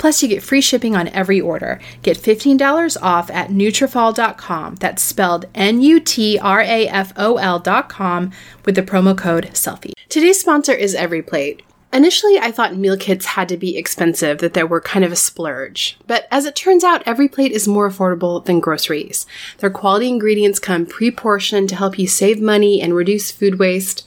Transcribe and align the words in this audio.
Plus, 0.00 0.22
you 0.22 0.28
get 0.30 0.42
free 0.42 0.62
shipping 0.62 0.96
on 0.96 1.08
every 1.08 1.42
order. 1.42 1.78
Get 2.00 2.16
$15 2.16 2.96
off 3.02 3.30
at 3.30 3.50
Nutrafol.com. 3.50 4.76
That's 4.76 5.02
spelled 5.02 5.44
N-U-T-R-A-F-O-L.com 5.54 8.32
with 8.64 8.76
the 8.76 8.82
promo 8.82 9.14
code 9.16 9.50
SELFIE. 9.52 9.92
Today's 10.08 10.40
sponsor 10.40 10.72
is 10.72 10.96
EveryPlate. 10.96 11.60
Initially, 11.92 12.38
I 12.38 12.50
thought 12.50 12.76
meal 12.76 12.96
kits 12.96 13.26
had 13.26 13.46
to 13.50 13.58
be 13.58 13.76
expensive, 13.76 14.38
that 14.38 14.54
they 14.54 14.64
were 14.64 14.80
kind 14.80 15.04
of 15.04 15.12
a 15.12 15.16
splurge. 15.16 15.98
But 16.06 16.26
as 16.30 16.46
it 16.46 16.56
turns 16.56 16.82
out, 16.82 17.04
EveryPlate 17.04 17.50
is 17.50 17.68
more 17.68 17.90
affordable 17.90 18.42
than 18.42 18.60
groceries. 18.60 19.26
Their 19.58 19.68
quality 19.68 20.08
ingredients 20.08 20.58
come 20.58 20.86
pre-portioned 20.86 21.68
to 21.68 21.76
help 21.76 21.98
you 21.98 22.06
save 22.06 22.40
money 22.40 22.80
and 22.80 22.94
reduce 22.94 23.30
food 23.30 23.58
waste 23.58 24.06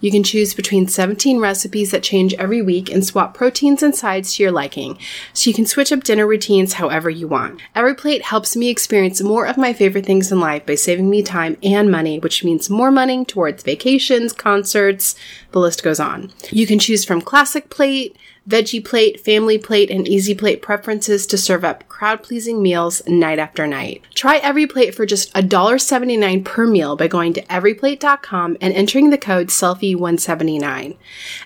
You 0.00 0.10
can 0.10 0.22
choose 0.22 0.54
between 0.54 0.88
17 0.88 1.40
recipes 1.40 1.90
that 1.90 2.02
change 2.02 2.34
every 2.34 2.62
week 2.62 2.90
and 2.90 3.04
swap 3.04 3.34
proteins 3.34 3.82
and 3.82 3.94
sides 3.94 4.34
to 4.34 4.42
your 4.42 4.52
liking, 4.52 4.98
so 5.32 5.48
you 5.48 5.54
can 5.54 5.66
switch 5.66 5.92
up 5.92 6.04
dinner 6.04 6.26
routines 6.26 6.74
however 6.74 7.08
you 7.10 7.28
want. 7.28 7.60
EveryPlate 7.74 8.22
helps 8.22 8.56
me 8.56 8.68
experience 8.68 9.22
more 9.22 9.46
of 9.46 9.56
my 9.56 9.72
favorite 9.72 10.06
things 10.06 10.30
in 10.30 10.40
life 10.40 10.66
by 10.66 10.74
saving 10.74 11.08
me 11.08 11.22
time 11.22 11.56
and 11.62 11.90
money, 11.90 12.18
which 12.18 12.44
means 12.44 12.70
more 12.70 12.90
money 12.90 13.24
towards 13.24 13.62
vacations, 13.62 14.32
concerts, 14.32 15.16
the 15.52 15.60
list 15.60 15.82
goes 15.82 16.00
on. 16.00 16.32
You 16.50 16.66
can 16.66 16.78
choose 16.78 17.04
from 17.04 17.20
classic 17.20 17.70
plate, 17.70 18.16
veggie 18.48 18.84
plate, 18.84 19.20
family 19.20 19.58
plate, 19.58 19.90
and 19.90 20.06
easy 20.06 20.34
plate 20.34 20.62
preferences 20.62 21.26
to 21.26 21.38
serve 21.38 21.64
up 21.64 21.88
crowd 21.88 22.22
pleasing 22.22 22.62
meals 22.62 23.06
night 23.06 23.38
after 23.38 23.66
night. 23.66 24.02
Try 24.14 24.40
EveryPlate 24.40 24.94
for 24.94 25.06
just 25.06 25.32
$1.79 25.34 26.44
per 26.44 26.66
meal 26.66 26.96
by 26.96 27.08
going 27.08 27.32
to 27.34 27.42
everyplate.com 27.42 28.56
and 28.60 28.74
entering 28.74 29.10
the 29.10 29.18
code 29.18 29.48
SELFIE179. 29.48 30.96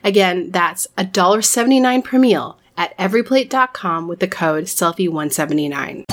Again, 0.04 0.50
that's 0.50 0.86
$1.79 0.98 2.04
per 2.04 2.18
meal 2.18 2.58
at 2.76 2.96
everyplate.com 2.98 4.08
with 4.08 4.20
the 4.20 4.28
code 4.28 4.64
SELFIE179. 4.64 6.04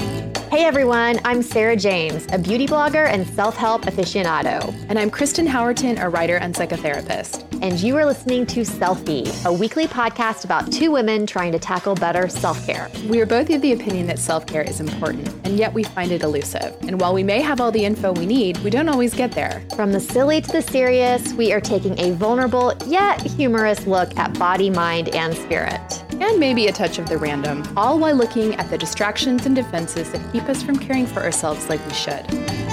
Hey 0.50 0.64
everyone, 0.64 1.20
I'm 1.26 1.44
Sarah 1.44 1.76
James, 1.76 2.26
a 2.32 2.40
beauty 2.40 2.68
blogger 2.68 3.08
and 3.08 3.28
self 3.28 3.56
help 3.56 3.84
aficionado. 3.84 4.74
And 4.90 4.98
I'm 4.98 5.10
Kristen 5.10 5.46
Howerton, 5.46 6.02
a 6.02 6.10
writer 6.10 6.38
and 6.38 6.56
psychotherapist. 6.56 7.47
And 7.60 7.80
you 7.80 7.98
are 7.98 8.06
listening 8.06 8.46
to 8.48 8.62
Selfie, 8.62 9.46
a 9.46 9.52
weekly 9.52 9.88
podcast 9.88 10.46
about 10.46 10.72
two 10.72 10.92
women 10.92 11.26
trying 11.26 11.52
to 11.54 11.60
tackle 11.60 11.96
better 11.96 12.28
self 12.28 12.64
care. 12.68 12.90
We 13.08 13.20
are 13.20 13.26
both 13.26 13.50
of 13.50 13.62
the 13.62 13.74
opinion 13.74 14.06
that 14.08 14.20
self 14.20 14.46
care 14.46 14.62
is 14.62 14.80
important, 14.80 15.28
and 15.44 15.58
yet 15.58 15.74
we 15.74 15.84
find 15.84 16.12
it 16.12 16.22
elusive. 16.22 16.78
And 16.82 17.02
while 17.02 17.16
we 17.16 17.24
may 17.24 17.42
have 17.42 17.60
all 17.60 17.72
the 17.72 17.84
info 17.84 18.12
we 18.12 18.28
need, 18.28 18.58
we 18.60 18.70
don't 18.70 18.90
always 18.90 19.16
get 19.16 19.32
there. 19.32 19.64
From 19.76 19.92
the 19.92 20.00
silly 20.00 20.40
to 20.40 20.52
the 20.52 20.62
serious, 20.62 21.34
we 21.34 21.52
are 21.52 21.62
taking 21.62 22.00
a 22.00 22.12
vulnerable 22.12 22.74
yet 22.86 23.22
humorous 23.22 23.88
look 23.88 24.16
at 24.18 24.38
body, 24.38 24.70
mind, 24.70 25.10
and 25.10 25.36
spirit. 25.36 26.04
And 26.22 26.40
maybe 26.40 26.68
a 26.68 26.72
touch 26.72 27.00
of 27.00 27.10
the 27.10 27.18
random, 27.18 27.64
all 27.76 27.98
while 27.98 28.16
looking 28.16 28.54
at 28.56 28.70
the 28.70 28.78
distractions 28.78 29.46
and 29.48 29.56
defenses 29.56 30.12
that 30.12 30.32
keep 30.32 30.44
us 30.44 30.62
from 30.62 30.78
caring 30.78 31.08
for 31.08 31.24
ourselves 31.24 31.70
like 31.70 31.86
we 31.88 31.94
should. 31.94 32.67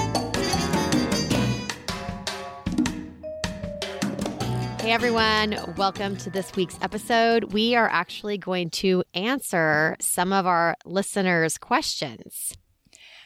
Hey 4.85 4.91
everyone, 4.91 5.57
welcome 5.77 6.15
to 6.17 6.29
this 6.29 6.55
week's 6.55 6.77
episode. 6.79 7.53
We 7.53 7.73
are 7.73 7.89
actually 7.89 8.37
going 8.37 8.69
to 8.69 9.03
answer 9.15 9.95
some 9.99 10.31
of 10.31 10.45
our 10.45 10.75
listeners' 10.85 11.57
questions. 11.57 12.53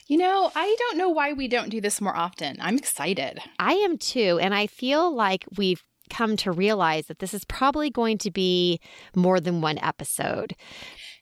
You 0.07 0.19
know, 0.19 0.53
I 0.55 0.73
don't 0.79 0.97
know 0.97 1.09
why 1.09 1.33
we 1.33 1.49
don't 1.49 1.67
do 1.67 1.81
this 1.81 1.99
more 1.99 2.15
often. 2.15 2.55
I'm 2.61 2.77
excited. 2.77 3.39
I 3.59 3.73
am 3.73 3.97
too. 3.97 4.39
And 4.41 4.55
I 4.55 4.67
feel 4.67 5.13
like 5.13 5.43
we've 5.57 5.83
come 6.09 6.37
to 6.37 6.53
realize 6.53 7.07
that 7.07 7.19
this 7.19 7.33
is 7.33 7.43
probably 7.43 7.89
going 7.89 8.19
to 8.19 8.31
be 8.31 8.79
more 9.13 9.41
than 9.41 9.59
one 9.59 9.79
episode. 9.79 10.55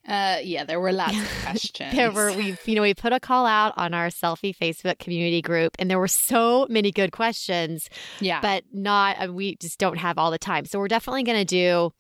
Uh, 0.08 0.38
yeah, 0.42 0.64
there 0.64 0.80
were 0.80 0.94
lots 0.94 1.18
of 1.18 1.30
questions. 1.42 1.94
there 1.94 2.12
were 2.12 2.32
we, 2.34 2.56
you 2.66 2.76
know, 2.76 2.82
we 2.82 2.94
put 2.94 3.12
a 3.12 3.20
call 3.20 3.46
out 3.46 3.74
on 3.78 3.94
our 3.94 4.08
selfie 4.08 4.56
Facebook 4.56 5.00
community 5.00 5.42
group, 5.42 5.76
and 5.80 5.90
there 5.90 6.00
were 6.00 6.08
so 6.08 6.66
many 6.70 6.92
good 6.92 7.12
questions. 7.12 7.90
Yeah, 8.20 8.42
but 8.42 8.64
not 8.72 9.18
uh, 9.22 9.34
we 9.34 9.58
just 9.58 9.80
don't 9.80 9.98
have 9.98 10.18
all 10.18 10.32
the 10.32 10.38
time. 10.38 10.66
So 10.66 10.80
we're 10.80 10.88
definitely 10.88 11.24
going 11.24 11.40
to 11.40 11.46
do 11.46 11.92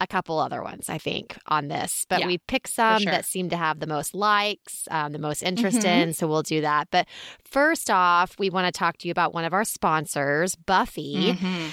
a 0.00 0.06
couple 0.06 0.38
other 0.38 0.62
ones, 0.62 0.88
I 0.88 0.98
think, 0.98 1.36
on 1.46 1.68
this. 1.68 2.04
But 2.08 2.20
yeah, 2.20 2.26
we 2.26 2.38
picked 2.38 2.68
some 2.68 3.02
sure. 3.02 3.12
that 3.12 3.24
seem 3.24 3.48
to 3.50 3.56
have 3.56 3.80
the 3.80 3.86
most 3.86 4.14
likes, 4.14 4.86
um, 4.90 5.12
the 5.12 5.18
most 5.18 5.42
interest 5.42 5.78
mm-hmm. 5.78 6.08
in. 6.08 6.12
So 6.12 6.26
we'll 6.26 6.42
do 6.42 6.60
that. 6.60 6.88
But 6.90 7.06
first 7.44 7.90
off, 7.90 8.38
we 8.38 8.50
want 8.50 8.72
to 8.72 8.78
talk 8.78 8.98
to 8.98 9.08
you 9.08 9.12
about 9.12 9.32
one 9.32 9.44
of 9.44 9.52
our 9.52 9.64
sponsors, 9.64 10.56
Buffy. 10.56 11.32
Mm-hmm. 11.32 11.68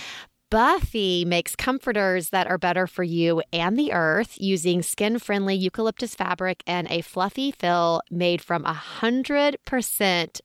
Buffy 0.52 1.24
makes 1.24 1.56
comforters 1.56 2.32
that 2.32 2.46
are 2.46 2.58
better 2.58 2.86
for 2.86 3.04
you 3.04 3.42
and 3.54 3.80
the 3.80 3.94
earth 3.94 4.36
using 4.38 4.82
skin 4.82 5.18
friendly 5.18 5.56
eucalyptus 5.56 6.14
fabric 6.14 6.62
and 6.68 6.92
a 6.92 7.00
fluffy 7.00 7.52
fill 7.52 8.02
made 8.12 8.42
from 8.42 8.66
100% 8.66 9.56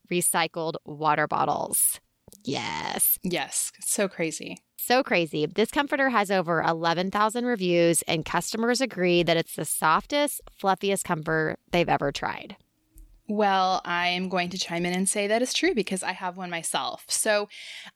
recycled 0.09 0.75
water 0.85 1.27
bottles. 1.27 1.99
Yes. 2.45 3.19
Yes. 3.25 3.73
So 3.81 4.07
crazy. 4.07 4.59
So 4.77 5.03
crazy. 5.03 5.45
This 5.45 5.73
comforter 5.73 6.11
has 6.11 6.31
over 6.31 6.63
11,000 6.63 7.45
reviews, 7.45 8.03
and 8.03 8.25
customers 8.25 8.81
agree 8.81 9.25
that 9.25 9.37
it's 9.37 9.57
the 9.57 9.65
softest, 9.65 10.41
fluffiest 10.53 11.05
comfort 11.05 11.57
they've 11.73 11.89
ever 11.89 12.13
tried. 12.13 12.55
Well, 13.29 13.81
I 13.85 14.09
am 14.09 14.29
going 14.29 14.51
to 14.51 14.59
chime 14.59 14.87
in 14.87 14.93
and 14.93 15.09
say 15.09 15.27
that 15.27 15.43
is 15.43 15.53
true 15.53 15.75
because 15.75 16.03
I 16.03 16.13
have 16.13 16.37
one 16.37 16.51
myself. 16.51 17.05
So 17.09 17.49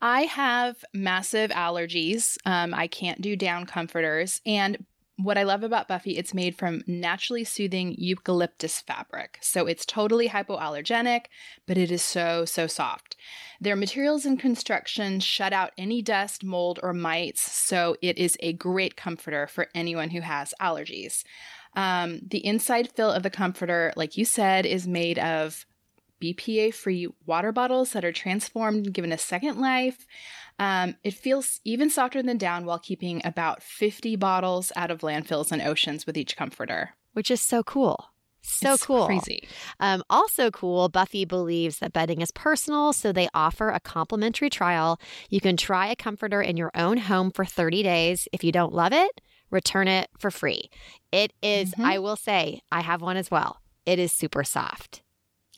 I 0.02 0.22
have 0.22 0.84
massive 0.92 1.50
allergies. 1.50 2.36
Um, 2.44 2.74
I 2.74 2.88
can't 2.88 3.20
do 3.20 3.36
down 3.36 3.66
comforters. 3.66 4.40
And 4.44 4.84
what 5.22 5.38
I 5.38 5.42
love 5.42 5.62
about 5.62 5.88
Buffy, 5.88 6.16
it's 6.16 6.34
made 6.34 6.56
from 6.56 6.82
naturally 6.86 7.44
soothing 7.44 7.94
eucalyptus 7.98 8.80
fabric. 8.80 9.38
So 9.42 9.66
it's 9.66 9.84
totally 9.84 10.28
hypoallergenic, 10.28 11.26
but 11.66 11.76
it 11.76 11.90
is 11.90 12.02
so, 12.02 12.44
so 12.44 12.66
soft. 12.66 13.16
Their 13.60 13.76
materials 13.76 14.24
and 14.24 14.40
construction 14.40 15.20
shut 15.20 15.52
out 15.52 15.72
any 15.76 16.00
dust, 16.02 16.42
mold, 16.42 16.80
or 16.82 16.92
mites. 16.94 17.42
So 17.42 17.96
it 18.00 18.18
is 18.18 18.36
a 18.40 18.54
great 18.54 18.96
comforter 18.96 19.46
for 19.46 19.68
anyone 19.74 20.10
who 20.10 20.22
has 20.22 20.54
allergies. 20.60 21.22
Um, 21.74 22.20
the 22.26 22.44
inside 22.44 22.90
fill 22.92 23.10
of 23.10 23.22
the 23.22 23.30
comforter, 23.30 23.92
like 23.96 24.16
you 24.16 24.24
said, 24.24 24.66
is 24.66 24.86
made 24.86 25.18
of 25.18 25.66
BPA 26.20 26.74
free 26.74 27.08
water 27.26 27.52
bottles 27.52 27.92
that 27.92 28.04
are 28.04 28.12
transformed 28.12 28.86
and 28.86 28.94
given 28.94 29.12
a 29.12 29.18
second 29.18 29.58
life. 29.58 30.06
Um, 30.58 30.96
it 31.02 31.14
feels 31.14 31.60
even 31.64 31.88
softer 31.88 32.22
than 32.22 32.36
down 32.36 32.66
while 32.66 32.78
keeping 32.78 33.22
about 33.24 33.62
50 33.62 34.16
bottles 34.16 34.72
out 34.76 34.90
of 34.90 35.00
landfills 35.00 35.50
and 35.50 35.62
oceans 35.62 36.06
with 36.06 36.18
each 36.18 36.36
comforter. 36.36 36.90
Which 37.14 37.30
is 37.30 37.40
so 37.40 37.62
cool. 37.62 38.10
So 38.42 38.74
it's 38.74 38.86
cool. 38.86 39.06
Crazy. 39.06 39.46
Um, 39.80 40.02
also 40.08 40.50
cool, 40.50 40.88
Buffy 40.88 41.24
believes 41.24 41.78
that 41.78 41.92
bedding 41.92 42.20
is 42.20 42.30
personal, 42.30 42.92
so 42.92 43.12
they 43.12 43.28
offer 43.34 43.70
a 43.70 43.80
complimentary 43.80 44.48
trial. 44.48 44.98
You 45.28 45.40
can 45.40 45.56
try 45.56 45.88
a 45.88 45.96
comforter 45.96 46.40
in 46.40 46.56
your 46.56 46.70
own 46.74 46.98
home 46.98 47.30
for 47.30 47.44
30 47.44 47.82
days. 47.82 48.28
If 48.32 48.42
you 48.42 48.52
don't 48.52 48.72
love 48.72 48.92
it, 48.92 49.20
return 49.50 49.88
it 49.88 50.08
for 50.18 50.30
free. 50.30 50.70
It 51.12 51.32
is, 51.42 51.72
mm-hmm. 51.72 51.84
I 51.84 51.98
will 51.98 52.16
say, 52.16 52.62
I 52.70 52.80
have 52.80 53.02
one 53.02 53.16
as 53.16 53.30
well. 53.30 53.60
It 53.86 53.98
is 53.98 54.12
super 54.12 54.44
soft. 54.44 55.02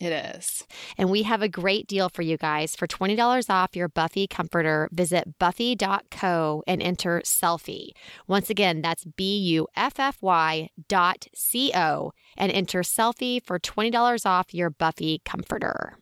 It 0.03 0.11
is. 0.37 0.67
And 0.99 1.11
we 1.11 1.23
have 1.23 1.43
a 1.43 1.49
great 1.49 1.87
deal 1.87 2.09
for 2.09 2.23
you 2.23 2.37
guys. 2.37 2.75
For 2.75 2.89
$20 2.89 3.49
off 3.49 3.77
your 3.77 3.89
Buffy 3.89 4.27
comforter, 4.27 4.89
visit 4.93 5.39
buffy.co 5.39 6.65
and 6.67 6.83
enter 6.83 7.23
selfie. 7.25 7.91
Once 8.27 8.51
again, 8.51 8.83
that's 8.83 9.05
B 9.05 9.39
U 9.39 9.69
F 9.77 10.01
F 10.01 10.19
Y 10.21 10.71
dot 10.89 11.29
C 11.37 11.71
O 11.73 12.13
and 12.37 12.51
enter 12.51 12.81
selfie 12.81 13.45
for 13.45 13.61
$20 13.61 14.27
off 14.27 14.53
your 14.53 14.71
Buffy 14.71 15.23
comforter. 15.25 15.97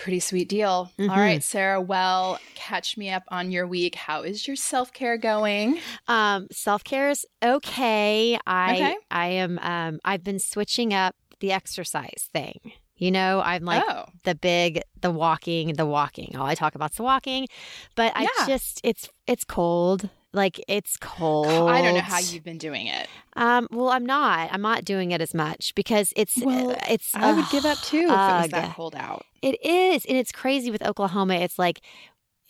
Pretty 0.00 0.20
sweet 0.20 0.48
deal. 0.48 0.90
Mm-hmm. 0.98 1.10
All 1.10 1.18
right, 1.18 1.42
Sarah. 1.42 1.78
Well, 1.78 2.38
catch 2.54 2.96
me 2.96 3.10
up 3.10 3.22
on 3.28 3.50
your 3.50 3.66
week. 3.66 3.94
How 3.96 4.22
is 4.22 4.46
your 4.46 4.56
self 4.56 4.94
care 4.94 5.18
going? 5.18 5.78
Um, 6.08 6.48
self 6.50 6.82
care 6.82 7.10
is 7.10 7.26
okay. 7.44 8.38
I 8.46 8.74
okay. 8.74 8.96
I 9.10 9.26
am. 9.26 9.58
Um, 9.60 10.00
I've 10.02 10.24
been 10.24 10.38
switching 10.38 10.94
up 10.94 11.14
the 11.40 11.52
exercise 11.52 12.30
thing. 12.32 12.72
You 12.96 13.10
know, 13.10 13.42
I'm 13.42 13.62
like 13.64 13.84
oh. 13.86 14.06
the 14.24 14.34
big, 14.34 14.80
the 15.02 15.10
walking, 15.10 15.74
the 15.74 15.84
walking. 15.84 16.34
All 16.34 16.46
I 16.46 16.54
talk 16.54 16.74
about 16.74 16.92
is 16.92 16.96
the 16.96 17.02
walking, 17.02 17.46
but 17.94 18.12
I 18.16 18.26
just 18.46 18.80
it's 18.82 19.10
it's 19.26 19.44
cold. 19.44 20.08
Like 20.32 20.62
it's 20.68 20.96
cold. 20.96 21.48
I 21.48 21.82
don't 21.82 21.94
know 21.94 22.00
how 22.00 22.20
you've 22.20 22.44
been 22.44 22.58
doing 22.58 22.86
it. 22.86 23.08
Um, 23.34 23.66
well, 23.70 23.88
I'm 23.88 24.06
not. 24.06 24.48
I'm 24.52 24.62
not 24.62 24.84
doing 24.84 25.10
it 25.10 25.20
as 25.20 25.34
much 25.34 25.74
because 25.74 26.12
it's 26.14 26.40
well, 26.42 26.76
it's. 26.88 27.14
I 27.14 27.32
would 27.32 27.48
give 27.50 27.64
up 27.64 27.78
too 27.78 27.98
if 27.98 28.04
it 28.04 28.08
was 28.10 28.48
that 28.50 28.74
cold 28.74 28.94
out. 28.94 29.24
It 29.42 29.64
is, 29.64 30.04
and 30.04 30.16
it's 30.16 30.30
crazy 30.30 30.70
with 30.70 30.82
Oklahoma. 30.82 31.34
It's 31.34 31.58
like 31.58 31.80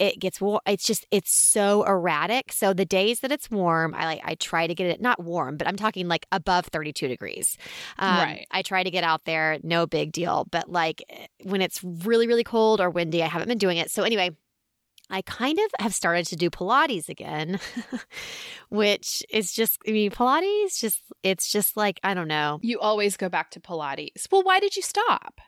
it 0.00 0.19
gets 0.19 0.41
warm. 0.41 0.61
It's 0.67 0.85
just 0.85 1.06
it's 1.11 1.31
so 1.31 1.85
erratic. 1.85 2.53
So 2.53 2.73
the 2.73 2.87
days 2.87 3.21
that 3.21 3.31
it's 3.31 3.50
warm, 3.50 3.94
I 3.94 4.06
like 4.06 4.21
I 4.25 4.35
try 4.35 4.67
to 4.67 4.75
get 4.75 4.87
it 4.87 5.00
not 5.00 5.23
warm, 5.23 5.59
but 5.59 5.69
I'm 5.69 5.76
talking 5.76 6.09
like 6.09 6.26
above 6.33 6.67
32 6.67 7.06
degrees. 7.06 7.59
Um, 7.99 8.17
right. 8.17 8.47
I 8.50 8.62
try 8.62 8.83
to 8.83 8.91
get 8.91 9.05
out 9.05 9.26
there, 9.26 9.59
no 9.62 9.87
big 9.87 10.12
deal. 10.12 10.47
But 10.50 10.71
like 10.71 11.03
when 11.43 11.61
it's 11.61 11.85
really 11.85 12.26
really 12.26 12.44
cold 12.44 12.81
or 12.81 12.88
windy, 12.88 13.23
I 13.23 13.26
haven't 13.26 13.49
been 13.49 13.59
doing 13.59 13.76
it. 13.76 13.91
So 13.91 14.03
anyway, 14.03 14.31
I 15.11 15.23
kind 15.23 15.59
of 15.59 15.71
have 15.81 15.95
started 15.95 16.27
to 16.27 16.37
do 16.37 16.51
Pilates 16.51 17.09
again, 17.09 17.59
which 18.69 19.23
is 19.31 19.53
just, 19.53 19.79
I 19.87 19.93
mean, 19.93 20.11
Pilates 20.11 20.79
just, 20.79 21.03
it's 21.23 21.51
just 21.51 21.77
like, 21.77 22.01
I 22.03 22.15
don't 22.15 22.29
know. 22.29 22.59
You 22.62 22.79
always 22.81 23.17
go 23.17 23.29
back 23.29 23.51
to 23.53 23.61
Pilates. 23.61 24.27
Well, 24.31 24.43
why 24.43 24.61
did 24.61 24.77
you 24.77 24.83
stop? 24.83 25.41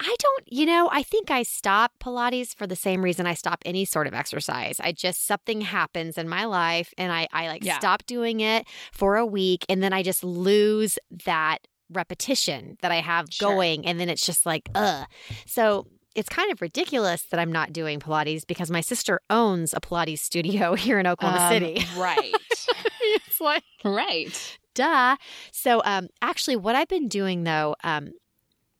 I 0.00 0.16
don't, 0.18 0.44
you 0.46 0.66
know, 0.66 0.88
I 0.90 1.02
think 1.02 1.30
I 1.30 1.42
stop 1.42 1.92
Pilates 2.02 2.56
for 2.56 2.66
the 2.66 2.74
same 2.74 3.02
reason 3.02 3.26
I 3.26 3.34
stop 3.34 3.62
any 3.64 3.84
sort 3.84 4.06
of 4.06 4.14
exercise. 4.14 4.80
I 4.80 4.92
just, 4.92 5.26
something 5.26 5.60
happens 5.60 6.18
in 6.18 6.28
my 6.28 6.44
life 6.44 6.92
and 6.98 7.12
I, 7.12 7.28
I 7.32 7.46
like 7.48 7.64
yeah. 7.64 7.78
stop 7.78 8.04
doing 8.06 8.40
it 8.40 8.66
for 8.92 9.16
a 9.16 9.26
week 9.26 9.64
and 9.68 9.82
then 9.82 9.92
I 9.92 10.02
just 10.02 10.24
lose 10.24 10.98
that 11.24 11.58
repetition 11.90 12.78
that 12.82 12.90
I 12.90 12.96
have 12.96 13.26
sure. 13.30 13.50
going. 13.50 13.86
And 13.86 14.00
then 14.00 14.08
it's 14.08 14.24
just 14.24 14.44
like, 14.44 14.68
ugh. 14.74 15.06
So 15.46 15.86
it's 16.14 16.28
kind 16.28 16.50
of 16.52 16.60
ridiculous 16.60 17.22
that 17.22 17.40
I'm 17.40 17.52
not 17.52 17.72
doing 17.72 18.00
Pilates 18.00 18.46
because 18.46 18.70
my 18.70 18.80
sister 18.80 19.20
owns 19.30 19.72
a 19.72 19.80
Pilates 19.80 20.18
studio 20.18 20.74
here 20.76 20.98
in 20.98 21.06
Oklahoma 21.06 21.44
um, 21.44 21.52
City. 21.52 21.84
Right. 21.96 22.34
it's 23.00 23.40
like, 23.40 23.62
right. 23.84 24.58
Duh. 24.74 25.16
So, 25.52 25.82
um, 25.84 26.08
actually, 26.20 26.56
what 26.56 26.74
I've 26.74 26.88
been 26.88 27.08
doing 27.08 27.44
though, 27.44 27.76
um, 27.84 28.12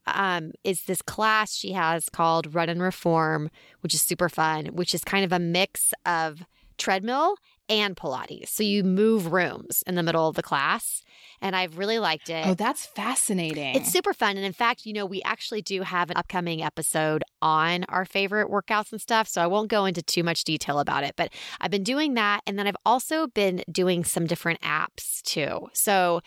um, 0.06 0.52
is 0.64 0.82
this 0.82 1.02
class 1.02 1.54
she 1.54 1.72
has 1.72 2.08
called 2.08 2.54
Run 2.54 2.68
and 2.68 2.82
Reform, 2.82 3.50
which 3.80 3.94
is 3.94 4.02
super 4.02 4.28
fun, 4.28 4.66
which 4.66 4.94
is 4.94 5.04
kind 5.04 5.24
of 5.24 5.32
a 5.32 5.38
mix 5.38 5.94
of 6.04 6.42
treadmill 6.76 7.36
and 7.68 7.96
Pilates. 7.96 8.48
So 8.48 8.62
you 8.62 8.82
move 8.82 9.32
rooms 9.32 9.84
in 9.86 9.94
the 9.94 10.02
middle 10.02 10.28
of 10.28 10.34
the 10.34 10.42
class. 10.42 11.02
And 11.42 11.54
I've 11.56 11.76
really 11.76 11.98
liked 11.98 12.30
it. 12.30 12.46
Oh, 12.46 12.54
that's 12.54 12.86
fascinating. 12.86 13.74
It's 13.74 13.90
super 13.90 14.14
fun. 14.14 14.36
And 14.36 14.46
in 14.46 14.52
fact, 14.52 14.86
you 14.86 14.92
know, 14.92 15.04
we 15.04 15.20
actually 15.22 15.60
do 15.60 15.82
have 15.82 16.08
an 16.10 16.16
upcoming 16.16 16.62
episode 16.62 17.24
on 17.42 17.84
our 17.88 18.04
favorite 18.04 18.48
workouts 18.48 18.92
and 18.92 19.00
stuff. 19.00 19.26
So 19.26 19.42
I 19.42 19.48
won't 19.48 19.68
go 19.68 19.84
into 19.84 20.02
too 20.02 20.22
much 20.22 20.44
detail 20.44 20.78
about 20.78 21.02
it, 21.02 21.14
but 21.16 21.32
I've 21.60 21.72
been 21.72 21.82
doing 21.82 22.14
that. 22.14 22.42
And 22.46 22.58
then 22.58 22.66
I've 22.66 22.76
also 22.86 23.26
been 23.26 23.64
doing 23.70 24.04
some 24.04 24.26
different 24.26 24.60
apps 24.60 25.20
too. 25.22 25.68
So 25.74 26.20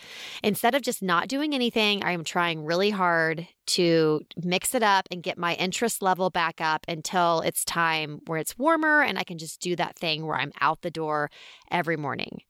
instead 0.44 0.75
of 0.75 0.81
just 0.81 1.01
not 1.01 1.29
doing 1.29 1.56
anything, 1.56 2.03
I 2.03 2.11
am 2.11 2.25
trying 2.25 2.65
really 2.65 2.89
hard 2.89 3.47
to 3.68 4.21
mix 4.44 4.75
it 4.75 4.83
up 4.83 5.07
and 5.09 5.23
get 5.23 5.38
my 5.38 5.56
interest 5.56 6.01
level 6.01 6.29
back 6.29 6.61
up 6.61 6.85
until 6.88 7.41
it's 7.41 7.63
time 7.65 8.19
where 8.27 8.38
it's 8.38 8.57
warmer 8.57 9.01
and 9.01 9.18
I 9.18 9.23
can 9.23 9.38
just 9.38 9.61
do 9.61 9.75
that 9.77 9.97
thing 9.97 10.25
where 10.25 10.38
I'm 10.38 10.51
out 10.61 10.81
the 10.81 10.91
door 10.91 11.31
every 11.71 11.97
morning 11.97 12.41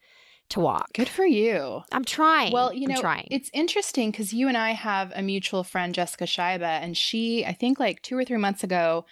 to 0.49 0.59
walk. 0.59 0.93
Good 0.93 1.09
for 1.09 1.25
you. 1.25 1.81
I'm 1.91 2.05
trying. 2.05 2.51
Well, 2.51 2.73
you 2.73 2.87
know, 2.87 2.95
I'm 2.95 3.01
trying. 3.01 3.27
it's 3.31 3.49
interesting 3.53 4.11
because 4.11 4.33
you 4.33 4.47
and 4.47 4.57
I 4.57 4.71
have 4.71 5.11
a 5.15 5.21
mutual 5.21 5.63
friend, 5.63 5.93
Jessica 5.93 6.25
Scheibe, 6.25 6.61
and 6.61 6.95
she, 6.95 7.45
I 7.45 7.53
think 7.53 7.79
like 7.79 8.01
two 8.01 8.17
or 8.17 8.25
three 8.25 8.37
months 8.37 8.63
ago, 8.63 9.05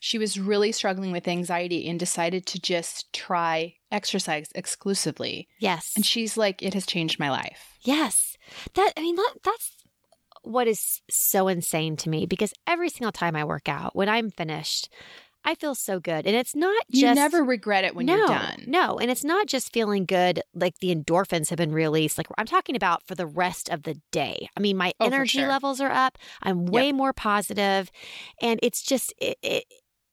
she 0.00 0.18
was 0.18 0.38
really 0.40 0.72
struggling 0.72 1.12
with 1.12 1.28
anxiety 1.28 1.88
and 1.88 1.98
decided 1.98 2.44
to 2.46 2.60
just 2.60 3.12
try 3.12 3.74
exercise 3.92 4.48
exclusively. 4.54 5.46
Yes. 5.60 5.92
And 5.94 6.04
she's 6.04 6.36
like, 6.36 6.60
it 6.62 6.74
has 6.74 6.86
changed 6.86 7.20
my 7.20 7.30
life. 7.30 7.76
Yes. 7.82 8.36
That, 8.74 8.92
I 8.96 9.00
mean, 9.00 9.14
that, 9.14 9.34
that's 9.44 9.76
what 10.42 10.66
is 10.66 11.00
so 11.08 11.46
insane 11.46 11.96
to 11.98 12.08
me 12.08 12.26
because 12.26 12.52
every 12.66 12.88
single 12.88 13.12
time 13.12 13.36
I 13.36 13.44
work 13.44 13.68
out, 13.68 13.94
when 13.94 14.08
I'm 14.08 14.30
finished, 14.30 14.88
I 15.44 15.54
feel 15.54 15.74
so 15.74 15.98
good. 15.98 16.26
And 16.26 16.36
it's 16.36 16.54
not 16.54 16.84
just. 16.90 17.02
You 17.02 17.14
never 17.14 17.42
regret 17.42 17.84
it 17.84 17.94
when 17.94 18.06
no, 18.06 18.16
you're 18.16 18.26
done. 18.26 18.64
No. 18.66 18.98
And 18.98 19.10
it's 19.10 19.24
not 19.24 19.46
just 19.46 19.72
feeling 19.72 20.04
good, 20.04 20.42
like 20.54 20.78
the 20.78 20.94
endorphins 20.94 21.50
have 21.50 21.56
been 21.56 21.72
released. 21.72 22.16
Like 22.16 22.28
I'm 22.38 22.46
talking 22.46 22.76
about 22.76 23.02
for 23.06 23.14
the 23.14 23.26
rest 23.26 23.68
of 23.68 23.82
the 23.82 24.00
day. 24.10 24.48
I 24.56 24.60
mean, 24.60 24.76
my 24.76 24.92
oh, 25.00 25.06
energy 25.06 25.38
sure. 25.38 25.48
levels 25.48 25.80
are 25.80 25.90
up. 25.90 26.18
I'm 26.42 26.66
way 26.66 26.86
yep. 26.86 26.94
more 26.94 27.12
positive, 27.12 27.90
And 28.40 28.60
it's 28.62 28.82
just, 28.82 29.12
it, 29.18 29.38
it, 29.42 29.64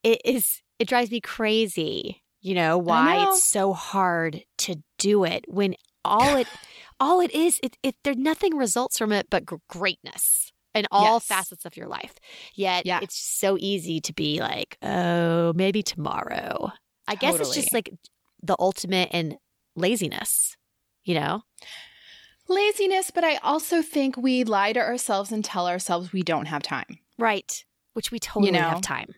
it 0.03 0.21
is, 0.25 0.61
it 0.79 0.87
drives 0.87 1.11
me 1.11 1.21
crazy, 1.21 2.23
you 2.41 2.55
know, 2.55 2.77
why 2.77 3.17
know. 3.17 3.33
it's 3.33 3.43
so 3.43 3.73
hard 3.73 4.43
to 4.59 4.81
do 4.97 5.23
it 5.25 5.45
when 5.47 5.75
all 6.03 6.37
it, 6.37 6.47
all 6.99 7.19
it 7.19 7.31
is, 7.31 7.59
it, 7.61 7.77
it, 7.83 7.95
there 8.03 8.15
nothing 8.15 8.55
results 8.55 8.97
from 8.97 9.11
it 9.11 9.27
but 9.29 9.45
greatness 9.67 10.51
in 10.79 10.87
all 10.91 11.15
yes. 11.15 11.25
facets 11.25 11.65
of 11.65 11.77
your 11.77 11.87
life. 11.87 12.15
Yet 12.55 12.85
yeah. 12.85 12.99
it's 13.01 13.19
so 13.19 13.57
easy 13.59 13.99
to 14.01 14.13
be 14.13 14.39
like, 14.39 14.77
oh, 14.81 15.53
maybe 15.53 15.83
tomorrow. 15.83 16.71
I 17.07 17.15
totally. 17.15 17.37
guess 17.37 17.47
it's 17.47 17.55
just 17.55 17.73
like 17.73 17.91
the 18.41 18.55
ultimate 18.59 19.09
in 19.11 19.37
laziness, 19.75 20.55
you 21.03 21.15
know? 21.15 21.43
Laziness, 22.47 23.11
but 23.11 23.23
I 23.23 23.35
also 23.37 23.81
think 23.81 24.17
we 24.17 24.43
lie 24.43 24.73
to 24.73 24.79
ourselves 24.79 25.31
and 25.31 25.45
tell 25.45 25.67
ourselves 25.67 26.11
we 26.11 26.23
don't 26.23 26.47
have 26.47 26.63
time. 26.63 26.97
Right. 27.19 27.63
Which 27.93 28.11
we 28.11 28.19
totally 28.19 28.47
you 28.47 28.53
know? 28.53 28.69
have 28.69 28.81
time. 28.81 29.13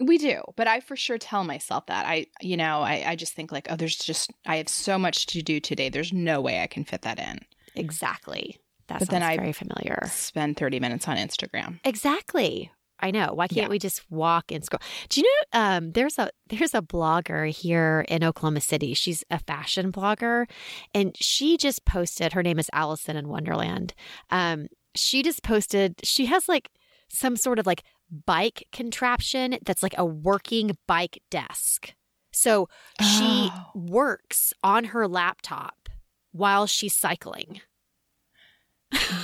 We 0.00 0.18
do, 0.18 0.42
but 0.56 0.66
I 0.66 0.80
for 0.80 0.96
sure 0.96 1.18
tell 1.18 1.44
myself 1.44 1.86
that. 1.86 2.06
I, 2.06 2.26
you 2.40 2.56
know, 2.56 2.80
I, 2.80 3.04
I 3.06 3.16
just 3.16 3.34
think 3.34 3.52
like, 3.52 3.68
oh, 3.70 3.76
there's 3.76 3.96
just, 3.96 4.32
I 4.46 4.56
have 4.56 4.68
so 4.68 4.98
much 4.98 5.26
to 5.26 5.42
do 5.42 5.60
today. 5.60 5.90
There's 5.90 6.12
no 6.12 6.40
way 6.40 6.60
I 6.60 6.66
can 6.66 6.84
fit 6.84 7.02
that 7.02 7.20
in. 7.20 7.38
Exactly. 7.76 8.58
That 8.88 9.00
but 9.00 9.08
then 9.08 9.22
I 9.22 9.36
very 9.36 9.52
familiar. 9.52 10.02
Spend 10.06 10.56
30 10.56 10.80
minutes 10.80 11.08
on 11.08 11.16
Instagram. 11.16 11.80
Exactly. 11.84 12.70
I 13.02 13.10
know. 13.10 13.32
Why 13.34 13.48
can't 13.48 13.66
yeah. 13.66 13.68
we 13.68 13.80
just 13.80 14.08
walk 14.10 14.52
and 14.52 14.64
scroll? 14.64 14.80
Do 15.08 15.20
you 15.20 15.26
know 15.26 15.60
um, 15.60 15.90
there's 15.92 16.18
a 16.18 16.30
there's 16.48 16.72
a 16.72 16.80
blogger 16.80 17.50
here 17.50 18.04
in 18.08 18.22
Oklahoma 18.22 18.60
City. 18.60 18.94
She's 18.94 19.24
a 19.28 19.40
fashion 19.40 19.90
blogger, 19.90 20.48
and 20.94 21.16
she 21.20 21.56
just 21.56 21.84
posted. 21.84 22.32
Her 22.32 22.44
name 22.44 22.60
is 22.60 22.70
Allison 22.72 23.16
in 23.16 23.28
Wonderland. 23.28 23.92
Um, 24.30 24.68
she 24.94 25.22
just 25.22 25.42
posted. 25.42 25.96
She 26.04 26.26
has 26.26 26.48
like 26.48 26.70
some 27.08 27.36
sort 27.36 27.58
of 27.58 27.66
like 27.66 27.82
bike 28.24 28.68
contraption 28.72 29.58
that's 29.64 29.82
like 29.82 29.94
a 29.98 30.04
working 30.04 30.76
bike 30.86 31.20
desk. 31.30 31.94
So 32.32 32.68
she 33.00 33.50
oh. 33.52 33.70
works 33.74 34.52
on 34.62 34.84
her 34.84 35.08
laptop 35.08 35.88
while 36.30 36.66
she's 36.66 36.96
cycling. 36.96 37.60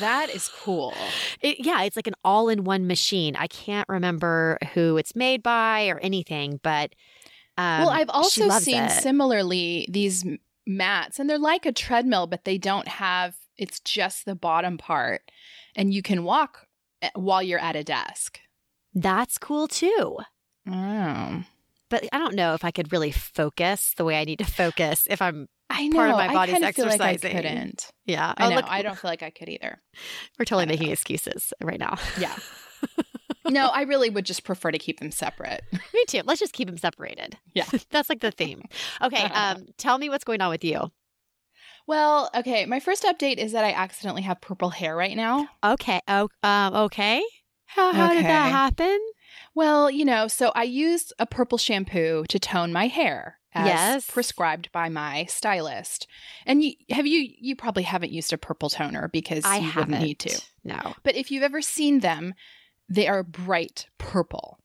That 0.00 0.30
is 0.30 0.48
cool. 0.48 0.94
It, 1.40 1.64
yeah, 1.64 1.82
it's 1.82 1.96
like 1.96 2.06
an 2.06 2.14
all 2.24 2.48
in 2.48 2.64
one 2.64 2.86
machine. 2.86 3.36
I 3.36 3.46
can't 3.46 3.88
remember 3.88 4.58
who 4.74 4.96
it's 4.96 5.14
made 5.14 5.42
by 5.42 5.88
or 5.88 5.98
anything, 5.98 6.60
but. 6.62 6.94
Um, 7.56 7.80
well, 7.80 7.90
I've 7.90 8.10
also 8.10 8.48
seen 8.50 8.84
it. 8.84 8.90
similarly 8.90 9.88
these 9.90 10.24
mats, 10.66 11.18
and 11.18 11.28
they're 11.28 11.38
like 11.38 11.66
a 11.66 11.72
treadmill, 11.72 12.26
but 12.26 12.44
they 12.44 12.58
don't 12.58 12.86
have, 12.86 13.34
it's 13.56 13.80
just 13.80 14.24
the 14.24 14.36
bottom 14.36 14.78
part. 14.78 15.22
And 15.74 15.92
you 15.92 16.02
can 16.02 16.22
walk 16.22 16.66
eh, 17.02 17.10
while 17.14 17.42
you're 17.42 17.58
at 17.58 17.74
a 17.74 17.82
desk. 17.82 18.38
That's 18.94 19.38
cool 19.38 19.66
too. 19.66 20.18
Oh. 20.68 21.44
But 21.88 22.04
I 22.12 22.18
don't 22.18 22.34
know 22.34 22.54
if 22.54 22.64
I 22.64 22.70
could 22.70 22.92
really 22.92 23.10
focus 23.10 23.94
the 23.96 24.04
way 24.04 24.20
I 24.20 24.24
need 24.24 24.38
to 24.38 24.44
focus 24.44 25.06
if 25.10 25.22
I'm 25.22 25.48
I 25.70 25.86
know. 25.88 25.96
part 25.96 26.10
of 26.10 26.16
my 26.16 26.32
body's 26.32 26.62
I 26.62 26.66
exercising. 26.68 26.98
Feel 26.98 27.06
like 27.06 27.24
I 27.24 27.28
couldn't. 27.50 27.90
Yeah. 28.06 28.34
I 28.36 28.46
Oh, 28.46 28.50
know. 28.50 28.56
look, 28.56 28.64
I 28.68 28.82
don't 28.82 28.98
feel 28.98 29.10
like 29.10 29.22
I 29.22 29.30
could 29.30 29.48
either. 29.48 29.80
we're 30.38 30.44
totally 30.44 30.66
making 30.66 30.90
excuses 30.90 31.52
right 31.62 31.78
now. 31.78 31.96
Yeah. 32.18 32.34
no, 33.48 33.66
I 33.66 33.82
really 33.82 34.08
would 34.10 34.24
just 34.24 34.44
prefer 34.44 34.70
to 34.70 34.78
keep 34.78 35.00
them 35.00 35.10
separate. 35.10 35.62
Me 35.94 36.04
too. 36.06 36.22
Let's 36.24 36.40
just 36.40 36.52
keep 36.52 36.68
them 36.68 36.78
separated. 36.78 37.36
Yeah. 37.54 37.66
That's 37.90 38.08
like 38.08 38.20
the 38.20 38.30
theme. 38.30 38.62
Okay. 39.02 39.24
Um, 39.24 39.66
tell 39.76 39.98
me 39.98 40.08
what's 40.08 40.24
going 40.24 40.40
on 40.40 40.50
with 40.50 40.64
you. 40.64 40.90
Well, 41.86 42.30
okay. 42.34 42.66
My 42.66 42.80
first 42.80 43.04
update 43.04 43.36
is 43.38 43.52
that 43.52 43.64
I 43.64 43.72
accidentally 43.72 44.22
have 44.22 44.40
purple 44.40 44.70
hair 44.70 44.94
right 44.96 45.16
now. 45.16 45.48
Okay. 45.64 46.00
Oh, 46.08 46.28
um, 46.42 46.74
okay. 46.74 47.22
How, 47.66 47.92
how 47.92 48.14
did 48.14 48.24
that 48.24 48.50
happen? 48.50 48.98
Well, 49.54 49.90
you 49.90 50.04
know, 50.04 50.28
so 50.28 50.52
I 50.54 50.62
used 50.62 51.12
a 51.18 51.26
purple 51.26 51.58
shampoo 51.58 52.24
to 52.28 52.38
tone 52.38 52.72
my 52.72 52.86
hair 52.86 53.37
as 53.54 53.66
Yes. 53.66 54.10
prescribed 54.10 54.70
by 54.72 54.88
my 54.88 55.24
stylist. 55.26 56.06
And 56.46 56.62
you 56.62 56.72
have 56.90 57.06
you 57.06 57.28
you 57.40 57.56
probably 57.56 57.82
haven't 57.84 58.12
used 58.12 58.32
a 58.32 58.38
purple 58.38 58.68
toner 58.70 59.08
because 59.08 59.44
I 59.44 59.56
you 59.58 59.70
haven't. 59.70 59.90
wouldn't 59.92 60.06
need 60.06 60.18
to. 60.20 60.40
No. 60.64 60.94
But 61.02 61.16
if 61.16 61.30
you've 61.30 61.42
ever 61.42 61.62
seen 61.62 62.00
them, 62.00 62.34
they 62.88 63.06
are 63.08 63.22
bright 63.22 63.86
purple. 63.98 64.58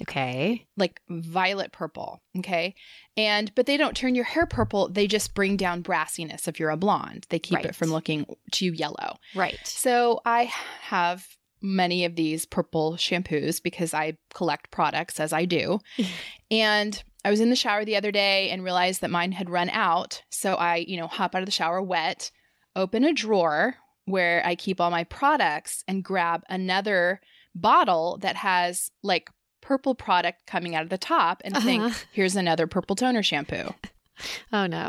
Okay. 0.00 0.64
like 0.76 1.00
violet 1.08 1.72
purple. 1.72 2.22
Okay. 2.38 2.76
And, 3.16 3.52
but 3.56 3.66
they 3.66 3.76
don't 3.76 3.96
turn 3.96 4.14
your 4.14 4.26
hair 4.26 4.46
purple. 4.46 4.88
They 4.88 5.08
just 5.08 5.34
bring 5.34 5.56
down 5.56 5.82
brassiness 5.82 6.46
if 6.46 6.60
you're 6.60 6.70
a 6.70 6.76
blonde. 6.76 7.26
They 7.30 7.40
keep 7.40 7.56
Right. 7.56 7.64
it 7.66 7.74
from 7.74 7.90
looking 7.90 8.24
too 8.52 8.66
yellow. 8.72 9.16
Right. 9.34 9.58
So 9.64 10.20
I 10.24 10.52
have 10.82 11.26
many 11.60 12.04
of 12.04 12.14
these 12.14 12.46
purple 12.46 12.92
shampoos 12.92 13.60
because 13.60 13.92
I 13.92 14.18
collect 14.32 14.70
products 14.70 15.18
as 15.18 15.32
I 15.32 15.46
do. 15.46 15.80
and 16.52 17.02
I 17.28 17.30
was 17.30 17.40
in 17.40 17.50
the 17.50 17.56
shower 17.56 17.84
the 17.84 17.96
other 17.96 18.10
day 18.10 18.48
and 18.48 18.64
realized 18.64 19.02
that 19.02 19.10
mine 19.10 19.32
had 19.32 19.50
run 19.50 19.68
out. 19.68 20.22
So 20.30 20.54
I, 20.54 20.76
you 20.76 20.96
know, 20.96 21.06
hop 21.06 21.34
out 21.34 21.42
of 21.42 21.46
the 21.46 21.52
shower 21.52 21.82
wet, 21.82 22.30
open 22.74 23.04
a 23.04 23.12
drawer 23.12 23.74
where 24.06 24.40
I 24.46 24.54
keep 24.54 24.80
all 24.80 24.90
my 24.90 25.04
products 25.04 25.84
and 25.86 26.02
grab 26.02 26.42
another 26.48 27.20
bottle 27.54 28.16
that 28.22 28.36
has 28.36 28.90
like 29.02 29.28
purple 29.60 29.94
product 29.94 30.46
coming 30.46 30.74
out 30.74 30.84
of 30.84 30.88
the 30.88 30.96
top 30.96 31.42
and 31.44 31.54
Uh-huh. 31.54 31.66
think, 31.66 32.06
here's 32.12 32.34
another 32.34 32.66
purple 32.66 32.96
toner 32.96 33.22
shampoo. 33.22 33.74
Oh 34.52 34.66
no. 34.66 34.88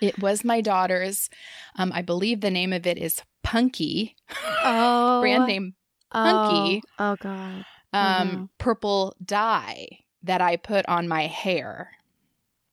It 0.00 0.18
was 0.18 0.44
my 0.44 0.60
daughter's. 0.62 1.28
Um, 1.78 1.92
I 1.94 2.00
believe 2.02 2.40
the 2.40 2.50
name 2.50 2.72
of 2.72 2.86
it 2.86 2.96
is 2.98 3.20
Punky, 3.44 4.16
Oh. 4.64 5.20
brand 5.20 5.46
name 5.46 5.74
Punky. 6.10 6.82
Oh, 6.98 7.12
oh 7.12 7.16
God. 7.20 7.64
um, 7.92 8.28
Mhm. 8.28 8.48
purple 8.58 9.14
dye 9.22 9.86
that 10.26 10.40
I 10.40 10.56
put 10.56 10.86
on 10.88 11.08
my 11.08 11.26
hair. 11.26 11.92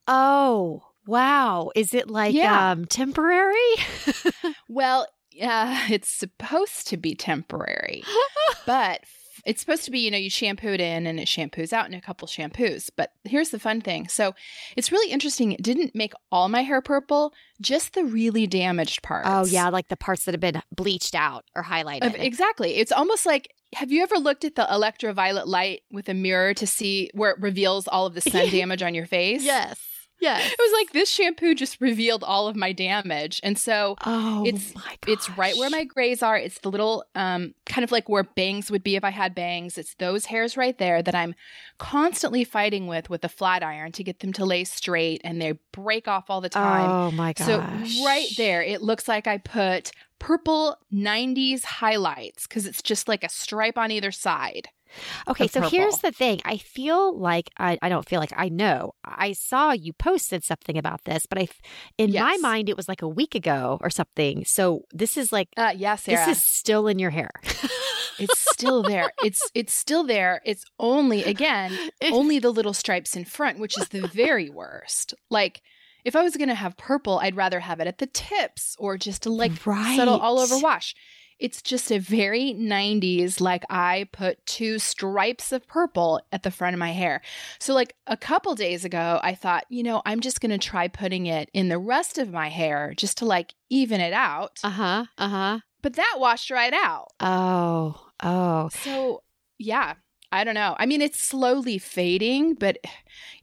Oh, 0.07 0.83
wow. 1.07 1.71
Is 1.75 1.93
it 1.93 2.09
like 2.09 2.33
Yeah. 2.35 2.71
um 2.71 2.85
temporary? 2.85 3.53
Well, 4.67 5.07
uh, 5.41 5.85
it's 5.89 6.09
supposed 6.09 6.87
to 6.87 6.97
be 6.97 7.15
temporary, 7.15 8.03
but 8.65 9.01
it's 9.45 9.59
supposed 9.59 9.83
to 9.85 9.91
be, 9.91 9.99
you 9.99 10.11
know, 10.11 10.17
you 10.17 10.29
shampoo 10.29 10.69
it 10.69 10.81
in 10.81 11.05
and 11.05 11.19
it 11.19 11.27
shampoos 11.27 11.73
out 11.73 11.87
in 11.87 11.93
a 11.93 12.01
couple 12.01 12.27
shampoos. 12.27 12.89
But 12.95 13.11
here's 13.23 13.49
the 13.49 13.59
fun 13.59 13.81
thing. 13.81 14.07
So 14.07 14.33
it's 14.77 14.91
really 14.91 15.11
interesting. 15.11 15.51
It 15.51 15.61
didn't 15.61 15.93
make 15.93 16.13
all 16.31 16.49
my 16.49 16.61
hair 16.61 16.81
purple, 16.81 17.33
just 17.61 17.93
the 17.93 18.05
really 18.05 18.47
damaged 18.47 19.03
parts. 19.03 19.27
oh 19.29 19.45
yeah, 19.45 19.69
like 19.69 19.89
the 19.89 19.97
parts 19.97 20.25
that 20.25 20.33
have 20.33 20.41
been 20.41 20.61
bleached 20.75 21.15
out 21.15 21.45
or 21.55 21.63
highlighted. 21.63 22.19
Exactly. 22.19 22.75
It's 22.75 22.91
almost 22.91 23.25
like 23.25 23.53
have 23.75 23.91
you 23.91 24.03
ever 24.03 24.17
looked 24.17 24.45
at 24.45 24.55
the 24.55 24.71
ultraviolet 24.71 25.47
light 25.47 25.81
with 25.91 26.07
a 26.07 26.13
mirror 26.13 26.53
to 26.53 26.67
see 26.67 27.09
where 27.13 27.31
it 27.31 27.41
reveals 27.41 27.87
all 27.87 28.05
of 28.05 28.13
the 28.13 28.21
sun 28.21 28.49
damage 28.51 28.83
on 28.83 28.93
your 28.93 29.07
face? 29.07 29.43
yes. 29.43 29.79
Yes. 30.23 30.51
It 30.51 30.57
was 30.59 30.71
like 30.79 30.91
this 30.93 31.09
shampoo 31.09 31.53
just 31.53 31.79
revealed 31.81 32.23
all 32.23 32.47
of 32.47 32.55
my 32.55 32.71
damage. 32.71 33.39
And 33.43 33.57
so 33.57 33.95
Oh, 34.05 34.45
It's- 34.45 34.73
it's 35.07 35.29
right 35.37 35.55
where 35.57 35.69
my 35.69 35.83
grays 35.83 36.23
are. 36.23 36.37
It's 36.37 36.59
the 36.59 36.71
little 36.71 37.03
um 37.15 37.53
kind 37.65 37.83
of 37.83 37.91
like 37.91 38.07
where 38.09 38.23
bangs 38.23 38.71
would 38.71 38.83
be 38.83 38.95
if 38.95 39.03
I 39.03 39.09
had 39.09 39.35
bangs. 39.35 39.77
It's 39.77 39.95
those 39.95 40.25
hairs 40.25 40.55
right 40.57 40.77
there 40.77 41.01
that 41.03 41.13
I'm 41.15 41.35
constantly 41.77 42.43
fighting 42.43 42.87
with 42.87 43.09
with 43.09 43.23
a 43.25 43.29
flat 43.29 43.61
iron 43.63 43.91
to 43.93 44.03
get 44.03 44.19
them 44.19 44.33
to 44.33 44.45
lay 44.45 44.63
straight 44.63 45.21
and 45.23 45.41
they 45.41 45.53
break 45.71 46.07
off 46.07 46.29
all 46.29 46.41
the 46.41 46.49
time. 46.49 46.89
Oh 46.89 47.11
my 47.11 47.33
gosh. 47.33 47.45
So 47.47 47.59
right 48.05 48.27
there, 48.37 48.63
it 48.63 48.81
looks 48.81 49.07
like 49.07 49.27
I 49.27 49.37
put 49.37 49.91
purple 50.19 50.77
90s 50.93 51.63
highlights 51.65 52.47
because 52.47 52.65
it's 52.65 52.81
just 52.81 53.07
like 53.09 53.23
a 53.25 53.29
stripe 53.29 53.77
on 53.77 53.91
either 53.91 54.11
side. 54.11 54.69
Okay, 55.27 55.47
so 55.47 55.61
here's 55.61 55.99
the 55.99 56.11
thing. 56.11 56.41
I 56.45 56.57
feel 56.57 57.17
like 57.17 57.49
I, 57.57 57.77
I 57.81 57.89
don't 57.89 58.07
feel 58.07 58.19
like 58.19 58.33
I 58.35 58.49
know. 58.49 58.93
I 59.03 59.33
saw 59.33 59.71
you 59.71 59.93
posted 59.93 60.43
something 60.43 60.77
about 60.77 61.03
this, 61.05 61.25
but 61.25 61.37
I 61.37 61.47
in 61.97 62.13
my 62.13 62.37
mind 62.37 62.69
it 62.69 62.77
was 62.77 62.87
like 62.87 63.01
a 63.01 63.07
week 63.07 63.35
ago 63.35 63.77
or 63.81 63.89
something. 63.89 64.45
So 64.45 64.83
this 64.91 65.17
is 65.17 65.31
like 65.31 65.49
Uh 65.57 65.73
yeah, 65.75 65.95
Sarah. 65.95 66.25
this 66.25 66.37
is 66.37 66.43
still 66.43 66.87
in 66.87 66.99
your 66.99 67.11
hair. 67.11 67.31
it's 68.19 68.39
still 68.51 68.83
there. 68.83 69.11
It's 69.23 69.41
it's 69.53 69.73
still 69.73 70.03
there. 70.03 70.41
It's 70.45 70.65
only 70.79 71.23
again, 71.23 71.77
only 72.11 72.39
the 72.39 72.51
little 72.51 72.73
stripes 72.73 73.15
in 73.15 73.25
front, 73.25 73.59
which 73.59 73.77
is 73.77 73.89
the 73.89 74.07
very 74.07 74.49
worst. 74.49 75.13
Like 75.29 75.61
if 76.05 76.15
I 76.15 76.23
was 76.23 76.35
going 76.35 76.49
to 76.49 76.55
have 76.55 76.75
purple, 76.77 77.19
I'd 77.19 77.35
rather 77.35 77.61
have 77.61 77.79
it 77.79 77.87
at 77.87 77.97
the 77.97 78.07
tips 78.07 78.75
or 78.77 78.97
just 78.97 79.25
like 79.25 79.65
right. 79.65 79.95
settle 79.95 80.19
all 80.19 80.39
over 80.39 80.57
wash. 80.57 80.95
It's 81.39 81.61
just 81.61 81.91
a 81.91 81.99
very 81.99 82.53
90s, 82.53 83.41
like 83.41 83.63
I 83.69 84.07
put 84.11 84.45
two 84.45 84.79
stripes 84.79 85.51
of 85.51 85.67
purple 85.67 86.21
at 86.31 86.43
the 86.43 86.51
front 86.51 86.73
of 86.73 86.79
my 86.79 86.91
hair. 86.91 87.21
So, 87.59 87.73
like 87.73 87.95
a 88.07 88.17
couple 88.17 88.55
days 88.55 88.85
ago, 88.85 89.19
I 89.23 89.35
thought, 89.35 89.65
you 89.69 89.83
know, 89.83 90.01
I'm 90.05 90.19
just 90.19 90.41
going 90.41 90.51
to 90.51 90.57
try 90.57 90.87
putting 90.87 91.25
it 91.25 91.49
in 91.53 91.69
the 91.69 91.79
rest 91.79 92.17
of 92.17 92.31
my 92.31 92.49
hair 92.49 92.93
just 92.95 93.17
to 93.19 93.25
like 93.25 93.53
even 93.69 94.01
it 94.01 94.13
out. 94.13 94.59
Uh 94.63 94.69
huh. 94.69 95.05
Uh 95.17 95.27
huh. 95.29 95.59
But 95.81 95.93
that 95.93 96.15
washed 96.17 96.49
right 96.49 96.73
out. 96.73 97.09
Oh. 97.19 98.07
Oh. 98.21 98.69
So, 98.69 99.23
yeah, 99.57 99.95
I 100.33 100.43
don't 100.43 100.55
know. 100.55 100.75
I 100.79 100.85
mean, 100.85 101.01
it's 101.01 101.19
slowly 101.21 101.77
fading, 101.77 102.55
but 102.55 102.77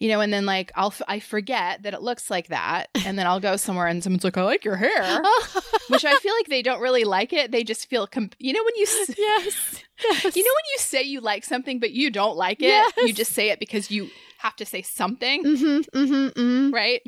you 0.01 0.09
know, 0.09 0.21
and 0.21 0.33
then 0.33 0.45
like 0.45 0.73
I'll 0.75 0.89
f- 0.89 1.03
I 1.09 1.21
forget 1.21 1.83
that 1.85 1.95
it 1.95 2.03
looks 2.03 2.31
like 2.31 2.49
that, 2.49 2.89
and 3.07 3.19
then 3.19 3.27
I'll 3.27 3.39
go 3.41 3.57
somewhere 3.57 3.87
and 3.87 4.03
someone's 4.03 4.25
like, 4.25 4.37
"I 4.37 4.43
like 4.43 4.65
your 4.65 4.77
hair," 4.77 5.23
which 5.89 6.05
I 6.05 6.17
feel 6.17 6.35
like 6.35 6.49
they 6.49 6.63
don't 6.63 6.81
really 6.81 7.05
like 7.05 7.33
it. 7.33 7.53
They 7.53 7.63
just 7.65 7.89
feel, 7.89 8.07
comp- 8.07 8.35
you 8.39 8.53
know, 8.53 8.63
when 8.65 8.75
you 8.77 8.83
s- 8.85 9.15
yes. 9.17 9.83
yes. 10.03 10.37
you 10.37 10.43
know 10.43 10.51
when 10.59 10.69
you 10.75 10.79
say 10.79 11.03
you 11.03 11.21
like 11.21 11.45
something 11.45 11.79
but 11.79 11.93
you 11.93 12.11
don't 12.11 12.37
like 12.37 12.61
it, 12.61 12.67
Yes. 12.67 12.93
you 12.99 13.13
just 13.13 13.33
say 13.33 13.51
it 13.51 13.61
because 13.61 13.91
you 13.91 14.11
have 14.39 14.57
to 14.57 14.67
say 14.67 14.83
something, 14.83 15.45
Mm-hmm. 15.45 15.99
Mm-hmm. 15.99 16.41
Mm-hmm. 16.41 16.75
right? 16.75 17.03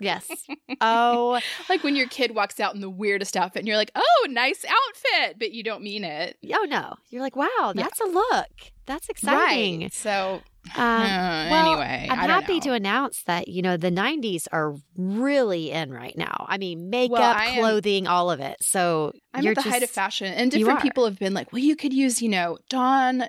Yes. 0.00 0.26
Oh. 0.80 1.40
Like 1.70 1.82
when 1.84 1.96
your 1.96 2.06
kid 2.08 2.34
walks 2.34 2.60
out 2.60 2.74
in 2.74 2.80
the 2.82 2.90
weirdest 2.90 3.34
outfit, 3.36 3.60
and 3.60 3.66
you're 3.68 3.78
like, 3.78 3.92
"Oh, 3.94 4.26
nice 4.28 4.62
outfit," 4.64 5.36
but 5.38 5.52
you 5.52 5.62
don't 5.62 5.82
mean 5.82 6.04
it. 6.04 6.36
Oh 6.52 6.66
no. 6.68 6.96
You're 7.08 7.22
like, 7.22 7.34
wow, 7.34 7.72
Yeah. 7.74 7.82
that's 7.82 8.00
a 8.00 8.04
look. 8.04 8.48
That's 8.84 9.08
exciting. 9.08 9.80
Right. 9.82 9.92
So, 9.94 10.42
Um, 10.76 10.82
uh, 10.82 11.48
well, 11.50 11.66
anyway, 11.72 12.08
I'm 12.10 12.18
I 12.18 12.26
happy 12.26 12.54
know. 12.54 12.60
to 12.60 12.72
announce 12.74 13.22
that, 13.22 13.48
you 13.48 13.62
know, 13.62 13.76
the 13.78 13.90
90s 13.90 14.46
are 14.52 14.74
really 14.98 15.70
in 15.70 15.92
right 15.92 16.16
now. 16.16 16.44
I 16.48 16.58
mean, 16.58 16.90
makeup, 16.90 17.36
I 17.36 17.46
am- 17.46 17.60
clothing, 17.60 18.06
all 18.06 18.30
of 18.30 18.40
it. 18.40 18.56
So 18.60 19.12
I'm 19.32 19.42
you're 19.44 19.52
at 19.52 19.56
the 19.56 19.62
just, 19.62 19.72
height 19.72 19.82
of 19.82 19.90
fashion, 19.90 20.26
and 20.32 20.50
different 20.50 20.82
people 20.82 21.04
have 21.06 21.18
been 21.18 21.32
like, 21.34 21.52
"Well, 21.52 21.62
you 21.62 21.74
could 21.76 21.94
use, 21.94 22.20
you 22.20 22.28
know, 22.28 22.58
Dawn 22.68 23.24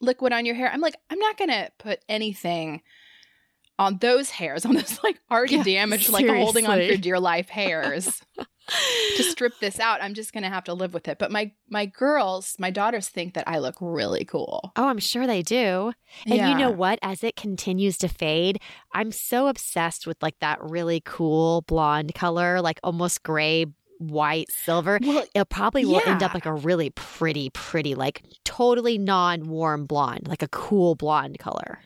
liquid 0.00 0.32
on 0.32 0.46
your 0.46 0.54
hair." 0.54 0.70
I'm 0.72 0.80
like, 0.80 0.94
I'm 1.10 1.18
not 1.18 1.36
gonna 1.36 1.70
put 1.78 1.98
anything 2.08 2.82
on 3.82 3.98
those 3.98 4.30
hairs, 4.30 4.64
on 4.64 4.74
those 4.74 4.98
like 5.02 5.18
already 5.30 5.56
Yeah, 5.56 5.62
damaged, 5.64 6.08
like 6.10 6.26
holding 6.26 6.64
on 6.66 6.72
for 6.72 6.82
seriously. 6.82 6.96
dear 6.98 7.20
life 7.20 7.48
hairs. 7.48 8.22
to 9.16 9.22
strip 9.24 9.52
this 9.60 9.80
out, 9.80 10.02
I'm 10.02 10.14
just 10.14 10.32
gonna 10.32 10.48
have 10.48 10.64
to 10.64 10.74
live 10.74 10.94
with 10.94 11.08
it. 11.08 11.18
But 11.18 11.30
my 11.30 11.52
my 11.68 11.86
girls, 11.86 12.54
my 12.58 12.70
daughters, 12.70 13.08
think 13.08 13.34
that 13.34 13.48
I 13.48 13.58
look 13.58 13.74
really 13.80 14.24
cool. 14.24 14.72
Oh, 14.76 14.86
I'm 14.88 14.98
sure 14.98 15.26
they 15.26 15.42
do. 15.42 15.92
And 16.26 16.34
you 16.36 16.54
know 16.56 16.70
what? 16.70 16.98
As 17.02 17.22
it 17.24 17.36
continues 17.36 17.98
to 17.98 18.08
fade, 18.08 18.60
I'm 18.92 19.10
so 19.12 19.48
obsessed 19.48 20.06
with 20.06 20.22
like 20.22 20.38
that 20.40 20.62
really 20.62 21.02
cool 21.04 21.62
blonde 21.62 22.14
color, 22.14 22.60
like 22.60 22.78
almost 22.84 23.22
gray, 23.24 23.66
white, 23.98 24.46
silver. 24.50 24.98
Well, 25.02 25.24
It 25.34 25.48
probably 25.48 25.84
will 25.84 26.02
end 26.06 26.22
up 26.22 26.32
like 26.34 26.46
a 26.46 26.54
really 26.54 26.90
pretty, 26.90 27.50
pretty, 27.50 27.94
like 27.94 28.22
totally 28.44 28.96
non 28.98 29.48
warm 29.48 29.86
blonde, 29.86 30.28
like 30.28 30.42
a 30.42 30.48
cool 30.48 30.94
blonde 30.94 31.38
color. 31.38 31.80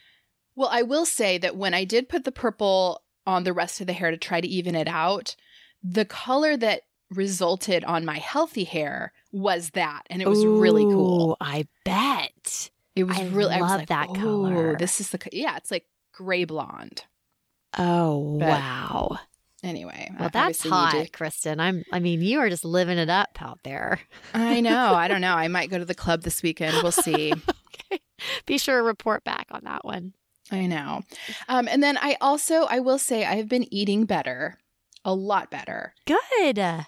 Well, 0.56 0.68
I 0.72 0.82
will 0.82 1.06
say 1.06 1.38
that 1.38 1.56
when 1.56 1.75
I 1.75 1.84
did 1.84 2.08
put 2.08 2.25
the 2.25 2.32
purple 2.32 3.02
on 3.26 3.44
the 3.44 3.52
rest 3.52 3.80
of 3.80 3.86
the 3.86 3.92
hair 3.92 4.10
to 4.10 4.16
try 4.16 4.40
to 4.40 4.48
even 4.48 4.75
it 4.75 4.88
out, 4.88 5.36
the 5.82 6.04
color 6.04 6.56
that 6.56 6.82
resulted 7.10 7.84
on 7.84 8.04
my 8.04 8.18
healthy 8.18 8.64
hair 8.64 9.12
was 9.32 9.70
that, 9.70 10.02
and 10.10 10.20
it 10.22 10.28
was 10.28 10.44
really 10.44 10.84
cool. 10.84 11.36
I 11.40 11.68
bet. 11.84 12.70
It 12.96 13.04
was 13.04 13.18
I 13.18 13.26
really 13.28 13.54
I 13.54 13.60
was 13.60 13.70
love 13.70 13.80
like, 13.80 13.88
that 13.88 14.08
"Oh, 14.10 14.14
color." 14.14 14.76
This 14.78 15.00
is 15.00 15.10
the 15.10 15.18
co-" 15.18 15.30
yeah, 15.32 15.56
it's 15.56 15.70
like 15.70 15.84
gray 16.12 16.44
blonde. 16.44 17.04
Oh, 17.78 18.38
But- 18.38 18.48
wow. 18.48 19.18
anyway, 19.62 20.10
well, 20.18 20.30
that's 20.32 20.62
hot, 20.66 21.12
Kristen. 21.12 21.60
I'm. 21.60 21.84
I 21.92 22.00
mean, 22.00 22.22
you 22.22 22.38
are 22.40 22.48
just 22.48 22.64
living 22.64 22.96
it 22.98 23.10
up 23.10 23.36
out 23.40 23.58
there. 23.64 24.00
I 24.32 24.60
know. 24.60 24.94
I 24.94 25.08
don't 25.08 25.20
know. 25.20 25.34
I 25.34 25.48
might 25.48 25.68
go 25.70 25.78
to 25.78 25.84
the 25.84 25.94
club 25.94 26.22
this 26.22 26.42
weekend. 26.42 26.76
We'll 26.82 26.92
see. 26.92 27.32
okay. 27.92 28.00
Be 28.46 28.56
sure 28.56 28.78
to 28.78 28.82
report 28.82 29.25
back 29.25 29.46
on 29.50 29.60
that 29.64 29.84
one. 29.84 30.14
I 30.50 30.67
know. 30.67 31.03
Um, 31.49 31.69
and 31.69 31.83
then 31.83 31.99
I 32.00 32.17
also, 32.21 32.65
I 32.65 32.81
will 32.81 32.99
say, 32.99 33.25
I 33.25 33.37
have 33.37 33.49
been 33.49 33.73
eating 33.73 34.05
better, 34.05 34.59
a 35.05 35.15
lot 35.15 35.50
better. 35.50 35.95
Good. 36.07 36.87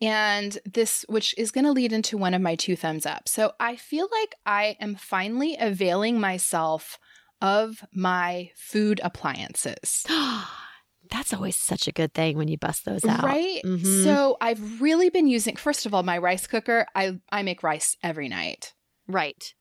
And 0.00 0.58
this, 0.64 1.04
which 1.08 1.34
is 1.36 1.50
going 1.50 1.64
to 1.64 1.72
lead 1.72 1.92
into 1.92 2.16
one 2.16 2.34
of 2.34 2.40
my 2.40 2.54
two 2.54 2.76
thumbs 2.76 3.04
up. 3.04 3.28
So 3.28 3.52
I 3.58 3.76
feel 3.76 4.08
like 4.10 4.34
I 4.46 4.76
am 4.80 4.94
finally 4.94 5.56
availing 5.58 6.20
myself 6.20 6.98
of 7.40 7.84
my 7.92 8.50
food 8.54 9.00
appliances. 9.02 10.06
That's 11.10 11.32
always 11.32 11.56
such 11.56 11.88
a 11.88 11.92
good 11.92 12.12
thing 12.12 12.36
when 12.36 12.48
you 12.48 12.58
bust 12.58 12.84
those 12.84 13.04
out. 13.04 13.22
Right? 13.22 13.62
Mm-hmm. 13.64 14.04
So 14.04 14.36
I've 14.40 14.80
really 14.80 15.08
been 15.08 15.26
using 15.26 15.56
first 15.56 15.86
of 15.86 15.94
all 15.94 16.02
my 16.02 16.18
rice 16.18 16.46
cooker. 16.46 16.86
I 16.94 17.18
I 17.30 17.42
make 17.42 17.62
rice 17.62 17.96
every 18.02 18.28
night. 18.28 18.74
Right. 19.06 19.54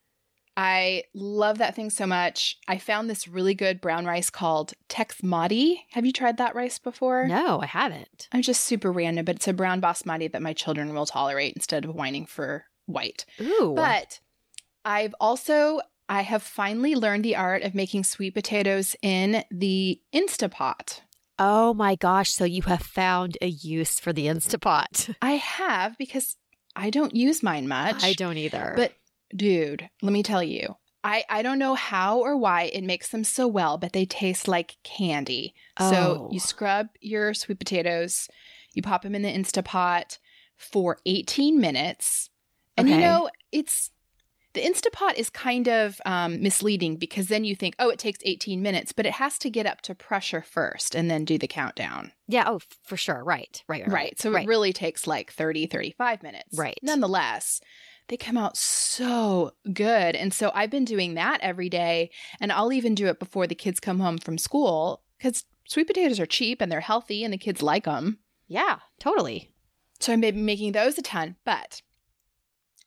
I 0.58 1.04
love 1.14 1.60
that 1.60 1.76
thing 1.76 1.92
so 1.92 2.08
much. 2.08 2.58
I 2.68 2.80
found 2.80 3.08
this 3.08 3.28
really 3.28 3.54
good 3.54 3.80
brown 3.80 4.08
rice 4.08 4.32
called 4.32 4.74
Texmati. 4.90 5.82
Have 5.92 6.04
you 6.04 6.12
tried 6.12 6.38
that 6.38 6.56
rice 6.56 6.80
before? 6.80 7.28
No, 7.28 7.62
I 7.62 7.68
haven't. 7.68 8.28
I'm 8.32 8.42
just 8.42 8.66
super 8.66 8.92
random, 8.92 9.24
but 9.24 9.36
it's 9.36 9.48
a 9.48 9.54
brown 9.54 9.80
basmati 9.80 10.32
that 10.32 10.42
my 10.42 10.54
children 10.54 10.96
will 10.96 11.06
tolerate 11.06 11.54
instead 11.56 11.86
of 11.86 11.94
whining 11.94 12.26
for 12.26 12.66
white. 12.88 13.24
Ooh. 13.40 13.74
But 13.76 14.20
I've 14.84 15.14
also 15.20 15.82
I 16.10 16.22
have 16.22 16.42
finally 16.42 16.96
learned 16.96 17.24
the 17.24 17.36
art 17.36 17.62
of 17.62 17.76
making 17.76 18.06
sweet 18.06 18.34
potatoes 18.34 18.96
in 19.04 19.44
the 19.52 20.02
Instapot. 20.12 21.02
Oh 21.38 21.76
my 21.76 21.96
gosh. 21.96 22.32
So 22.32 22.46
you 22.46 22.64
have 22.64 22.82
found 22.82 23.38
a 23.44 23.48
use 23.48 24.00
for 24.00 24.12
the 24.12 24.26
Instapot. 24.26 25.14
I 25.22 25.34
have 25.34 25.98
because 26.00 26.36
I 26.76 26.90
don't 26.90 27.16
use 27.16 27.44
mine 27.44 27.68
much. 27.68 28.04
I 28.04 28.14
don't 28.14 28.38
either. 28.38 28.74
But 28.76 28.94
dude, 29.36 29.90
let 30.02 30.14
me 30.14 30.24
tell 30.24 30.44
you. 30.44 30.76
I, 31.04 31.24
I 31.30 31.42
don't 31.42 31.60
know 31.60 31.76
how 31.76 32.20
or 32.20 32.36
why 32.36 32.64
it 32.64 32.84
makes 32.84 33.10
them 33.10 33.24
so 33.24 33.48
well, 33.48 33.78
but 33.78 33.94
they 33.94 34.06
taste 34.06 34.48
like 34.48 34.78
candy. 34.84 35.54
Oh. 35.78 35.92
So 35.92 36.30
you 36.32 36.40
scrub 36.40 36.88
your 37.00 37.34
sweet 37.34 37.60
potatoes, 37.60 38.28
you 38.74 38.82
pop 38.82 39.04
them 39.04 39.16
in 39.16 39.22
the 39.22 39.32
Instapot 39.32 40.18
for 40.58 40.98
18 41.06 41.60
minutes. 41.60 42.30
And 42.76 42.88
okay. 42.88 42.96
you 42.96 43.02
know, 43.02 43.30
it's 43.52 43.92
the 44.54 44.62
Instapot 44.64 45.14
is 45.16 45.30
kind 45.30 45.70
of 45.70 46.02
um, 46.06 46.42
misleading 46.42 46.96
because 46.98 47.28
then 47.28 47.44
you 47.44 47.56
think, 47.56 47.76
oh, 47.78 47.90
it 47.90 48.00
takes 48.00 48.20
18 48.24 48.62
minutes, 48.62 48.92
but 48.92 49.06
it 49.06 49.14
has 49.14 49.38
to 49.40 49.52
get 49.52 49.68
up 49.68 49.82
to 49.82 49.94
pressure 49.94 50.42
first 50.42 50.96
and 50.96 51.12
then 51.12 51.26
do 51.26 51.38
the 51.38 51.48
countdown. 51.48 52.12
Yeah, 52.28 52.46
oh, 52.48 52.60
for 52.84 52.98
sure. 52.98 53.24
Right, 53.24 53.64
right, 53.68 53.84
right. 53.84 53.92
Right. 53.92 54.20
So 54.20 54.32
right. 54.32 54.46
it 54.46 54.48
really 54.48 54.74
takes 54.74 55.06
like 55.06 55.32
30, 55.32 55.68
35 55.68 56.24
minutes. 56.24 56.58
Right. 56.58 56.80
Nonetheless, 56.82 57.62
they 58.08 58.18
come 58.18 58.38
out 58.38 58.58
so 58.58 59.52
good. 59.74 60.16
And 60.16 60.34
so 60.34 60.52
I've 60.54 60.70
been 60.70 60.86
doing 60.86 61.16
that 61.16 61.40
every 61.42 61.70
day. 61.70 62.10
And 62.40 62.52
I'll 62.52 62.72
even 62.72 62.96
do 62.96 63.08
it 63.08 63.20
before 63.20 63.48
the 63.48 63.56
kids 63.56 63.80
come 63.80 64.00
home 64.00 64.18
from 64.18 64.38
school 64.38 65.02
because 65.18 65.46
sweet 65.68 65.88
potatoes 65.88 66.20
are 66.20 66.26
cheap 66.26 66.62
and 66.62 66.72
they're 66.72 66.80
healthy 66.80 67.24
and 67.24 67.34
the 67.34 67.38
kids 67.38 67.62
like 67.62 67.86
them. 67.86 68.20
Yeah, 68.48 68.80
totally. 69.00 69.52
So 70.00 70.14
I'm 70.14 70.22
making 70.22 70.72
those 70.72 70.98
a 70.98 71.02
ton. 71.02 71.36
But 71.44 71.82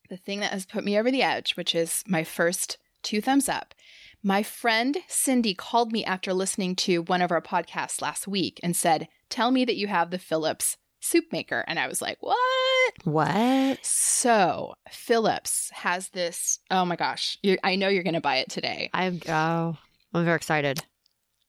the 0.08 0.16
thing 0.16 0.40
that 0.40 0.52
has 0.52 0.66
put 0.66 0.84
me 0.84 0.98
over 0.98 1.10
the 1.10 1.22
edge, 1.22 1.56
which 1.56 1.74
is 1.74 2.02
my 2.06 2.24
first 2.24 2.78
two 3.02 3.20
thumbs 3.20 3.48
up. 3.48 3.74
My 4.22 4.42
friend 4.42 4.98
Cindy 5.08 5.54
called 5.54 5.92
me 5.92 6.04
after 6.04 6.34
listening 6.34 6.76
to 6.76 7.02
one 7.02 7.22
of 7.22 7.30
our 7.30 7.40
podcasts 7.40 8.02
last 8.02 8.28
week 8.28 8.60
and 8.62 8.76
said, 8.76 9.08
Tell 9.30 9.50
me 9.50 9.64
that 9.64 9.76
you 9.76 9.86
have 9.86 10.10
the 10.10 10.18
Philips 10.18 10.76
soup 11.00 11.26
maker. 11.32 11.64
And 11.66 11.78
I 11.78 11.88
was 11.88 12.00
like, 12.00 12.18
What? 12.20 12.92
What? 13.04 13.84
So 13.84 14.74
Philips 14.90 15.70
has 15.72 16.08
this. 16.10 16.58
Oh 16.70 16.84
my 16.84 16.96
gosh. 16.96 17.38
I 17.64 17.76
know 17.76 17.88
you're 17.88 18.02
going 18.02 18.14
to 18.14 18.20
buy 18.20 18.36
it 18.36 18.50
today. 18.50 18.90
I'm, 18.92 19.20
oh, 19.28 19.76
I'm 20.14 20.24
very 20.24 20.36
excited. 20.36 20.84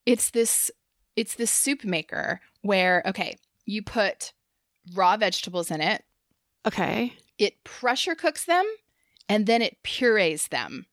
It's 0.05 0.31
this. 0.31 0.71
It's 1.15 1.35
this 1.35 1.51
soup 1.51 1.83
maker 1.83 2.39
where, 2.61 3.03
okay, 3.05 3.37
you 3.65 3.83
put 3.83 4.33
raw 4.93 5.17
vegetables 5.17 5.69
in 5.69 5.81
it. 5.81 6.03
Okay 6.65 7.13
it 7.41 7.63
pressure 7.63 8.13
cooks 8.13 8.45
them 8.45 8.65
and 9.27 9.47
then 9.47 9.63
it 9.63 9.81
purees 9.81 10.47
them 10.49 10.85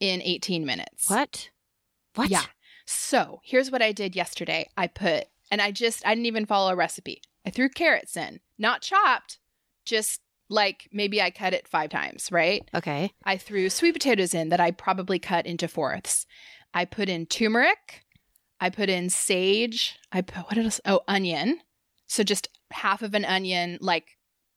in 0.00 0.20
18 0.22 0.66
minutes. 0.66 1.08
What? 1.08 1.50
What? 2.16 2.30
Yeah. 2.30 2.42
So 2.84 3.40
here's 3.44 3.70
what 3.70 3.80
I 3.80 3.92
did 3.92 4.16
yesterday. 4.16 4.68
I 4.76 4.88
put, 4.88 5.26
and 5.52 5.62
I 5.62 5.70
just, 5.70 6.04
I 6.04 6.14
didn't 6.14 6.26
even 6.26 6.46
follow 6.46 6.72
a 6.72 6.76
recipe. 6.76 7.22
I 7.46 7.50
threw 7.50 7.68
carrots 7.68 8.16
in, 8.16 8.40
not 8.58 8.82
chopped, 8.82 9.38
just 9.84 10.20
like 10.48 10.88
maybe 10.92 11.20
I 11.20 11.30
cut 11.30 11.54
it 11.54 11.68
five 11.68 11.90
times, 11.90 12.30
right? 12.32 12.68
Okay. 12.74 13.12
I 13.24 13.36
threw 13.36 13.70
sweet 13.70 13.92
potatoes 13.92 14.34
in 14.34 14.48
that 14.48 14.60
I 14.60 14.70
probably 14.70 15.18
cut 15.18 15.46
into 15.46 15.68
fourths. 15.68 16.26
I 16.74 16.84
put 16.84 17.08
in 17.08 17.26
turmeric. 17.26 18.04
I 18.60 18.70
put 18.70 18.88
in 18.88 19.10
sage. 19.10 19.98
I 20.10 20.22
put, 20.22 20.44
what 20.44 20.58
else? 20.58 20.80
Oh, 20.84 21.00
onion. 21.06 21.60
So 22.06 22.22
just 22.22 22.48
half 22.70 23.02
of 23.02 23.14
an 23.14 23.24
onion, 23.24 23.78
like 23.80 24.16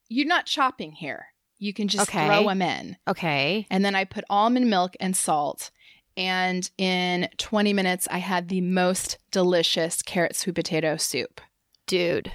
you're 0.10 0.28
not 0.28 0.46
chopping 0.46 0.94
here. 0.94 1.28
You 1.60 1.74
can 1.74 1.88
just 1.88 2.10
okay. 2.10 2.26
throw 2.26 2.48
them 2.48 2.62
in. 2.62 2.98
Okay. 3.08 3.67
And 3.70 3.86
then 3.86 3.94
I 3.94 4.04
put 4.04 4.26
almond 4.30 4.70
milk 4.70 4.96
and 5.00 5.15
salt. 5.15 5.70
And 6.17 6.70
in 6.78 7.30
20 7.38 7.72
minutes, 7.72 8.08
I 8.10 8.17
had 8.17 8.50
the 8.50 8.62
most 8.62 9.20
delicious 9.30 10.02
carrot 10.02 10.36
sweet 10.36 10.56
potato 10.56 10.98
soup. 10.98 11.39
Dude. 11.86 12.32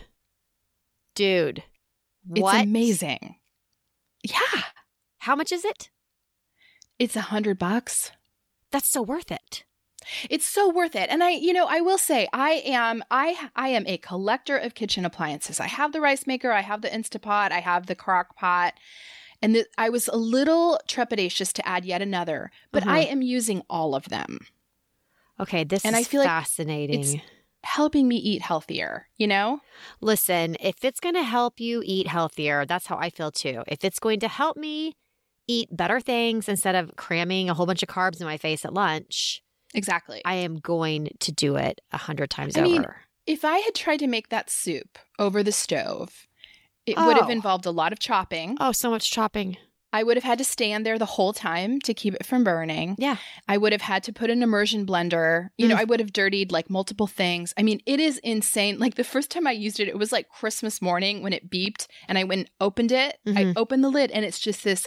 Dude. 1.17 1.65
What? 2.25 2.55
It's 2.55 2.63
amazing. 2.65 3.37
Yeah. 4.23 4.63
How 5.19 5.35
much 5.35 5.51
is 5.51 5.65
it? 5.65 5.91
It's 6.99 7.17
a 7.17 7.23
hundred 7.23 7.59
bucks. 7.59 8.13
That's 8.71 8.91
so 8.91 9.03
worth 9.03 9.33
it. 9.33 9.65
It's 10.31 10.47
so 10.47 10.69
worth 10.69 10.95
it. 10.95 11.11
And 11.11 11.23
I, 11.23 11.31
you 11.31 11.53
know, 11.53 11.67
I 11.69 11.81
will 11.81 11.99
say 11.99 12.29
I 12.33 12.63
am 12.65 13.03
I 13.11 13.49
I 13.57 13.69
am 13.69 13.85
a 13.87 13.99
collector 13.99 14.57
of 14.57 14.75
kitchen 14.75 15.05
appliances. 15.05 15.59
I 15.59 15.67
have 15.67 15.93
the 15.93 16.01
rice 16.01 16.27
maker, 16.27 16.53
I 16.53 16.61
have 16.63 16.83
the 16.83 16.89
Instapot, 16.89 17.51
I 17.51 17.61
have 17.61 17.87
the 17.87 17.97
crock 17.97 18.37
pot. 18.37 18.75
And 19.43 19.55
the, 19.55 19.67
I 19.77 19.91
was 19.91 20.09
a 20.09 20.17
little 20.17 20.81
trepidatious 20.89 21.53
to 21.55 21.69
add 21.69 21.85
yet 21.85 22.01
another, 22.01 22.51
but 22.73 22.83
mm-hmm. 22.83 22.93
I 22.93 23.01
am 23.01 23.21
using 23.21 23.63
all 23.69 23.95
of 23.95 24.09
them. 24.09 24.47
Okay, 25.39 25.65
this 25.65 25.85
and 25.85 25.95
is 25.95 26.07
I 26.07 26.09
feel 26.09 26.23
fascinating. 26.23 27.13
Like 27.13 27.23
helping 27.67 28.09
me 28.09 28.17
eat 28.17 28.43
healthier, 28.43 29.09
you 29.17 29.27
know? 29.27 29.61
Listen, 30.01 30.57
if 30.61 30.85
it's 30.85 31.01
going 31.01 31.15
to 31.15 31.23
help 31.23 31.61
you 31.61 31.83
eat 31.85 32.07
healthier, 32.07 32.65
that's 32.65 32.87
how 32.87 32.97
I 32.97 33.11
feel 33.11 33.31
too. 33.31 33.63
If 33.67 33.85
it's 33.85 33.99
going 33.99 34.21
to 34.21 34.29
help 34.29 34.57
me 34.57 34.95
eat 35.47 35.69
better 35.71 36.01
things 36.01 36.49
instead 36.49 36.75
of 36.75 36.97
cramming 36.97 37.49
a 37.49 37.55
whole 37.55 37.67
bunch 37.67 37.83
of 37.83 37.89
carbs 37.89 38.21
in 38.21 38.27
my 38.27 38.37
face 38.37 38.65
at 38.65 38.75
lunch, 38.75 39.43
Exactly. 39.75 40.23
I 40.25 40.35
am 40.37 40.57
going 40.57 41.11
to 41.21 41.33
do 41.33 41.57
it 41.57 41.81
a 41.93 41.99
hundred 41.99 42.31
times 42.31 42.57
I 42.57 42.61
over. 42.61 42.69
Mean, 42.69 42.85
if 43.27 43.45
I 43.45 43.59
had 43.59 43.75
tried 43.75 43.99
to 43.99 44.07
make 44.07 44.31
that 44.31 44.51
soup 44.51 44.99
over 45.19 45.43
the 45.43 45.53
stove, 45.53 46.27
it 46.87 46.95
oh. 46.97 47.07
would 47.07 47.17
have 47.17 47.29
oh. 47.29 47.33
involved 47.33 47.67
a 47.67 47.71
lot 47.71 47.93
of 47.93 47.99
chopping. 47.99 48.57
Oh, 48.61 48.73
so 48.73 48.91
much 48.91 49.11
chopping. 49.11 49.57
I 49.93 50.03
would 50.03 50.17
have 50.17 50.25
had 50.25 50.39
to 50.39 50.45
stand 50.45 50.85
there 50.85 50.99
the 50.99 51.07
whole 51.07 51.33
time 51.33 51.81
to 51.81 51.95
keep 51.95 52.15
it 52.15 52.27
from 52.27 52.45
burning. 52.45 52.97
Yeah. 52.99 53.17
I 53.49 53.57
would 53.57 53.73
have 53.73 53.83
had 53.83 54.03
to 54.05 54.13
put 54.13 54.31
an 54.31 54.43
immersion 54.43 54.85
blender. 54.85 55.49
You 55.57 55.67
mm. 55.67 55.71
know, 55.71 55.77
I 55.77 55.85
would 55.85 56.01
have 56.01 56.13
dirtied 56.13 56.53
like 56.53 56.69
multiple 56.69 57.07
things. 57.07 57.55
I 57.57 57.63
mean, 57.63 57.81
it 57.87 58.01
is 58.01 58.19
insane. 58.19 58.79
Like 58.79 58.97
the 58.97 59.05
first 59.05 59.31
time 59.31 59.47
I 59.47 59.53
used 59.53 59.81
it, 59.81 59.89
it 59.89 59.99
was 59.99 60.13
like 60.13 60.29
Christmas 60.29 60.83
morning 60.83 61.23
when 61.23 61.33
it 61.33 61.51
beeped 61.51 61.87
and 62.09 62.19
I 62.19 62.25
went 62.25 62.41
and 62.41 62.51
opened 62.61 62.93
it. 62.93 63.19
Mm-hmm. 63.27 63.39
I 63.39 63.53
opened 63.57 63.85
the 63.85 63.89
lid 63.89 64.11
and 64.11 64.25
it's 64.25 64.39
just 64.39 64.65
this 64.65 64.87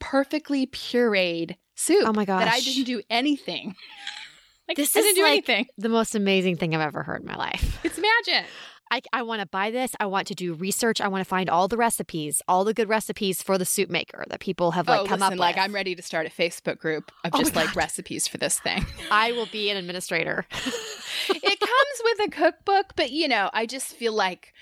perfectly 0.00 0.66
pureed 0.66 1.56
soup. 1.76 2.04
Oh 2.06 2.12
my 2.12 2.24
gosh. 2.24 2.44
That 2.44 2.52
I 2.52 2.60
didn't 2.60 2.84
do 2.84 3.00
anything. 3.08 3.74
like, 4.68 4.76
this 4.76 4.96
I 4.96 5.00
didn't 5.00 5.16
do 5.16 5.22
like 5.22 5.48
anything. 5.48 5.66
the 5.78 5.88
most 5.88 6.14
amazing 6.14 6.56
thing 6.56 6.74
I've 6.74 6.80
ever 6.80 7.02
heard 7.02 7.22
in 7.22 7.26
my 7.26 7.36
life. 7.36 7.78
It's 7.84 7.98
magic. 7.98 8.46
I, 8.92 9.00
I 9.10 9.22
want 9.22 9.40
to 9.40 9.46
buy 9.46 9.70
this. 9.70 9.96
I 9.98 10.04
want 10.04 10.26
to 10.26 10.34
do 10.34 10.52
research. 10.52 11.00
I 11.00 11.08
want 11.08 11.22
to 11.22 11.28
find 11.28 11.48
all 11.48 11.66
the 11.66 11.78
recipes, 11.78 12.42
all 12.46 12.62
the 12.62 12.74
good 12.74 12.90
recipes 12.90 13.42
for 13.42 13.56
the 13.56 13.64
soup 13.64 13.88
maker 13.88 14.26
that 14.28 14.38
people 14.38 14.72
have 14.72 14.86
like 14.86 15.00
oh, 15.00 15.04
come 15.06 15.20
listen, 15.20 15.32
up 15.32 15.38
like 15.38 15.56
with. 15.56 15.64
I'm 15.64 15.74
ready 15.74 15.94
to 15.94 16.02
start 16.02 16.26
a 16.26 16.28
Facebook 16.28 16.78
group 16.78 17.10
of 17.24 17.30
oh 17.32 17.38
just 17.38 17.56
like 17.56 17.74
recipes 17.74 18.28
for 18.28 18.36
this 18.36 18.60
thing. 18.60 18.84
I 19.10 19.32
will 19.32 19.46
be 19.46 19.70
an 19.70 19.78
administrator. 19.78 20.44
it 21.30 21.60
comes 21.60 22.02
with 22.04 22.28
a 22.28 22.30
cookbook, 22.30 22.92
but 22.94 23.10
you 23.10 23.28
know, 23.28 23.48
I 23.54 23.64
just 23.64 23.94
feel 23.94 24.12
like 24.12 24.52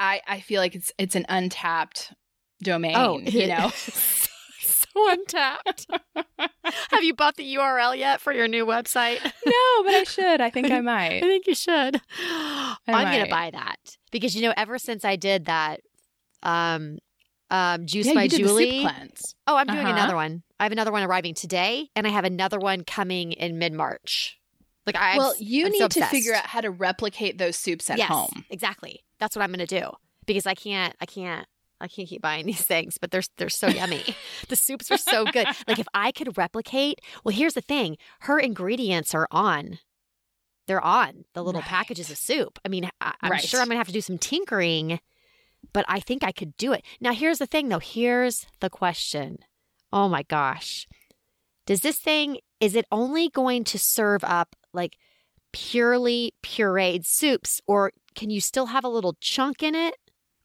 I 0.00 0.20
I 0.26 0.40
feel 0.40 0.60
like 0.60 0.74
it's 0.74 0.90
it's 0.98 1.14
an 1.14 1.26
untapped 1.28 2.12
domain. 2.60 2.96
Oh, 2.96 3.20
you 3.20 3.46
know. 3.46 3.70
untapped. 4.96 5.86
Have 6.90 7.02
you 7.02 7.14
bought 7.14 7.36
the 7.36 7.54
URL 7.54 7.96
yet 7.96 8.20
for 8.20 8.32
your 8.32 8.48
new 8.48 8.66
website? 8.66 9.22
no, 9.46 9.84
but 9.84 9.94
I 9.94 10.04
should. 10.04 10.40
I 10.40 10.50
think 10.50 10.70
I, 10.70 10.80
might. 10.80 11.16
I 11.16 11.20
think 11.20 11.46
you 11.46 11.54
should. 11.54 12.00
I 12.20 12.76
am 12.86 13.12
going 13.12 13.24
to 13.24 13.30
buy 13.30 13.50
that 13.50 13.78
because 14.10 14.34
you 14.34 14.42
know, 14.42 14.54
ever 14.56 14.78
since 14.78 15.04
I 15.04 15.16
did 15.16 15.46
that, 15.46 15.80
um, 16.42 16.98
um, 17.50 17.86
Juice 17.86 18.06
yeah, 18.06 18.14
by 18.14 18.28
Julie. 18.28 18.86
Oh, 19.46 19.56
I'm 19.56 19.66
doing 19.66 19.78
uh-huh. 19.78 19.92
another 19.92 20.14
one. 20.14 20.42
I 20.58 20.64
have 20.64 20.72
another 20.72 20.92
one 20.92 21.02
arriving 21.02 21.34
today, 21.34 21.88
and 21.96 22.06
I 22.06 22.10
have 22.10 22.24
another 22.24 22.58
one 22.58 22.84
coming 22.84 23.32
in 23.32 23.58
mid 23.58 23.72
March. 23.72 24.38
Like 24.86 24.96
I 24.96 25.18
well, 25.18 25.34
you 25.38 25.66
I'm 25.66 25.72
need 25.72 25.78
so 25.78 25.88
to 25.88 26.06
figure 26.06 26.34
out 26.34 26.46
how 26.46 26.60
to 26.60 26.70
replicate 26.70 27.38
those 27.38 27.56
soups 27.56 27.90
at 27.90 27.98
yes, 27.98 28.08
home. 28.08 28.44
Exactly. 28.50 29.04
That's 29.18 29.36
what 29.36 29.42
I'm 29.42 29.50
going 29.50 29.66
to 29.66 29.80
do 29.80 29.90
because 30.26 30.46
I 30.46 30.54
can't. 30.54 30.94
I 31.00 31.06
can't. 31.06 31.46
I 31.80 31.88
can't 31.88 32.08
keep 32.08 32.22
buying 32.22 32.46
these 32.46 32.62
things, 32.62 32.98
but 32.98 33.10
they're 33.10 33.22
they're 33.36 33.48
so 33.48 33.68
yummy. 33.68 34.02
the 34.48 34.56
soups 34.56 34.90
are 34.90 34.98
so 34.98 35.24
good. 35.24 35.46
Like 35.66 35.78
if 35.78 35.88
I 35.94 36.12
could 36.12 36.36
replicate, 36.36 37.00
well, 37.24 37.34
here's 37.34 37.54
the 37.54 37.60
thing: 37.60 37.96
her 38.20 38.38
ingredients 38.38 39.14
are 39.14 39.28
on. 39.30 39.78
They're 40.66 40.84
on 40.84 41.24
the 41.34 41.42
little 41.42 41.62
right. 41.62 41.68
packages 41.68 42.10
of 42.10 42.18
soup. 42.18 42.58
I 42.64 42.68
mean, 42.68 42.88
I, 43.00 43.14
am 43.22 43.30
right. 43.32 43.42
sure 43.42 43.60
I'm 43.60 43.66
gonna 43.66 43.78
have 43.78 43.88
to 43.88 43.92
do 43.92 44.00
some 44.00 44.18
tinkering, 44.18 45.00
but 45.72 45.84
I 45.88 46.00
think 46.00 46.22
I 46.22 46.32
could 46.32 46.56
do 46.56 46.72
it. 46.72 46.84
Now, 47.00 47.12
here's 47.12 47.38
the 47.38 47.46
thing, 47.46 47.68
though. 47.68 47.80
Here's 47.80 48.46
the 48.60 48.70
question. 48.70 49.38
Oh 49.92 50.08
my 50.08 50.22
gosh, 50.22 50.86
does 51.66 51.80
this 51.80 51.98
thing 51.98 52.38
is 52.60 52.76
it 52.76 52.84
only 52.92 53.30
going 53.30 53.64
to 53.64 53.78
serve 53.78 54.22
up 54.22 54.54
like 54.72 54.96
purely 55.52 56.32
pureed 56.42 57.06
soups, 57.06 57.60
or 57.66 57.92
can 58.14 58.30
you 58.30 58.40
still 58.40 58.66
have 58.66 58.84
a 58.84 58.88
little 58.88 59.16
chunk 59.20 59.62
in 59.62 59.74
it? 59.74 59.96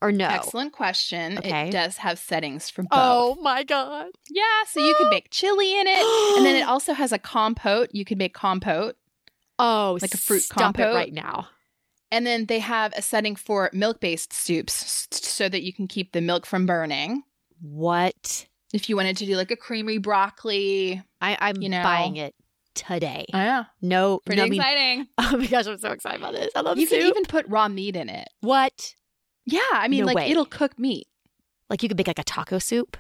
Or 0.06 0.12
no? 0.12 0.28
Excellent 0.28 0.72
question. 0.74 1.38
Okay. 1.40 1.70
It 1.70 1.72
does 1.72 1.98
have 1.98 2.20
settings 2.20 2.70
for 2.70 2.84
oh 2.92 3.36
both. 3.36 3.38
Oh 3.40 3.42
my 3.42 3.64
god. 3.64 4.08
Yeah, 4.30 4.44
so 4.68 4.80
you 4.80 4.96
could 4.96 5.08
make 5.12 5.30
chili 5.32 5.80
in 5.80 5.88
it, 5.88 6.38
and 6.38 6.46
then 6.46 6.56
it 6.56 6.68
also 6.68 6.94
has 6.94 7.12
a 7.12 7.20
compote. 7.20 7.90
You 7.92 8.06
could 8.06 8.18
make 8.18 8.34
compote. 8.34 8.96
Oh, 9.58 9.98
like 10.02 10.14
a 10.14 10.18
fruit 10.18 10.42
stop 10.42 10.58
compote 10.76 10.92
it 10.94 10.96
right 10.96 11.14
now. 11.14 11.48
And 12.12 12.26
then 12.26 12.46
they 12.46 12.60
have 12.60 12.94
a 12.96 13.02
setting 13.02 13.36
for 13.36 13.70
milk-based 13.74 14.32
soups, 14.32 15.08
so 15.12 15.50
that 15.50 15.64
you 15.64 15.74
can 15.74 15.88
keep 15.88 16.12
the 16.12 16.22
milk 16.22 16.46
from 16.46 16.66
burning. 16.66 17.24
What? 17.62 18.46
If 18.74 18.90
you 18.90 18.96
wanted 18.96 19.18
to 19.18 19.26
do 19.26 19.36
like 19.38 19.52
a 19.52 19.56
creamy 19.56 19.98
broccoli, 19.98 21.02
I, 21.22 21.38
I'm 21.40 21.62
you 21.62 21.70
know, 21.70 21.82
buying 21.82 22.18
it 22.18 22.36
today. 22.76 23.26
Oh, 23.34 23.38
yeah. 23.38 23.64
No, 23.82 24.20
pretty 24.26 24.42
no, 24.42 24.56
exciting. 24.56 24.98
mean, 25.00 25.08
oh 25.18 25.38
my 25.38 25.48
gosh, 25.48 25.66
I'm 25.66 25.80
so 25.80 25.92
excited 25.92 26.20
about 26.20 26.34
this. 26.34 26.52
I 26.56 26.62
love 26.62 26.78
You 26.78 26.86
soup. 26.86 27.00
can 27.00 27.08
even 27.08 27.24
put 27.24 27.48
raw 27.48 27.68
meat 27.68 27.96
in 27.96 28.10
it. 28.10 28.30
What? 28.42 28.94
Yeah, 29.46 29.60
I 29.74 29.88
mean, 29.88 30.02
No 30.02 30.06
like 30.08 30.16
way. 30.16 30.32
it'll 30.32 30.46
cook 30.46 30.78
meat. 30.80 31.08
Like 31.70 31.84
you 31.84 31.90
could 31.90 31.98
make 31.98 32.08
like 32.08 32.20
a 32.20 32.24
taco 32.24 32.60
soup. 32.60 32.98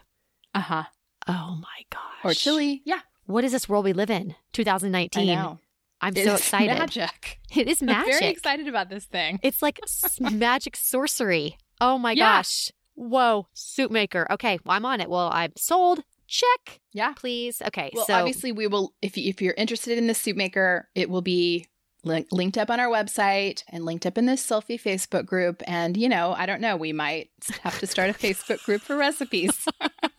Uh 0.53 0.59
huh. 0.61 0.83
Oh 1.27 1.57
my 1.61 1.83
gosh. 1.89 2.01
Or 2.23 2.33
chili. 2.33 2.81
Yeah, 2.85 2.99
What 3.25 3.43
is 3.43 3.51
this 3.51 3.67
world 3.67 3.85
we 3.85 3.93
live 3.93 4.09
in? 4.09 4.35
2019. 4.53 5.29
I 5.29 5.33
know. 5.35 5.59
I'm 6.01 6.13
It's 6.15 6.23
so 6.25 6.35
excited. 6.35 6.77
Magic. 6.77 7.39
It 7.55 7.67
is 7.67 7.81
I'm 7.81 7.87
magic. 7.87 8.13
very 8.13 8.27
excited 8.31 8.67
about 8.67 8.89
this 8.89 9.05
thing. 9.05 9.39
It's 9.43 9.61
like 9.61 9.79
magic 10.19 10.75
sorcery. 10.75 11.57
Oh 11.81 11.97
my 11.97 12.11
Yeah. 12.11 12.37
gosh. 12.37 12.71
Whoa. 12.95 13.47
Soup 13.53 13.91
maker. 13.91 14.27
Okay. 14.31 14.59
Well, 14.65 14.75
I'm 14.77 14.85
on 14.85 15.01
it. 15.01 15.09
Well, 15.09 15.29
I'm 15.33 15.51
sold. 15.57 16.03
Check. 16.27 16.79
Yeah. 16.93 17.13
Please. 17.15 17.61
Okay. 17.67 17.91
Well, 17.93 18.05
so 18.05 18.13
obviously, 18.15 18.51
we 18.51 18.67
will. 18.67 18.93
If 19.01 19.17
you, 19.17 19.29
if 19.29 19.41
you're 19.41 19.53
interested 19.57 19.97
in 19.97 20.07
the 20.07 20.13
soup 20.15 20.37
maker, 20.37 20.89
it 20.95 21.09
will 21.09 21.21
be 21.21 21.65
link, 22.05 22.27
linked 22.31 22.57
up 22.57 22.69
on 22.69 22.79
our 22.79 22.87
website 22.87 23.63
and 23.69 23.83
linked 23.83 24.05
up 24.05 24.17
in 24.17 24.25
this 24.25 24.45
selfie 24.45 24.81
Facebook 24.81 25.25
group. 25.25 25.61
And 25.67 25.97
you 25.97 26.07
know, 26.07 26.33
I 26.37 26.45
don't 26.45 26.61
know, 26.61 26.77
we 26.77 26.93
might 26.93 27.29
have 27.61 27.79
to 27.79 27.87
start 27.87 28.09
a 28.09 28.13
Facebook 28.13 28.63
group 28.63 28.81
for 28.81 28.95
recipes. 28.95 29.67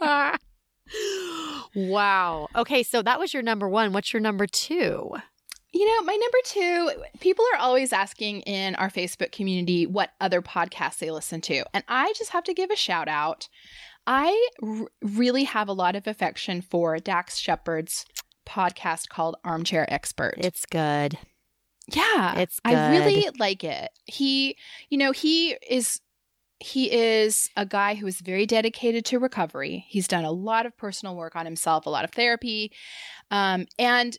wow. 1.75 2.49
Okay. 2.55 2.83
So 2.83 3.03
that 3.03 3.18
was 3.18 3.33
your 3.33 3.42
number 3.42 3.68
one. 3.68 3.92
What's 3.92 4.12
your 4.12 4.20
number 4.20 4.46
two? 4.46 5.14
You 5.72 5.87
know, 5.87 6.03
my 6.07 6.14
number 6.14 6.38
two, 6.44 6.90
people 7.20 7.44
are 7.53 7.59
always 7.61 7.92
asking 7.92 8.40
in 8.42 8.75
our 8.77 8.88
Facebook 8.88 9.31
community 9.31 9.87
what 9.87 10.12
other 10.20 10.40
podcasts 10.40 10.99
they 10.99 11.11
listen 11.11 11.40
to. 11.42 11.64
And 11.75 11.85
I 11.87 12.14
just 12.16 12.31
have 12.31 12.44
to 12.44 12.55
give 12.55 12.70
a 12.70 12.77
shout 12.77 13.09
out. 13.09 13.49
I 14.07 14.49
r- 14.62 14.87
really 15.03 15.44
have 15.44 15.68
a 15.68 15.75
lot 15.75 15.96
of 15.96 16.07
affection 16.07 16.62
for 16.62 16.99
Dax 16.99 17.37
Shepard's 17.37 18.07
podcast 18.46 19.09
called 19.09 19.37
Armchair 19.44 19.92
Expert. 19.92 20.37
It's 20.38 20.64
good. 20.64 21.18
Yeah, 21.88 22.38
it's 22.38 22.61
I 22.64 22.90
really 22.90 23.29
like 23.38 23.62
it. 23.62 23.90
He, 24.05 24.57
you 24.90 24.99
know, 24.99 25.12
he 25.12 25.57
is 25.68 26.01
he 26.59 26.90
is 26.90 27.51
a 27.57 27.66
guy 27.66 27.94
who 27.94 28.07
is 28.07 28.20
very 28.20 28.46
dedicated 28.46 29.05
to 29.07 29.18
recovery. 29.18 29.85
He's 29.88 30.09
done 30.09 30.25
a 30.25 30.31
lot 30.31 30.66
of 30.66 30.77
personal 30.77 31.14
work 31.14 31.37
on 31.37 31.44
himself, 31.44 31.87
a 31.87 31.90
lot 31.90 32.05
of 32.05 32.11
therapy. 32.12 32.72
Um, 33.31 33.66
and 33.79 34.16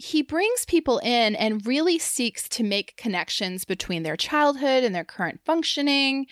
he 0.00 0.22
brings 0.22 0.64
people 0.64 0.98
in 0.98 1.34
and 1.34 1.66
really 1.66 1.98
seeks 1.98 2.48
to 2.48 2.62
make 2.62 2.96
connections 2.96 3.64
between 3.64 4.04
their 4.04 4.16
childhood 4.16 4.84
and 4.84 4.94
their 4.94 5.04
current 5.04 5.40
functioning. 5.44 6.26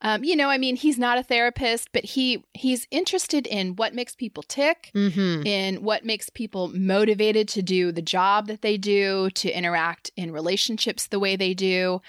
Um, 0.00 0.22
you 0.22 0.36
know, 0.36 0.48
I 0.48 0.58
mean, 0.58 0.76
he's 0.76 0.96
not 1.00 1.18
a 1.18 1.24
therapist, 1.24 1.88
but 1.92 2.04
he 2.04 2.44
he's 2.54 2.86
interested 2.92 3.44
in 3.48 3.74
what 3.74 3.92
makes 3.92 4.14
people 4.14 4.44
tick, 4.44 4.92
Mm-hmm. 4.94 5.44
in 5.44 5.82
what 5.82 6.04
makes 6.04 6.30
people 6.30 6.68
motivated 6.68 7.48
to 7.48 7.62
do 7.62 7.90
the 7.90 8.00
job 8.02 8.46
that 8.46 8.62
they 8.62 8.76
do, 8.78 9.30
to 9.30 9.50
interact 9.50 10.12
in 10.16 10.30
relationships 10.30 11.08
the 11.08 11.18
way 11.18 11.34
they 11.34 11.54
do. 11.54 12.00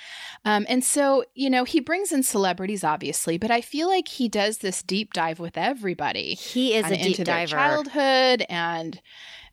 Um, 0.46 0.68
and 0.70 0.84
so, 0.84 1.26
you 1.34 1.50
know, 1.50 1.64
he 1.64 1.80
brings 1.80 2.12
in 2.12 2.22
celebrities, 2.22 2.84
obviously, 2.84 3.40
but 3.40 3.50
I 3.50 3.62
feel 3.62 3.88
like 3.88 4.08
he 4.08 4.30
does 4.30 4.60
this 4.60 4.84
deep 4.84 5.14
dive 5.14 5.40
with 5.40 5.58
everybody 5.58 6.36
He 6.36 6.76
is 6.76 6.86
a 6.86 6.90
deep 6.96 7.06
into 7.08 7.24
their 7.24 7.48
childhood 7.48 8.46
and 8.48 9.02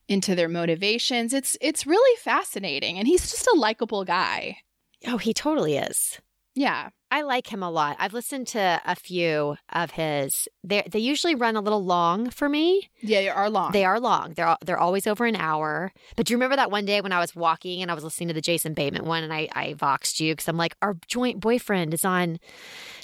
into 0.09 0.35
their 0.35 0.49
motivations. 0.49 1.33
It's 1.33 1.57
it's 1.61 1.87
really 1.87 2.17
fascinating, 2.21 2.99
and 2.99 3.07
he's 3.07 3.31
just 3.31 3.47
a 3.47 3.59
likable 3.59 4.05
guy. 4.05 4.59
Oh, 5.07 5.19
he 5.19 5.33
totally 5.35 5.77
is. 5.77 6.19
Yeah, 6.55 6.89
I 7.11 7.21
like 7.21 7.53
him 7.53 7.63
a 7.63 7.71
lot. 7.71 7.97
I've 7.99 8.15
listened 8.15 8.47
to 8.49 8.81
a 8.87 8.97
few 8.97 9.57
of 9.73 9.91
his. 9.91 10.49
They 10.65 10.83
they 10.91 10.99
usually 10.99 11.35
run 11.35 11.55
a 11.55 11.61
little 11.61 11.85
long 11.85 12.31
for 12.31 12.49
me. 12.49 12.89
yeah, 13.03 13.21
they 13.21 13.29
are 13.29 13.51
long. 13.51 13.73
They 13.73 13.85
are 13.85 14.01
long. 14.01 14.33
They're 14.35 14.57
they're 14.65 14.79
always 14.79 15.07
over 15.07 15.27
an 15.27 15.37
hour. 15.37 15.93
But 16.17 16.27
do 16.27 16.33
you 16.33 16.37
remember 16.39 16.57
that 16.57 16.71
one 16.71 16.87
day 16.87 17.03
when 17.03 17.13
I 17.13 17.21
was 17.21 17.37
walking 17.37 17.83
and 17.83 17.91
I 17.91 17.95
was 17.95 18.05
listening 18.05 18.29
to 18.29 18.35
the 18.35 18.41
Jason 18.41 18.73
Bateman 18.73 19.05
one 19.05 19.23
and 19.23 19.35
I 19.35 19.49
I 19.53 19.75
voxed 19.75 20.19
you 20.19 20.33
because 20.33 20.49
I'm 20.49 20.57
like 20.57 20.75
our 20.81 20.97
joint 21.09 21.41
boyfriend 21.41 21.93
is 21.93 22.07
on 22.07 22.39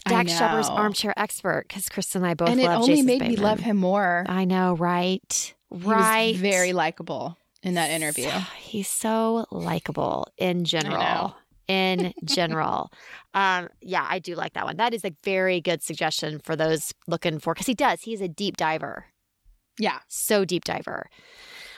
Dax 0.08 0.32
Shepard's. 0.32 0.68
Armchair 0.70 1.12
Expert 1.18 1.66
because 1.68 1.90
Kristen 1.90 2.22
and 2.22 2.30
I 2.30 2.34
both 2.34 2.48
and 2.48 2.58
it 2.60 2.66
only 2.66 2.86
Jason 2.86 3.06
made 3.06 3.20
me 3.20 3.36
love 3.36 3.60
him 3.60 3.76
more. 3.76 4.24
I 4.28 4.46
know, 4.46 4.74
right? 4.76 5.54
Right. 5.72 6.36
very 6.36 6.72
likable 6.72 7.36
in 7.62 7.74
that 7.74 7.90
interview. 7.90 8.28
He's 8.58 8.88
so 8.88 9.46
likable 9.50 10.28
in 10.36 10.64
general. 10.64 11.36
In 11.68 12.12
general. 12.24 12.90
um, 13.34 13.68
yeah, 13.80 14.06
I 14.08 14.18
do 14.18 14.34
like 14.34 14.52
that 14.54 14.64
one. 14.64 14.76
That 14.76 14.92
is 14.94 15.04
a 15.04 15.14
very 15.24 15.60
good 15.60 15.82
suggestion 15.82 16.38
for 16.40 16.56
those 16.56 16.92
looking 17.06 17.38
for 17.38 17.54
because 17.54 17.66
he 17.66 17.74
does. 17.74 18.02
He's 18.02 18.20
a 18.20 18.28
deep 18.28 18.56
diver. 18.56 19.06
Yeah, 19.78 20.00
So 20.08 20.44
deep 20.44 20.64
diver. 20.64 21.08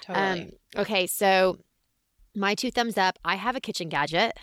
totally. 0.01 0.43
Um, 0.43 0.51
okay, 0.83 1.07
so 1.07 1.59
my 2.35 2.55
two 2.57 2.71
thumbs 2.73 2.99
up. 2.99 3.19
I 3.25 3.37
have 3.37 3.55
a 3.55 3.61
kitchen 3.61 3.89
gadget 3.89 4.37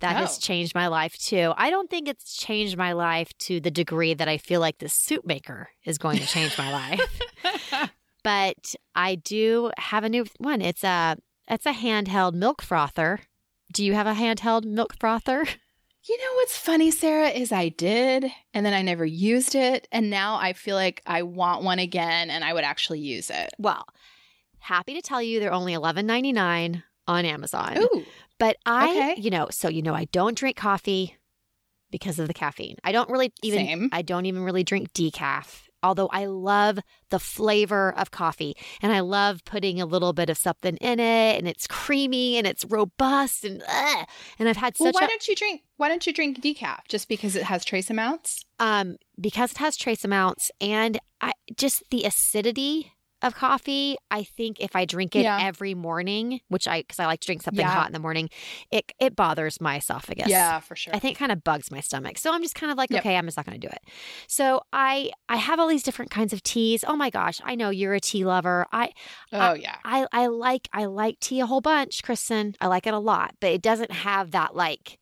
that 0.00 0.16
has 0.16 0.38
Oh. 0.38 0.40
changed 0.40 0.74
my 0.74 0.86
life 0.86 1.18
too. 1.18 1.52
I 1.56 1.68
don't 1.70 1.90
think 1.90 2.08
it's 2.08 2.34
changed 2.34 2.76
my 2.78 2.92
life 2.92 3.30
to 3.40 3.60
the 3.60 3.70
degree 3.70 4.14
that 4.14 4.26
I 4.28 4.38
feel 4.38 4.60
like 4.60 4.78
the 4.78 4.88
soup 4.88 5.26
maker 5.26 5.68
is 5.84 5.98
going 5.98 6.18
to 6.18 6.26
change 6.26 6.56
my 6.56 6.72
life. 6.72 7.20
But 8.22 8.74
I 8.94 9.16
do 9.16 9.70
have 9.78 10.04
a 10.04 10.08
new 10.08 10.26
one. 10.38 10.60
It's 10.60 10.84
a 10.84 11.16
it's 11.48 11.66
a 11.66 11.72
handheld 11.72 12.34
milk 12.34 12.62
frother. 12.62 13.20
Do 13.72 13.84
you 13.84 13.94
have 13.94 14.06
a 14.06 14.14
handheld 14.14 14.64
milk 14.64 14.94
frother? 14.98 15.44
you 16.08 16.18
know 16.18 16.34
what's 16.36 16.56
funny, 16.56 16.90
Sarah, 16.90 17.28
is 17.30 17.52
I 17.52 17.68
did, 17.70 18.30
and 18.54 18.64
then 18.66 18.74
I 18.74 18.82
never 18.82 19.04
used 19.04 19.54
it, 19.54 19.88
and 19.90 20.10
now 20.10 20.36
I 20.36 20.52
feel 20.52 20.76
like 20.76 21.02
I 21.06 21.22
want 21.22 21.64
one 21.64 21.78
again, 21.78 22.30
and 22.30 22.44
I 22.44 22.52
would 22.52 22.64
actually 22.64 23.00
use 23.00 23.30
it. 23.30 23.50
Well, 23.58 23.84
happy 24.58 24.94
to 24.94 25.02
tell 25.02 25.22
you 25.22 25.40
they're 25.40 25.52
only 25.52 25.72
eleven 25.72 26.06
ninety 26.06 26.32
nine 26.32 26.82
on 27.08 27.24
Amazon. 27.24 27.78
Ooh, 27.78 28.04
But 28.38 28.56
I, 28.66 28.90
Okay. 28.90 29.14
you 29.16 29.30
know, 29.30 29.48
so 29.50 29.68
you 29.68 29.82
know, 29.82 29.94
I 29.94 30.04
don't 30.06 30.36
drink 30.36 30.56
coffee 30.56 31.16
because 31.90 32.18
of 32.18 32.28
the 32.28 32.34
caffeine. 32.34 32.76
I 32.84 32.92
don't 32.92 33.10
really 33.10 33.32
even. 33.42 33.66
Same. 33.66 33.88
I 33.92 34.02
don't 34.02 34.26
even 34.26 34.42
really 34.44 34.64
drink 34.64 34.92
decaf. 34.92 35.62
Although 35.82 36.08
I 36.08 36.26
love 36.26 36.78
the 37.10 37.18
flavor 37.18 37.92
of 37.96 38.10
coffee 38.10 38.56
and 38.80 38.92
I 38.92 39.00
love 39.00 39.44
putting 39.44 39.80
a 39.80 39.86
little 39.86 40.12
bit 40.12 40.30
of 40.30 40.38
something 40.38 40.76
in 40.76 41.00
it 41.00 41.38
and 41.38 41.48
it's 41.48 41.66
creamy 41.66 42.36
and 42.36 42.46
it's 42.46 42.64
robust 42.64 43.44
and 43.44 43.62
ugh. 43.68 44.06
and 44.38 44.48
I've 44.48 44.56
had 44.56 44.74
well, 44.78 44.88
such 44.92 45.00
why 45.00 45.06
a 45.06 45.08
don't 45.08 45.26
you 45.28 45.34
drink? 45.34 45.62
Why 45.76 45.88
don't 45.88 46.06
you 46.06 46.12
drink 46.12 46.40
decaf? 46.40 46.80
Just 46.88 47.08
because 47.08 47.36
it 47.36 47.44
has 47.44 47.64
trace 47.64 47.90
amounts? 47.90 48.44
um 48.60 48.96
because 49.20 49.52
it 49.52 49.58
has 49.58 49.76
trace 49.76 50.04
amounts 50.04 50.50
and 50.60 50.98
I 51.20 51.32
just 51.56 51.82
the 51.90 52.04
acidity 52.04 52.92
of 53.22 53.34
coffee. 53.34 53.96
I 54.10 54.24
think 54.24 54.60
if 54.60 54.74
I 54.76 54.84
drink 54.84 55.14
it 55.16 55.22
Yeah. 55.22 55.38
every 55.42 55.74
morning, 55.74 56.40
which 56.48 56.66
I 56.68 56.82
because 56.82 56.98
I 56.98 57.06
like 57.06 57.20
to 57.20 57.26
drink 57.26 57.42
something 57.42 57.64
Yeah. 57.64 57.72
hot 57.72 57.86
in 57.86 57.92
the 57.92 57.98
morning, 57.98 58.28
it 58.70 58.92
it 58.98 59.16
bothers 59.16 59.60
my 59.60 59.76
esophagus. 59.76 60.28
Yeah, 60.28 60.60
for 60.60 60.76
sure. 60.76 60.94
I 60.94 60.98
think 60.98 61.16
it 61.16 61.18
kind 61.18 61.32
of 61.32 61.42
bugs 61.44 61.70
my 61.70 61.80
stomach. 61.80 62.18
So 62.18 62.32
I'm 62.32 62.42
just 62.42 62.54
kind 62.54 62.70
of 62.72 62.78
like, 62.78 62.90
Yep. 62.90 63.00
okay, 63.00 63.16
I'm 63.16 63.24
just 63.26 63.36
not 63.36 63.46
going 63.46 63.60
to 63.60 63.66
do 63.66 63.70
it. 63.72 63.80
So 64.26 64.62
I 64.72 65.10
I 65.28 65.36
have 65.36 65.58
all 65.60 65.68
these 65.68 65.82
different 65.82 66.10
kinds 66.10 66.32
of 66.32 66.42
teas. 66.42 66.84
Oh 66.86 66.96
my 66.96 67.10
gosh, 67.10 67.40
I 67.44 67.54
know 67.54 67.70
you're 67.70 67.94
a 67.94 68.00
tea 68.00 68.24
lover. 68.24 68.66
I 68.72 68.92
oh 69.32 69.54
yeah. 69.54 69.76
I 69.84 70.06
I 70.12 70.26
like 70.26 70.68
I 70.72 70.84
like 70.86 71.20
tea 71.20 71.40
a 71.40 71.46
whole 71.46 71.60
bunch, 71.60 72.02
Kristen. 72.02 72.54
I 72.60 72.66
like 72.66 72.86
it 72.86 72.94
a 72.94 72.98
lot, 72.98 73.34
but 73.40 73.50
it 73.50 73.62
doesn't 73.62 73.90
have 73.92 74.30
that 74.32 74.54
like 74.56 74.98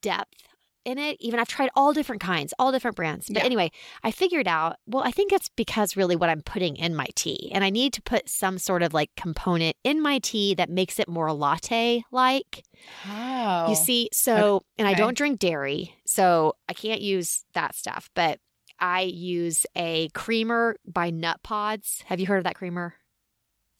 depth 0.00 0.48
in 0.84 0.98
it. 0.98 1.16
Even 1.20 1.40
I've 1.40 1.48
tried 1.48 1.70
all 1.74 1.92
different 1.92 2.20
kinds, 2.20 2.52
all 2.58 2.72
different 2.72 2.96
brands. 2.96 3.26
But 3.28 3.38
yeah. 3.38 3.44
anyway, 3.44 3.70
I 4.02 4.10
figured 4.10 4.48
out, 4.48 4.76
well, 4.86 5.02
I 5.02 5.10
think 5.10 5.32
it's 5.32 5.48
because 5.50 5.96
really 5.96 6.16
what 6.16 6.28
I'm 6.28 6.42
putting 6.42 6.76
in 6.76 6.94
my 6.94 7.06
tea. 7.14 7.50
And 7.54 7.64
I 7.64 7.70
need 7.70 7.92
to 7.94 8.02
put 8.02 8.28
some 8.28 8.58
sort 8.58 8.82
of 8.82 8.94
like 8.94 9.10
component 9.16 9.76
in 9.84 10.00
my 10.00 10.18
tea 10.18 10.54
that 10.54 10.70
makes 10.70 10.98
it 10.98 11.08
more 11.08 11.32
latte 11.32 12.02
like. 12.10 12.64
Oh. 13.08 13.68
You 13.68 13.74
see, 13.74 14.08
so, 14.12 14.56
okay. 14.56 14.64
and 14.78 14.88
I 14.88 14.94
don't 14.94 15.16
drink 15.16 15.38
dairy, 15.38 15.94
so 16.04 16.54
I 16.68 16.72
can't 16.72 17.00
use 17.00 17.44
that 17.54 17.74
stuff. 17.74 18.10
But 18.14 18.38
I 18.78 19.02
use 19.02 19.64
a 19.76 20.08
creamer 20.10 20.76
by 20.86 21.12
Nutpods. 21.12 22.02
Have 22.04 22.18
you 22.18 22.26
heard 22.26 22.38
of 22.38 22.44
that 22.44 22.56
creamer? 22.56 22.94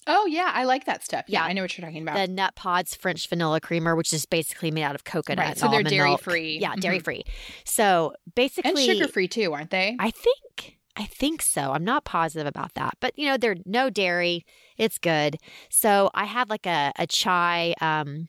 Oh 0.07 0.27
yeah, 0.27 0.51
I 0.53 0.65
like 0.65 0.87
that 0.87 1.05
stuff. 1.05 1.25
Yeah, 1.29 1.41
yeah, 1.41 1.47
I 1.47 1.53
know 1.53 1.63
what 1.63 1.77
you're 1.77 1.87
talking 1.87 2.03
about. 2.03 2.17
The 2.17 2.33
Nutpods 2.33 2.97
French 2.97 3.29
vanilla 3.29 3.61
creamer, 3.61 3.95
which 3.95 4.13
is 4.13 4.27
basically 4.27 4.71
made 4.71 4.83
out 4.83 4.95
of 4.95 5.05
coconut. 5.05 5.45
Right, 5.45 5.59
so 5.59 5.69
they're 5.69 5.83
dairy 5.83 6.17
free. 6.17 6.59
Yeah, 6.61 6.71
mm-hmm. 6.71 6.81
dairy 6.81 6.99
free. 6.99 7.25
So 7.65 8.15
basically, 8.35 8.89
and 8.89 8.99
sugar 8.99 9.09
free 9.09 9.29
too, 9.29 9.53
aren't 9.53 9.71
they? 9.71 9.97
I 9.99 10.11
think. 10.11 10.79
I 10.95 11.07
think 11.07 11.41
so. 11.41 11.73
I'm 11.73 11.85
not 11.85 12.05
positive 12.05 12.47
about 12.47 12.75
that, 12.75 12.99
but 13.01 13.19
you 13.19 13.27
know, 13.27 13.39
they're 13.39 13.57
no 13.65 13.89
dairy. 13.89 14.45
It's 14.77 14.99
good. 14.99 15.39
So 15.71 16.11
I 16.15 16.27
have 16.27 16.51
like 16.51 16.67
a 16.67 16.93
a 16.99 17.07
chai 17.07 17.75
um, 17.81 18.29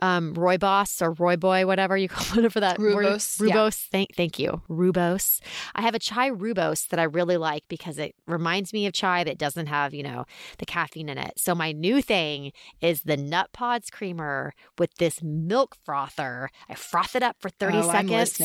um, 0.00 0.34
Roy 0.34 0.58
Boss 0.58 1.00
or 1.00 1.12
Roy 1.12 1.36
Boy, 1.36 1.66
whatever 1.66 1.96
you 1.96 2.08
call 2.10 2.44
it 2.44 2.52
for 2.52 2.60
that. 2.60 2.78
Rooibos. 2.78 3.40
Rooibos. 3.40 3.86
Yeah. 3.86 3.90
Thank, 3.92 4.14
thank 4.14 4.38
you. 4.38 4.62
Rooibos. 4.68 5.40
I 5.74 5.82
have 5.82 5.94
a 5.94 5.98
chai 5.98 6.30
Rooibos 6.30 6.88
that 6.88 7.00
I 7.00 7.04
really 7.04 7.36
like 7.36 7.64
because 7.68 7.98
it 7.98 8.14
reminds 8.26 8.72
me 8.72 8.86
of 8.86 8.92
chai 8.92 9.24
that 9.24 9.38
doesn't 9.38 9.66
have, 9.66 9.94
you 9.94 10.02
know, 10.02 10.24
the 10.58 10.66
caffeine 10.66 11.08
in 11.08 11.18
it. 11.18 11.32
So 11.38 11.54
my 11.54 11.72
new 11.72 12.02
thing 12.02 12.52
is 12.80 13.02
the 13.02 13.16
Nutpods 13.16 13.90
creamer 13.90 14.52
with 14.78 14.94
this 14.96 15.22
milk 15.22 15.76
frother. 15.84 16.50
I 16.68 16.74
froth 16.74 17.16
it 17.16 17.22
up 17.22 17.36
for 17.40 17.48
30 17.48 17.78
oh, 17.78 17.90
seconds. 17.90 18.40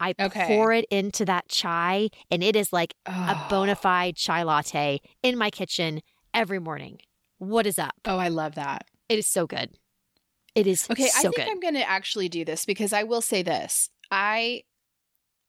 I 0.00 0.14
okay. 0.20 0.46
pour 0.46 0.72
it 0.72 0.86
into 0.90 1.24
that 1.24 1.48
chai 1.48 2.10
and 2.30 2.42
it 2.42 2.56
is 2.56 2.72
like 2.72 2.94
oh. 3.06 3.12
a 3.12 3.46
bona 3.48 3.74
fide 3.74 4.16
chai 4.16 4.42
latte 4.42 5.00
in 5.22 5.36
my 5.36 5.50
kitchen 5.50 6.00
every 6.34 6.58
morning. 6.58 6.98
What 7.38 7.66
is 7.66 7.78
up? 7.78 7.94
Oh, 8.04 8.18
I 8.18 8.28
love 8.28 8.54
that. 8.54 8.86
It 9.08 9.18
is 9.18 9.26
so 9.26 9.46
good. 9.46 9.70
It 10.54 10.66
is 10.66 10.86
okay. 10.90 11.08
So 11.08 11.18
I 11.18 11.22
think 11.22 11.36
good. 11.36 11.48
I'm 11.48 11.60
going 11.60 11.74
to 11.74 11.88
actually 11.88 12.28
do 12.28 12.44
this 12.44 12.64
because 12.64 12.92
I 12.92 13.04
will 13.04 13.22
say 13.22 13.42
this. 13.42 13.88
I 14.10 14.64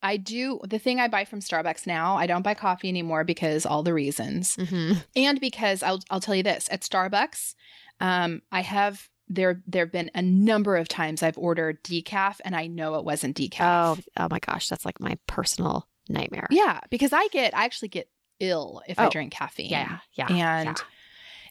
I 0.02 0.18
do 0.18 0.60
the 0.68 0.78
thing 0.78 1.00
I 1.00 1.08
buy 1.08 1.24
from 1.24 1.40
Starbucks 1.40 1.86
now. 1.86 2.16
I 2.16 2.26
don't 2.26 2.42
buy 2.42 2.54
coffee 2.54 2.88
anymore 2.88 3.24
because 3.24 3.64
all 3.64 3.82
the 3.82 3.94
reasons, 3.94 4.56
mm-hmm. 4.56 4.98
and 5.16 5.40
because 5.40 5.82
I'll 5.82 6.00
I'll 6.10 6.20
tell 6.20 6.34
you 6.34 6.42
this 6.42 6.68
at 6.70 6.82
Starbucks, 6.82 7.54
um, 8.00 8.42
I 8.52 8.60
have 8.60 9.08
there 9.28 9.62
there 9.66 9.84
have 9.84 9.92
been 9.92 10.10
a 10.14 10.22
number 10.22 10.76
of 10.76 10.88
times 10.88 11.22
I've 11.22 11.38
ordered 11.38 11.82
decaf 11.82 12.40
and 12.44 12.54
I 12.54 12.66
know 12.66 12.96
it 12.96 13.04
wasn't 13.04 13.36
decaf. 13.36 13.98
Oh, 13.98 13.98
oh 14.16 14.28
my 14.30 14.38
gosh, 14.38 14.68
that's 14.68 14.84
like 14.84 15.00
my 15.00 15.18
personal 15.26 15.88
nightmare. 16.08 16.48
Yeah, 16.50 16.80
because 16.90 17.12
I 17.12 17.28
get 17.28 17.56
I 17.56 17.64
actually 17.64 17.88
get 17.88 18.08
ill 18.40 18.82
if 18.86 18.98
oh, 18.98 19.04
I 19.04 19.08
drink 19.08 19.32
caffeine. 19.32 19.70
Yeah, 19.70 19.98
yeah, 20.12 20.26
and 20.28 20.66
yeah. 20.66 20.74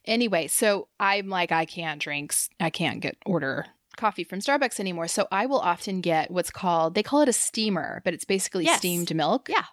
Anyway, 0.05 0.47
so 0.47 0.87
I'm 0.99 1.29
like, 1.29 1.51
I 1.51 1.65
can't 1.65 2.01
drink, 2.01 2.33
I 2.59 2.69
can't 2.69 2.99
get 2.99 3.17
order 3.25 3.65
coffee 3.95 4.23
from 4.23 4.39
Starbucks 4.39 4.79
anymore. 4.79 5.07
So 5.07 5.27
I 5.31 5.45
will 5.45 5.59
often 5.59 6.01
get 6.01 6.31
what's 6.31 6.51
called, 6.51 6.95
they 6.95 7.03
call 7.03 7.21
it 7.21 7.29
a 7.29 7.33
steamer, 7.33 8.01
but 8.03 8.13
it's 8.13 8.25
basically 8.25 8.65
yes. 8.65 8.79
steamed 8.79 9.13
milk. 9.15 9.49
Yeah. 9.49 9.65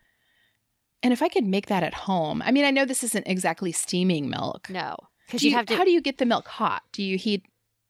And 1.03 1.13
if 1.13 1.23
I 1.23 1.29
could 1.29 1.45
make 1.45 1.67
that 1.67 1.83
at 1.83 1.95
home, 1.95 2.43
I 2.43 2.51
mean, 2.51 2.65
I 2.65 2.71
know 2.71 2.85
this 2.85 3.03
isn't 3.03 3.27
exactly 3.27 3.73
steaming 3.73 4.29
milk. 4.29 4.69
No. 4.69 4.97
Because 5.27 5.43
you, 5.43 5.51
you 5.51 5.57
have 5.57 5.67
to. 5.67 5.77
How 5.77 5.85
do 5.85 5.91
you 5.91 6.01
get 6.01 6.19
the 6.19 6.27
milk 6.27 6.49
hot? 6.49 6.83
Do 6.93 7.03
you 7.03 7.17
heat? 7.17 7.47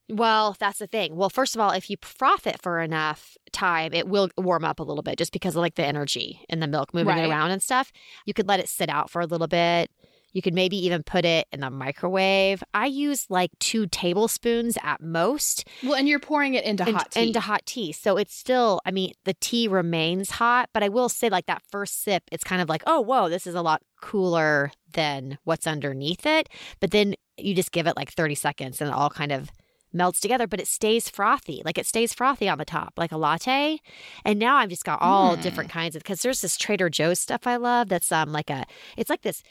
Well, 0.08 0.56
that's 0.58 0.78
the 0.78 0.86
thing. 0.86 1.16
Well, 1.16 1.30
first 1.30 1.54
of 1.54 1.60
all, 1.60 1.70
if 1.70 1.88
you 1.88 1.96
froth 2.02 2.46
it 2.46 2.60
for 2.62 2.80
enough 2.80 3.36
time, 3.52 3.92
it 3.94 4.08
will 4.08 4.28
warm 4.36 4.64
up 4.64 4.78
a 4.78 4.82
little 4.82 5.02
bit 5.02 5.18
just 5.18 5.32
because 5.32 5.56
of 5.56 5.60
like 5.60 5.76
the 5.76 5.84
energy 5.84 6.44
in 6.48 6.60
the 6.60 6.66
milk 6.66 6.92
moving 6.92 7.08
right. 7.08 7.24
it 7.24 7.30
around 7.30 7.50
and 7.50 7.62
stuff. 7.62 7.92
You 8.26 8.34
could 8.34 8.48
let 8.48 8.60
it 8.60 8.68
sit 8.68 8.88
out 8.88 9.10
for 9.10 9.20
a 9.20 9.26
little 9.26 9.46
bit. 9.46 9.90
You 10.32 10.42
could 10.42 10.54
maybe 10.54 10.76
even 10.84 11.02
put 11.02 11.24
it 11.24 11.46
in 11.52 11.60
the 11.60 11.70
microwave. 11.70 12.62
I 12.74 12.86
use 12.86 13.26
like 13.28 13.50
two 13.58 13.86
tablespoons 13.86 14.78
at 14.82 15.00
most. 15.00 15.66
Well, 15.82 15.94
and 15.94 16.08
you're 16.08 16.20
pouring 16.20 16.54
it 16.54 16.64
into 16.64 16.84
hot 16.84 17.10
tea. 17.10 17.28
Into 17.28 17.40
hot 17.40 17.66
tea. 17.66 17.92
So 17.92 18.16
it's 18.16 18.34
still, 18.34 18.80
I 18.84 18.90
mean, 18.90 19.12
the 19.24 19.34
tea 19.34 19.68
remains 19.68 20.30
hot, 20.30 20.70
but 20.72 20.82
I 20.82 20.88
will 20.88 21.08
say, 21.08 21.28
like, 21.28 21.46
that 21.46 21.62
first 21.70 22.02
sip, 22.02 22.22
it's 22.30 22.44
kind 22.44 22.62
of 22.62 22.68
like, 22.68 22.82
oh, 22.86 23.00
whoa, 23.00 23.28
this 23.28 23.46
is 23.46 23.54
a 23.54 23.62
lot 23.62 23.82
cooler 24.00 24.72
than 24.92 25.38
what's 25.44 25.66
underneath 25.66 26.26
it. 26.26 26.48
But 26.80 26.90
then 26.90 27.14
you 27.36 27.54
just 27.54 27.72
give 27.72 27.86
it 27.86 27.96
like 27.96 28.12
30 28.12 28.34
seconds 28.34 28.80
and 28.80 28.90
it 28.90 28.94
all 28.94 29.10
kind 29.10 29.32
of 29.32 29.50
melts 29.92 30.20
together, 30.20 30.46
but 30.46 30.60
it 30.60 30.68
stays 30.68 31.08
frothy. 31.08 31.62
Like 31.64 31.78
it 31.78 31.86
stays 31.86 32.14
frothy 32.14 32.48
on 32.48 32.58
the 32.58 32.64
top, 32.64 32.94
like 32.96 33.12
a 33.12 33.16
latte. 33.16 33.78
And 34.24 34.38
now 34.38 34.56
I've 34.56 34.68
just 34.68 34.84
got 34.84 35.02
all 35.02 35.36
mm. 35.36 35.42
different 35.42 35.70
kinds 35.70 35.96
of 35.96 36.02
because 36.02 36.22
there's 36.22 36.40
this 36.40 36.56
Trader 36.56 36.88
Joe's 36.88 37.18
stuff 37.18 37.46
I 37.46 37.56
love 37.56 37.88
that's 37.88 38.10
um 38.12 38.32
like 38.32 38.50
a 38.50 38.66
it's 38.96 39.10
like 39.10 39.22
this 39.22 39.42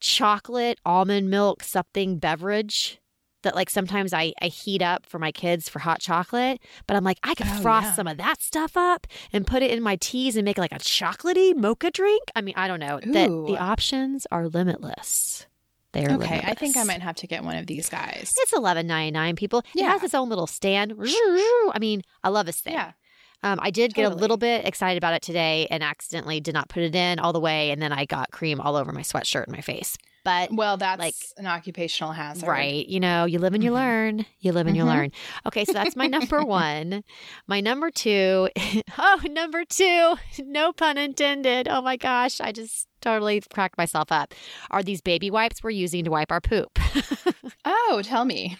chocolate 0.00 0.78
almond 0.84 1.30
milk 1.30 1.62
something 1.62 2.18
beverage 2.18 3.00
that 3.42 3.54
like 3.54 3.70
sometimes 3.70 4.12
I, 4.12 4.32
I 4.42 4.46
heat 4.46 4.82
up 4.82 5.06
for 5.06 5.18
my 5.18 5.32
kids 5.32 5.68
for 5.68 5.78
hot 5.78 6.00
chocolate, 6.00 6.60
but 6.86 6.96
I'm 6.96 7.04
like, 7.04 7.18
I 7.22 7.34
could 7.34 7.46
oh, 7.48 7.60
frost 7.60 7.86
yeah. 7.86 7.92
some 7.94 8.06
of 8.06 8.16
that 8.18 8.42
stuff 8.42 8.76
up 8.76 9.06
and 9.32 9.46
put 9.46 9.62
it 9.62 9.70
in 9.70 9.82
my 9.82 9.96
teas 9.96 10.36
and 10.36 10.44
make 10.44 10.58
like 10.58 10.72
a 10.72 10.78
chocolatey 10.78 11.54
mocha 11.54 11.90
drink. 11.90 12.22
I 12.34 12.40
mean, 12.40 12.54
I 12.56 12.68
don't 12.68 12.80
know. 12.80 13.00
That 13.00 13.28
the 13.28 13.56
options 13.58 14.26
are 14.30 14.48
limitless. 14.48 15.46
They're 15.92 16.10
okay. 16.10 16.16
Limitless. 16.16 16.44
I 16.44 16.54
think 16.54 16.76
I 16.76 16.82
might 16.84 17.00
have 17.00 17.16
to 17.16 17.26
get 17.26 17.44
one 17.44 17.56
of 17.56 17.66
these 17.66 17.88
guys. 17.88 18.34
It's 18.36 18.52
eleven 18.52 18.86
ninety 18.86 19.12
nine. 19.12 19.36
People. 19.36 19.62
Yeah. 19.74 19.86
It 19.86 19.88
has 19.90 20.02
its 20.02 20.14
own 20.14 20.28
little 20.28 20.46
stand. 20.46 20.94
I 20.98 21.76
mean, 21.80 22.02
I 22.22 22.28
love 22.28 22.46
this 22.46 22.60
thing. 22.60 22.74
Yeah. 22.74 22.92
Um, 23.42 23.58
I 23.62 23.70
did 23.70 23.94
totally. 23.94 24.10
get 24.10 24.16
a 24.16 24.20
little 24.20 24.36
bit 24.36 24.66
excited 24.66 24.98
about 24.98 25.14
it 25.14 25.22
today 25.22 25.66
and 25.70 25.82
accidentally 25.82 26.40
did 26.40 26.54
not 26.54 26.68
put 26.68 26.82
it 26.82 26.94
in 26.94 27.18
all 27.18 27.32
the 27.32 27.40
way, 27.40 27.70
and 27.70 27.80
then 27.80 27.92
I 27.92 28.04
got 28.04 28.30
cream 28.30 28.60
all 28.60 28.76
over 28.76 28.92
my 28.92 29.02
sweatshirt 29.02 29.44
and 29.44 29.52
my 29.52 29.60
face. 29.60 29.96
But 30.24 30.52
well, 30.52 30.76
that's 30.76 30.98
like 30.98 31.14
an 31.38 31.46
occupational 31.46 32.12
hazard, 32.12 32.46
right? 32.46 32.86
You 32.86 33.00
know, 33.00 33.24
you 33.24 33.38
live 33.38 33.54
and 33.54 33.64
you 33.64 33.70
mm-hmm. 33.70 33.78
learn. 33.78 34.26
You 34.40 34.52
live 34.52 34.66
and 34.66 34.76
mm-hmm. 34.76 34.86
you 34.86 34.92
learn. 34.92 35.10
Okay, 35.46 35.64
so 35.64 35.72
that's 35.72 35.96
my 35.96 36.06
number 36.06 36.42
one. 36.44 37.02
My 37.46 37.60
number 37.60 37.90
two. 37.90 38.48
Oh, 39.00 39.20
number 39.30 39.64
two. 39.64 40.16
No 40.40 40.72
pun 40.72 40.98
intended. 40.98 41.68
Oh 41.68 41.80
my 41.80 41.96
gosh, 41.96 42.40
I 42.40 42.52
just 42.52 42.88
totally 43.00 43.40
cracked 43.52 43.78
myself 43.78 44.10
up. 44.10 44.34
Are 44.70 44.82
these 44.82 45.00
baby 45.00 45.30
wipes 45.30 45.62
we're 45.62 45.70
using 45.70 46.04
to 46.04 46.10
wipe 46.10 46.32
our 46.32 46.40
poop? 46.40 46.78
oh, 47.64 48.02
tell 48.04 48.24
me. 48.24 48.56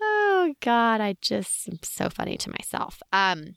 Oh 0.00 0.54
God, 0.60 1.00
I 1.00 1.16
just 1.20 1.68
am 1.68 1.78
so 1.82 2.08
funny 2.08 2.36
to 2.36 2.50
myself. 2.50 3.02
Um, 3.12 3.54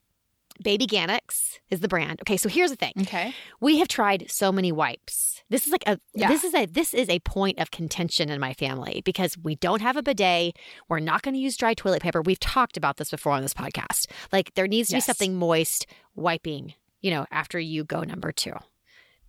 Babyganics 0.64 1.60
is 1.70 1.80
the 1.80 1.88
brand. 1.88 2.20
Okay, 2.22 2.36
so 2.36 2.50
here's 2.50 2.70
the 2.70 2.76
thing. 2.76 2.94
Okay. 3.02 3.34
We 3.62 3.80
have 3.80 3.88
tried 3.88 4.30
so 4.30 4.52
many 4.52 4.72
wipes. 4.72 5.42
This 5.50 5.66
is 5.66 5.72
like 5.72 5.84
a 5.88 6.00
yeah. 6.14 6.28
this 6.28 6.44
is 6.44 6.54
a 6.54 6.66
this 6.66 6.94
is 6.94 7.10
a 7.10 7.20
point 7.20 7.60
of 7.60 7.72
contention 7.72 8.30
in 8.30 8.40
my 8.40 8.54
family 8.54 9.02
because 9.06 9.38
we 9.38 9.56
don't 9.56 9.82
have 9.82 9.96
a 9.96 10.04
bidet. 10.04 10.58
We're 10.90 11.00
not 11.00 11.22
going 11.22 11.34
to 11.34 11.40
use 11.40 11.56
dry 11.56 11.74
toilet 11.74 12.02
paper. 12.02 12.22
We've 12.22 12.40
talked 12.40 12.76
about 12.76 12.98
this 12.98 13.10
before 13.10 13.32
on 13.32 13.42
this 13.42 13.54
podcast. 13.54 14.08
Like 14.34 14.54
there 14.56 14.68
needs 14.68 14.90
to 14.90 14.96
yes. 14.96 15.06
be 15.06 15.08
something 15.08 15.36
moist 15.36 15.88
wiping, 16.16 16.74
you 17.02 17.10
know, 17.10 17.26
after 17.32 17.60
you 17.60 17.84
go 17.84 18.04
number 18.04 18.32
2. 18.32 18.54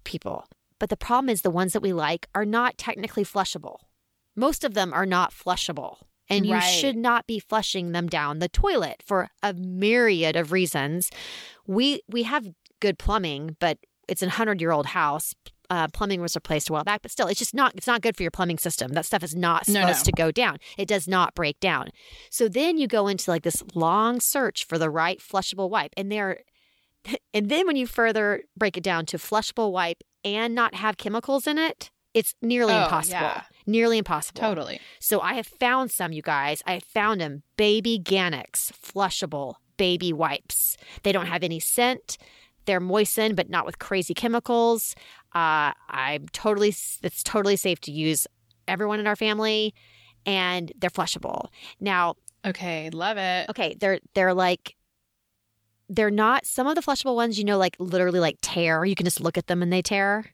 People. 0.05 0.47
But 0.79 0.91
the 0.91 0.97
problem 0.97 1.29
is 1.29 1.43
the 1.43 1.51
ones 1.51 1.73
that 1.75 1.83
we 1.83 1.93
like 1.93 2.27
are 2.35 2.45
not 2.45 2.77
technically 2.77 3.25
flushable. 3.25 3.77
Most 4.35 4.65
of 4.65 4.75
them 4.75 4.93
are 4.93 5.07
not 5.07 5.33
flushable 5.33 5.99
and 6.31 6.47
you 6.47 6.55
right. 6.55 6.63
should 6.63 6.97
not 6.97 7.27
be 7.27 7.41
flushing 7.41 7.93
them 7.93 8.09
down 8.09 8.39
the 8.39 8.49
toilet 8.49 9.03
for 9.05 9.29
a 9.43 9.53
myriad 9.53 10.37
of 10.37 10.53
reasons. 10.53 11.11
We 11.67 12.03
we 12.09 12.23
have 12.23 12.49
good 12.81 12.99
plumbing, 12.99 13.57
but 13.59 13.79
it's 14.09 14.23
a 14.23 14.31
hundred 14.31 14.61
year 14.61 14.71
old 14.71 14.87
house. 14.87 15.35
Uh, 15.69 15.87
plumbing 15.87 16.21
was 16.21 16.35
replaced 16.35 16.69
a 16.69 16.73
while 16.73 16.83
back, 16.83 17.01
but 17.01 17.13
still, 17.13 17.29
it's 17.29 17.39
just 17.39 17.55
not 17.55 17.75
it's 17.77 17.87
not 17.87 18.01
good 18.01 18.17
for 18.17 18.23
your 18.23 18.31
plumbing 18.31 18.59
system. 18.59 18.93
That 18.93 19.07
stuff 19.07 19.23
is 19.23 19.37
not 19.37 19.67
supposed 19.67 19.75
no, 19.75 19.93
no. 19.93 20.03
to 20.03 20.13
go 20.13 20.31
down. 20.31 20.59
It 20.79 20.89
does 20.89 21.07
not 21.07 21.35
break 21.35 21.61
down. 21.61 21.91
So 22.31 22.49
then 22.49 22.79
you 22.79 22.87
go 22.89 23.07
into 23.07 23.31
like 23.31 23.43
this 23.43 23.63
long 23.75 24.21
search 24.21 24.67
for 24.67 24.79
the 24.79 24.91
right 24.91 25.21
flushable 25.21 25.71
wipe, 25.71 25.93
and 25.97 26.11
there, 26.11 26.41
and 27.35 27.49
then 27.49 27.67
when 27.67 27.77
you 27.77 27.87
further 27.87 28.43
break 28.57 28.77
it 28.77 28.83
down 28.83 29.07
to 29.07 29.17
flushable 29.19 29.71
wipe 29.71 30.03
and 30.25 30.55
not 30.55 30.75
have 30.75 30.97
chemicals 30.97 31.47
in 31.47 31.57
it, 31.57 31.91
it's 32.15 32.35
nearly 32.43 32.75
oh, 32.75 32.83
impossible. 32.83 33.21
Yeah. 33.21 33.43
Nearly 33.71 33.99
impossible. 33.99 34.41
Totally. 34.41 34.81
So 34.99 35.21
I 35.21 35.35
have 35.35 35.47
found 35.47 35.91
some, 35.91 36.13
you 36.13 36.23
guys. 36.23 36.63
I 36.67 36.81
found 36.81 37.21
them. 37.21 37.43
Babyganics 37.57 38.73
flushable 38.73 39.55
baby 39.77 40.13
wipes. 40.13 40.77
They 41.05 41.13
don't 41.13 41.27
have 41.27 41.43
any 41.43 41.61
scent. 41.61 42.19
They're 42.67 42.81
moistened, 42.81 43.37
but 43.37 43.49
not 43.49 43.65
with 43.65 43.79
crazy 43.79 44.13
chemicals. 44.13 44.95
Uh, 45.35 45.73
I'm 45.89 46.29
totally, 46.33 46.75
it's 47.03 47.23
totally 47.23 47.57
safe 47.57 47.81
to 47.83 47.93
use. 47.93 48.27
Everyone 48.69 49.01
in 49.01 49.07
our 49.07 49.17
family, 49.17 49.75
and 50.27 50.73
they're 50.79 50.91
flushable. 50.91 51.49
Now, 51.81 52.15
okay, 52.45 52.91
love 52.91 53.17
it. 53.17 53.49
Okay, 53.51 53.77
they're 53.81 54.01
they're 54.15 54.35
like 54.35 54.77
they're 55.89 56.11
not 56.11 56.47
some 56.47 56.67
of 56.67 56.75
the 56.77 56.83
flushable 56.83 57.17
ones. 57.17 57.39
You 57.39 57.45
know, 57.45 57.59
like 57.59 57.77
literally 57.79 58.21
like 58.21 58.39
tear. 58.43 58.85
You 58.85 58.95
can 58.95 59.05
just 59.05 59.21
look 59.21 59.39
at 59.39 59.47
them 59.47 59.63
and 59.63 59.73
they 59.73 59.83
tear. 59.83 60.27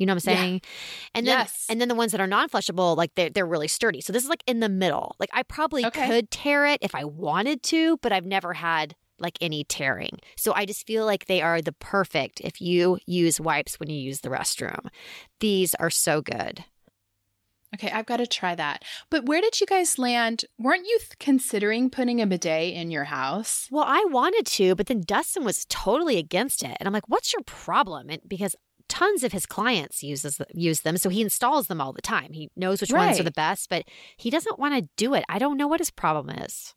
You 0.00 0.06
know 0.06 0.12
what 0.12 0.26
I'm 0.26 0.34
saying? 0.34 0.54
Yeah. 0.54 1.10
And 1.14 1.26
then 1.26 1.38
yes. 1.40 1.66
and 1.68 1.78
then 1.78 1.88
the 1.88 1.94
ones 1.94 2.12
that 2.12 2.22
are 2.22 2.26
non-flushable, 2.26 2.96
like 2.96 3.14
they're 3.16 3.28
they're 3.28 3.46
really 3.46 3.68
sturdy. 3.68 4.00
So 4.00 4.14
this 4.14 4.24
is 4.24 4.30
like 4.30 4.42
in 4.46 4.60
the 4.60 4.68
middle. 4.70 5.14
Like 5.20 5.28
I 5.34 5.42
probably 5.42 5.84
okay. 5.84 6.06
could 6.06 6.30
tear 6.30 6.64
it 6.66 6.78
if 6.80 6.94
I 6.94 7.04
wanted 7.04 7.62
to, 7.64 7.98
but 7.98 8.10
I've 8.10 8.24
never 8.24 8.54
had 8.54 8.96
like 9.18 9.36
any 9.42 9.62
tearing. 9.62 10.18
So 10.36 10.54
I 10.54 10.64
just 10.64 10.86
feel 10.86 11.04
like 11.04 11.26
they 11.26 11.42
are 11.42 11.60
the 11.60 11.72
perfect 11.72 12.40
if 12.40 12.62
you 12.62 12.98
use 13.04 13.38
wipes 13.38 13.78
when 13.78 13.90
you 13.90 14.00
use 14.00 14.22
the 14.22 14.30
restroom. 14.30 14.88
These 15.38 15.74
are 15.74 15.90
so 15.90 16.22
good. 16.22 16.64
Okay, 17.74 17.90
I've 17.90 18.06
got 18.06 18.16
to 18.16 18.26
try 18.26 18.56
that. 18.56 18.84
But 19.10 19.26
where 19.26 19.40
did 19.40 19.60
you 19.60 19.66
guys 19.66 19.98
land? 19.98 20.44
Weren't 20.58 20.86
you 20.86 20.98
th- 20.98 21.18
considering 21.20 21.88
putting 21.88 22.20
a 22.20 22.26
bidet 22.26 22.74
in 22.74 22.90
your 22.90 23.04
house? 23.04 23.68
Well, 23.70 23.84
I 23.86 24.04
wanted 24.08 24.46
to, 24.46 24.74
but 24.74 24.86
then 24.86 25.02
Dustin 25.06 25.44
was 25.44 25.66
totally 25.68 26.16
against 26.16 26.64
it. 26.64 26.76
And 26.80 26.88
I'm 26.88 26.92
like, 26.92 27.08
"What's 27.08 27.32
your 27.32 27.42
problem?" 27.42 28.10
And 28.10 28.20
because 28.26 28.56
tons 28.90 29.24
of 29.24 29.32
his 29.32 29.46
clients 29.46 30.02
uses 30.02 30.40
use 30.52 30.80
them, 30.80 30.98
so 30.98 31.08
he 31.08 31.22
installs 31.22 31.68
them 31.68 31.80
all 31.80 31.94
the 31.94 32.02
time. 32.02 32.32
He 32.32 32.50
knows 32.56 32.80
which 32.80 32.90
right. 32.90 33.06
ones 33.06 33.20
are 33.20 33.24
the 33.24 33.30
best, 33.30 33.70
but 33.70 33.84
he 34.16 34.28
doesn't 34.28 34.58
want 34.58 34.74
to 34.74 34.88
do 34.96 35.14
it. 35.14 35.24
I 35.28 35.38
don't 35.38 35.56
know 35.56 35.68
what 35.68 35.80
his 35.80 35.90
problem 35.90 36.28
is. 36.30 36.74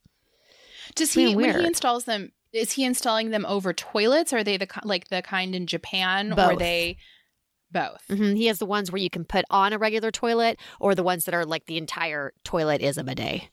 Does 0.95 1.13
he 1.13 1.35
when 1.35 1.59
he 1.59 1.65
installs 1.65 2.05
them? 2.05 2.31
Is 2.53 2.73
he 2.73 2.85
installing 2.85 3.31
them 3.31 3.45
over 3.47 3.73
toilets? 3.73 4.31
Or 4.31 4.37
are 4.37 4.43
they 4.43 4.57
the 4.57 4.67
like 4.83 5.09
the 5.09 5.21
kind 5.21 5.55
in 5.55 5.67
Japan, 5.67 6.29
Both. 6.29 6.53
or 6.53 6.55
they? 6.57 6.97
Both. 7.71 8.03
Mm-hmm. 8.07 8.35
He 8.35 8.45
has 8.45 8.59
the 8.59 8.67
ones 8.67 8.91
where 8.91 9.01
you 9.01 9.09
can 9.09 9.25
put 9.25 9.45
on 9.49 9.73
a 9.73 9.79
regular 9.79 10.11
toilet 10.11 10.59
or 10.79 10.93
the 10.93 11.01
ones 11.01 11.25
that 11.25 11.33
are 11.33 11.43
like 11.45 11.65
the 11.65 11.79
entire 11.79 12.31
toilet 12.43 12.81
is 12.81 12.99
a 12.99 13.03
bidet. 13.03 13.49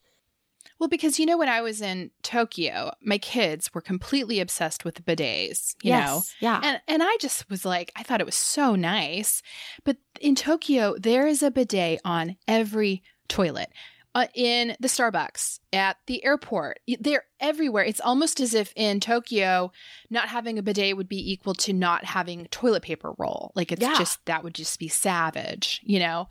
Well, 0.80 0.88
because 0.88 1.18
you 1.18 1.26
know, 1.26 1.36
when 1.36 1.50
I 1.50 1.60
was 1.60 1.82
in 1.82 2.10
Tokyo, 2.22 2.92
my 3.02 3.18
kids 3.18 3.72
were 3.74 3.82
completely 3.82 4.40
obsessed 4.40 4.82
with 4.82 5.04
bidets, 5.04 5.74
you 5.82 5.90
yes, 5.90 6.08
know? 6.08 6.22
Yeah. 6.40 6.60
And, 6.64 6.80
and 6.88 7.02
I 7.02 7.16
just 7.20 7.48
was 7.50 7.66
like, 7.66 7.92
I 7.96 8.02
thought 8.02 8.22
it 8.22 8.26
was 8.26 8.34
so 8.34 8.74
nice. 8.74 9.42
But 9.84 9.98
in 10.22 10.34
Tokyo, 10.34 10.96
there 10.98 11.26
is 11.26 11.42
a 11.42 11.50
bidet 11.50 12.00
on 12.02 12.36
every 12.48 13.02
toilet 13.28 13.68
uh, 14.14 14.26
in 14.34 14.74
the 14.80 14.88
Starbucks, 14.88 15.60
at 15.70 15.98
the 16.06 16.24
airport. 16.24 16.80
They're 16.98 17.24
everywhere. 17.40 17.84
It's 17.84 18.00
almost 18.00 18.40
as 18.40 18.54
if 18.54 18.72
in 18.74 19.00
Tokyo, 19.00 19.72
not 20.08 20.30
having 20.30 20.58
a 20.58 20.62
bidet 20.62 20.96
would 20.96 21.10
be 21.10 21.30
equal 21.30 21.54
to 21.56 21.74
not 21.74 22.06
having 22.06 22.46
toilet 22.46 22.82
paper 22.82 23.12
roll. 23.18 23.52
Like 23.54 23.70
it's 23.70 23.82
yeah. 23.82 23.98
just, 23.98 24.24
that 24.24 24.42
would 24.42 24.54
just 24.54 24.78
be 24.78 24.88
savage, 24.88 25.82
you 25.84 25.98
know? 25.98 26.28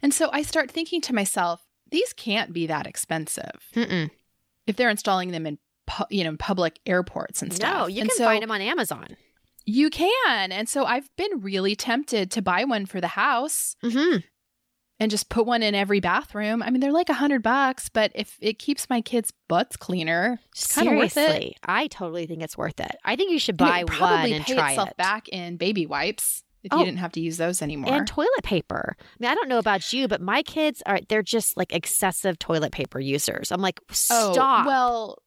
And 0.00 0.14
so 0.14 0.30
I 0.32 0.40
start 0.40 0.70
thinking 0.70 1.02
to 1.02 1.14
myself, 1.14 1.62
these 1.92 2.12
can't 2.12 2.52
be 2.52 2.66
that 2.66 2.86
expensive. 2.86 3.68
Mm-mm. 3.74 4.10
If 4.66 4.76
they're 4.76 4.90
installing 4.90 5.30
them 5.30 5.46
in, 5.46 5.58
pu- 5.86 6.04
you 6.10 6.24
know, 6.24 6.36
public 6.36 6.80
airports 6.86 7.42
and 7.42 7.52
stuff. 7.52 7.74
No, 7.74 7.86
you 7.86 8.00
and 8.00 8.10
can 8.10 8.18
so, 8.18 8.24
find 8.24 8.42
them 8.42 8.50
on 8.50 8.60
Amazon. 8.60 9.16
You 9.64 9.90
can. 9.90 10.50
And 10.50 10.68
so 10.68 10.84
I've 10.84 11.08
been 11.16 11.40
really 11.40 11.76
tempted 11.76 12.30
to 12.32 12.42
buy 12.42 12.64
one 12.64 12.86
for 12.86 13.00
the 13.00 13.08
house. 13.08 13.76
Mm-hmm 13.84 14.18
and 15.02 15.10
just 15.10 15.28
put 15.28 15.46
one 15.46 15.64
in 15.64 15.74
every 15.74 15.98
bathroom. 15.98 16.62
I 16.62 16.70
mean, 16.70 16.78
they're 16.78 16.92
like 16.92 17.08
a 17.08 17.14
hundred 17.14 17.42
bucks, 17.42 17.88
but 17.88 18.12
if 18.14 18.38
it 18.40 18.60
keeps 18.60 18.88
my 18.88 19.00
kids' 19.00 19.32
butts 19.48 19.76
cleaner, 19.76 20.38
it's 20.52 20.72
kind 20.72 20.86
of 20.88 20.94
worth 20.94 21.16
it. 21.16 21.54
I 21.64 21.88
totally 21.88 22.26
think 22.26 22.40
it's 22.40 22.56
worth 22.56 22.78
it. 22.78 22.94
I 23.04 23.16
think 23.16 23.32
you 23.32 23.40
should 23.40 23.56
buy 23.56 23.80
and 23.80 23.90
one 23.90 24.30
and 24.30 24.44
pay 24.44 24.54
try 24.54 24.70
itself 24.70 24.90
it. 24.90 24.96
back 24.96 25.28
in 25.28 25.56
baby 25.56 25.86
wipes 25.86 26.44
if 26.62 26.72
oh, 26.72 26.78
you 26.78 26.84
didn't 26.84 26.98
have 26.98 27.12
to 27.12 27.20
use 27.20 27.36
those 27.36 27.62
anymore. 27.62 27.92
And 27.92 28.06
toilet 28.06 28.42
paper. 28.42 28.96
I 29.00 29.04
mean, 29.18 29.30
I 29.30 29.34
don't 29.34 29.48
know 29.48 29.58
about 29.58 29.92
you, 29.92 30.08
but 30.08 30.20
my 30.20 30.42
kids 30.42 30.82
are 30.86 31.00
they're 31.08 31.22
just 31.22 31.56
like 31.56 31.72
excessive 31.74 32.38
toilet 32.38 32.72
paper 32.72 33.00
users. 33.00 33.50
I'm 33.50 33.60
like, 33.60 33.80
oh, 33.90 34.32
stop. 34.32 34.66
Oh, 34.66 34.68
well, 34.68 35.18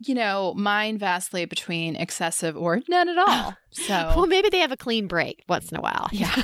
you 0.00 0.14
know, 0.14 0.54
mine 0.56 0.98
vastly 0.98 1.44
between 1.44 1.94
excessive 1.96 2.56
or 2.56 2.80
none 2.88 3.08
at 3.08 3.18
all. 3.18 3.54
So 3.72 3.94
well, 4.16 4.26
maybe 4.26 4.48
they 4.48 4.58
have 4.58 4.72
a 4.72 4.76
clean 4.76 5.06
break 5.06 5.44
once 5.48 5.70
in 5.70 5.78
a 5.78 5.80
while. 5.80 6.08
Yeah. 6.10 6.34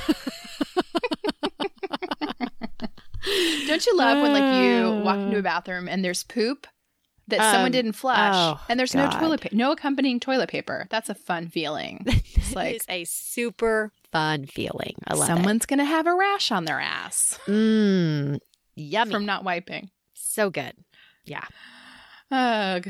Don't 3.67 3.85
you 3.85 3.97
love 3.97 4.21
when 4.21 4.31
like 4.31 4.63
you 4.63 5.03
walk 5.03 5.17
into 5.17 5.37
a 5.37 5.41
bathroom 5.41 5.89
and 5.89 6.05
there's 6.05 6.23
poop 6.23 6.67
that 7.27 7.41
um, 7.41 7.51
someone 7.51 7.71
didn't 7.71 7.91
flush 7.93 8.33
oh, 8.33 8.63
and 8.69 8.79
there's 8.79 8.93
God. 8.93 9.11
no 9.13 9.19
toilet 9.19 9.41
paper, 9.41 9.55
no 9.57 9.73
accompanying 9.73 10.21
toilet 10.21 10.49
paper? 10.49 10.87
That's 10.89 11.09
a 11.09 11.15
fun 11.15 11.49
feeling. 11.49 12.05
It's 12.37 12.55
like 12.55 12.81
a 12.87 13.03
super 13.03 13.91
fun 14.11 14.45
feeling. 14.45 14.95
I 15.05 15.15
love 15.15 15.27
someone's 15.27 15.63
it. 15.63 15.67
gonna 15.67 15.85
have 15.85 16.07
a 16.07 16.15
rash 16.15 16.51
on 16.51 16.65
their 16.65 16.79
ass. 16.79 17.39
Mmm, 17.45 18.39
yummy 18.75 19.11
from 19.11 19.25
not 19.25 19.43
wiping. 19.43 19.89
So 20.13 20.49
good. 20.49 20.73
Yeah. 21.25 21.45
Ugh. 22.31 22.89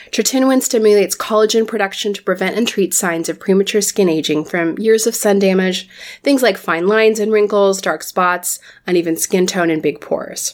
Tretinoin 0.11 0.61
stimulates 0.61 1.15
collagen 1.15 1.65
production 1.65 2.13
to 2.13 2.21
prevent 2.21 2.57
and 2.57 2.67
treat 2.67 2.93
signs 2.93 3.29
of 3.29 3.39
premature 3.39 3.79
skin 3.79 4.09
aging 4.09 4.43
from 4.43 4.77
years 4.77 5.07
of 5.07 5.15
sun 5.15 5.39
damage, 5.39 5.87
things 6.21 6.43
like 6.43 6.57
fine 6.57 6.85
lines 6.85 7.17
and 7.17 7.31
wrinkles, 7.31 7.79
dark 7.79 8.03
spots, 8.03 8.59
uneven 8.85 9.15
skin 9.15 9.47
tone, 9.47 9.69
and 9.69 9.81
big 9.81 10.01
pores. 10.01 10.53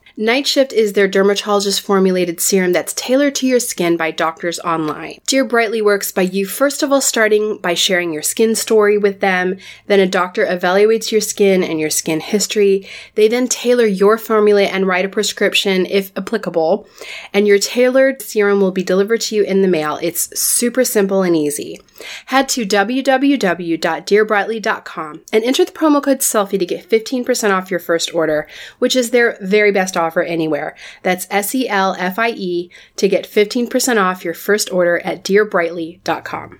Night 0.17 0.45
Shift 0.45 0.73
is 0.73 0.93
their 0.93 1.07
dermatologist 1.07 1.79
formulated 1.79 2.41
serum 2.41 2.73
that's 2.73 2.93
tailored 2.93 3.33
to 3.35 3.47
your 3.47 3.61
skin 3.61 3.95
by 3.95 4.11
doctors 4.11 4.59
online. 4.59 5.19
Dear 5.25 5.45
Brightly 5.45 5.81
works 5.81 6.11
by 6.11 6.23
you 6.23 6.45
first 6.45 6.83
of 6.83 6.91
all 6.91 6.99
starting 6.99 7.57
by 7.59 7.75
sharing 7.75 8.11
your 8.11 8.21
skin 8.21 8.55
story 8.55 8.97
with 8.97 9.21
them, 9.21 9.57
then 9.87 10.01
a 10.01 10.07
doctor 10.07 10.45
evaluates 10.45 11.11
your 11.11 11.21
skin 11.21 11.63
and 11.63 11.79
your 11.79 11.89
skin 11.89 12.19
history. 12.19 12.87
They 13.15 13.29
then 13.29 13.47
tailor 13.47 13.85
your 13.85 14.17
formula 14.17 14.63
and 14.63 14.85
write 14.85 15.05
a 15.05 15.09
prescription 15.09 15.85
if 15.85 16.11
applicable, 16.17 16.87
and 17.33 17.47
your 17.47 17.59
tailored 17.59 18.21
serum 18.21 18.59
will 18.59 18.71
be 18.71 18.83
delivered 18.83 19.21
to 19.21 19.35
you 19.35 19.43
in 19.43 19.61
the 19.61 19.67
mail. 19.69 19.97
It's 20.01 20.37
super 20.39 20.83
simple 20.83 21.23
and 21.23 21.37
easy. 21.37 21.79
Head 22.27 22.47
to 22.49 22.65
www.dearbrightly.com 22.65 25.21
and 25.31 25.43
enter 25.43 25.65
the 25.65 25.71
promo 25.71 26.03
code 26.03 26.21
SELFIE 26.21 26.57
to 26.57 26.65
get 26.65 26.89
15% 26.89 27.51
off 27.51 27.71
your 27.71 27.79
first 27.79 28.13
order, 28.13 28.47
which 28.79 28.95
is 28.95 29.11
their 29.11 29.37
very 29.41 29.71
best 29.71 29.97
offer 29.97 30.21
anywhere. 30.21 30.75
That's 31.03 31.27
S 31.29 31.55
E 31.55 31.67
L 31.67 31.95
F 31.99 32.19
I 32.19 32.31
E 32.31 32.69
to 32.97 33.07
get 33.07 33.25
15% 33.25 34.01
off 34.01 34.25
your 34.25 34.33
first 34.33 34.71
order 34.71 34.99
at 34.99 35.23
dearbrightly.com. 35.23 36.59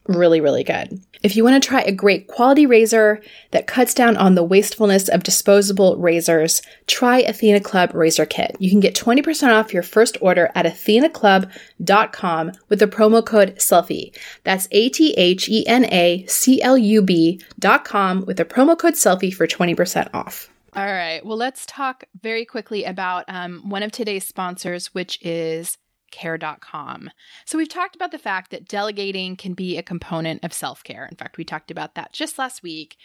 really, 0.15 0.41
really 0.41 0.63
good. 0.63 1.01
If 1.23 1.35
you 1.35 1.43
want 1.43 1.61
to 1.61 1.67
try 1.67 1.81
a 1.81 1.91
great 1.91 2.27
quality 2.27 2.65
razor 2.65 3.21
that 3.51 3.67
cuts 3.67 3.93
down 3.93 4.17
on 4.17 4.35
the 4.35 4.43
wastefulness 4.43 5.07
of 5.07 5.23
disposable 5.23 5.97
razors, 5.97 6.61
try 6.87 7.19
Athena 7.19 7.59
Club 7.59 7.93
Razor 7.93 8.25
Kit. 8.25 8.55
You 8.59 8.71
can 8.71 8.79
get 8.79 8.95
20% 8.95 9.53
off 9.53 9.73
your 9.73 9.83
first 9.83 10.17
order 10.19 10.49
at 10.55 10.65
athenaclub.com 10.65 12.51
with 12.69 12.79
the 12.79 12.87
promo 12.87 13.23
code 13.23 13.61
SELFIE. 13.61 14.13
That's 14.43 14.67
A 14.71 14.89
T 14.89 15.13
H 15.13 15.47
E 15.47 15.65
N 15.67 15.85
A 15.85 16.25
C 16.27 16.61
L 16.61 16.77
U 16.77 17.01
B.com 17.01 18.25
with 18.25 18.37
the 18.37 18.45
promo 18.45 18.77
code 18.77 18.97
SELFIE 18.97 19.31
for 19.31 19.45
20% 19.45 20.09
off. 20.13 20.49
All 20.73 20.85
right. 20.85 21.23
Well, 21.25 21.37
let's 21.37 21.65
talk 21.65 22.05
very 22.21 22.45
quickly 22.45 22.85
about 22.85 23.25
um, 23.27 23.69
one 23.69 23.83
of 23.83 23.91
today's 23.91 24.25
sponsors, 24.25 24.87
which 24.93 25.19
is 25.21 25.77
care.com. 26.11 27.09
So, 27.45 27.57
we've 27.57 27.69
talked 27.69 27.95
about 27.95 28.11
the 28.11 28.17
fact 28.17 28.51
that 28.51 28.67
delegating 28.67 29.35
can 29.35 29.53
be 29.53 29.77
a 29.77 29.83
component 29.83 30.43
of 30.43 30.53
self 30.53 30.83
care. 30.83 31.07
In 31.09 31.17
fact, 31.17 31.37
we 31.37 31.43
talked 31.43 31.71
about 31.71 31.95
that 31.95 32.13
just 32.13 32.37
last 32.37 32.63
week, 32.63 32.97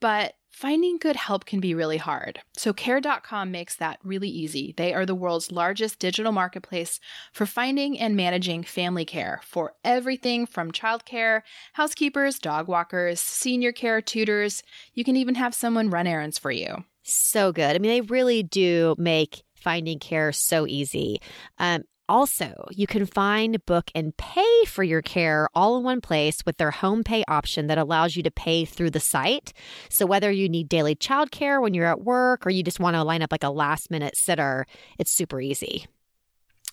but 0.00 0.34
finding 0.50 0.98
good 0.98 1.16
help 1.16 1.44
can 1.44 1.60
be 1.60 1.74
really 1.74 1.96
hard. 1.96 2.40
So, 2.56 2.72
care.com 2.72 3.50
makes 3.50 3.76
that 3.76 3.98
really 4.04 4.28
easy. 4.28 4.74
They 4.76 4.92
are 4.94 5.06
the 5.06 5.14
world's 5.14 5.50
largest 5.50 5.98
digital 5.98 6.32
marketplace 6.32 7.00
for 7.32 7.46
finding 7.46 7.98
and 7.98 8.16
managing 8.16 8.62
family 8.62 9.04
care 9.04 9.40
for 9.44 9.74
everything 9.84 10.46
from 10.46 10.72
childcare, 10.72 11.42
housekeepers, 11.74 12.38
dog 12.38 12.68
walkers, 12.68 13.20
senior 13.20 13.72
care, 13.72 14.00
tutors. 14.00 14.62
You 14.94 15.04
can 15.04 15.16
even 15.16 15.34
have 15.34 15.54
someone 15.54 15.90
run 15.90 16.06
errands 16.06 16.38
for 16.38 16.50
you. 16.50 16.84
So 17.02 17.52
good. 17.52 17.74
I 17.74 17.78
mean, 17.78 17.90
they 17.90 18.00
really 18.00 18.42
do 18.42 18.94
make 18.98 19.42
finding 19.54 19.98
care 19.98 20.32
so 20.32 20.66
easy. 20.66 21.20
Um, 21.58 21.84
also, 22.08 22.66
you 22.70 22.86
can 22.86 23.06
find, 23.06 23.64
book, 23.64 23.90
and 23.94 24.16
pay 24.16 24.64
for 24.66 24.82
your 24.82 25.02
care 25.02 25.48
all 25.54 25.76
in 25.78 25.84
one 25.84 26.00
place 26.00 26.44
with 26.44 26.56
their 26.56 26.70
home 26.70 27.04
pay 27.04 27.24
option 27.28 27.68
that 27.68 27.78
allows 27.78 28.16
you 28.16 28.22
to 28.22 28.30
pay 28.30 28.64
through 28.64 28.90
the 28.90 29.00
site. 29.00 29.52
So, 29.88 30.06
whether 30.06 30.30
you 30.30 30.48
need 30.48 30.68
daily 30.68 30.94
childcare 30.94 31.60
when 31.62 31.74
you're 31.74 31.86
at 31.86 32.02
work 32.02 32.46
or 32.46 32.50
you 32.50 32.62
just 32.62 32.80
want 32.80 32.94
to 32.94 33.02
line 33.04 33.22
up 33.22 33.32
like 33.32 33.44
a 33.44 33.50
last 33.50 33.90
minute 33.90 34.16
sitter, 34.16 34.66
it's 34.98 35.12
super 35.12 35.40
easy. 35.40 35.86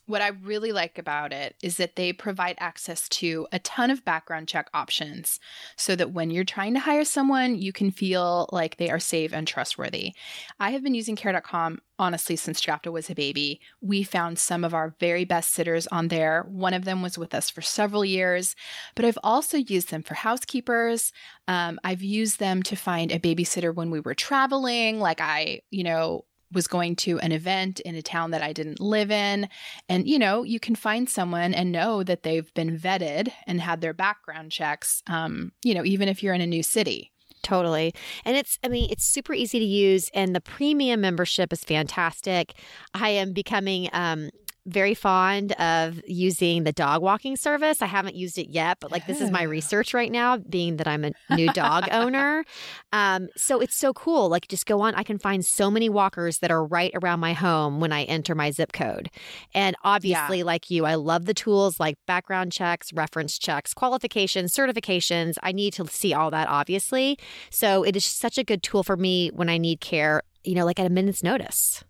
What 0.09 0.23
I 0.23 0.29
really 0.29 0.71
like 0.71 0.97
about 0.97 1.31
it 1.31 1.55
is 1.61 1.77
that 1.77 1.95
they 1.95 2.13
provide 2.13 2.55
access 2.59 3.07
to 3.09 3.45
a 3.51 3.59
ton 3.59 3.91
of 3.91 4.03
background 4.03 4.47
check 4.47 4.67
options 4.73 5.39
so 5.75 5.95
that 5.95 6.11
when 6.11 6.31
you're 6.31 6.43
trying 6.43 6.73
to 6.73 6.79
hire 6.79 7.05
someone, 7.05 7.59
you 7.59 7.71
can 7.71 7.91
feel 7.91 8.49
like 8.51 8.77
they 8.77 8.89
are 8.89 8.97
safe 8.97 9.31
and 9.31 9.47
trustworthy. 9.47 10.13
I 10.59 10.71
have 10.71 10.81
been 10.81 10.95
using 10.95 11.15
care.com 11.15 11.81
honestly 11.99 12.35
since 12.35 12.59
Jafta 12.59 12.91
was 12.91 13.11
a 13.11 13.13
baby. 13.13 13.61
We 13.81 14.01
found 14.01 14.39
some 14.39 14.63
of 14.63 14.73
our 14.73 14.95
very 14.99 15.25
best 15.25 15.51
sitters 15.51 15.85
on 15.87 16.07
there. 16.07 16.43
One 16.49 16.73
of 16.73 16.85
them 16.85 17.03
was 17.03 17.19
with 17.19 17.35
us 17.35 17.51
for 17.51 17.61
several 17.61 18.03
years, 18.03 18.55
but 18.95 19.05
I've 19.05 19.19
also 19.23 19.57
used 19.57 19.91
them 19.91 20.01
for 20.01 20.15
housekeepers. 20.15 21.11
Um, 21.47 21.79
I've 21.83 22.01
used 22.01 22.39
them 22.39 22.63
to 22.63 22.75
find 22.75 23.11
a 23.11 23.19
babysitter 23.19 23.75
when 23.75 23.91
we 23.91 23.99
were 23.99 24.15
traveling. 24.15 24.99
Like 24.99 25.21
I, 25.21 25.61
you 25.69 25.83
know, 25.83 26.25
was 26.51 26.67
going 26.67 26.95
to 26.95 27.19
an 27.19 27.31
event 27.31 27.79
in 27.81 27.95
a 27.95 28.01
town 28.01 28.31
that 28.31 28.41
I 28.41 28.53
didn't 28.53 28.79
live 28.79 29.11
in. 29.11 29.47
And, 29.87 30.07
you 30.07 30.17
know, 30.17 30.43
you 30.43 30.59
can 30.59 30.75
find 30.75 31.09
someone 31.09 31.53
and 31.53 31.71
know 31.71 32.03
that 32.03 32.23
they've 32.23 32.51
been 32.53 32.77
vetted 32.77 33.31
and 33.45 33.61
had 33.61 33.81
their 33.81 33.93
background 33.93 34.51
checks, 34.51 35.03
um, 35.07 35.51
you 35.63 35.73
know, 35.73 35.85
even 35.85 36.07
if 36.07 36.23
you're 36.23 36.33
in 36.33 36.41
a 36.41 36.47
new 36.47 36.63
city. 36.63 37.11
Totally. 37.41 37.93
And 38.25 38.35
it's, 38.35 38.59
I 38.63 38.67
mean, 38.67 38.89
it's 38.91 39.05
super 39.05 39.33
easy 39.33 39.59
to 39.59 39.65
use, 39.65 40.09
and 40.13 40.35
the 40.35 40.41
premium 40.41 40.99
membership 40.99 41.53
is 41.53 41.63
fantastic. 41.63 42.53
I 42.93 43.09
am 43.11 43.31
becoming 43.31 43.89
um, 43.93 44.29
very 44.65 44.93
fond 44.93 45.53
of 45.53 46.01
using 46.07 46.63
the 46.63 46.71
dog 46.71 47.01
walking 47.01 47.35
service. 47.35 47.81
I 47.81 47.85
haven't 47.85 48.15
used 48.15 48.37
it 48.37 48.49
yet, 48.49 48.77
but 48.79 48.91
like 48.91 49.07
this 49.07 49.21
is 49.21 49.31
my 49.31 49.43
research 49.43 49.93
right 49.93 50.11
now, 50.11 50.37
being 50.37 50.77
that 50.77 50.87
I'm 50.87 51.05
a 51.05 51.11
new 51.35 51.51
dog 51.53 51.87
owner. 51.91 52.43
Um, 52.91 53.29
so 53.35 53.59
it's 53.59 53.75
so 53.75 53.93
cool. 53.93 54.29
Like 54.29 54.47
just 54.47 54.65
go 54.65 54.81
on, 54.81 54.95
I 54.95 55.03
can 55.03 55.17
find 55.17 55.43
so 55.43 55.71
many 55.71 55.89
walkers 55.89 56.39
that 56.39 56.51
are 56.51 56.63
right 56.63 56.91
around 56.95 57.19
my 57.19 57.33
home 57.33 57.79
when 57.79 57.91
I 57.91 58.03
enter 58.03 58.35
my 58.35 58.51
zip 58.51 58.73
code. 58.73 59.09
And 59.53 59.75
obviously, 59.83 60.39
yeah. 60.39 60.43
like 60.45 60.69
you, 60.69 60.85
I 60.85 60.95
love 60.95 61.25
the 61.25 61.33
tools 61.33 61.79
like 61.79 61.97
background 62.05 62.51
checks, 62.51 62.93
reference 62.93 63.37
checks, 63.37 63.73
qualifications, 63.73 64.53
certifications. 64.53 65.35
I 65.41 65.51
need 65.51 65.73
to 65.73 65.87
see 65.87 66.13
all 66.13 66.31
that, 66.31 66.47
obviously. 66.47 67.17
So 67.49 67.83
it 67.83 67.95
is 67.95 68.05
such 68.05 68.37
a 68.37 68.43
good 68.43 68.63
tool 68.63 68.83
for 68.83 68.97
me 68.97 69.29
when 69.29 69.49
I 69.49 69.57
need 69.57 69.81
care, 69.81 70.21
you 70.43 70.55
know, 70.55 70.65
like 70.65 70.79
at 70.79 70.85
a 70.85 70.89
minute's 70.89 71.23
notice. 71.23 71.83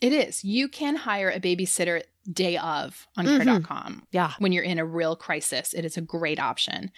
It 0.00 0.12
is. 0.12 0.42
You 0.42 0.66
can 0.66 0.96
hire 0.96 1.30
a 1.30 1.38
babysitter 1.38 2.02
day 2.30 2.56
of 2.56 3.06
on 3.16 3.26
mm-hmm. 3.26 3.42
care.com. 3.42 4.02
Yeah. 4.12 4.32
When 4.38 4.52
you're 4.52 4.62
in 4.62 4.78
a 4.78 4.84
real 4.84 5.16
crisis, 5.16 5.74
it 5.74 5.84
is 5.84 5.96
a 5.96 6.00
great 6.00 6.38
option. 6.38 6.90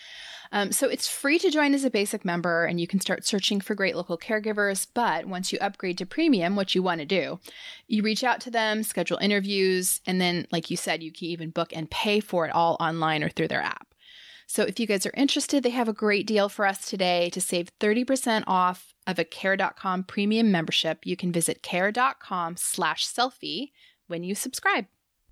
Um, 0.53 0.71
so 0.71 0.89
it's 0.89 1.09
free 1.09 1.39
to 1.39 1.51
join 1.51 1.75
as 1.75 1.85
a 1.85 1.91
basic 1.91 2.25
member 2.25 2.65
and 2.65 2.81
you 2.81 2.87
can 2.87 3.01
start 3.01 3.25
searching 3.25 3.61
for 3.61 3.75
great 3.75 3.97
local 3.97 4.19
caregivers. 4.19 4.87
But 4.93 5.27
once 5.27 5.53
you 5.53 5.59
upgrade 5.61 5.99
to 5.99 6.07
premium, 6.07 6.57
what 6.57 6.75
you 6.75 6.83
want 6.83 7.01
to 7.01 7.07
do, 7.07 7.41
you 7.89 8.03
reach 8.03 8.23
out 8.23 8.41
to 8.43 8.51
them, 8.51 8.83
schedule 8.83 9.19
interviews, 9.19 10.01
and 10.07 10.21
then, 10.21 10.47
like 10.53 10.71
you 10.71 10.77
said, 10.77 11.03
you 11.03 11.13
can 11.13 11.27
even 11.27 11.51
book 11.51 11.73
and 11.75 11.91
pay 11.91 12.21
for 12.21 12.47
it 12.47 12.55
all 12.55 12.77
online 12.79 13.25
or 13.25 13.29
through 13.29 13.49
their 13.49 13.63
app. 13.63 13.95
So 14.47 14.63
if 14.63 14.79
you 14.79 14.87
guys 14.87 15.07
are 15.07 15.13
interested, 15.17 15.63
they 15.63 15.71
have 15.71 15.89
a 15.89 15.95
great 15.95 16.27
deal 16.27 16.49
for 16.49 16.67
us 16.67 16.89
today 16.89 17.31
to 17.31 17.41
save 17.41 17.77
30% 17.81 18.45
off 18.47 18.95
of 19.07 19.19
a 19.19 19.25
care.com 19.25 20.05
premium 20.05 20.51
membership. 20.53 21.05
You 21.05 21.17
can 21.17 21.33
visit 21.33 21.63
care.com 21.63 22.57
slash 22.57 23.07
selfie 23.07 23.71
when 24.07 24.23
you 24.23 24.35
subscribe. 24.35 24.87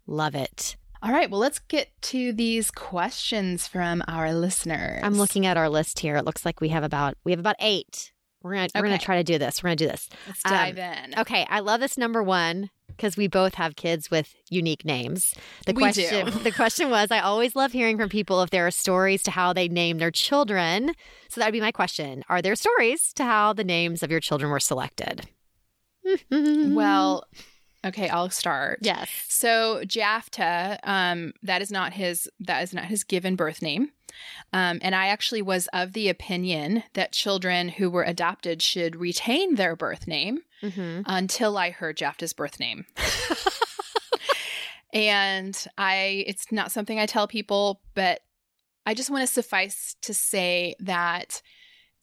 Love 0.06 0.34
it. 0.34 0.76
All 1.02 1.10
right, 1.10 1.28
well, 1.28 1.40
let's 1.40 1.58
get 1.58 1.90
to 2.02 2.32
these 2.32 2.70
questions 2.70 3.66
from 3.66 4.04
our 4.06 4.32
listeners. 4.32 5.00
I'm 5.02 5.14
looking 5.14 5.46
at 5.46 5.56
our 5.56 5.68
list 5.68 5.98
here. 5.98 6.16
It 6.16 6.24
looks 6.24 6.44
like 6.44 6.60
we 6.60 6.68
have 6.68 6.84
about 6.84 7.16
we 7.24 7.32
have 7.32 7.40
about 7.40 7.56
eight. 7.58 8.12
We're 8.42 8.52
gonna 8.52 8.64
okay. 8.64 8.80
we're 8.80 8.86
gonna 8.86 8.98
try 8.98 9.16
to 9.16 9.24
do 9.24 9.38
this. 9.38 9.62
We're 9.62 9.68
gonna 9.68 9.76
do 9.76 9.88
this. 9.88 10.08
Let's 10.28 10.42
dive 10.42 10.78
um, 10.78 10.84
in. 10.84 11.18
Okay, 11.18 11.46
I 11.50 11.60
love 11.60 11.80
this 11.80 11.98
number 11.98 12.22
one 12.22 12.70
because 12.88 13.16
we 13.16 13.26
both 13.26 13.54
have 13.54 13.74
kids 13.74 14.10
with 14.10 14.34
unique 14.48 14.84
names. 14.84 15.34
The 15.66 15.72
we 15.72 15.82
question 15.82 16.26
do. 16.26 16.30
the 16.38 16.52
question 16.52 16.90
was 16.90 17.10
I 17.10 17.18
always 17.18 17.56
love 17.56 17.72
hearing 17.72 17.96
from 17.96 18.08
people 18.08 18.42
if 18.42 18.50
there 18.50 18.66
are 18.66 18.70
stories 18.70 19.22
to 19.24 19.30
how 19.32 19.52
they 19.52 19.68
name 19.68 19.98
their 19.98 20.10
children. 20.10 20.94
So 21.28 21.40
that 21.40 21.48
would 21.48 21.52
be 21.52 21.60
my 21.60 21.72
question. 21.72 22.22
Are 22.28 22.42
there 22.42 22.54
stories 22.54 23.12
to 23.14 23.24
how 23.24 23.52
the 23.52 23.64
names 23.64 24.02
of 24.02 24.10
your 24.10 24.20
children 24.20 24.50
were 24.52 24.60
selected? 24.60 25.28
well, 26.30 27.26
okay, 27.84 28.08
I'll 28.08 28.30
start. 28.30 28.80
Yes. 28.82 29.08
So 29.28 29.82
Jafta, 29.86 30.78
um, 30.84 31.32
that 31.42 31.62
is 31.62 31.70
not 31.70 31.92
his 31.92 32.28
that 32.40 32.62
is 32.62 32.72
not 32.74 32.84
his 32.86 33.04
given 33.04 33.36
birth 33.36 33.62
name. 33.62 33.92
Um, 34.52 34.78
and 34.82 34.94
I 34.94 35.06
actually 35.06 35.42
was 35.42 35.68
of 35.72 35.92
the 35.92 36.08
opinion 36.08 36.84
that 36.94 37.12
children 37.12 37.68
who 37.68 37.90
were 37.90 38.02
adopted 38.02 38.62
should 38.62 38.96
retain 38.96 39.54
their 39.54 39.74
birth 39.74 40.06
name 40.06 40.40
mm-hmm. 40.62 41.02
until 41.06 41.56
I 41.56 41.70
heard 41.70 41.96
Jafta's 41.96 42.32
birth 42.32 42.60
name. 42.60 42.84
and 44.92 45.66
I, 45.78 46.24
it's 46.26 46.52
not 46.52 46.72
something 46.72 46.98
I 46.98 47.06
tell 47.06 47.26
people, 47.26 47.80
but 47.94 48.20
I 48.84 48.94
just 48.94 49.10
want 49.10 49.22
to 49.22 49.32
suffice 49.32 49.96
to 50.02 50.12
say 50.12 50.74
that 50.80 51.40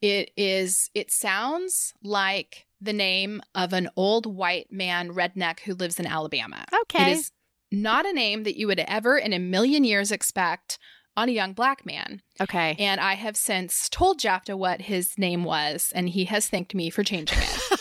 It 0.02 0.32
is, 0.36 0.90
it 0.96 1.12
sounds 1.12 1.94
like 2.02 2.66
the 2.82 2.94
name 2.94 3.42
of 3.56 3.74
an 3.74 3.90
old 3.96 4.26
white 4.26 4.72
man 4.72 5.10
redneck 5.10 5.62
who 5.62 5.74
lives 5.74 6.00
in 6.00 6.06
Alabama. 6.06 6.66
Okay. 6.84 7.12
It 7.12 7.18
is 7.18 7.32
not 7.72 8.06
a 8.06 8.14
name 8.14 8.44
that 8.44 8.58
you 8.58 8.68
would 8.68 8.80
ever 8.80 9.18
in 9.18 9.34
a 9.34 9.40
million 9.40 9.84
years 9.84 10.12
expect 10.12 10.80
on 11.18 11.30
a 11.30 11.34
young 11.34 11.54
black 11.54 11.86
man. 11.86 12.22
Okay. 12.40 12.76
And 12.80 13.02
I 13.02 13.16
have 13.16 13.36
since 13.36 13.90
told 13.90 14.20
Jafta 14.20 14.56
what 14.56 14.82
his 14.82 15.18
name 15.18 15.44
was, 15.44 15.92
and 15.94 16.10
he 16.10 16.26
has 16.26 16.48
thanked 16.48 16.74
me 16.74 16.90
for 16.90 17.04
changing 17.04 17.40
it. 17.42 17.80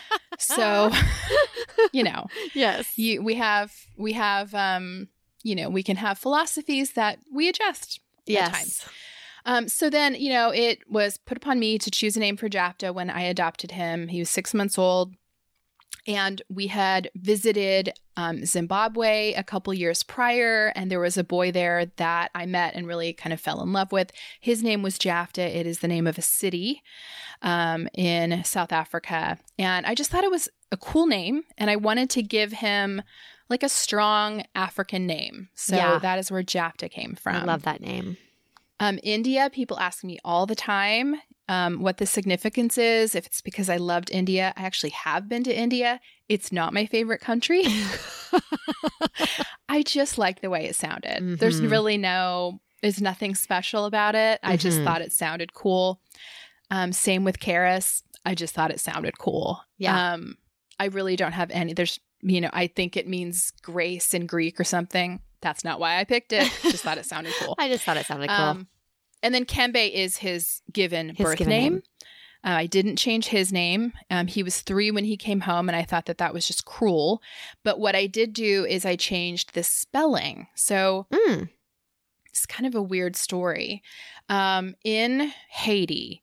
so, 0.38 0.90
you 1.92 2.02
know, 2.02 2.26
yes, 2.52 2.98
you, 2.98 3.22
we 3.22 3.34
have 3.36 3.72
we 3.96 4.12
have 4.14 4.54
um, 4.54 5.08
you 5.42 5.54
know, 5.54 5.68
we 5.70 5.82
can 5.82 5.96
have 5.96 6.18
philosophies 6.18 6.92
that 6.92 7.18
we 7.32 7.48
adjust 7.48 8.00
yes. 8.26 8.48
at 8.48 8.54
times. 8.54 8.84
Um, 9.50 9.66
so 9.66 9.90
then, 9.90 10.14
you 10.14 10.30
know, 10.30 10.50
it 10.50 10.78
was 10.88 11.16
put 11.16 11.36
upon 11.36 11.58
me 11.58 11.76
to 11.76 11.90
choose 11.90 12.16
a 12.16 12.20
name 12.20 12.36
for 12.36 12.48
Jafta 12.48 12.92
when 12.92 13.10
I 13.10 13.22
adopted 13.22 13.72
him. 13.72 14.06
He 14.06 14.20
was 14.20 14.30
six 14.30 14.54
months 14.54 14.78
old. 14.78 15.12
And 16.06 16.40
we 16.48 16.68
had 16.68 17.10
visited 17.16 17.92
um, 18.16 18.46
Zimbabwe 18.46 19.34
a 19.34 19.42
couple 19.42 19.74
years 19.74 20.04
prior, 20.04 20.72
and 20.76 20.88
there 20.88 21.00
was 21.00 21.18
a 21.18 21.24
boy 21.24 21.50
there 21.50 21.86
that 21.96 22.30
I 22.32 22.46
met 22.46 22.76
and 22.76 22.86
really 22.86 23.12
kind 23.12 23.32
of 23.32 23.40
fell 23.40 23.60
in 23.60 23.72
love 23.72 23.90
with. 23.90 24.12
His 24.38 24.62
name 24.62 24.82
was 24.82 24.98
Jafta. 24.98 25.42
It 25.42 25.66
is 25.66 25.80
the 25.80 25.88
name 25.88 26.06
of 26.06 26.16
a 26.16 26.22
city 26.22 26.82
um, 27.42 27.88
in 27.92 28.44
South 28.44 28.70
Africa. 28.70 29.36
And 29.58 29.84
I 29.84 29.96
just 29.96 30.12
thought 30.12 30.24
it 30.24 30.30
was 30.30 30.48
a 30.70 30.76
cool 30.76 31.06
name, 31.06 31.42
and 31.58 31.68
I 31.70 31.74
wanted 31.74 32.08
to 32.10 32.22
give 32.22 32.52
him 32.52 33.02
like 33.48 33.64
a 33.64 33.68
strong 33.68 34.44
African 34.54 35.08
name. 35.08 35.48
So 35.54 35.74
yeah. 35.74 35.98
that 35.98 36.20
is 36.20 36.30
where 36.30 36.44
Jafta 36.44 36.88
came 36.88 37.16
from. 37.16 37.34
I 37.34 37.44
love 37.44 37.62
that 37.62 37.80
name. 37.80 38.16
Um, 38.80 38.98
India, 39.02 39.50
people 39.52 39.78
ask 39.78 40.02
me 40.02 40.18
all 40.24 40.46
the 40.46 40.56
time 40.56 41.20
um, 41.48 41.82
what 41.82 41.98
the 41.98 42.06
significance 42.06 42.78
is. 42.78 43.14
If 43.14 43.26
it's 43.26 43.42
because 43.42 43.68
I 43.68 43.76
loved 43.76 44.10
India, 44.10 44.54
I 44.56 44.62
actually 44.62 44.90
have 44.90 45.28
been 45.28 45.44
to 45.44 45.54
India. 45.54 46.00
It's 46.30 46.50
not 46.50 46.72
my 46.72 46.86
favorite 46.86 47.20
country. 47.20 47.62
I 49.68 49.82
just 49.82 50.16
like 50.16 50.40
the 50.40 50.48
way 50.48 50.64
it 50.64 50.76
sounded. 50.76 51.18
Mm-hmm. 51.18 51.34
There's 51.36 51.60
really 51.60 51.98
no, 51.98 52.60
there's 52.80 53.02
nothing 53.02 53.34
special 53.34 53.84
about 53.84 54.14
it. 54.14 54.40
Mm-hmm. 54.40 54.50
I 54.50 54.56
just 54.56 54.78
mm-hmm. 54.78 54.86
thought 54.86 55.02
it 55.02 55.12
sounded 55.12 55.52
cool. 55.52 56.00
Um, 56.70 56.92
same 56.92 57.22
with 57.22 57.38
Karis. 57.38 58.02
I 58.24 58.34
just 58.34 58.54
thought 58.54 58.70
it 58.70 58.80
sounded 58.80 59.18
cool. 59.18 59.60
Yeah. 59.76 60.14
Um, 60.14 60.38
I 60.78 60.86
really 60.86 61.16
don't 61.16 61.32
have 61.32 61.50
any, 61.50 61.74
there's, 61.74 62.00
you 62.22 62.40
know, 62.40 62.50
I 62.52 62.66
think 62.66 62.96
it 62.96 63.06
means 63.06 63.52
grace 63.62 64.14
in 64.14 64.26
Greek 64.26 64.58
or 64.58 64.64
something. 64.64 65.20
That's 65.40 65.64
not 65.64 65.80
why 65.80 65.98
I 65.98 66.04
picked 66.04 66.32
it. 66.32 66.50
Just 66.62 66.82
thought 66.82 66.98
it 66.98 67.06
sounded 67.06 67.32
cool. 67.38 67.54
I 67.58 67.68
just 67.68 67.84
thought 67.84 67.96
it 67.96 68.06
sounded 68.06 68.28
cool. 68.28 68.36
Um, 68.36 68.68
and 69.22 69.34
then 69.34 69.44
Kembe 69.44 69.90
is 69.90 70.18
his 70.18 70.62
given 70.72 71.10
his 71.10 71.24
birth 71.24 71.38
given 71.38 71.50
name. 71.50 71.72
name. 71.74 71.82
Uh, 72.42 72.56
I 72.56 72.66
didn't 72.66 72.96
change 72.96 73.26
his 73.28 73.52
name. 73.52 73.92
Um, 74.10 74.26
he 74.26 74.42
was 74.42 74.62
three 74.62 74.90
when 74.90 75.04
he 75.04 75.16
came 75.18 75.40
home, 75.40 75.68
and 75.68 75.76
I 75.76 75.82
thought 75.82 76.06
that 76.06 76.18
that 76.18 76.32
was 76.32 76.46
just 76.46 76.64
cruel. 76.64 77.20
But 77.64 77.78
what 77.78 77.94
I 77.94 78.06
did 78.06 78.32
do 78.32 78.64
is 78.64 78.86
I 78.86 78.96
changed 78.96 79.52
the 79.52 79.62
spelling. 79.62 80.46
So 80.54 81.06
mm. 81.12 81.50
it's 82.26 82.46
kind 82.46 82.66
of 82.66 82.74
a 82.74 82.82
weird 82.82 83.14
story. 83.14 83.82
Um, 84.30 84.74
in 84.84 85.32
Haiti, 85.50 86.22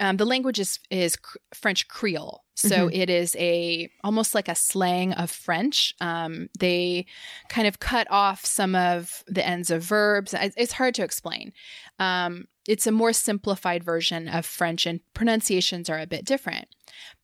um, 0.00 0.16
the 0.16 0.24
language 0.24 0.58
is 0.58 0.80
is 0.90 1.16
cr- 1.16 1.36
French 1.52 1.86
Creole, 1.88 2.42
so 2.54 2.86
mm-hmm. 2.88 3.00
it 3.00 3.08
is 3.08 3.34
a 3.38 3.90
almost 4.04 4.34
like 4.34 4.48
a 4.48 4.54
slang 4.54 5.12
of 5.14 5.30
French. 5.30 5.94
Um, 6.00 6.48
they 6.58 7.06
kind 7.48 7.66
of 7.66 7.80
cut 7.80 8.06
off 8.10 8.44
some 8.44 8.74
of 8.74 9.24
the 9.26 9.46
ends 9.46 9.70
of 9.70 9.82
verbs. 9.82 10.34
It's 10.38 10.72
hard 10.72 10.94
to 10.96 11.04
explain. 11.04 11.52
Um, 11.98 12.46
it's 12.68 12.86
a 12.86 12.92
more 12.92 13.12
simplified 13.12 13.82
version 13.82 14.28
of 14.28 14.46
French, 14.46 14.86
and 14.86 15.00
pronunciations 15.14 15.88
are 15.90 15.98
a 15.98 16.06
bit 16.06 16.24
different. 16.24 16.68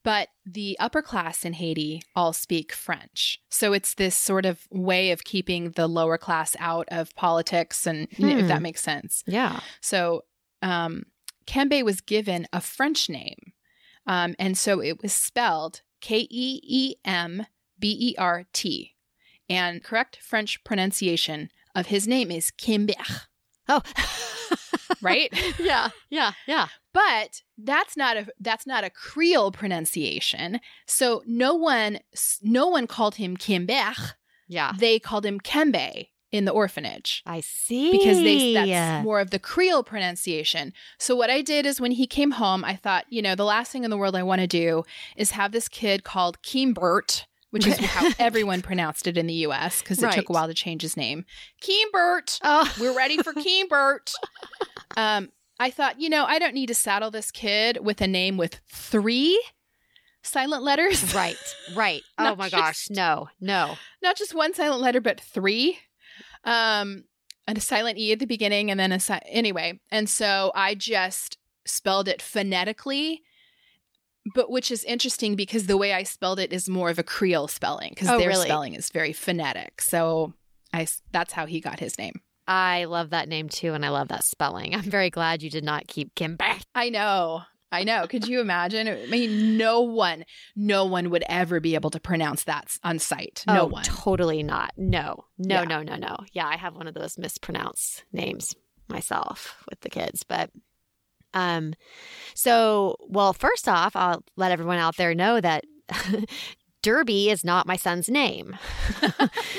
But 0.02 0.28
the 0.46 0.76
upper 0.80 1.02
class 1.02 1.44
in 1.44 1.52
Haiti 1.52 2.02
all 2.16 2.32
speak 2.32 2.72
French, 2.72 3.40
so 3.50 3.72
it's 3.72 3.94
this 3.94 4.16
sort 4.16 4.46
of 4.46 4.66
way 4.70 5.10
of 5.10 5.24
keeping 5.24 5.72
the 5.72 5.86
lower 5.86 6.18
class 6.18 6.56
out 6.58 6.88
of 6.90 7.14
politics, 7.14 7.86
and 7.86 8.08
know, 8.18 8.38
if 8.38 8.48
that 8.48 8.56
hmm. 8.58 8.62
makes 8.62 8.82
sense. 8.82 9.22
Yeah. 9.26 9.60
So. 9.80 10.24
Um, 10.60 11.04
Kembe 11.46 11.82
was 11.82 12.02
given 12.02 12.46
a 12.52 12.60
French 12.60 13.08
name. 13.08 13.52
Um, 14.08 14.34
and 14.38 14.56
so 14.56 14.82
it 14.82 15.02
was 15.02 15.12
spelled 15.12 15.82
K 16.00 16.26
E 16.30 16.60
E 16.62 16.94
M 17.04 17.46
B 17.78 17.96
E 18.00 18.14
R 18.18 18.46
T. 18.52 18.94
And 19.48 19.84
correct 19.84 20.18
French 20.20 20.62
pronunciation 20.64 21.50
of 21.74 21.86
his 21.86 22.08
name 22.08 22.30
is 22.30 22.50
Kimbert. 22.50 23.26
Oh. 23.68 23.82
right? 25.02 25.30
Yeah, 25.58 25.90
yeah, 26.10 26.32
yeah. 26.46 26.68
But 26.92 27.42
that's 27.58 27.96
not 27.96 28.16
a 28.16 28.26
that's 28.40 28.66
not 28.66 28.82
a 28.82 28.90
Creole 28.90 29.52
pronunciation. 29.52 30.60
So 30.86 31.22
no 31.26 31.54
one 31.54 32.00
no 32.42 32.66
one 32.66 32.86
called 32.86 33.16
him 33.16 33.36
Kimbert. 33.36 34.14
Yeah. 34.48 34.72
They 34.76 34.98
called 34.98 35.26
him 35.26 35.38
Kembe 35.40 36.08
in 36.30 36.44
the 36.44 36.52
orphanage. 36.52 37.22
I 37.26 37.40
see. 37.40 37.90
Because 37.90 38.18
they 38.18 38.54
that's 38.54 39.04
more 39.04 39.20
of 39.20 39.30
the 39.30 39.38
Creole 39.38 39.82
pronunciation. 39.82 40.72
So 40.98 41.16
what 41.16 41.30
I 41.30 41.42
did 41.42 41.66
is 41.66 41.80
when 41.80 41.92
he 41.92 42.06
came 42.06 42.32
home, 42.32 42.64
I 42.64 42.76
thought, 42.76 43.06
you 43.08 43.22
know, 43.22 43.34
the 43.34 43.44
last 43.44 43.72
thing 43.72 43.84
in 43.84 43.90
the 43.90 43.96
world 43.96 44.14
I 44.14 44.22
want 44.22 44.40
to 44.40 44.46
do 44.46 44.84
is 45.16 45.32
have 45.32 45.52
this 45.52 45.68
kid 45.68 46.04
called 46.04 46.40
Keembert, 46.42 47.24
which 47.50 47.66
is 47.66 47.78
how 47.78 48.10
everyone 48.18 48.60
pronounced 48.60 49.06
it 49.06 49.16
in 49.16 49.26
the 49.26 49.34
US 49.34 49.80
because 49.80 50.02
it 50.02 50.06
right. 50.06 50.14
took 50.14 50.28
a 50.28 50.32
while 50.32 50.48
to 50.48 50.54
change 50.54 50.82
his 50.82 50.96
name. 50.96 51.24
Keembert. 51.62 52.38
Oh. 52.42 52.72
We're 52.78 52.96
ready 52.96 53.16
for 53.22 53.32
Keembert. 53.34 54.12
um, 54.96 55.30
I 55.58 55.70
thought, 55.70 56.00
you 56.00 56.08
know, 56.08 56.24
I 56.24 56.38
don't 56.38 56.54
need 56.54 56.68
to 56.68 56.74
saddle 56.74 57.10
this 57.10 57.30
kid 57.30 57.78
with 57.82 58.00
a 58.00 58.06
name 58.06 58.36
with 58.36 58.60
three 58.70 59.42
silent 60.22 60.62
letters. 60.62 61.14
Right, 61.14 61.36
right. 61.74 62.02
oh 62.18 62.36
my 62.36 62.48
just, 62.48 62.62
gosh. 62.62 62.90
No, 62.90 63.28
no. 63.40 63.76
Not 64.02 64.16
just 64.16 64.34
one 64.34 64.54
silent 64.54 64.80
letter, 64.80 65.00
but 65.00 65.20
three. 65.20 65.78
Um, 66.44 67.04
and 67.46 67.56
a 67.56 67.62
silent 67.62 67.98
E 67.98 68.12
at 68.12 68.18
the 68.18 68.26
beginning 68.26 68.70
and 68.70 68.78
then 68.78 68.92
a 68.92 69.00
si- 69.00 69.14
anyway. 69.26 69.80
And 69.90 70.08
so 70.08 70.52
I 70.54 70.74
just 70.74 71.38
spelled 71.64 72.06
it 72.06 72.20
phonetically, 72.20 73.22
but 74.34 74.50
which 74.50 74.70
is 74.70 74.84
interesting 74.84 75.34
because 75.34 75.66
the 75.66 75.78
way 75.78 75.94
I 75.94 76.02
spelled 76.02 76.38
it 76.38 76.52
is 76.52 76.68
more 76.68 76.90
of 76.90 76.98
a 76.98 77.02
Creole 77.02 77.48
spelling 77.48 77.90
because 77.90 78.10
oh, 78.10 78.18
their 78.18 78.28
really? 78.28 78.44
spelling 78.44 78.74
is 78.74 78.90
very 78.90 79.14
phonetic. 79.14 79.80
So 79.80 80.34
I 80.72 80.86
that's 81.10 81.32
how 81.32 81.46
he 81.46 81.60
got 81.60 81.80
his 81.80 81.98
name. 81.98 82.20
I 82.46 82.84
love 82.84 83.10
that 83.10 83.28
name 83.28 83.48
too, 83.48 83.74
and 83.74 83.84
I 83.84 83.90
love 83.90 84.08
that 84.08 84.24
spelling. 84.24 84.74
I'm 84.74 84.82
very 84.82 85.10
glad 85.10 85.42
you 85.42 85.50
did 85.50 85.64
not 85.64 85.86
keep 85.86 86.14
Kim 86.14 86.36
back. 86.36 86.62
I 86.74 86.90
know. 86.90 87.42
I 87.70 87.84
know. 87.84 88.06
Could 88.06 88.26
you 88.26 88.40
imagine? 88.40 88.88
I 88.88 89.06
mean, 89.06 89.58
no 89.58 89.80
one, 89.80 90.24
no 90.56 90.84
one 90.86 91.10
would 91.10 91.24
ever 91.28 91.60
be 91.60 91.74
able 91.74 91.90
to 91.90 92.00
pronounce 92.00 92.44
that 92.44 92.76
on 92.82 92.98
sight. 92.98 93.44
No 93.46 93.62
oh, 93.62 93.66
one. 93.66 93.84
Totally 93.84 94.42
not. 94.42 94.72
No, 94.76 95.24
no, 95.36 95.60
yeah. 95.60 95.64
no, 95.64 95.82
no, 95.82 95.96
no. 95.96 96.16
Yeah, 96.32 96.46
I 96.46 96.56
have 96.56 96.76
one 96.76 96.86
of 96.86 96.94
those 96.94 97.18
mispronounced 97.18 98.04
names 98.12 98.54
myself 98.88 99.62
with 99.68 99.80
the 99.80 99.90
kids, 99.90 100.22
but 100.22 100.50
um, 101.34 101.74
so 102.34 102.96
well, 103.00 103.32
first 103.32 103.68
off, 103.68 103.94
I'll 103.94 104.24
let 104.36 104.52
everyone 104.52 104.78
out 104.78 104.96
there 104.96 105.14
know 105.14 105.40
that 105.40 105.64
Derby 106.88 107.28
is 107.28 107.44
not 107.44 107.66
my 107.66 107.76
son's 107.76 108.08
name. 108.08 108.56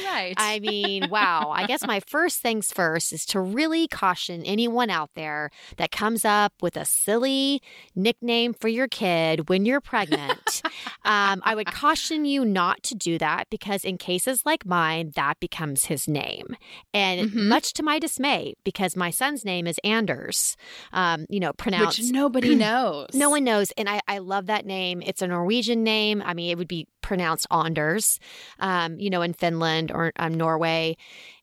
right. 0.04 0.34
I 0.36 0.60
mean, 0.62 1.12
wow. 1.12 1.52
I 1.52 1.68
guess 1.68 1.86
my 1.86 2.00
first 2.00 2.42
things 2.42 2.72
first 2.74 3.14
is 3.14 3.24
to 3.28 3.40
really 3.40 3.88
caution 3.88 4.42
anyone 4.46 4.90
out 4.90 5.12
there 5.14 5.52
that 5.78 5.92
comes 5.92 6.26
up 6.26 6.54
with 6.60 6.76
a 6.76 6.86
silly 6.86 7.62
nickname 7.96 8.56
for 8.56 8.68
your 8.68 8.88
kid 8.88 9.48
when 9.48 9.64
you're 9.64 9.80
pregnant. 9.80 10.64
um, 11.06 11.44
I 11.46 11.54
would 11.54 11.68
caution 11.68 12.26
you 12.26 12.44
not 12.44 12.82
to 12.82 12.96
do 12.96 13.20
that 13.20 13.48
because 13.52 13.86
in 13.86 14.00
cases 14.00 14.42
like 14.44 14.66
mine, 14.66 15.12
that 15.14 15.40
becomes 15.40 15.86
his 15.86 16.08
name. 16.08 16.56
And 16.96 17.30
mm-hmm. 17.30 17.48
much 17.48 17.74
to 17.74 17.84
my 17.84 18.00
dismay, 18.00 18.56
because 18.64 18.96
my 18.96 19.12
son's 19.12 19.46
name 19.46 19.68
is 19.68 19.80
Anders, 19.84 20.58
um, 20.94 21.28
you 21.30 21.40
know, 21.40 21.54
pronounced. 21.54 22.00
Which 22.00 22.12
nobody 22.12 22.56
knows. 22.56 23.10
no 23.14 23.30
one 23.30 23.44
knows. 23.44 23.70
And 23.78 23.88
I, 23.88 24.02
I 24.08 24.18
love 24.18 24.48
that 24.48 24.66
name. 24.66 25.04
It's 25.06 25.22
a 25.22 25.28
Norwegian 25.28 25.84
name. 25.84 26.24
I 26.26 26.34
mean, 26.34 26.50
it 26.50 26.58
would 26.58 26.68
be 26.68 26.88
pronounced 27.02 27.48
Anders, 27.52 28.20
um, 28.60 29.00
you 29.00 29.10
know, 29.10 29.22
in 29.22 29.34
Finland 29.34 29.92
or 29.92 30.12
um, 30.18 30.34
Norway. 30.34 30.98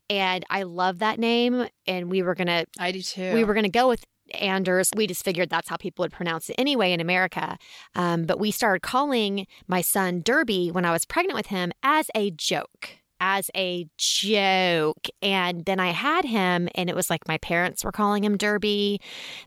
And 0.09 0.45
I 0.51 0.63
love 0.63 0.99
that 1.01 1.19
name. 1.19 1.67
And 1.87 2.11
we 2.11 2.23
were 2.23 2.35
going 2.35 2.47
to, 2.47 2.67
I 2.79 2.93
do 2.93 3.03
too. 3.03 3.35
We 3.35 3.45
were 3.45 3.55
going 3.55 3.65
to 3.65 3.71
go 3.71 3.89
with 3.89 4.05
Anders. 4.35 4.91
We 4.97 5.07
just 5.07 5.25
figured 5.25 5.51
that's 5.51 5.69
how 5.69 5.77
people 5.77 6.03
would 6.03 6.13
pronounce 6.13 6.51
it 6.51 6.57
anyway 6.59 6.93
in 6.93 7.01
America. 7.01 7.59
Um, 7.95 8.25
but 8.25 8.39
we 8.39 8.51
started 8.51 8.83
calling 8.83 9.47
my 9.67 9.81
son 9.81 10.23
Derby 10.25 10.71
when 10.71 10.85
I 10.85 10.93
was 10.93 11.05
pregnant 11.05 11.37
with 11.37 11.47
him 11.47 11.73
as 11.83 12.11
a 12.15 12.31
joke 12.31 12.99
as 13.21 13.51
a 13.57 13.87
joke. 13.99 15.07
And 15.23 15.65
then 15.65 15.81
I 15.81 15.91
had 15.93 16.25
him, 16.25 16.69
and 16.75 16.89
it 16.89 16.97
was 16.97 17.11
like 17.11 17.27
my 17.29 17.39
parents 17.39 17.85
were 17.85 17.93
calling 17.93 18.25
him 18.25 18.37
Derby. 18.37 19.01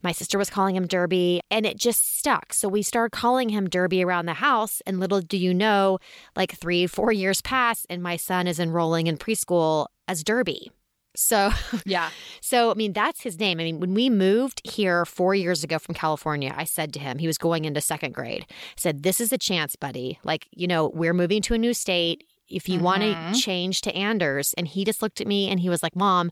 My 0.04 0.12
sister 0.12 0.38
was 0.38 0.50
calling 0.50 0.76
him 0.76 0.88
Derby, 0.88 1.42
and 1.52 1.66
it 1.66 1.78
just 1.78 2.18
stuck. 2.18 2.54
So 2.54 2.68
we 2.68 2.82
started 2.82 3.12
calling 3.12 3.50
him 3.50 3.70
Derby 3.70 4.04
around 4.04 4.26
the 4.26 4.34
house. 4.34 4.82
And 4.86 5.00
little 5.00 5.22
do 5.22 5.38
you 5.38 5.54
know, 5.54 6.00
like 6.36 6.54
three, 6.54 6.88
four 6.88 7.12
years 7.12 7.42
pass, 7.42 7.86
and 7.90 8.02
my 8.02 8.16
son 8.16 8.48
is 8.48 8.60
enrolling 8.60 9.08
in 9.08 9.18
preschool 9.18 9.88
as 10.08 10.24
Derby. 10.24 10.72
So, 11.16 11.52
yeah. 11.86 12.10
So, 12.42 12.72
I 12.72 12.74
mean, 12.76 12.94
that's 12.94 13.22
his 13.22 13.40
name. 13.40 13.60
I 13.60 13.64
mean, 13.64 13.80
when 13.80 13.94
we 13.94 14.10
moved 14.10 14.62
here 14.68 15.06
four 15.06 15.36
years 15.36 15.64
ago 15.64 15.80
from 15.80 15.96
California, 15.96 16.54
I 16.56 16.64
said 16.64 16.94
to 16.94 17.00
him, 17.00 17.18
he 17.18 17.28
was 17.28 17.38
going 17.38 17.66
into 17.66 17.82
second 17.82 18.14
grade, 18.14 18.46
I 18.50 18.54
said, 18.78 19.04
This 19.04 19.20
is 19.20 19.34
a 19.34 19.38
chance, 19.38 19.76
buddy. 19.76 20.20
Like, 20.24 20.48
you 20.52 20.68
know, 20.68 20.90
we're 20.90 21.14
moving 21.14 21.42
to 21.44 21.54
a 21.54 21.58
new 21.58 21.74
state. 21.74 22.24
If 22.50 22.68
you 22.68 22.76
mm-hmm. 22.76 22.84
want 22.84 23.02
to 23.04 23.40
change 23.40 23.82
to 23.82 23.96
Anders. 23.96 24.54
And 24.58 24.68
he 24.68 24.86
just 24.86 25.02
looked 25.02 25.22
at 25.22 25.28
me 25.28 25.50
and 25.50 25.60
he 25.60 25.70
was 25.70 25.84
like, 25.84 25.96
Mom, 25.96 26.32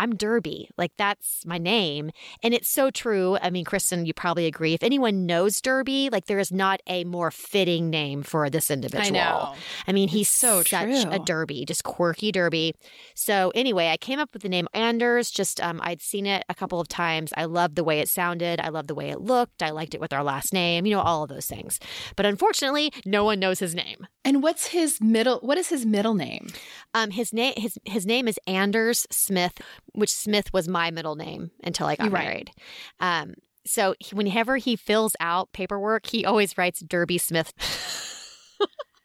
I'm 0.00 0.16
Derby. 0.16 0.70
Like 0.78 0.92
that's 0.96 1.44
my 1.44 1.58
name. 1.58 2.10
And 2.42 2.54
it's 2.54 2.70
so 2.70 2.90
true. 2.90 3.36
I 3.42 3.50
mean, 3.50 3.66
Kristen, 3.66 4.06
you 4.06 4.14
probably 4.14 4.46
agree. 4.46 4.72
If 4.72 4.82
anyone 4.82 5.26
knows 5.26 5.60
Derby, 5.60 6.08
like 6.10 6.24
there 6.24 6.38
is 6.38 6.50
not 6.50 6.80
a 6.86 7.04
more 7.04 7.30
fitting 7.30 7.90
name 7.90 8.22
for 8.22 8.48
this 8.48 8.70
individual. 8.70 9.18
I 9.18 9.22
know. 9.22 9.54
I 9.86 9.92
mean, 9.92 10.08
he's 10.08 10.30
so 10.30 10.62
such 10.62 10.84
true. 10.84 11.10
a 11.10 11.18
Derby, 11.18 11.66
just 11.66 11.84
quirky 11.84 12.32
Derby. 12.32 12.74
So 13.14 13.52
anyway, 13.54 13.88
I 13.88 13.98
came 13.98 14.18
up 14.18 14.32
with 14.32 14.40
the 14.40 14.48
name 14.48 14.68
Anders. 14.72 15.30
Just 15.30 15.60
um, 15.60 15.80
I'd 15.82 16.00
seen 16.00 16.24
it 16.24 16.44
a 16.48 16.54
couple 16.54 16.80
of 16.80 16.88
times. 16.88 17.34
I 17.36 17.44
loved 17.44 17.76
the 17.76 17.84
way 17.84 18.00
it 18.00 18.08
sounded. 18.08 18.58
I 18.58 18.70
loved 18.70 18.88
the 18.88 18.94
way 18.94 19.10
it 19.10 19.20
looked. 19.20 19.62
I 19.62 19.68
liked 19.68 19.94
it 19.94 20.00
with 20.00 20.14
our 20.14 20.24
last 20.24 20.54
name. 20.54 20.86
You 20.86 20.96
know, 20.96 21.02
all 21.02 21.24
of 21.24 21.28
those 21.28 21.46
things. 21.46 21.78
But 22.16 22.24
unfortunately, 22.24 22.90
no 23.04 23.22
one 23.24 23.38
knows 23.38 23.58
his 23.58 23.74
name. 23.74 24.06
And 24.24 24.42
what's 24.42 24.68
his 24.68 24.98
middle? 24.98 25.40
What 25.40 25.58
is 25.58 25.68
his 25.68 25.84
middle 25.84 26.14
name? 26.14 26.46
Um, 26.94 27.10
his 27.10 27.34
name 27.34 27.52
his 27.58 27.78
his 27.84 28.06
name 28.06 28.26
is 28.26 28.38
Anders 28.46 29.06
Smith 29.10 29.60
which 29.94 30.12
Smith 30.14 30.52
was 30.52 30.68
my 30.68 30.90
middle 30.90 31.16
name 31.16 31.50
until 31.62 31.86
I 31.86 31.96
got 31.96 32.10
right. 32.10 32.24
married. 32.24 32.50
Um, 33.00 33.34
so 33.66 33.94
he, 33.98 34.14
whenever 34.14 34.56
he 34.56 34.76
fills 34.76 35.14
out 35.20 35.52
paperwork, 35.52 36.06
he 36.06 36.24
always 36.24 36.56
writes 36.56 36.80
Derby 36.80 37.18
Smith. 37.18 37.52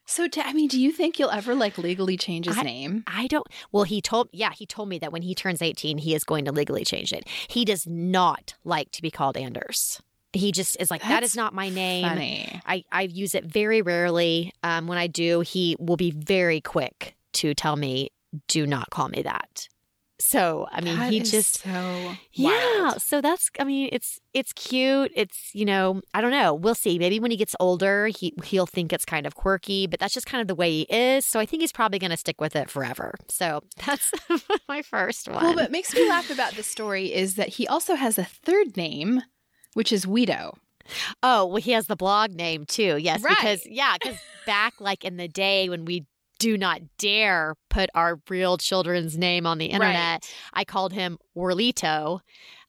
So, 0.08 0.28
I 0.38 0.54
mean, 0.54 0.68
do 0.68 0.80
you 0.80 0.92
think 0.92 1.18
you'll 1.18 1.32
ever 1.32 1.56
like 1.56 1.78
legally 1.78 2.16
change 2.16 2.46
his 2.46 2.58
I, 2.58 2.62
name? 2.62 3.04
I 3.08 3.26
don't. 3.28 3.46
Well, 3.72 3.84
he 3.84 4.02
told, 4.02 4.30
yeah, 4.32 4.52
he 4.52 4.66
told 4.66 4.88
me 4.88 5.00
that 5.00 5.12
when 5.12 5.24
he 5.24 5.34
turns 5.34 5.62
18, 5.62 5.98
he 5.98 6.14
is 6.14 6.24
going 6.24 6.46
to 6.46 6.52
legally 6.52 6.86
change 6.86 7.12
it. 7.12 7.28
He 7.48 7.66
does 7.66 7.88
not 7.88 8.54
like 8.64 8.92
to 8.92 9.02
be 9.02 9.10
called 9.10 9.36
Anders. 9.36 10.02
He 10.32 10.52
just 10.52 10.78
is 10.80 10.92
like, 10.92 11.02
That's 11.02 11.12
that 11.12 11.24
is 11.24 11.36
not 11.36 11.54
my 11.54 11.70
name. 11.70 12.08
Funny. 12.08 12.62
I, 12.66 12.84
I 12.92 13.04
use 13.04 13.34
it 13.34 13.46
very 13.46 13.82
rarely. 13.82 14.54
Um, 14.64 14.86
when 14.86 14.98
I 14.98 15.08
do, 15.08 15.40
he 15.40 15.76
will 15.80 15.98
be 15.98 16.12
very 16.12 16.62
quick 16.62 17.16
to 17.34 17.54
tell 17.54 17.76
me, 17.76 18.12
do 18.48 18.68
not 18.68 18.92
call 18.92 19.10
me 19.10 19.24
that. 19.24 19.68
So, 20.18 20.68
I 20.72 20.80
mean, 20.80 20.98
that 20.98 21.12
he 21.12 21.20
just 21.20 21.62
so 21.62 22.16
Yeah, 22.32 22.92
so 22.98 23.20
that's 23.20 23.50
I 23.60 23.66
mean, 23.66 23.90
it's 23.92 24.20
it's 24.34 24.54
cute. 24.54 25.12
It's, 25.14 25.54
you 25.54 25.66
know, 25.66 26.02
I 26.14 26.22
don't 26.22 26.32
know. 26.32 26.54
We'll 26.54 26.76
see. 26.76 26.98
Maybe 26.98 27.20
when 27.20 27.32
he 27.32 27.38
gets 27.38 27.56
older, 27.60 28.08
he 28.08 28.34
he'll 28.46 28.66
think 28.66 28.94
it's 28.94 29.04
kind 29.04 29.28
of 29.28 29.36
quirky, 29.36 29.88
but 29.88 30.00
that's 30.00 30.14
just 30.14 30.26
kind 30.26 30.42
of 30.42 30.48
the 30.48 30.56
way 30.56 30.72
he 30.72 30.82
is. 30.90 31.26
So, 31.26 31.40
I 31.40 31.46
think 31.46 31.62
he's 31.62 31.74
probably 31.74 32.00
going 32.00 32.12
to 32.12 32.18
stick 32.18 32.40
with 32.40 32.56
it 32.56 32.70
forever. 32.70 33.16
So, 33.28 33.62
that's 33.86 34.12
my 34.70 34.82
first 34.82 35.28
one. 35.28 35.44
Well, 35.44 35.56
what 35.56 35.72
makes 35.72 35.94
me 35.94 36.08
laugh 36.08 36.30
about 36.30 36.54
this 36.54 36.68
story 36.68 37.14
is 37.14 37.36
that 37.36 37.50
he 37.50 37.68
also 37.68 37.96
has 37.96 38.18
a 38.18 38.24
third 38.24 38.78
name, 38.78 39.22
which 39.74 39.92
is 39.92 40.06
Wido. 40.06 40.54
Oh, 41.24 41.46
well, 41.48 41.58
he 41.58 41.72
has 41.72 41.88
the 41.88 41.96
blog 41.96 42.32
name 42.32 42.66
too. 42.66 42.98
Yes, 42.98 43.22
right. 43.22 43.36
because 43.36 43.66
yeah, 43.66 43.96
because 44.00 44.18
back 44.46 44.76
like 44.80 45.04
in 45.04 45.18
the 45.18 45.28
day 45.28 45.68
when 45.68 45.86
we 45.86 46.06
do 46.40 46.58
not 46.58 46.82
dare 46.98 47.56
put 47.70 47.90
our 47.96 48.20
real 48.30 48.58
children's 48.58 49.18
name 49.18 49.46
on 49.46 49.58
the 49.58 49.68
internet. 49.68 50.24
Right. 50.24 50.34
I 50.54 50.64
called 50.66 50.94
him 50.94 51.18
Orlito, 51.36 52.20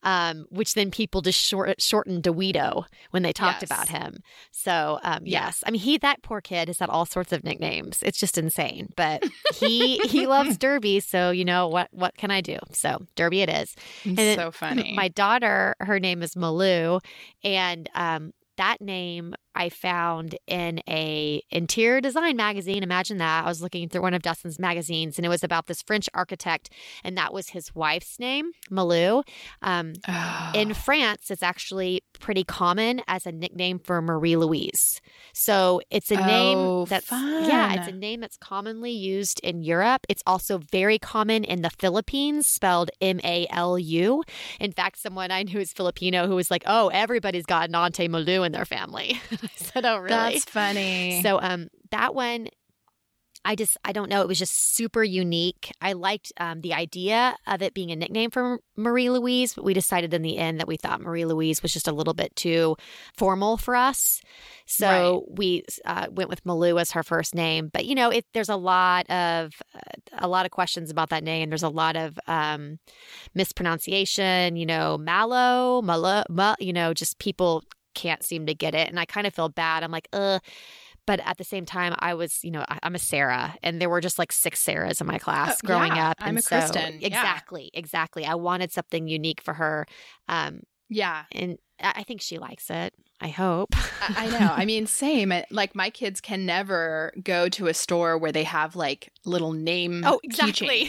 um, 0.02 0.46
which 0.50 0.74
then 0.74 0.90
people 0.90 1.20
just 1.20 1.40
short, 1.40 1.80
shortened 1.82 2.24
to 2.24 2.32
Weedo 2.32 2.84
when 3.10 3.22
they 3.22 3.32
talked 3.32 3.62
yes. 3.62 3.70
about 3.70 3.88
him. 3.88 4.18
So, 4.52 5.00
um, 5.02 5.20
yeah. 5.24 5.46
yes, 5.46 5.64
I 5.66 5.70
mean, 5.70 5.80
he, 5.80 5.98
that 5.98 6.22
poor 6.22 6.40
kid 6.40 6.68
has 6.68 6.78
had 6.78 6.90
all 6.90 7.06
sorts 7.06 7.32
of 7.32 7.42
nicknames. 7.42 8.02
It's 8.02 8.18
just 8.18 8.38
insane, 8.38 8.88
but 8.96 9.24
he, 9.54 9.98
he 9.98 10.26
loves 10.26 10.56
Derby. 10.56 11.00
So, 11.00 11.30
you 11.30 11.44
know, 11.44 11.66
what, 11.66 11.88
what 11.90 12.16
can 12.16 12.30
I 12.30 12.40
do? 12.40 12.58
So 12.72 13.04
Derby 13.16 13.42
it 13.42 13.48
is. 13.48 13.74
And 14.04 14.38
so 14.38 14.52
funny. 14.52 14.94
My 14.94 15.08
daughter, 15.08 15.74
her 15.80 15.98
name 15.98 16.22
is 16.22 16.34
Malou 16.34 17.00
and, 17.42 17.90
um, 17.94 18.32
that 18.56 18.80
name 18.80 19.34
I 19.56 19.70
found 19.70 20.36
in 20.46 20.80
a 20.86 21.42
interior 21.50 22.00
design 22.02 22.36
magazine. 22.36 22.82
Imagine 22.82 23.16
that. 23.18 23.44
I 23.44 23.48
was 23.48 23.62
looking 23.62 23.88
through 23.88 24.02
one 24.02 24.12
of 24.12 24.22
Dustin's 24.22 24.58
magazines 24.58 25.18
and 25.18 25.24
it 25.24 25.30
was 25.30 25.42
about 25.42 25.66
this 25.66 25.80
French 25.82 26.08
architect 26.12 26.70
and 27.02 27.16
that 27.16 27.32
was 27.32 27.48
his 27.48 27.74
wife's 27.74 28.18
name, 28.20 28.52
Malou. 28.70 29.22
Um, 29.62 29.94
oh. 30.06 30.52
In 30.54 30.74
France, 30.74 31.30
it's 31.30 31.42
actually 31.42 32.02
pretty 32.20 32.44
common 32.44 33.00
as 33.08 33.26
a 33.26 33.32
nickname 33.32 33.78
for 33.78 34.02
Marie 34.02 34.36
Louise. 34.36 35.00
So 35.32 35.80
it's 35.90 36.10
a 36.10 36.16
name 36.16 36.58
oh, 36.58 36.84
that's 36.84 37.06
fun. 37.06 37.48
yeah, 37.48 37.74
it's 37.74 37.88
a 37.88 37.92
name 37.92 38.20
that's 38.20 38.36
commonly 38.36 38.90
used 38.90 39.40
in 39.40 39.62
Europe. 39.62 40.06
It's 40.08 40.22
also 40.26 40.58
very 40.58 40.98
common 40.98 41.44
in 41.44 41.62
the 41.62 41.70
Philippines, 41.70 42.46
spelled 42.46 42.90
M 43.00 43.20
A 43.24 43.46
L 43.50 43.78
U. 43.78 44.22
In 44.60 44.72
fact, 44.72 44.98
someone 44.98 45.30
I 45.30 45.44
knew 45.44 45.60
is 45.60 45.72
Filipino 45.72 46.26
who 46.26 46.34
was 46.34 46.50
like, 46.50 46.62
"Oh, 46.66 46.88
everybody's 46.88 47.46
got 47.46 47.70
Nante 47.70 48.08
Malou 48.08 48.44
in 48.46 48.52
their 48.52 48.64
family." 48.64 49.20
I 49.32 49.48
said, 49.56 49.84
"Oh, 49.84 49.98
really?" 49.98 50.08
That's 50.08 50.44
funny. 50.46 51.20
So 51.22 51.38
um 51.40 51.68
that 51.90 52.14
one 52.14 52.48
I 53.46 53.54
just, 53.54 53.76
I 53.84 53.92
don't 53.92 54.10
know. 54.10 54.22
It 54.22 54.28
was 54.28 54.40
just 54.40 54.74
super 54.74 55.04
unique. 55.04 55.70
I 55.80 55.92
liked 55.92 56.32
um, 56.38 56.62
the 56.62 56.74
idea 56.74 57.36
of 57.46 57.62
it 57.62 57.74
being 57.74 57.92
a 57.92 57.96
nickname 57.96 58.32
for 58.32 58.58
Marie 58.76 59.08
Louise, 59.08 59.54
but 59.54 59.62
we 59.62 59.72
decided 59.72 60.12
in 60.12 60.22
the 60.22 60.36
end 60.36 60.58
that 60.58 60.66
we 60.66 60.76
thought 60.76 61.00
Marie 61.00 61.24
Louise 61.24 61.62
was 61.62 61.72
just 61.72 61.86
a 61.86 61.92
little 61.92 62.12
bit 62.12 62.34
too 62.34 62.74
formal 63.16 63.56
for 63.56 63.76
us. 63.76 64.20
So 64.66 64.88
right. 65.28 65.38
we 65.38 65.62
uh, 65.84 66.08
went 66.10 66.28
with 66.28 66.42
Malou 66.42 66.80
as 66.80 66.90
her 66.90 67.04
first 67.04 67.36
name. 67.36 67.70
But 67.72 67.86
you 67.86 67.94
know, 67.94 68.10
it, 68.10 68.26
there's 68.34 68.48
a 68.48 68.56
lot 68.56 69.08
of 69.08 69.52
uh, 69.72 70.00
a 70.18 70.26
lot 70.26 70.44
of 70.44 70.50
questions 70.50 70.90
about 70.90 71.10
that 71.10 71.22
name. 71.22 71.48
There's 71.48 71.62
a 71.62 71.68
lot 71.68 71.94
of 71.94 72.18
um, 72.26 72.80
mispronunciation. 73.36 74.56
You 74.56 74.66
know, 74.66 74.98
Mallow, 74.98 75.82
Malo, 75.82 76.24
Ma, 76.28 76.56
you 76.58 76.72
know, 76.72 76.92
just 76.92 77.20
people 77.20 77.62
can't 77.96 78.22
seem 78.22 78.46
to 78.46 78.54
get 78.54 78.74
it, 78.74 78.88
and 78.88 79.00
I 79.00 79.04
kind 79.04 79.26
of 79.26 79.34
feel 79.34 79.48
bad. 79.48 79.82
I'm 79.82 79.90
like, 79.90 80.08
uh 80.12 80.38
but 81.06 81.20
at 81.24 81.38
the 81.38 81.44
same 81.44 81.64
time, 81.64 81.94
I 82.00 82.14
was, 82.14 82.40
you 82.42 82.50
know, 82.50 82.64
I, 82.68 82.80
am 82.82 82.96
a 82.96 82.98
Sarah, 82.98 83.56
and 83.62 83.80
there 83.80 83.88
were 83.88 84.00
just 84.00 84.18
like 84.18 84.32
six 84.32 84.62
Sarahs 84.64 85.00
in 85.00 85.06
my 85.06 85.18
class 85.18 85.52
uh, 85.52 85.66
growing 85.66 85.94
yeah, 85.94 86.10
up. 86.10 86.16
I'm 86.20 86.36
a 86.36 86.42
so, 86.42 86.56
Kristen. 86.56 86.98
Exactly, 87.00 87.70
yeah. 87.72 87.78
exactly. 87.78 88.26
I 88.26 88.34
wanted 88.34 88.72
something 88.72 89.06
unique 89.06 89.40
for 89.40 89.54
her. 89.54 89.86
Um, 90.28 90.62
yeah, 90.88 91.24
and 91.30 91.58
I 91.80 92.02
think 92.04 92.20
she 92.20 92.38
likes 92.38 92.70
it. 92.70 92.94
I 93.20 93.28
hope. 93.28 93.74
I, 94.02 94.26
know. 94.40 94.52
I 94.54 94.64
mean, 94.64 94.86
same. 94.86 95.32
Like 95.50 95.74
my 95.74 95.90
kids 95.90 96.20
can 96.20 96.44
never 96.44 97.12
go 97.22 97.48
to 97.50 97.66
a 97.66 97.74
store 97.74 98.18
where 98.18 98.32
they 98.32 98.44
have 98.44 98.76
like 98.76 99.12
little 99.24 99.52
name 99.52 100.02
oh, 100.04 100.20
exactly. 100.22 100.82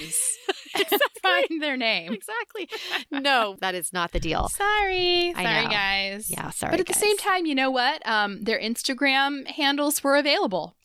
exactly. 0.75 0.99
find 1.21 1.61
their 1.61 1.77
name. 1.77 2.13
Exactly. 2.13 2.69
No, 3.11 3.55
that 3.61 3.75
is 3.75 3.93
not 3.93 4.11
the 4.11 4.19
deal. 4.19 4.49
Sorry. 4.49 5.33
I 5.35 5.43
sorry, 5.43 5.65
know. 5.65 5.71
guys. 5.71 6.29
Yeah, 6.29 6.49
sorry. 6.51 6.71
But 6.71 6.79
at 6.81 6.85
guys. 6.85 6.95
the 6.95 7.05
same 7.05 7.17
time, 7.17 7.45
you 7.45 7.55
know 7.55 7.71
what? 7.71 8.05
Um, 8.07 8.43
their 8.43 8.59
Instagram 8.59 9.47
handles 9.47 10.03
were 10.03 10.17
available. 10.17 10.75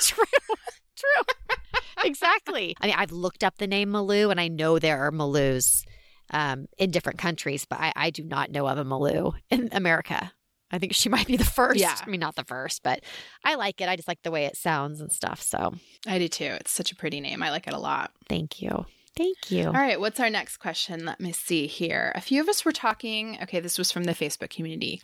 True. 0.00 0.24
True. 0.96 1.34
exactly. 2.04 2.76
I 2.80 2.86
mean, 2.88 2.96
I've 2.98 3.12
looked 3.12 3.42
up 3.44 3.58
the 3.58 3.66
name 3.66 3.90
Malou 3.90 4.30
and 4.30 4.40
I 4.40 4.48
know 4.48 4.78
there 4.78 5.06
are 5.06 5.10
Malous 5.10 5.84
um, 6.30 6.66
in 6.78 6.90
different 6.90 7.18
countries, 7.18 7.64
but 7.64 7.80
I, 7.80 7.92
I 7.96 8.10
do 8.10 8.22
not 8.22 8.50
know 8.50 8.66
of 8.66 8.78
a 8.78 8.84
Malou 8.84 9.34
in 9.50 9.68
America. 9.72 10.32
I 10.70 10.78
think 10.78 10.94
she 10.94 11.08
might 11.10 11.26
be 11.26 11.36
the 11.36 11.44
first. 11.44 11.80
Yeah. 11.80 11.96
I 12.00 12.08
mean, 12.08 12.20
not 12.20 12.36
the 12.36 12.44
first, 12.44 12.82
but 12.82 13.00
I 13.44 13.56
like 13.56 13.80
it. 13.80 13.88
I 13.88 13.96
just 13.96 14.08
like 14.08 14.22
the 14.22 14.30
way 14.30 14.46
it 14.46 14.56
sounds 14.56 15.00
and 15.00 15.10
stuff. 15.10 15.42
So 15.42 15.74
I 16.06 16.18
do 16.18 16.28
too. 16.28 16.56
It's 16.60 16.70
such 16.70 16.92
a 16.92 16.96
pretty 16.96 17.20
name. 17.20 17.42
I 17.42 17.50
like 17.50 17.66
it 17.66 17.74
a 17.74 17.78
lot. 17.78 18.12
Thank 18.28 18.62
you. 18.62 18.86
Thank 19.16 19.50
you. 19.50 19.66
All 19.66 19.72
right. 19.72 19.98
What's 19.98 20.20
our 20.20 20.30
next 20.30 20.58
question? 20.58 21.04
Let 21.04 21.20
me 21.20 21.32
see 21.32 21.66
here. 21.66 22.12
A 22.14 22.20
few 22.20 22.40
of 22.40 22.48
us 22.48 22.64
were 22.64 22.72
talking. 22.72 23.38
Okay. 23.42 23.60
This 23.60 23.76
was 23.76 23.90
from 23.90 24.04
the 24.04 24.12
Facebook 24.12 24.50
community. 24.50 25.02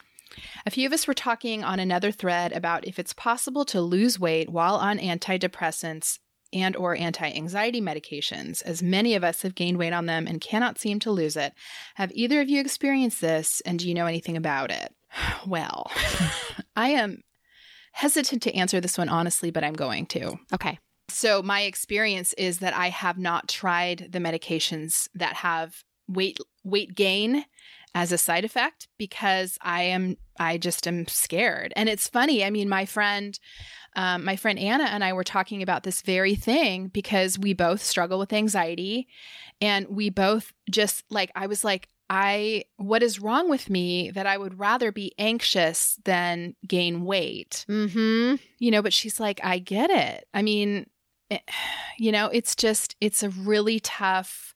A 0.65 0.71
few 0.71 0.87
of 0.87 0.93
us 0.93 1.07
were 1.07 1.15
talking 1.15 1.65
on 1.65 1.81
another 1.81 2.11
thread 2.11 2.53
about 2.53 2.87
if 2.87 2.99
it's 2.99 3.13
possible 3.13 3.65
to 3.67 3.81
lose 3.81 4.19
weight 4.19 4.49
while 4.49 4.75
on 4.75 4.99
antidepressants 4.99 6.19
and 6.53 6.77
or 6.77 6.97
anti-anxiety 6.97 7.81
medications 7.81 8.63
as 8.63 8.83
many 8.83 9.15
of 9.15 9.25
us 9.25 9.43
have 9.43 9.55
gained 9.55 9.79
weight 9.79 9.93
on 9.93 10.07
them 10.07 10.27
and 10.27 10.41
cannot 10.41 10.79
seem 10.79 10.99
to 11.01 11.11
lose 11.11 11.37
it. 11.37 11.53
Have 11.97 12.13
either 12.15 12.41
of 12.41 12.49
you 12.49 12.61
experienced 12.61 13.21
this 13.21 13.61
and 13.67 13.79
do 13.79 13.89
you 13.89 13.95
know 13.95 14.07
anything 14.07 14.37
about 14.37 14.71
it? 14.71 14.93
Well, 15.47 15.91
I 16.77 16.89
am 16.89 17.23
hesitant 17.93 18.43
to 18.43 18.55
answer 18.55 18.81
this 18.81 18.99
one 18.99 19.09
honestly, 19.09 19.51
but 19.51 19.65
I'm 19.65 19.75
going 19.75 20.07
to. 20.07 20.39
Okay. 20.53 20.79
So 21.09 21.43
my 21.43 21.63
experience 21.63 22.33
is 22.35 22.59
that 22.59 22.75
I 22.75 22.89
have 22.89 23.17
not 23.17 23.49
tried 23.49 24.09
the 24.11 24.19
medications 24.19 25.09
that 25.15 25.35
have 25.35 25.85
weight 26.09 26.39
weight 26.65 26.95
gain 26.95 27.45
as 27.95 28.13
a 28.13 28.19
side 28.19 28.45
effect 28.45 28.89
because 28.99 29.57
I 29.63 29.83
am 29.85 30.17
I 30.39 30.59
just 30.59 30.87
am 30.87 31.09
scared. 31.09 31.73
And 31.77 31.89
it's 31.89 32.09
funny. 32.09 32.45
I 32.45 32.51
mean, 32.51 32.69
my 32.69 32.85
friend 32.85 33.39
um, 33.97 34.25
my 34.25 34.37
friend 34.37 34.59
Anna 34.59 34.85
and 34.85 35.03
I 35.03 35.13
were 35.13 35.25
talking 35.25 35.63
about 35.63 35.83
this 35.83 36.03
very 36.03 36.35
thing 36.35 36.89
because 36.89 37.39
we 37.39 37.55
both 37.55 37.83
struggle 37.83 38.19
with 38.19 38.33
anxiety, 38.33 39.09
and 39.61 39.89
we 39.89 40.11
both 40.11 40.53
just 40.71 41.05
like 41.11 41.33
I 41.35 41.47
was 41.47 41.65
like 41.65 41.89
I 42.09 42.65
what 42.77 43.03
is 43.03 43.21
wrong 43.21 43.49
with 43.49 43.69
me 43.69 44.11
that 44.11 44.27
I 44.27 44.39
would 44.39 44.59
rather 44.59 44.93
be 44.93 45.13
anxious 45.19 45.99
than 46.05 46.55
gain 46.67 47.05
weight. 47.05 47.65
Mm-hmm. 47.69 48.37
You 48.59 48.71
know, 48.71 48.83
but 48.83 48.93
she's 48.93 49.19
like, 49.19 49.41
I 49.43 49.59
get 49.59 49.91
it. 49.91 50.29
I 50.33 50.43
mean, 50.43 50.87
it, 51.31 51.43
you 51.99 52.13
know, 52.13 52.27
it's 52.27 52.55
just 52.55 52.97
it's 53.01 53.23
a 53.23 53.31
really 53.31 53.81
tough 53.81 54.55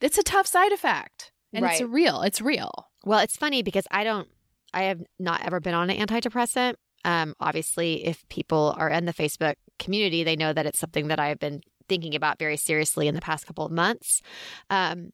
it's 0.00 0.18
a 0.18 0.22
tough 0.22 0.46
side 0.46 0.72
effect. 0.72 1.32
And 1.54 1.64
right. 1.64 1.80
it's 1.80 1.82
real. 1.82 2.22
It's 2.22 2.40
real. 2.40 2.88
Well, 3.04 3.20
it's 3.20 3.36
funny 3.36 3.62
because 3.62 3.86
I 3.90 4.04
don't 4.04 4.28
I 4.74 4.84
have 4.84 5.02
not 5.18 5.42
ever 5.44 5.60
been 5.60 5.74
on 5.74 5.90
an 5.90 6.06
antidepressant. 6.06 6.74
Um, 7.04 7.34
obviously, 7.40 8.04
if 8.06 8.28
people 8.28 8.74
are 8.78 8.88
in 8.88 9.04
the 9.04 9.12
Facebook 9.12 9.54
community, 9.78 10.24
they 10.24 10.36
know 10.36 10.52
that 10.52 10.66
it's 10.66 10.78
something 10.78 11.08
that 11.08 11.18
I've 11.18 11.38
been 11.38 11.62
thinking 11.88 12.14
about 12.14 12.38
very 12.38 12.56
seriously 12.56 13.08
in 13.08 13.14
the 13.14 13.20
past 13.20 13.46
couple 13.46 13.66
of 13.66 13.72
months. 13.72 14.22
Um, 14.70 15.10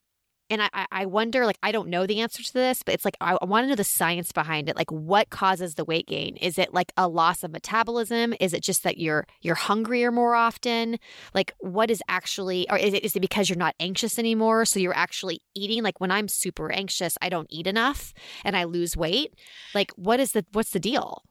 and 0.51 0.63
I, 0.63 0.87
I 0.91 1.05
wonder, 1.05 1.45
like, 1.45 1.59
I 1.63 1.73
don't 1.73 1.91
know 1.91 2.07
the 2.07 2.21
answer 2.21 2.43
to 2.43 2.53
this, 2.55 2.83
but 2.83 2.95
it's 2.95 3.05
like, 3.05 3.19
I, 3.21 3.37
I 3.41 3.45
want 3.45 3.65
to 3.65 3.69
know 3.69 3.75
the 3.75 3.85
science 3.85 4.33
behind 4.33 4.71
it. 4.71 4.77
Like, 4.77 4.91
what 4.91 5.29
causes 5.29 5.75
the 5.75 5.85
weight 5.85 6.07
gain? 6.07 6.37
Is 6.37 6.59
it 6.59 6.73
like 6.73 6.91
a 6.97 7.07
loss 7.07 7.43
of 7.43 7.53
metabolism? 7.53 8.33
Is 8.41 8.55
it 8.55 8.63
just 8.63 8.83
that 8.83 8.97
you're, 8.97 9.27
you're 9.43 9.55
hungrier 9.55 10.11
more 10.11 10.35
often? 10.35 10.99
Like, 11.35 11.53
what 11.59 11.91
is 11.91 12.03
actually, 12.09 12.69
or 12.71 12.79
is 12.79 12.95
it, 12.95 13.05
is 13.05 13.15
it 13.15 13.21
because 13.21 13.51
you're 13.51 13.59
not 13.59 13.75
anxious 13.79 14.19
anymore? 14.19 14.65
So 14.65 14.81
you're 14.81 14.97
actually 14.97 15.41
eating? 15.55 15.83
Like, 15.83 16.01
when 16.01 16.11
I'm 16.11 16.29
super 16.29 16.73
anxious, 16.73 17.19
I 17.21 17.29
don't 17.29 17.49
eat 17.51 17.67
enough 17.67 18.15
and 18.43 18.57
I 18.57 18.65
lose 18.65 18.97
weight. 18.97 19.35
Like, 19.75 19.93
what 19.97 20.19
is 20.19 20.33
the, 20.33 20.47
what's 20.53 20.71
the 20.71 20.81
deal? 20.81 21.25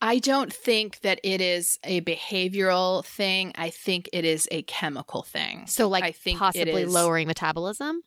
I 0.00 0.18
don't 0.18 0.52
think 0.52 1.00
that 1.00 1.20
it 1.24 1.40
is 1.40 1.78
a 1.82 2.00
behavioral 2.02 3.04
thing. 3.04 3.52
I 3.56 3.70
think 3.70 4.08
it 4.12 4.24
is 4.24 4.48
a 4.50 4.62
chemical 4.62 5.22
thing. 5.22 5.66
So, 5.66 5.88
like, 5.88 6.04
I 6.04 6.12
think 6.12 6.38
possibly 6.38 6.84
lowering 6.84 7.26
metabolism. 7.26 8.02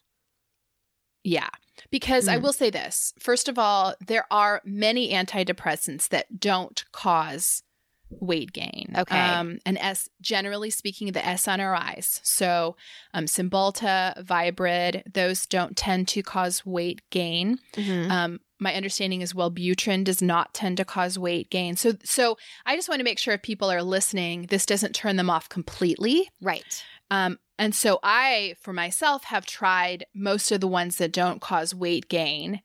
Yeah, 1.23 1.49
because 1.91 2.27
mm. 2.27 2.33
I 2.33 2.37
will 2.37 2.53
say 2.53 2.69
this. 2.69 3.13
First 3.19 3.49
of 3.49 3.59
all, 3.59 3.93
there 4.05 4.25
are 4.31 4.61
many 4.63 5.11
antidepressants 5.11 6.07
that 6.09 6.39
don't 6.39 6.83
cause 6.91 7.63
weight 8.09 8.51
gain. 8.51 8.93
Okay. 8.97 9.19
Um, 9.19 9.59
and 9.65 9.77
S, 9.77 10.09
generally 10.21 10.69
speaking, 10.69 11.11
the 11.11 11.19
SNRIs. 11.19 12.19
So, 12.23 12.75
um, 13.13 13.25
Cymbalta, 13.25 14.23
Viibryd, 14.23 15.03
those 15.13 15.45
don't 15.45 15.77
tend 15.77 16.07
to 16.09 16.23
cause 16.23 16.65
weight 16.65 17.01
gain. 17.09 17.59
Mm-hmm. 17.73 18.11
Um, 18.11 18.39
my 18.61 18.75
understanding 18.75 19.21
is 19.21 19.33
Wellbutrin 19.33 20.03
does 20.03 20.21
not 20.21 20.53
tend 20.53 20.77
to 20.77 20.85
cause 20.85 21.17
weight 21.17 21.49
gain. 21.49 21.75
So, 21.75 21.93
so 22.03 22.37
I 22.65 22.75
just 22.75 22.87
want 22.87 22.99
to 22.99 23.03
make 23.03 23.17
sure 23.17 23.33
if 23.33 23.41
people 23.41 23.71
are 23.71 23.81
listening, 23.81 24.43
this 24.43 24.67
doesn't 24.67 24.93
turn 24.93 25.15
them 25.15 25.31
off 25.31 25.49
completely. 25.49 26.29
Right. 26.39 26.83
Um, 27.09 27.39
and 27.57 27.73
so 27.73 27.99
I, 28.03 28.55
for 28.61 28.71
myself, 28.71 29.23
have 29.25 29.47
tried 29.47 30.05
most 30.13 30.51
of 30.51 30.61
the 30.61 30.67
ones 30.67 30.97
that 30.97 31.11
don't 31.11 31.41
cause 31.41 31.73
weight 31.73 32.07
gain, 32.07 32.61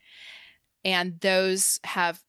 and 0.84 1.18
those 1.20 1.80
have 1.84 2.22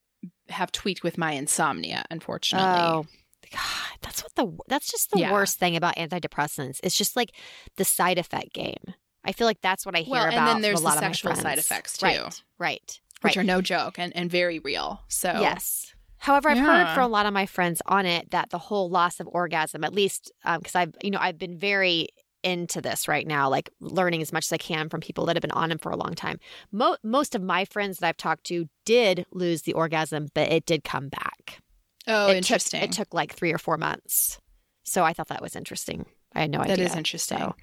have 0.49 0.71
tweaked 0.71 1.03
with 1.03 1.17
my 1.17 1.33
insomnia. 1.33 2.05
Unfortunately. 2.09 2.67
Oh. 2.67 3.05
God, 3.49 3.97
that's 4.01 4.23
what 4.23 4.35
the 4.35 4.57
that's 4.67 4.91
just 4.91 5.11
the 5.11 5.19
yeah. 5.19 5.31
worst 5.31 5.57
thing 5.57 5.77
about 5.77 5.95
antidepressants. 5.95 6.81
It's 6.83 6.97
just 6.97 7.15
like 7.15 7.31
the 7.77 7.85
side 7.85 8.17
effect 8.17 8.51
game. 8.53 8.93
I 9.23 9.31
feel 9.31 9.47
like 9.47 9.61
that's 9.61 9.85
what 9.85 9.95
I 9.95 9.99
hear 9.99 10.11
well, 10.11 10.27
about. 10.27 10.37
And 10.37 10.47
then 10.47 10.61
there's 10.61 10.81
the 10.81 10.99
sexual 10.99 11.33
side 11.33 11.57
effects 11.57 11.97
too. 11.97 12.05
Right. 12.05 12.43
Right 12.59 12.99
which 13.21 13.35
right. 13.35 13.43
are 13.43 13.45
no 13.45 13.61
joke 13.61 13.97
and, 13.97 14.15
and 14.15 14.29
very 14.29 14.59
real. 14.59 15.01
So 15.07 15.31
yes. 15.39 15.93
However, 16.19 16.49
I've 16.49 16.57
yeah. 16.57 16.85
heard 16.85 16.95
from 16.95 17.03
a 17.03 17.07
lot 17.07 17.25
of 17.25 17.33
my 17.33 17.45
friends 17.45 17.81
on 17.85 18.05
it 18.05 18.31
that 18.31 18.49
the 18.49 18.57
whole 18.57 18.89
loss 18.89 19.19
of 19.19 19.27
orgasm, 19.31 19.83
at 19.83 19.93
least 19.93 20.31
because 20.43 20.75
um, 20.75 20.81
I've 20.81 20.95
you 21.01 21.11
know 21.11 21.19
I've 21.21 21.37
been 21.37 21.57
very 21.57 22.09
into 22.43 22.81
this 22.81 23.07
right 23.07 23.27
now, 23.27 23.49
like 23.49 23.69
learning 23.79 24.21
as 24.21 24.31
much 24.31 24.45
as 24.45 24.53
I 24.53 24.57
can 24.57 24.89
from 24.89 25.01
people 25.01 25.25
that 25.25 25.35
have 25.35 25.41
been 25.41 25.51
on 25.51 25.71
it 25.71 25.81
for 25.81 25.91
a 25.91 25.97
long 25.97 26.13
time. 26.13 26.39
Mo- 26.71 26.97
most 27.03 27.35
of 27.35 27.41
my 27.41 27.65
friends 27.65 27.97
that 27.97 28.07
I've 28.07 28.17
talked 28.17 28.45
to 28.45 28.69
did 28.85 29.25
lose 29.31 29.63
the 29.63 29.73
orgasm, 29.73 30.27
but 30.33 30.51
it 30.51 30.65
did 30.65 30.83
come 30.83 31.09
back. 31.09 31.59
Oh, 32.07 32.29
it 32.29 32.37
interesting. 32.37 32.81
Took, 32.81 32.89
it 32.89 32.93
took 32.93 33.13
like 33.13 33.33
three 33.33 33.53
or 33.53 33.57
four 33.57 33.77
months. 33.77 34.39
So 34.83 35.03
I 35.03 35.13
thought 35.13 35.27
that 35.27 35.41
was 35.41 35.55
interesting. 35.55 36.05
I 36.33 36.41
had 36.41 36.51
no 36.51 36.59
idea. 36.59 36.77
That 36.77 36.83
is 36.83 36.95
interesting. 36.95 37.39
So, 37.39 37.55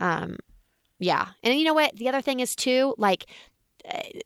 um, 0.00 0.36
yeah. 0.98 1.28
And 1.42 1.58
you 1.58 1.64
know 1.64 1.74
what? 1.74 1.96
The 1.96 2.08
other 2.08 2.20
thing 2.20 2.40
is 2.40 2.54
too, 2.54 2.94
like 2.98 3.26
Uh, 3.88 4.20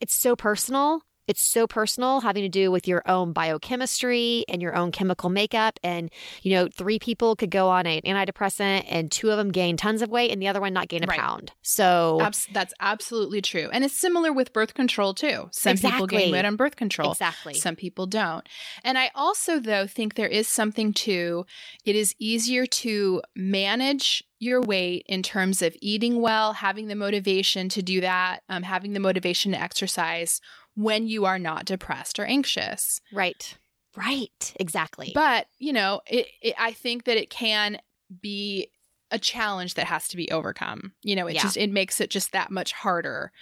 it's 0.00 0.14
so 0.20 0.36
personal. 0.36 1.02
It's 1.30 1.44
so 1.44 1.68
personal, 1.68 2.22
having 2.22 2.42
to 2.42 2.48
do 2.48 2.72
with 2.72 2.88
your 2.88 3.04
own 3.06 3.32
biochemistry 3.32 4.44
and 4.48 4.60
your 4.60 4.74
own 4.74 4.90
chemical 4.90 5.30
makeup. 5.30 5.78
And, 5.84 6.10
you 6.42 6.50
know, 6.50 6.66
three 6.66 6.98
people 6.98 7.36
could 7.36 7.52
go 7.52 7.68
on 7.68 7.86
an 7.86 8.00
antidepressant 8.04 8.86
and 8.88 9.12
two 9.12 9.30
of 9.30 9.36
them 9.36 9.52
gain 9.52 9.76
tons 9.76 10.02
of 10.02 10.10
weight 10.10 10.32
and 10.32 10.42
the 10.42 10.48
other 10.48 10.60
one 10.60 10.72
not 10.72 10.88
gain 10.88 11.04
a 11.04 11.06
right. 11.06 11.20
pound. 11.20 11.52
So 11.62 12.18
Abs- 12.20 12.48
that's 12.52 12.74
absolutely 12.80 13.40
true. 13.42 13.70
And 13.72 13.84
it's 13.84 13.96
similar 13.96 14.32
with 14.32 14.52
birth 14.52 14.74
control 14.74 15.14
too. 15.14 15.48
Some 15.52 15.70
exactly. 15.70 15.90
people 15.92 16.06
gain 16.08 16.32
weight 16.32 16.44
on 16.44 16.56
birth 16.56 16.74
control. 16.74 17.12
Exactly. 17.12 17.54
Some 17.54 17.76
people 17.76 18.08
don't. 18.08 18.44
And 18.82 18.98
I 18.98 19.12
also, 19.14 19.60
though, 19.60 19.86
think 19.86 20.16
there 20.16 20.26
is 20.26 20.48
something 20.48 20.92
to 20.94 21.46
it 21.84 21.94
is 21.94 22.12
easier 22.18 22.66
to 22.66 23.22
manage 23.36 24.24
your 24.40 24.62
weight 24.62 25.04
in 25.06 25.22
terms 25.22 25.62
of 25.62 25.76
eating 25.80 26.20
well, 26.20 26.54
having 26.54 26.88
the 26.88 26.96
motivation 26.96 27.68
to 27.68 27.82
do 27.82 28.00
that, 28.00 28.40
um, 28.48 28.64
having 28.64 28.94
the 28.94 29.00
motivation 29.00 29.52
to 29.52 29.60
exercise 29.60 30.40
when 30.80 31.06
you 31.06 31.24
are 31.24 31.38
not 31.38 31.64
depressed 31.64 32.18
or 32.18 32.24
anxious. 32.24 33.00
Right. 33.12 33.56
Right. 33.96 34.54
Exactly. 34.58 35.12
But, 35.14 35.46
you 35.58 35.72
know, 35.72 36.00
it, 36.06 36.26
it, 36.40 36.54
I 36.58 36.72
think 36.72 37.04
that 37.04 37.16
it 37.16 37.30
can 37.30 37.78
be 38.20 38.70
a 39.10 39.18
challenge 39.18 39.74
that 39.74 39.86
has 39.86 40.08
to 40.08 40.16
be 40.16 40.30
overcome. 40.30 40.92
You 41.02 41.16
know, 41.16 41.26
it 41.26 41.34
yeah. 41.34 41.42
just 41.42 41.56
it 41.56 41.70
makes 41.70 42.00
it 42.00 42.10
just 42.10 42.32
that 42.32 42.50
much 42.50 42.72
harder 42.72 43.32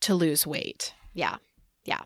to 0.00 0.14
lose 0.14 0.46
weight. 0.46 0.94
Yeah. 1.14 1.36
Yeah 1.84 2.02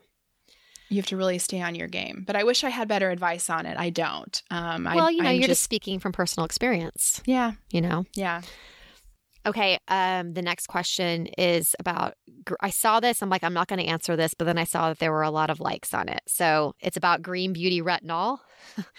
you 0.92 0.98
have 0.98 1.06
to 1.06 1.16
really 1.16 1.38
stay 1.38 1.60
on 1.60 1.74
your 1.74 1.88
game. 1.88 2.22
But 2.26 2.36
I 2.36 2.44
wish 2.44 2.64
I 2.64 2.68
had 2.68 2.86
better 2.86 3.10
advice 3.10 3.48
on 3.48 3.66
it. 3.66 3.78
I 3.78 3.90
don't. 3.90 4.42
Um, 4.50 4.84
well, 4.84 5.06
I, 5.06 5.10
you 5.10 5.22
know, 5.22 5.30
I'm 5.30 5.36
you're 5.36 5.48
just, 5.48 5.60
just 5.60 5.62
speaking 5.62 5.98
from 5.98 6.12
personal 6.12 6.44
experience. 6.44 7.22
Yeah. 7.24 7.52
You 7.70 7.80
know? 7.80 8.04
Yeah. 8.14 8.42
Okay. 9.46 9.78
Um, 9.88 10.34
the 10.34 10.42
next 10.42 10.66
question 10.66 11.26
is 11.26 11.74
about. 11.78 12.14
I 12.60 12.70
saw 12.70 12.98
this. 12.98 13.22
I'm 13.22 13.30
like, 13.30 13.44
I'm 13.44 13.54
not 13.54 13.68
going 13.68 13.78
to 13.78 13.86
answer 13.86 14.16
this, 14.16 14.34
but 14.34 14.46
then 14.46 14.58
I 14.58 14.64
saw 14.64 14.88
that 14.88 14.98
there 14.98 15.12
were 15.12 15.22
a 15.22 15.30
lot 15.30 15.48
of 15.48 15.60
likes 15.60 15.94
on 15.94 16.08
it. 16.08 16.22
So 16.26 16.74
it's 16.80 16.96
about 16.96 17.22
green 17.22 17.52
beauty 17.52 17.80
retinol. 17.80 18.38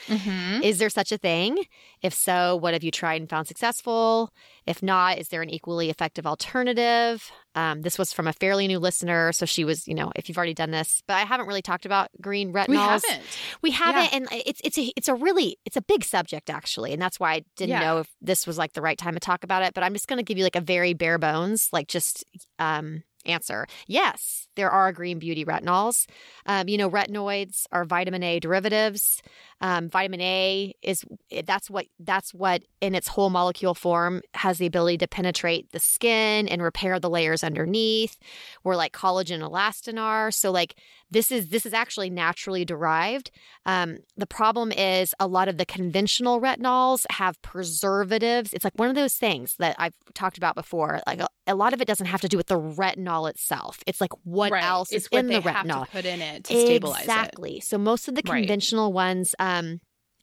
Mm-hmm. 0.08 0.62
is 0.62 0.78
there 0.78 0.90
such 0.90 1.14
a 1.14 1.18
thing? 1.18 1.58
If 2.02 2.14
so, 2.14 2.58
what 2.58 2.74
have 2.74 2.84
you 2.84 2.92
tried 2.92 3.22
and 3.22 3.30
found 3.30 3.48
successful? 3.48 4.30
If 4.68 4.84
not, 4.84 5.18
is 5.18 5.30
there 5.30 5.42
an 5.42 5.50
equally 5.50 5.90
effective 5.90 6.28
alternative? 6.28 7.32
Um, 7.56 7.82
this 7.82 7.98
was 7.98 8.12
from 8.12 8.28
a 8.28 8.34
fairly 8.34 8.68
new 8.68 8.80
listener, 8.80 9.32
so 9.32 9.46
she 9.46 9.64
was, 9.64 9.88
you 9.88 9.94
know, 9.94 10.12
if 10.16 10.28
you've 10.28 10.38
already 10.38 10.54
done 10.54 10.72
this, 10.72 11.04
but 11.08 11.16
I 11.16 11.22
haven't 11.22 11.48
really 11.48 11.62
talked 11.62 11.86
about 11.86 12.10
green 12.22 12.52
retinols. 12.54 12.68
We 12.70 12.78
haven't. 12.78 13.22
We 13.62 13.72
haven't, 13.72 14.04
yeah. 14.04 14.18
and 14.18 14.44
it's 14.46 14.62
it's 14.64 14.78
a 14.78 14.92
it's 14.96 15.08
a 15.08 15.16
really 15.16 15.58
it's 15.66 15.78
a 15.78 15.82
big 15.82 16.04
subject 16.04 16.50
actually, 16.50 16.94
and 16.94 17.02
that's 17.02 17.20
why 17.20 17.34
I 17.34 17.46
didn't 17.58 17.72
yeah. 17.72 17.80
know 17.80 18.00
if 18.00 18.10
this 18.22 18.48
was 18.48 18.58
like 18.58 18.74
the 18.74 18.82
right 18.82 18.98
time 18.98 19.14
to 19.14 19.20
talk 19.20 19.44
about 19.44 19.64
it. 19.64 19.74
But 19.74 19.84
I'm 19.84 19.94
just 19.94 20.08
going 20.08 20.18
to 20.18 20.24
give 20.24 20.38
you 20.38 20.44
like 20.44 20.56
a 20.56 20.62
very 20.62 20.94
bare 20.94 21.18
bones, 21.18 21.70
like 21.72 21.88
just 21.88 22.24
um, 22.60 23.04
answer. 23.26 23.68
Yes, 23.88 24.48
there 24.56 24.70
are 24.70 24.92
green 24.92 25.20
beauty 25.20 25.46
retinols. 25.46 26.06
Um, 26.46 26.68
you 26.68 26.78
know, 26.78 26.90
retinoids 26.90 27.66
are 27.72 27.86
vitamin 27.86 28.24
A 28.24 28.40
derivatives. 28.40 29.22
Um, 29.64 29.90
vitamin 29.90 30.20
A 30.20 30.76
is 30.82 31.06
that's 31.46 31.70
what 31.70 31.86
that's 31.98 32.34
what 32.34 32.64
in 32.82 32.94
its 32.96 33.08
whole 33.08 33.30
molecule 33.30 33.74
form 33.74 34.22
has 34.34 34.58
the 34.58 34.66
ability 34.66 34.98
to 34.98 35.08
penetrate 35.08 35.72
the 35.72 35.80
skin 35.80 36.50
and 36.50 36.62
repair 36.62 37.00
the 37.00 37.10
layers 37.10 37.46
underneath. 37.46 38.18
Where 38.64 38.76
like 38.76 38.92
collagen 38.92 39.36
and 39.36 39.44
elastin 39.44 39.98
are. 39.98 40.32
So 40.32 40.52
like 40.52 40.76
this 41.10 41.32
is 41.32 41.48
this 41.48 41.66
is 41.66 41.74
actually 41.74 42.10
naturally 42.10 42.66
derived. 42.66 43.32
Um, 43.66 44.00
the 44.18 44.28
problem 44.28 44.74
is 44.74 45.16
a 45.18 45.28
lot 45.28 45.48
of 45.48 45.58
the 45.58 45.66
conventional 45.66 46.42
retinols 46.42 47.06
have 47.12 47.42
preservatives. 47.42 48.52
It's 48.52 48.66
like 48.66 48.74
one 48.76 48.90
of 48.90 48.96
those 48.96 49.16
things 49.16 49.56
that 49.60 49.78
I've 49.80 49.94
talked 50.14 50.38
about 50.38 50.56
before. 50.56 51.00
Like 51.08 51.22
a, 51.22 51.28
a 51.48 51.56
lot 51.56 51.74
of 51.74 51.82
it 51.82 51.88
doesn't 51.88 52.08
have 52.08 52.22
to 52.22 52.28
do 52.28 52.36
with 52.36 52.48
the 52.48 52.60
retinol 52.60 53.30
itself. 53.30 53.80
It's 53.88 54.02
like 54.02 54.12
what 54.24 54.52
right. 54.52 54.64
else 54.64 54.92
it's 54.92 55.06
is 55.06 55.10
in 55.12 55.28
the 55.28 55.40
retinol. 55.40 55.90
put 55.90 56.04
in 56.04 56.22
it 56.22 56.46
to 56.46 56.54
stabilize 56.54 57.02
exactly. 57.02 57.60
So 57.60 57.78
most 57.78 58.08
of 58.08 58.16
the 58.16 58.24
conventional 58.24 58.88
right. 58.88 58.96
ones, 58.96 59.36
um, 59.40 59.53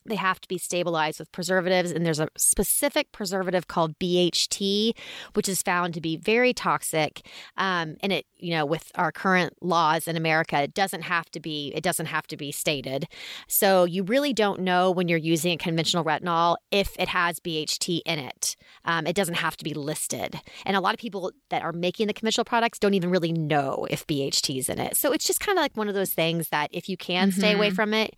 they 0.05 0.15
have 0.15 0.41
to 0.41 0.47
be 0.47 0.57
stabilized 0.57 1.19
with 1.19 1.31
preservatives. 1.31 1.91
And 1.91 2.05
there's 2.05 2.19
a 2.19 2.27
specific 2.35 3.11
preservative 3.11 3.67
called 3.67 3.97
BHT, 3.99 4.93
which 5.33 5.47
is 5.47 5.61
found 5.61 5.93
to 5.93 6.01
be 6.01 6.17
very 6.17 6.53
toxic. 6.53 7.25
Um, 7.57 7.97
and 8.01 8.11
it, 8.11 8.25
you 8.37 8.51
know, 8.51 8.65
with 8.65 8.91
our 8.95 9.11
current 9.11 9.53
laws 9.61 10.07
in 10.07 10.17
America, 10.17 10.59
it 10.61 10.73
doesn't 10.73 11.03
have 11.03 11.29
to 11.31 11.39
be, 11.39 11.71
it 11.75 11.83
doesn't 11.83 12.07
have 12.07 12.25
to 12.27 12.37
be 12.37 12.51
stated. 12.51 13.07
So 13.47 13.83
you 13.83 14.03
really 14.03 14.33
don't 14.33 14.61
know 14.61 14.89
when 14.89 15.07
you're 15.07 15.19
using 15.19 15.53
a 15.53 15.57
conventional 15.57 16.03
retinol 16.03 16.57
if 16.71 16.95
it 16.97 17.09
has 17.09 17.39
BHT 17.39 18.01
in 18.05 18.19
it. 18.19 18.55
Um, 18.85 19.05
it 19.05 19.15
doesn't 19.15 19.35
have 19.35 19.55
to 19.57 19.63
be 19.63 19.75
listed. 19.75 20.41
And 20.65 20.75
a 20.75 20.81
lot 20.81 20.95
of 20.95 20.99
people 20.99 21.31
that 21.49 21.61
are 21.61 21.73
making 21.73 22.07
the 22.07 22.13
conventional 22.13 22.45
products 22.45 22.79
don't 22.79 22.95
even 22.95 23.11
really 23.11 23.31
know 23.31 23.85
if 23.89 24.07
BHT 24.07 24.57
is 24.57 24.69
in 24.69 24.79
it. 24.79 24.97
So 24.97 25.11
it's 25.11 25.25
just 25.25 25.39
kind 25.39 25.57
of 25.57 25.61
like 25.61 25.77
one 25.77 25.87
of 25.87 25.93
those 25.93 26.13
things 26.13 26.49
that 26.49 26.69
if 26.73 26.89
you 26.89 26.97
can 26.97 27.29
mm-hmm. 27.29 27.39
stay 27.39 27.53
away 27.53 27.67
mm-hmm. 27.67 27.75
from 27.75 27.93
it, 27.93 28.15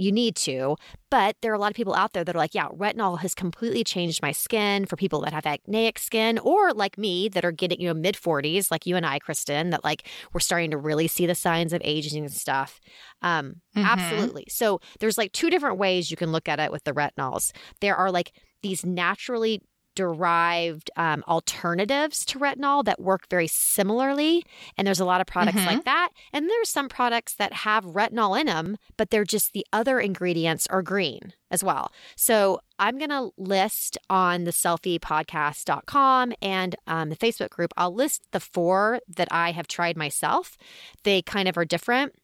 you 0.00 0.10
need 0.10 0.34
to. 0.34 0.76
But 1.10 1.36
there 1.42 1.52
are 1.52 1.54
a 1.54 1.58
lot 1.58 1.70
of 1.70 1.76
people 1.76 1.94
out 1.94 2.12
there 2.12 2.24
that 2.24 2.34
are 2.34 2.38
like, 2.38 2.54
yeah, 2.54 2.68
retinol 2.68 3.18
has 3.20 3.34
completely 3.34 3.84
changed 3.84 4.22
my 4.22 4.32
skin 4.32 4.86
for 4.86 4.96
people 4.96 5.20
that 5.22 5.32
have 5.32 5.44
acneic 5.44 5.98
skin 5.98 6.38
or 6.38 6.72
like 6.72 6.96
me 6.96 7.28
that 7.28 7.44
are 7.44 7.52
getting, 7.52 7.80
you 7.80 7.88
know, 7.88 7.94
mid 7.94 8.14
40s, 8.14 8.70
like 8.70 8.86
you 8.86 8.96
and 8.96 9.04
I, 9.04 9.18
Kristen, 9.18 9.70
that 9.70 9.84
like 9.84 10.06
we're 10.32 10.40
starting 10.40 10.70
to 10.70 10.76
really 10.76 11.08
see 11.08 11.26
the 11.26 11.34
signs 11.34 11.72
of 11.72 11.82
aging 11.84 12.24
and 12.24 12.32
stuff. 12.32 12.80
Um, 13.22 13.56
mm-hmm. 13.76 13.86
Absolutely. 13.86 14.46
So 14.48 14.80
there's 15.00 15.18
like 15.18 15.32
two 15.32 15.50
different 15.50 15.78
ways 15.78 16.10
you 16.10 16.16
can 16.16 16.32
look 16.32 16.48
at 16.48 16.60
it 16.60 16.72
with 16.72 16.84
the 16.84 16.92
retinols. 16.92 17.52
There 17.80 17.96
are 17.96 18.10
like 18.10 18.32
these 18.62 18.84
naturally 18.84 19.62
derived 19.94 20.90
um, 20.96 21.24
alternatives 21.28 22.24
to 22.26 22.38
retinol 22.38 22.84
that 22.84 23.00
work 23.00 23.28
very 23.28 23.46
similarly. 23.46 24.44
And 24.76 24.86
there's 24.86 25.00
a 25.00 25.04
lot 25.04 25.20
of 25.20 25.26
products 25.26 25.58
mm-hmm. 25.58 25.66
like 25.66 25.84
that. 25.84 26.10
And 26.32 26.48
there's 26.48 26.68
some 26.68 26.88
products 26.88 27.34
that 27.34 27.52
have 27.52 27.84
retinol 27.84 28.38
in 28.38 28.46
them, 28.46 28.76
but 28.96 29.10
they're 29.10 29.24
just 29.24 29.52
the 29.52 29.66
other 29.72 30.00
ingredients 30.00 30.66
are 30.68 30.82
green 30.82 31.32
as 31.50 31.64
well. 31.64 31.92
So 32.16 32.60
I'm 32.78 32.98
going 32.98 33.10
to 33.10 33.30
list 33.36 33.98
on 34.08 34.44
the 34.44 34.52
selfiepodcast.com 34.52 36.32
and 36.40 36.76
um, 36.86 37.08
the 37.10 37.16
Facebook 37.16 37.50
group, 37.50 37.72
I'll 37.76 37.94
list 37.94 38.22
the 38.30 38.40
four 38.40 39.00
that 39.08 39.28
I 39.30 39.52
have 39.52 39.66
tried 39.66 39.96
myself. 39.96 40.56
They 41.02 41.22
kind 41.22 41.48
of 41.48 41.58
are 41.58 41.64
different. 41.64 42.14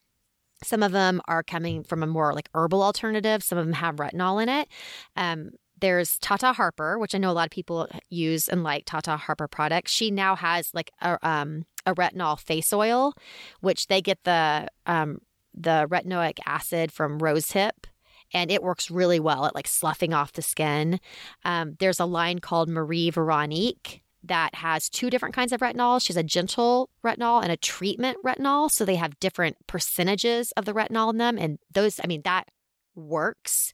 Some 0.64 0.83
of 0.83 0.93
them 0.93 1.21
are 1.29 1.43
coming 1.43 1.85
from 1.85 2.03
a 2.03 2.07
more 2.07 2.33
like 2.33 2.49
herbal 2.55 2.83
alternative. 2.83 3.43
Some 3.43 3.59
of 3.59 3.67
them 3.67 3.75
have 3.75 3.97
retinol 3.97 4.43
in 4.43 4.49
it. 4.49 4.69
Um, 5.14 5.51
there's 5.81 6.18
Tata 6.18 6.53
Harper, 6.53 6.99
which 6.99 7.14
I 7.14 7.18
know 7.18 7.31
a 7.31 7.33
lot 7.33 7.47
of 7.47 7.51
people 7.51 7.89
use 8.09 8.49
and 8.49 8.62
like 8.62 8.85
Tata 8.87 9.16
Harper 9.16 9.49
products. 9.49 9.93
She 9.93 10.11
now 10.11 10.37
has 10.37 10.70
like 10.74 10.91
a 11.01 11.18
um, 11.29 11.64
a 11.85 11.95
retinol 11.95 12.39
face 12.39 12.72
oil, 12.72 13.14
which 13.61 13.87
they 13.87 14.01
get 14.01 14.24
the 14.24 14.68
um, 14.87 15.20
the 15.55 15.87
retinoic 15.91 16.39
acid 16.47 16.93
from 16.93 17.20
rosehip 17.20 17.87
and 18.33 18.51
it 18.51 18.62
works 18.62 18.91
really 18.91 19.20
well 19.20 19.47
at 19.47 19.55
like 19.55 19.68
sloughing 19.68 20.12
off 20.12 20.33
the 20.33 20.43
skin. 20.43 21.01
Um, 21.45 21.77
there's 21.79 22.01
a 22.01 22.05
line 22.07 22.41
called 22.41 22.68
Marie 22.68 23.11
Veronique 23.11 24.03
that 24.24 24.55
has 24.57 24.89
two 24.89 25.11
different 25.11 25.35
kinds 25.35 25.53
of 25.53 25.61
retinol. 25.61 26.03
She's 26.03 26.16
a 26.16 26.22
gentle 26.22 26.91
retinol 27.05 27.43
and 27.43 27.53
a 27.53 27.57
treatment 27.57 28.18
retinol. 28.24 28.70
So 28.70 28.85
they 28.85 28.97
have 28.97 29.18
different 29.20 29.57
percentages 29.66 30.53
of 30.53 30.64
the 30.64 30.72
retinol 30.72 31.11
in 31.11 31.18
them. 31.18 31.39
And 31.39 31.59
those, 31.72 32.01
I 32.03 32.07
mean, 32.07 32.22
that 32.24 32.49
works. 32.97 33.73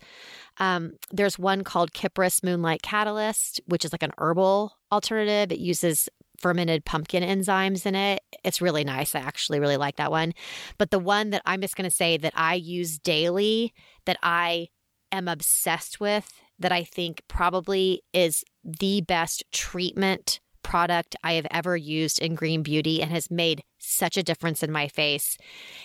Um, 0.59 0.93
there's 1.11 1.39
one 1.39 1.65
called 1.65 1.93
Kypris 1.93 2.43
Moonlight 2.43 2.83
Catalyst, 2.83 3.61
which 3.67 3.85
is 3.85 3.93
like 3.93 4.03
an 4.03 4.13
herbal 4.19 4.73
alternative. 4.91 5.53
It 5.53 5.61
uses 5.61 6.09
fermented 6.39 6.85
pumpkin 6.85 7.23
enzymes 7.23 7.87
in 7.87 7.95
it. 7.95 8.21
It's 8.45 8.61
really 8.61 8.85
nice. 8.85 9.15
I 9.15 9.21
actually 9.21 9.61
really 9.61 9.77
like 9.77 9.97
that 9.97 10.11
one. 10.11 10.33
But 10.77 10.91
the 10.91 10.99
one 10.99 11.31
that 11.31 11.43
I'm 11.47 11.61
just 11.61 11.77
going 11.77 11.89
to 11.89 11.95
say 11.95 12.17
that 12.17 12.33
I 12.37 12.55
use 12.55 12.99
daily, 12.99 13.73
that 14.07 14.19
I 14.23 14.69
am 15.13 15.29
obsessed 15.29 16.01
with, 16.01 16.33
that 16.59 16.73
I 16.73 16.85
think 16.85 17.23
probably 17.29 18.03
is 18.13 18.45
the 18.65 19.03
best 19.03 19.45
treatment 19.53 20.41
product 20.63 21.17
I 21.23 21.35
have 21.35 21.47
ever 21.51 21.77
used 21.77 22.19
in 22.19 22.35
Green 22.35 22.63
Beauty 22.63 23.03
and 23.03 23.11
has 23.11 23.31
made 23.31 23.63
such 23.79 24.17
a 24.17 24.23
difference 24.23 24.63
in 24.63 24.71
my 24.71 24.89
face 24.89 25.37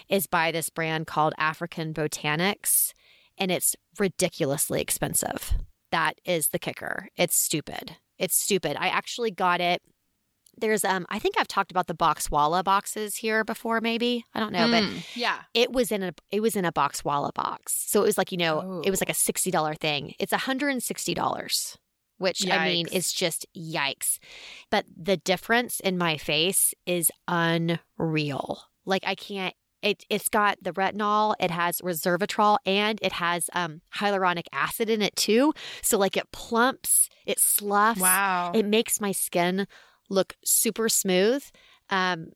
is 0.08 0.28
by 0.28 0.52
this 0.52 0.70
brand 0.70 1.08
called 1.08 1.34
African 1.38 1.94
Botanics 1.94 2.94
and 3.38 3.52
it's 3.52 3.76
ridiculously 4.00 4.82
expensive. 4.82 5.54
That 5.92 6.14
is 6.26 6.50
the 6.50 6.60
kicker. 6.60 7.10
It's 7.16 7.38
stupid. 7.38 7.98
It's 8.18 8.36
stupid. 8.36 8.78
I 8.80 8.88
actually 8.88 9.32
got 9.32 9.62
it. 9.62 9.82
There's 10.60 10.84
um 10.84 11.06
I 11.10 11.20
think 11.20 11.36
I've 11.38 11.48
talked 11.48 11.72
about 11.72 11.88
the 11.88 11.94
Boxwalla 11.94 12.64
boxes 12.64 13.18
here 13.18 13.44
before 13.44 13.80
maybe. 13.80 14.26
I 14.34 14.40
don't 14.40 14.52
know, 14.52 14.68
mm, 14.68 14.72
but 14.72 15.16
yeah. 15.16 15.42
It 15.54 15.72
was 15.72 15.92
in 15.92 16.02
a 16.02 16.14
it 16.32 16.42
was 16.42 16.56
in 16.56 16.66
a 16.66 16.72
Boxwalla 16.72 17.34
box. 17.34 17.86
So 17.88 18.02
it 18.02 18.06
was 18.06 18.18
like, 18.18 18.32
you 18.32 18.40
know, 18.40 18.62
oh. 18.66 18.82
it 18.84 18.90
was 18.90 19.02
like 19.02 19.10
a 19.10 19.14
$60 19.14 19.78
thing. 19.80 20.16
It's 20.20 20.34
$160 20.34 21.78
which 22.18 22.40
yikes. 22.40 22.58
I 22.58 22.68
mean 22.68 22.88
is 22.88 23.12
just 23.12 23.46
yikes. 23.56 24.20
But 24.70 24.86
the 24.96 25.18
difference 25.18 25.80
in 25.80 25.98
my 25.98 26.18
face 26.18 26.74
is 26.86 27.12
unreal. 27.28 28.64
Like 28.86 29.04
I 29.06 29.16
can't 29.16 29.56
it, 29.88 30.04
it's 30.10 30.30
got 30.30 30.58
the 30.62 30.74
retinol, 30.74 31.34
it 31.40 31.52
has 31.52 31.80
resveratrol, 31.80 32.58
and 32.66 33.00
it 33.02 33.14
has 33.14 33.50
um, 33.54 33.82
hyaluronic 33.96 34.46
acid 34.52 34.90
in 34.90 35.02
it 35.02 35.16
too. 35.16 35.54
So, 35.82 35.98
like, 35.98 36.18
it 36.18 36.32
plumps, 36.32 37.10
it 37.26 37.40
sloughs. 37.40 38.00
Wow. 38.00 38.52
It 38.54 38.66
makes 38.66 39.00
my 39.00 39.12
skin 39.12 39.66
look 40.10 40.36
super 40.44 40.90
smooth. 40.90 41.44
Um, 41.90 42.32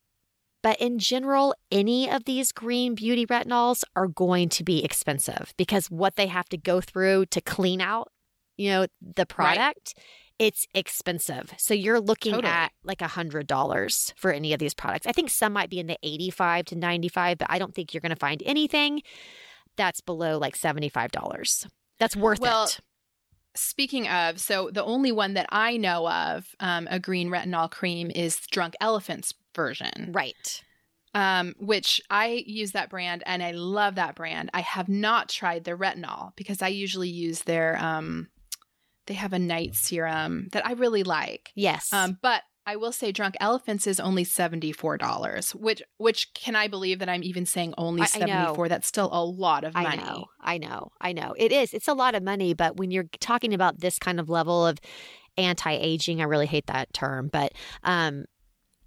but 0.63 0.79
in 0.79 0.99
general, 0.99 1.55
any 1.71 2.09
of 2.09 2.25
these 2.25 2.51
green 2.51 2.95
beauty 2.95 3.25
retinols 3.25 3.83
are 3.95 4.07
going 4.07 4.49
to 4.49 4.63
be 4.63 4.83
expensive 4.83 5.53
because 5.57 5.87
what 5.87 6.15
they 6.15 6.27
have 6.27 6.47
to 6.49 6.57
go 6.57 6.79
through 6.79 7.25
to 7.27 7.41
clean 7.41 7.81
out, 7.81 8.11
you 8.57 8.69
know, 8.69 8.85
the 9.01 9.25
product 9.25 9.95
it's 10.41 10.65
expensive. 10.73 11.53
So 11.57 11.75
you're 11.75 11.99
looking 11.99 12.33
totally. 12.33 12.51
at 12.51 12.71
like 12.83 13.03
a 13.03 13.07
hundred 13.07 13.45
dollars 13.45 14.11
for 14.17 14.33
any 14.33 14.53
of 14.53 14.59
these 14.59 14.73
products. 14.73 15.05
I 15.05 15.11
think 15.11 15.29
some 15.29 15.53
might 15.53 15.69
be 15.69 15.79
in 15.79 15.85
the 15.85 15.99
85 16.01 16.65
to 16.65 16.75
95, 16.75 17.37
but 17.37 17.47
I 17.47 17.59
don't 17.59 17.75
think 17.75 17.93
you're 17.93 18.01
going 18.01 18.09
to 18.09 18.15
find 18.15 18.41
anything 18.43 19.03
that's 19.77 20.01
below 20.01 20.39
like 20.39 20.57
$75. 20.57 21.67
That's 21.99 22.15
worth 22.15 22.39
well, 22.39 22.63
it. 22.63 22.79
Speaking 23.53 24.07
of, 24.07 24.39
so 24.39 24.71
the 24.73 24.83
only 24.83 25.11
one 25.11 25.35
that 25.35 25.45
I 25.49 25.77
know 25.77 26.09
of, 26.09 26.47
um, 26.59 26.87
a 26.89 26.99
green 26.99 27.29
retinol 27.29 27.69
cream 27.69 28.09
is 28.09 28.39
Drunk 28.47 28.73
Elephant's 28.81 29.35
version. 29.53 30.09
Right. 30.11 30.63
Um, 31.13 31.53
which 31.59 32.01
I 32.09 32.43
use 32.47 32.71
that 32.71 32.89
brand 32.89 33.21
and 33.27 33.43
I 33.43 33.51
love 33.51 33.93
that 33.95 34.15
brand. 34.15 34.49
I 34.55 34.61
have 34.61 34.89
not 34.89 35.29
tried 35.29 35.65
their 35.65 35.77
retinol 35.77 36.35
because 36.35 36.63
I 36.63 36.69
usually 36.69 37.09
use 37.09 37.43
their 37.43 37.77
um, 37.77 38.29
they 39.07 39.13
have 39.15 39.33
a 39.33 39.39
night 39.39 39.75
serum 39.75 40.49
that 40.51 40.65
I 40.65 40.73
really 40.73 41.03
like. 41.03 41.51
Yes. 41.55 41.91
Um, 41.91 42.17
but 42.21 42.43
I 42.65 42.75
will 42.75 42.91
say 42.91 43.11
Drunk 43.11 43.35
Elephants 43.39 43.87
is 43.87 43.99
only 43.99 44.23
$74, 44.23 45.55
which 45.55 45.81
which 45.97 46.33
can 46.33 46.55
I 46.55 46.67
believe 46.67 46.99
that 46.99 47.09
I'm 47.09 47.23
even 47.23 47.45
saying 47.45 47.73
only 47.77 48.05
74? 48.05 48.69
That's 48.69 48.87
still 48.87 49.09
a 49.11 49.23
lot 49.23 49.63
of 49.63 49.73
money. 49.73 49.87
I 49.87 49.95
know. 49.95 50.25
I 50.39 50.57
know. 50.59 50.91
I 51.01 51.13
know. 51.13 51.33
It 51.37 51.51
is. 51.51 51.73
It's 51.73 51.87
a 51.87 51.93
lot 51.93 52.13
of 52.13 52.21
money, 52.21 52.53
but 52.53 52.77
when 52.77 52.91
you're 52.91 53.09
talking 53.19 53.53
about 53.53 53.79
this 53.79 53.97
kind 53.97 54.19
of 54.19 54.29
level 54.29 54.65
of 54.65 54.77
anti-aging, 55.37 56.21
I 56.21 56.25
really 56.25 56.45
hate 56.45 56.67
that 56.67 56.93
term, 56.93 57.29
but 57.31 57.53
um 57.83 58.25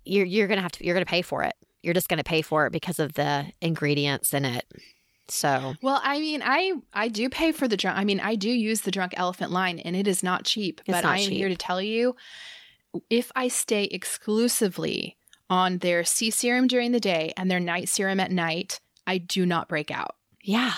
you're 0.04 0.26
you're 0.26 0.46
going 0.46 0.58
to 0.58 0.62
have 0.62 0.72
to 0.72 0.84
you're 0.84 0.94
going 0.94 1.04
to 1.04 1.10
pay 1.10 1.22
for 1.22 1.42
it. 1.42 1.54
You're 1.82 1.94
just 1.94 2.08
going 2.08 2.18
to 2.18 2.24
pay 2.24 2.42
for 2.42 2.66
it 2.66 2.72
because 2.72 2.98
of 2.98 3.14
the 3.14 3.46
ingredients 3.60 4.32
in 4.32 4.44
it. 4.44 4.64
So 5.28 5.74
well, 5.82 6.00
I 6.02 6.20
mean, 6.20 6.42
I 6.44 6.74
I 6.92 7.08
do 7.08 7.28
pay 7.28 7.52
for 7.52 7.66
the 7.66 7.76
drunk. 7.76 7.98
I 7.98 8.04
mean, 8.04 8.20
I 8.20 8.34
do 8.34 8.50
use 8.50 8.82
the 8.82 8.90
drunk 8.90 9.14
elephant 9.16 9.50
line, 9.50 9.78
and 9.78 9.96
it 9.96 10.06
is 10.06 10.22
not 10.22 10.44
cheap. 10.44 10.80
It's 10.86 10.96
but 10.96 11.04
I 11.04 11.18
am 11.18 11.30
here 11.30 11.48
to 11.48 11.56
tell 11.56 11.80
you, 11.80 12.14
if 13.08 13.32
I 13.34 13.48
stay 13.48 13.84
exclusively 13.84 15.16
on 15.48 15.78
their 15.78 16.04
C 16.04 16.30
serum 16.30 16.66
during 16.66 16.92
the 16.92 17.00
day 17.00 17.32
and 17.36 17.50
their 17.50 17.60
night 17.60 17.88
serum 17.88 18.20
at 18.20 18.30
night, 18.30 18.80
I 19.06 19.18
do 19.18 19.46
not 19.46 19.68
break 19.68 19.90
out. 19.90 20.16
Yeah. 20.42 20.74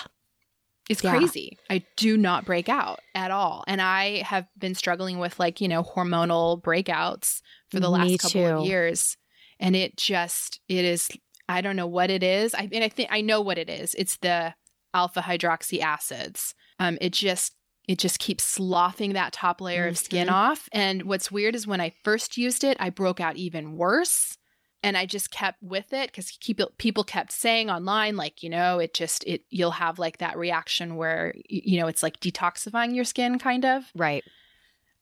It's 0.89 1.03
yeah. 1.03 1.17
crazy. 1.17 1.57
I 1.69 1.83
do 1.97 2.15
not 2.17 2.45
break 2.45 2.69
out 2.69 2.99
at 3.13 3.31
all. 3.31 3.63
And 3.67 3.81
I 3.81 4.19
have 4.19 4.47
been 4.57 4.75
struggling 4.75 5.19
with 5.19 5.39
like, 5.39 5.59
you 5.59 5.67
know, 5.67 5.83
hormonal 5.83 6.61
breakouts 6.61 7.41
for 7.69 7.79
the 7.79 7.89
last 7.89 8.19
couple 8.19 8.41
too. 8.41 8.45
of 8.45 8.65
years. 8.65 9.17
And 9.59 9.75
it 9.75 9.97
just, 9.97 10.61
it 10.69 10.85
is 10.85 11.09
I 11.49 11.61
don't 11.61 11.75
know 11.75 11.87
what 11.87 12.09
it 12.09 12.23
is. 12.23 12.53
I 12.53 12.67
mean, 12.67 12.83
I 12.83 12.89
think 12.89 13.09
I 13.11 13.21
know 13.21 13.41
what 13.41 13.57
it 13.57 13.69
is. 13.69 13.93
It's 13.95 14.17
the 14.17 14.53
alpha 14.93 15.21
hydroxy 15.21 15.81
acids. 15.81 16.53
Um, 16.79 16.97
it 17.01 17.13
just 17.13 17.53
it 17.87 17.99
just 17.99 18.19
keeps 18.19 18.43
sloughing 18.43 19.13
that 19.13 19.31
top 19.33 19.61
layer 19.61 19.83
mm-hmm. 19.83 19.91
of 19.91 19.97
skin 19.97 20.29
off. 20.29 20.67
And 20.73 21.03
what's 21.03 21.31
weird 21.31 21.55
is 21.55 21.65
when 21.65 21.79
I 21.79 21.93
first 22.03 22.37
used 22.37 22.63
it, 22.63 22.75
I 22.79 22.89
broke 22.89 23.21
out 23.21 23.37
even 23.37 23.77
worse. 23.77 24.37
And 24.83 24.95
I 24.95 25.05
just 25.05 25.31
kept 25.31 25.61
with 25.63 25.91
it 25.91 26.11
because 26.11 26.37
people 26.77 27.03
kept 27.03 27.31
saying 27.31 27.69
online, 27.69 28.15
like, 28.15 28.43
you 28.43 28.49
know, 28.49 28.77
it 28.77 28.93
just, 28.93 29.23
it, 29.25 29.41
you'll 29.49 29.71
have 29.71 29.97
like 29.97 30.19
that 30.19 30.37
reaction 30.37 30.97
where, 30.97 31.33
you 31.49 31.79
know, 31.79 31.87
it's 31.87 32.03
like 32.03 32.19
detoxifying 32.19 32.93
your 32.93 33.03
skin 33.03 33.39
kind 33.39 33.65
of. 33.65 33.85
Right. 33.95 34.23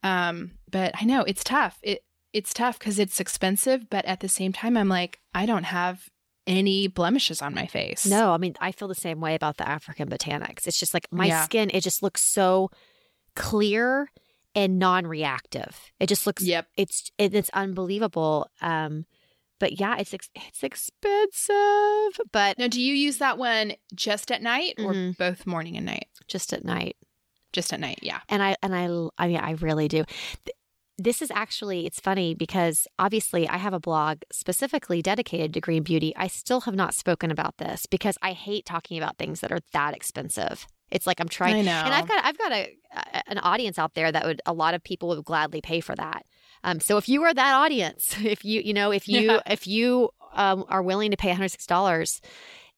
Um, 0.01 0.51
but 0.71 0.91
I 0.99 1.03
know 1.03 1.23
it's 1.23 1.43
tough. 1.43 1.77
It, 1.83 2.05
it's 2.31 2.53
tough 2.53 2.79
because 2.79 2.99
it's 2.99 3.19
expensive, 3.19 3.89
but 3.89 4.05
at 4.05 4.21
the 4.21 4.29
same 4.29 4.53
time, 4.53 4.77
I'm 4.77 4.89
like, 4.89 5.19
I 5.33 5.45
don't 5.45 5.65
have 5.65 6.07
any 6.47 6.87
blemishes 6.87 7.41
on 7.41 7.53
my 7.53 7.65
face. 7.65 8.05
No, 8.05 8.31
I 8.31 8.37
mean, 8.37 8.55
I 8.59 8.71
feel 8.71 8.87
the 8.87 8.95
same 8.95 9.19
way 9.19 9.35
about 9.35 9.57
the 9.57 9.67
African 9.67 10.09
botanics. 10.09 10.67
It's 10.67 10.79
just 10.79 10.93
like 10.93 11.07
my 11.11 11.27
yeah. 11.27 11.43
skin, 11.43 11.71
it 11.73 11.81
just 11.81 12.03
looks 12.03 12.21
so 12.21 12.71
clear 13.35 14.11
and 14.53 14.79
non-reactive. 14.79 15.77
It 15.99 16.07
just 16.07 16.25
looks 16.25 16.43
yep. 16.43 16.67
it's 16.77 17.11
it, 17.17 17.33
it's 17.35 17.49
unbelievable. 17.53 18.49
Um 18.61 19.05
but 19.59 19.79
yeah, 19.79 19.97
it's 19.97 20.13
ex- 20.13 20.29
it's 20.35 20.63
expensive. 20.63 22.25
But 22.31 22.57
now, 22.57 22.67
do 22.67 22.81
you 22.81 22.93
use 22.93 23.17
that 23.19 23.37
one 23.37 23.73
just 23.93 24.31
at 24.31 24.41
night 24.41 24.75
or 24.79 24.93
mm-hmm. 24.93 25.11
both 25.11 25.47
morning 25.47 25.77
and 25.77 25.85
night? 25.85 26.07
Just 26.27 26.53
at 26.53 26.65
night. 26.65 26.97
Just 27.53 27.71
at 27.71 27.79
night, 27.79 27.99
yeah. 28.01 28.19
And 28.27 28.43
I 28.43 28.55
and 28.61 28.75
I 28.75 29.23
I 29.23 29.27
mean 29.27 29.37
I 29.37 29.51
really 29.51 29.87
do 29.87 30.03
this 30.97 31.21
is 31.21 31.31
actually 31.31 31.85
it's 31.85 31.99
funny 31.99 32.33
because 32.33 32.87
obviously 32.97 33.47
I 33.47 33.57
have 33.57 33.73
a 33.73 33.79
blog 33.79 34.19
specifically 34.31 35.01
dedicated 35.01 35.53
to 35.53 35.61
green 35.61 35.83
beauty. 35.83 36.13
I 36.15 36.27
still 36.27 36.61
have 36.61 36.75
not 36.75 36.93
spoken 36.93 37.31
about 37.31 37.57
this 37.57 37.85
because 37.85 38.17
I 38.21 38.31
hate 38.31 38.65
talking 38.65 38.97
about 38.97 39.17
things 39.17 39.41
that 39.41 39.51
are 39.51 39.59
that 39.73 39.95
expensive. 39.95 40.67
It's 40.91 41.07
like 41.07 41.19
I'm 41.19 41.27
trying, 41.27 41.55
and 41.67 41.93
I've 41.93 42.07
got 42.07 42.23
I've 42.23 42.37
got 42.37 42.51
a, 42.51 42.77
a, 42.95 43.21
an 43.27 43.39
audience 43.39 43.79
out 43.79 43.95
there 43.95 44.11
that 44.11 44.25
would 44.25 44.41
a 44.45 44.53
lot 44.53 44.73
of 44.73 44.83
people 44.83 45.09
would 45.09 45.25
gladly 45.25 45.61
pay 45.61 45.79
for 45.79 45.95
that. 45.95 46.25
Um, 46.63 46.79
so 46.79 46.97
if 46.97 47.09
you 47.09 47.23
are 47.23 47.33
that 47.33 47.53
audience, 47.55 48.15
if 48.23 48.45
you 48.45 48.61
you 48.61 48.73
know 48.73 48.91
if 48.91 49.07
you 49.07 49.21
yeah. 49.21 49.39
if 49.47 49.67
you 49.67 50.09
um, 50.33 50.65
are 50.69 50.81
willing 50.81 51.11
to 51.11 51.17
pay 51.17 51.29
106 51.29 51.65
dollars, 51.65 52.21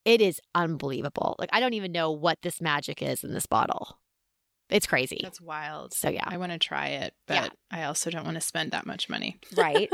it 0.05 0.21
is 0.21 0.39
unbelievable. 0.55 1.35
Like 1.37 1.49
I 1.51 1.59
don't 1.59 1.73
even 1.73 1.91
know 1.91 2.11
what 2.11 2.41
this 2.41 2.61
magic 2.61 3.01
is 3.01 3.23
in 3.23 3.33
this 3.33 3.45
bottle. 3.45 3.99
It's 4.69 4.87
crazy. 4.87 5.19
That's 5.23 5.41
wild. 5.41 5.93
So 5.93 6.09
yeah. 6.09 6.23
I 6.25 6.37
want 6.37 6.51
to 6.51 6.59
try 6.59 6.87
it, 6.87 7.13
but 7.25 7.33
yeah. 7.33 7.49
I 7.71 7.83
also 7.83 8.09
don't 8.09 8.25
want 8.25 8.35
to 8.35 8.41
spend 8.41 8.71
that 8.71 8.85
much 8.85 9.09
money. 9.09 9.39
Right. 9.55 9.89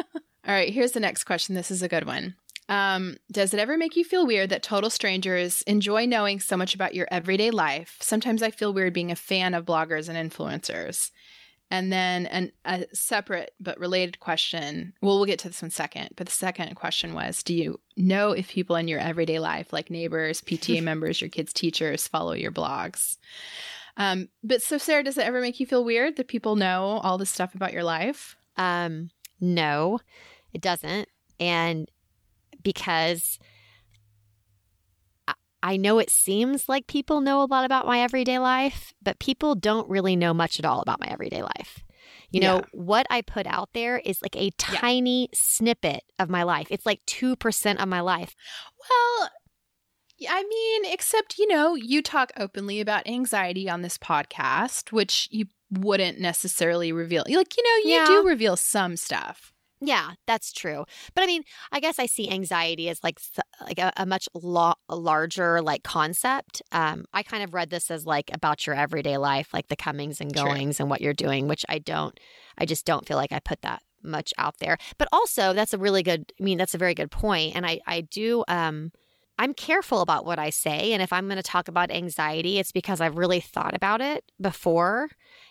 All 0.45 0.53
right, 0.53 0.73
here's 0.73 0.91
the 0.91 0.99
next 0.99 1.23
question. 1.23 1.55
This 1.55 1.71
is 1.71 1.81
a 1.81 1.87
good 1.87 2.05
one. 2.05 2.35
Um, 2.67 3.17
does 3.31 3.53
it 3.53 3.59
ever 3.59 3.77
make 3.77 3.95
you 3.95 4.03
feel 4.03 4.25
weird 4.25 4.49
that 4.49 4.63
total 4.63 4.89
strangers 4.89 5.61
enjoy 5.63 6.05
knowing 6.05 6.39
so 6.39 6.57
much 6.57 6.75
about 6.75 6.93
your 6.93 7.07
everyday 7.11 7.49
life? 7.51 7.97
Sometimes 8.01 8.41
I 8.41 8.51
feel 8.51 8.73
weird 8.73 8.93
being 8.93 9.11
a 9.11 9.15
fan 9.15 9.53
of 9.53 9.65
bloggers 9.65 10.09
and 10.09 10.31
influencers. 10.31 11.11
And 11.71 11.91
then 11.91 12.27
an, 12.27 12.51
a 12.65 12.85
separate 12.93 13.51
but 13.59 13.79
related 13.79 14.19
question. 14.19 14.93
Well, 15.01 15.15
we'll 15.17 15.25
get 15.25 15.39
to 15.39 15.49
this 15.49 15.61
one 15.61 15.71
second. 15.71 16.09
But 16.15 16.27
the 16.27 16.33
second 16.33 16.75
question 16.75 17.13
was 17.13 17.41
Do 17.41 17.53
you 17.55 17.79
know 17.97 18.31
if 18.31 18.49
people 18.49 18.75
in 18.75 18.87
your 18.87 18.99
everyday 18.99 19.39
life, 19.39 19.73
like 19.73 19.89
neighbors, 19.89 20.41
PTA 20.41 20.83
members, 20.83 21.19
your 21.19 21.29
kids' 21.29 21.53
teachers, 21.53 22.07
follow 22.07 22.33
your 22.33 22.51
blogs? 22.51 23.17
Um, 23.97 24.29
but 24.43 24.61
so, 24.61 24.77
Sarah, 24.77 25.03
does 25.03 25.17
it 25.17 25.25
ever 25.25 25.41
make 25.41 25.59
you 25.59 25.65
feel 25.65 25.85
weird 25.85 26.15
that 26.17 26.27
people 26.27 26.55
know 26.55 26.99
all 27.03 27.17
this 27.17 27.29
stuff 27.29 27.55
about 27.55 27.73
your 27.73 27.83
life? 27.83 28.35
Um, 28.57 29.09
no, 29.39 29.99
it 30.53 30.61
doesn't. 30.61 31.07
And 31.39 31.89
because 32.63 33.39
I 35.63 35.77
know 35.77 35.97
it 35.99 36.09
seems 36.09 36.67
like 36.67 36.87
people 36.87 37.21
know 37.21 37.41
a 37.41 37.45
lot 37.45 37.63
about 37.63 37.85
my 37.85 38.01
everyday 38.01 38.37
life, 38.37 38.93
but 39.01 39.19
people 39.19 39.55
don't 39.55 39.89
really 39.89 40.17
know 40.17 40.33
much 40.33 40.59
at 40.59 40.65
all 40.65 40.81
about 40.81 40.99
my 40.99 41.07
everyday 41.07 41.41
life. 41.41 41.79
You 42.31 42.41
know, 42.41 42.55
yeah. 42.57 42.65
what 42.73 43.07
I 43.09 43.21
put 43.21 43.47
out 43.47 43.69
there 43.73 43.99
is 43.99 44.21
like 44.21 44.35
a 44.35 44.49
tiny 44.57 45.21
yeah. 45.21 45.27
snippet 45.33 46.03
of 46.19 46.29
my 46.29 46.43
life. 46.43 46.67
It's 46.69 46.85
like 46.85 46.99
2% 47.05 47.81
of 47.81 47.87
my 47.87 48.01
life. 48.01 48.35
Well, 48.89 49.29
I 50.29 50.43
mean, 50.43 50.93
except, 50.93 51.37
you 51.37 51.47
know, 51.47 51.75
you 51.75 52.01
talk 52.01 52.31
openly 52.37 52.79
about 52.79 53.07
anxiety 53.07 53.69
on 53.69 53.81
this 53.81 53.97
podcast, 53.97 54.91
which 54.91 55.27
you 55.31 55.45
wouldn't 55.71 56.19
necessarily 56.19 56.91
reveal. 56.91 57.23
Like, 57.27 57.57
you 57.57 57.63
know, 57.63 57.89
you 57.89 57.95
yeah. 57.95 58.05
do 58.05 58.27
reveal 58.27 58.55
some 58.55 58.95
stuff. 58.95 59.53
Yeah, 59.85 60.11
that's 60.27 60.53
true. 60.53 60.85
But 61.13 61.23
I 61.25 61.27
mean, 61.27 61.43
I 61.71 61.81
guess 61.81 61.99
I 61.99 62.05
see 62.05 62.29
anxiety 62.29 62.87
as 62.87 63.03
like 63.03 63.19
like 63.59 63.79
a, 63.79 63.91
a 63.97 64.05
much 64.05 64.29
lo- 64.33 64.75
a 64.87 64.95
like 64.95 65.83
concept. 65.83 66.61
Um, 66.71 67.05
I 67.13 67.21
kind 67.21 67.43
of 67.43 67.53
read 67.53 67.69
this 67.69 67.91
as 67.91 68.05
like 68.05 68.31
about 68.33 68.65
your 68.65 68.75
everyday 68.75 69.17
life, 69.17 69.53
like 69.53 69.67
the 69.67 69.75
comings 69.75 70.21
and 70.21 70.33
goings 70.33 70.77
true. 70.77 70.83
and 70.83 70.89
what 70.89 71.01
you're 71.01 71.13
doing, 71.13 71.47
which 71.47 71.65
I 71.67 71.79
don't. 71.79 72.17
I 72.57 72.65
just 72.65 72.85
don't 72.85 73.05
feel 73.05 73.17
like 73.17 73.33
I 73.33 73.39
put 73.39 73.61
that 73.63 73.81
much 74.01 74.33
out 74.37 74.59
there. 74.59 74.77
But 74.97 75.09
also, 75.11 75.51
that's 75.51 75.73
a 75.73 75.77
really 75.77 76.03
good. 76.03 76.31
I 76.39 76.43
mean, 76.43 76.57
that's 76.57 76.75
a 76.75 76.77
very 76.77 76.93
good 76.93 77.11
point, 77.11 77.55
and 77.55 77.65
I 77.65 77.81
I 77.85 78.01
do. 78.01 78.45
Um, 78.47 78.91
I'm 79.37 79.53
careful 79.53 80.01
about 80.01 80.25
what 80.25 80.37
I 80.37 80.49
say. 80.51 80.93
And 80.93 81.01
if 81.01 81.11
I'm 81.11 81.25
going 81.25 81.37
to 81.37 81.43
talk 81.43 81.67
about 81.67 81.91
anxiety, 81.91 82.59
it's 82.59 82.71
because 82.71 83.01
I've 83.01 83.17
really 83.17 83.39
thought 83.39 83.75
about 83.75 83.99
it 83.99 84.31
before 84.39 85.09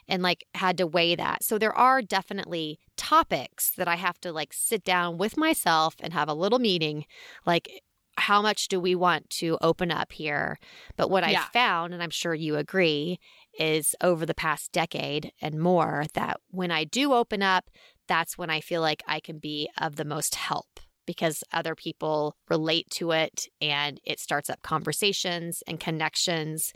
and 0.09 0.22
like 0.22 0.45
had 0.55 0.78
to 0.78 0.87
weigh 0.87 1.16
that. 1.16 1.43
So 1.43 1.59
there 1.59 1.76
are 1.76 2.01
definitely 2.01 2.78
topics 2.97 3.72
that 3.76 3.89
I 3.89 3.97
have 3.97 4.20
to 4.20 4.33
like 4.33 4.53
sit 4.53 4.85
down 4.85 5.18
with 5.18 5.37
myself 5.37 5.97
and 6.01 6.12
have 6.12 6.28
a 6.28 6.35
little 6.35 6.61
meeting. 6.61 7.07
Like, 7.45 7.83
how 8.18 8.43
much 8.43 8.68
do 8.68 8.78
we 8.78 8.95
want 8.95 9.30
to 9.30 9.59
open 9.62 9.91
up 9.91 10.12
here? 10.12 10.59
But 10.97 11.11
what 11.11 11.28
yeah. 11.28 11.47
I 11.49 11.53
found, 11.53 11.93
and 11.93 12.03
I'm 12.03 12.11
sure 12.11 12.35
you 12.35 12.57
agree, 12.57 13.18
is 13.59 13.97
over 14.01 14.24
the 14.26 14.35
past 14.35 14.70
decade 14.70 15.33
and 15.41 15.59
more 15.59 16.05
that 16.14 16.39
when 16.51 16.70
I 16.70 16.85
do 16.85 17.14
open 17.14 17.43
up, 17.43 17.70
that's 18.07 18.37
when 18.37 18.51
I 18.51 18.61
feel 18.61 18.80
like 18.80 19.03
I 19.09 19.18
can 19.18 19.39
be 19.39 19.68
of 19.78 19.97
the 19.97 20.05
most 20.05 20.35
help 20.35 20.80
because 21.07 21.42
other 21.53 21.74
people 21.74 22.36
relate 22.48 22.88
to 22.90 23.11
it 23.12 23.46
and 23.61 24.00
it 24.05 24.20
starts 24.20 24.48
up 24.50 24.62
conversations 24.62 25.62
and 25.66 25.80
connections. 25.80 26.72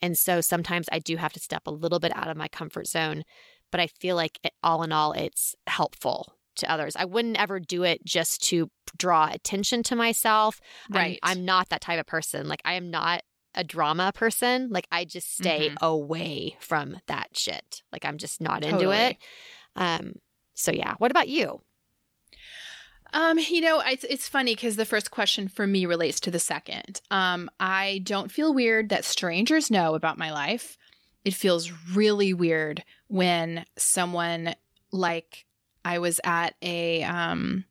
And 0.00 0.16
so 0.18 0.40
sometimes 0.40 0.88
I 0.90 0.98
do 0.98 1.16
have 1.16 1.32
to 1.32 1.40
step 1.40 1.62
a 1.66 1.70
little 1.70 2.00
bit 2.00 2.16
out 2.16 2.28
of 2.28 2.36
my 2.36 2.48
comfort 2.48 2.86
zone, 2.86 3.22
but 3.70 3.80
I 3.80 3.86
feel 3.86 4.16
like 4.16 4.38
it, 4.42 4.52
all 4.62 4.82
in 4.82 4.92
all, 4.92 5.12
it's 5.12 5.54
helpful 5.66 6.34
to 6.56 6.70
others. 6.70 6.96
I 6.96 7.04
wouldn't 7.04 7.40
ever 7.40 7.60
do 7.60 7.82
it 7.84 8.04
just 8.04 8.42
to 8.48 8.70
draw 8.96 9.28
attention 9.32 9.82
to 9.84 9.96
myself. 9.96 10.60
Right. 10.90 11.18
I'm, 11.22 11.38
I'm 11.38 11.44
not 11.44 11.68
that 11.70 11.80
type 11.80 12.00
of 12.00 12.06
person. 12.06 12.48
Like, 12.48 12.60
I 12.64 12.74
am 12.74 12.90
not 12.90 13.22
a 13.54 13.64
drama 13.64 14.12
person. 14.14 14.68
Like, 14.70 14.86
I 14.90 15.04
just 15.04 15.34
stay 15.34 15.68
mm-hmm. 15.68 15.84
away 15.84 16.56
from 16.60 16.98
that 17.06 17.28
shit. 17.34 17.82
Like, 17.92 18.04
I'm 18.04 18.18
just 18.18 18.40
not 18.40 18.62
totally. 18.62 18.84
into 18.84 18.96
it. 18.96 19.16
Um, 19.76 20.14
so 20.54 20.72
yeah. 20.72 20.94
What 20.98 21.10
about 21.10 21.28
you? 21.28 21.60
Um, 23.12 23.38
you 23.38 23.60
know, 23.60 23.80
it's, 23.80 24.04
it's 24.04 24.28
funny 24.28 24.54
because 24.54 24.76
the 24.76 24.84
first 24.84 25.10
question 25.10 25.48
for 25.48 25.66
me 25.66 25.86
relates 25.86 26.20
to 26.20 26.30
the 26.30 26.38
second. 26.38 27.00
Um, 27.10 27.50
I 27.60 28.00
don't 28.04 28.32
feel 28.32 28.54
weird 28.54 28.88
that 28.88 29.04
strangers 29.04 29.70
know 29.70 29.94
about 29.94 30.18
my 30.18 30.32
life. 30.32 30.78
It 31.24 31.34
feels 31.34 31.70
really 31.94 32.34
weird 32.34 32.84
when 33.08 33.64
someone 33.76 34.54
like 34.92 35.46
I 35.84 35.98
was 35.98 36.20
at 36.24 36.54
a 36.62 37.02
um, 37.04 37.64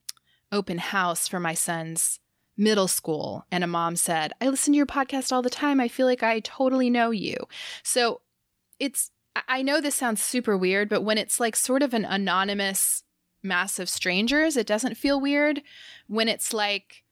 open 0.52 0.78
house 0.78 1.28
for 1.28 1.40
my 1.40 1.54
son's 1.54 2.20
middle 2.58 2.88
school, 2.88 3.46
and 3.52 3.64
a 3.64 3.68
mom 3.68 3.96
said, 3.96 4.34
"I 4.40 4.48
listen 4.48 4.74
to 4.74 4.78
your 4.78 4.86
podcast 4.86 5.32
all 5.32 5.42
the 5.42 5.50
time. 5.50 5.80
I 5.80 5.88
feel 5.88 6.06
like 6.06 6.24
I 6.24 6.40
totally 6.42 6.90
know 6.90 7.12
you." 7.12 7.36
So 7.84 8.22
it's 8.80 9.12
I 9.48 9.62
know 9.62 9.80
this 9.80 9.96
sounds 9.96 10.22
super 10.22 10.58
weird, 10.58 10.90
but 10.90 11.02
when 11.02 11.18
it's 11.18 11.40
like 11.40 11.56
sort 11.56 11.84
of 11.84 11.94
an 11.94 12.06
anonymous 12.06 13.04
massive 13.44 13.90
strangers, 13.90 14.58
it 14.58 14.68
doesn't 14.68 14.96
feel 14.96 15.20
weird. 15.20 15.62
When 16.08 16.28
it's 16.28 16.54
like 16.54 17.04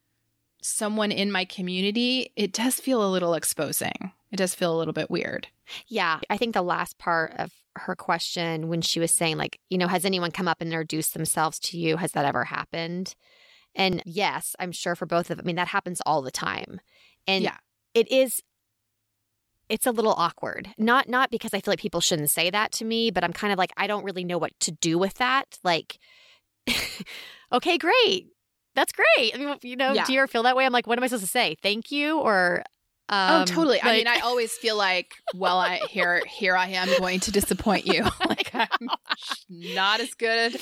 someone 0.62 1.10
in 1.10 1.32
my 1.32 1.44
community, 1.44 2.32
it 2.36 2.52
does 2.52 2.76
feel 2.76 3.04
a 3.04 3.10
little 3.10 3.34
exposing. 3.34 4.12
It 4.30 4.36
does 4.36 4.54
feel 4.54 4.74
a 4.74 4.78
little 4.78 4.92
bit 4.92 5.10
weird. 5.10 5.48
Yeah. 5.86 6.20
I 6.28 6.36
think 6.36 6.54
the 6.54 6.62
last 6.62 6.98
part 6.98 7.34
of 7.38 7.52
her 7.76 7.96
question, 7.96 8.68
when 8.68 8.82
she 8.82 9.00
was 9.00 9.10
saying, 9.10 9.38
like, 9.38 9.58
you 9.70 9.78
know, 9.78 9.88
has 9.88 10.04
anyone 10.04 10.30
come 10.30 10.48
up 10.48 10.60
and 10.60 10.70
introduced 10.72 11.14
themselves 11.14 11.58
to 11.60 11.78
you? 11.78 11.96
Has 11.96 12.12
that 12.12 12.24
ever 12.24 12.44
happened? 12.44 13.14
And 13.74 14.02
yes, 14.04 14.56
I'm 14.58 14.72
sure 14.72 14.96
for 14.96 15.06
both 15.06 15.30
of 15.30 15.36
them, 15.36 15.44
I 15.44 15.46
mean, 15.46 15.56
that 15.56 15.68
happens 15.68 16.02
all 16.04 16.22
the 16.22 16.30
time. 16.30 16.80
And 17.26 17.44
yeah. 17.44 17.56
it 17.94 18.10
is 18.10 18.42
it's 19.70 19.86
a 19.86 19.92
little 19.92 20.14
awkward. 20.16 20.68
Not 20.76 21.08
not 21.08 21.30
because 21.30 21.54
I 21.54 21.60
feel 21.60 21.72
like 21.72 21.78
people 21.78 22.00
shouldn't 22.00 22.30
say 22.30 22.50
that 22.50 22.72
to 22.72 22.84
me, 22.84 23.10
but 23.10 23.24
I'm 23.24 23.32
kind 23.32 23.52
of 23.52 23.58
like 23.58 23.72
I 23.76 23.86
don't 23.86 24.04
really 24.04 24.24
know 24.24 24.36
what 24.36 24.52
to 24.60 24.72
do 24.72 24.98
with 24.98 25.14
that. 25.14 25.58
Like 25.64 25.98
okay, 27.52 27.78
great. 27.78 28.26
That's 28.74 28.92
great. 28.92 29.34
I 29.34 29.38
mean, 29.38 29.56
you 29.62 29.76
know, 29.76 29.92
yeah. 29.92 30.04
do 30.04 30.12
you 30.12 30.20
ever 30.20 30.28
feel 30.28 30.42
that 30.44 30.56
way? 30.56 30.64
I'm 30.64 30.72
like, 30.72 30.86
what 30.86 30.98
am 30.98 31.04
I 31.04 31.06
supposed 31.06 31.24
to 31.24 31.30
say? 31.30 31.56
Thank 31.62 31.90
you 31.90 32.18
or 32.18 32.62
oh, 33.08 33.16
um, 33.16 33.42
oh, 33.42 33.44
totally. 33.44 33.78
Like, 33.78 33.84
I 33.84 33.92
mean, 33.92 34.06
I 34.06 34.20
always 34.20 34.52
feel 34.52 34.76
like, 34.76 35.14
well, 35.34 35.58
I 35.58 35.80
here 35.88 36.22
here 36.26 36.56
I 36.56 36.68
am 36.68 36.88
going 36.98 37.20
to 37.20 37.32
disappoint 37.32 37.86
you. 37.86 38.02
like 38.28 38.50
I'm 38.54 38.88
not 39.48 40.00
as 40.00 40.14
good 40.14 40.60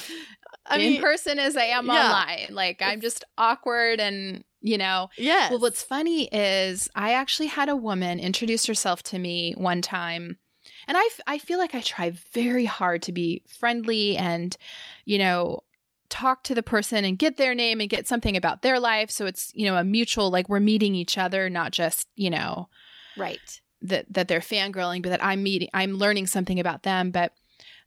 I 0.67 0.77
in 0.77 0.93
mean, 0.93 1.03
person 1.03 1.39
as 1.39 1.57
I 1.57 1.65
am 1.65 1.87
yeah. 1.87 2.05
online. 2.05 2.55
Like 2.55 2.83
I'm 2.83 3.01
just 3.01 3.25
awkward 3.37 4.01
and 4.01 4.45
you 4.61 4.79
know? 4.79 5.11
Yeah. 5.17 5.51
Well, 5.51 5.61
what's 5.61 5.83
funny 5.83 6.25
is 6.27 6.89
I 6.95 7.13
actually 7.13 7.49
had 7.49 7.69
a 7.69 7.77
woman 7.77 8.19
introduce 8.19 8.67
herself 8.67 9.03
to 9.05 9.19
me 9.19 9.55
one 9.57 9.83
time. 9.83 10.39
And 10.87 10.97
I, 10.97 11.03
f- 11.03 11.21
I 11.27 11.39
feel 11.39 11.59
like 11.59 11.75
I 11.75 11.81
try 11.81 12.11
very 12.33 12.65
hard 12.65 13.03
to 13.03 13.13
be 13.13 13.43
friendly 13.47 14.17
and, 14.17 14.57
you 15.05 15.19
know, 15.19 15.61
talk 16.09 16.43
to 16.45 16.55
the 16.55 16.63
person 16.63 17.05
and 17.05 17.19
get 17.19 17.37
their 17.37 17.55
name 17.55 17.81
and 17.81 17.91
get 17.91 18.09
something 18.09 18.37
about 18.37 18.63
their 18.63 18.81
life. 18.81 19.11
So 19.11 19.27
it's, 19.27 19.53
you 19.55 19.67
know, 19.67 19.77
a 19.77 19.85
mutual, 19.85 20.31
like 20.31 20.49
we're 20.49 20.61
meeting 20.61 20.95
each 20.95 21.19
other, 21.19 21.51
not 21.51 21.73
just, 21.73 22.09
you 22.17 22.31
know, 22.31 22.69
right. 23.17 23.61
That, 23.83 24.13
that 24.13 24.29
they're 24.29 24.41
fangirling, 24.41 25.03
but 25.03 25.11
that 25.11 25.25
I'm 25.25 25.43
meeting, 25.43 25.69
I'm 25.73 25.95
learning 25.95 26.27
something 26.27 26.59
about 26.59 26.83
them. 26.83 27.11
But 27.11 27.33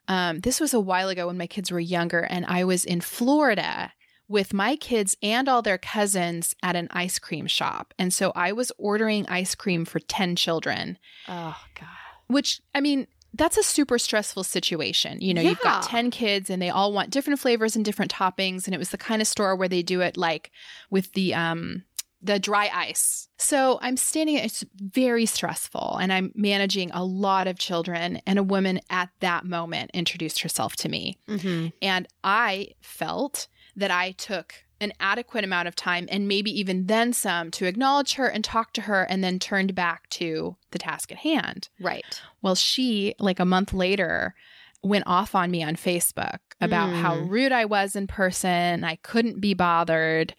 um, 0.08 0.40
this 0.40 0.60
was 0.60 0.74
a 0.74 0.80
while 0.80 1.10
ago 1.10 1.28
when 1.28 1.38
my 1.38 1.48
kids 1.48 1.72
were 1.72 1.80
younger 1.80 2.22
and 2.22 2.46
I 2.46 2.64
was 2.64 2.86
in 2.86 3.02
Florida 3.02 3.92
with 4.32 4.54
my 4.54 4.78
kids 4.78 5.18
and 5.22 5.50
all 5.50 5.62
their 5.62 5.78
cousins 5.78 6.56
at 6.64 6.76
an 6.76 6.88
ice 6.92 7.20
cream 7.20 7.46
shop. 7.46 7.94
And 8.00 8.14
so 8.14 8.32
I 8.34 8.54
was 8.54 8.72
ordering 8.78 9.28
ice 9.28 9.54
cream 9.56 9.84
for 9.84 10.00
10 10.00 10.38
children. 10.38 10.98
Oh, 11.28 11.58
God. 11.76 11.88
Which, 12.28 12.62
I 12.74 12.80
mean, 12.80 13.08
that's 13.34 13.58
a 13.58 13.64
super 13.64 14.00
stressful 14.00 14.46
situation. 14.46 15.20
You 15.22 15.34
know, 15.34 15.42
yeah. 15.42 15.50
you've 15.50 15.60
got 15.60 15.84
10 15.84 16.12
kids 16.12 16.50
and 16.50 16.62
they 16.62 16.70
all 16.70 16.94
want 16.94 17.10
different 17.10 17.40
flavors 17.40 17.76
and 17.76 17.84
different 17.84 18.12
toppings. 18.12 18.66
And 18.66 18.74
it 18.74 18.78
was 18.78 18.90
the 18.90 18.98
kind 18.98 19.22
of 19.22 19.28
store 19.28 19.56
where 19.56 19.68
they 19.68 19.84
do 19.84 20.00
it 20.00 20.16
like 20.16 20.52
with 20.90 21.12
the, 21.12 21.34
um, 21.34 21.84
the 22.22 22.40
dry 22.40 22.70
ice. 22.74 23.28
So 23.38 23.80
I'm 23.82 23.98
standing, 23.98 24.36
it's 24.36 24.64
very 24.76 25.26
stressful, 25.26 25.98
and 26.00 26.14
I'm 26.14 26.32
managing 26.36 26.92
a 26.92 27.04
lot 27.04 27.48
of 27.48 27.58
children. 27.58 28.22
And 28.28 28.38
a 28.38 28.44
woman 28.44 28.80
at 28.90 29.10
that 29.22 29.44
moment 29.44 29.92
introduced 29.94 30.42
herself 30.42 30.76
to 30.78 30.90
me. 30.90 31.18
Mm-hmm. 31.28 31.70
And 31.82 32.08
I 32.24 32.70
felt 32.82 33.48
that 33.76 33.92
I 33.92 34.12
took 34.12 34.64
an 34.82 34.92
adequate 35.00 35.44
amount 35.44 35.68
of 35.68 35.76
time 35.76 36.08
and 36.10 36.28
maybe 36.28 36.52
even 36.60 36.88
then 36.88 37.14
some 37.14 37.52
to 37.52 37.68
acknowledge 37.68 38.14
her 38.14 38.28
and 38.28 38.44
talk 38.44 38.74
to 38.74 38.82
her 38.82 39.04
and 39.04 39.24
then 39.24 39.38
turned 39.38 39.76
back 39.76 40.10
to 40.10 40.58
the 40.72 40.80
task 40.80 41.12
at 41.12 41.20
hand. 41.20 41.70
Right. 41.80 42.22
Well, 42.42 42.56
she, 42.56 43.14
like 43.20 43.40
a 43.40 43.46
month 43.46 43.74
later, 43.74 44.34
went 44.82 45.06
off 45.06 45.36
on 45.36 45.52
me 45.52 45.64
on 45.64 45.76
Facebook 45.76 46.40
about 46.60 46.90
mm. 46.90 47.00
how 47.00 47.18
rude 47.18 47.52
I 47.52 47.66
was 47.66 47.96
in 47.96 48.08
person. 48.08 48.84
I 48.84 48.96
couldn't 48.98 49.40
be 49.40 49.54
bothered. 49.54 50.36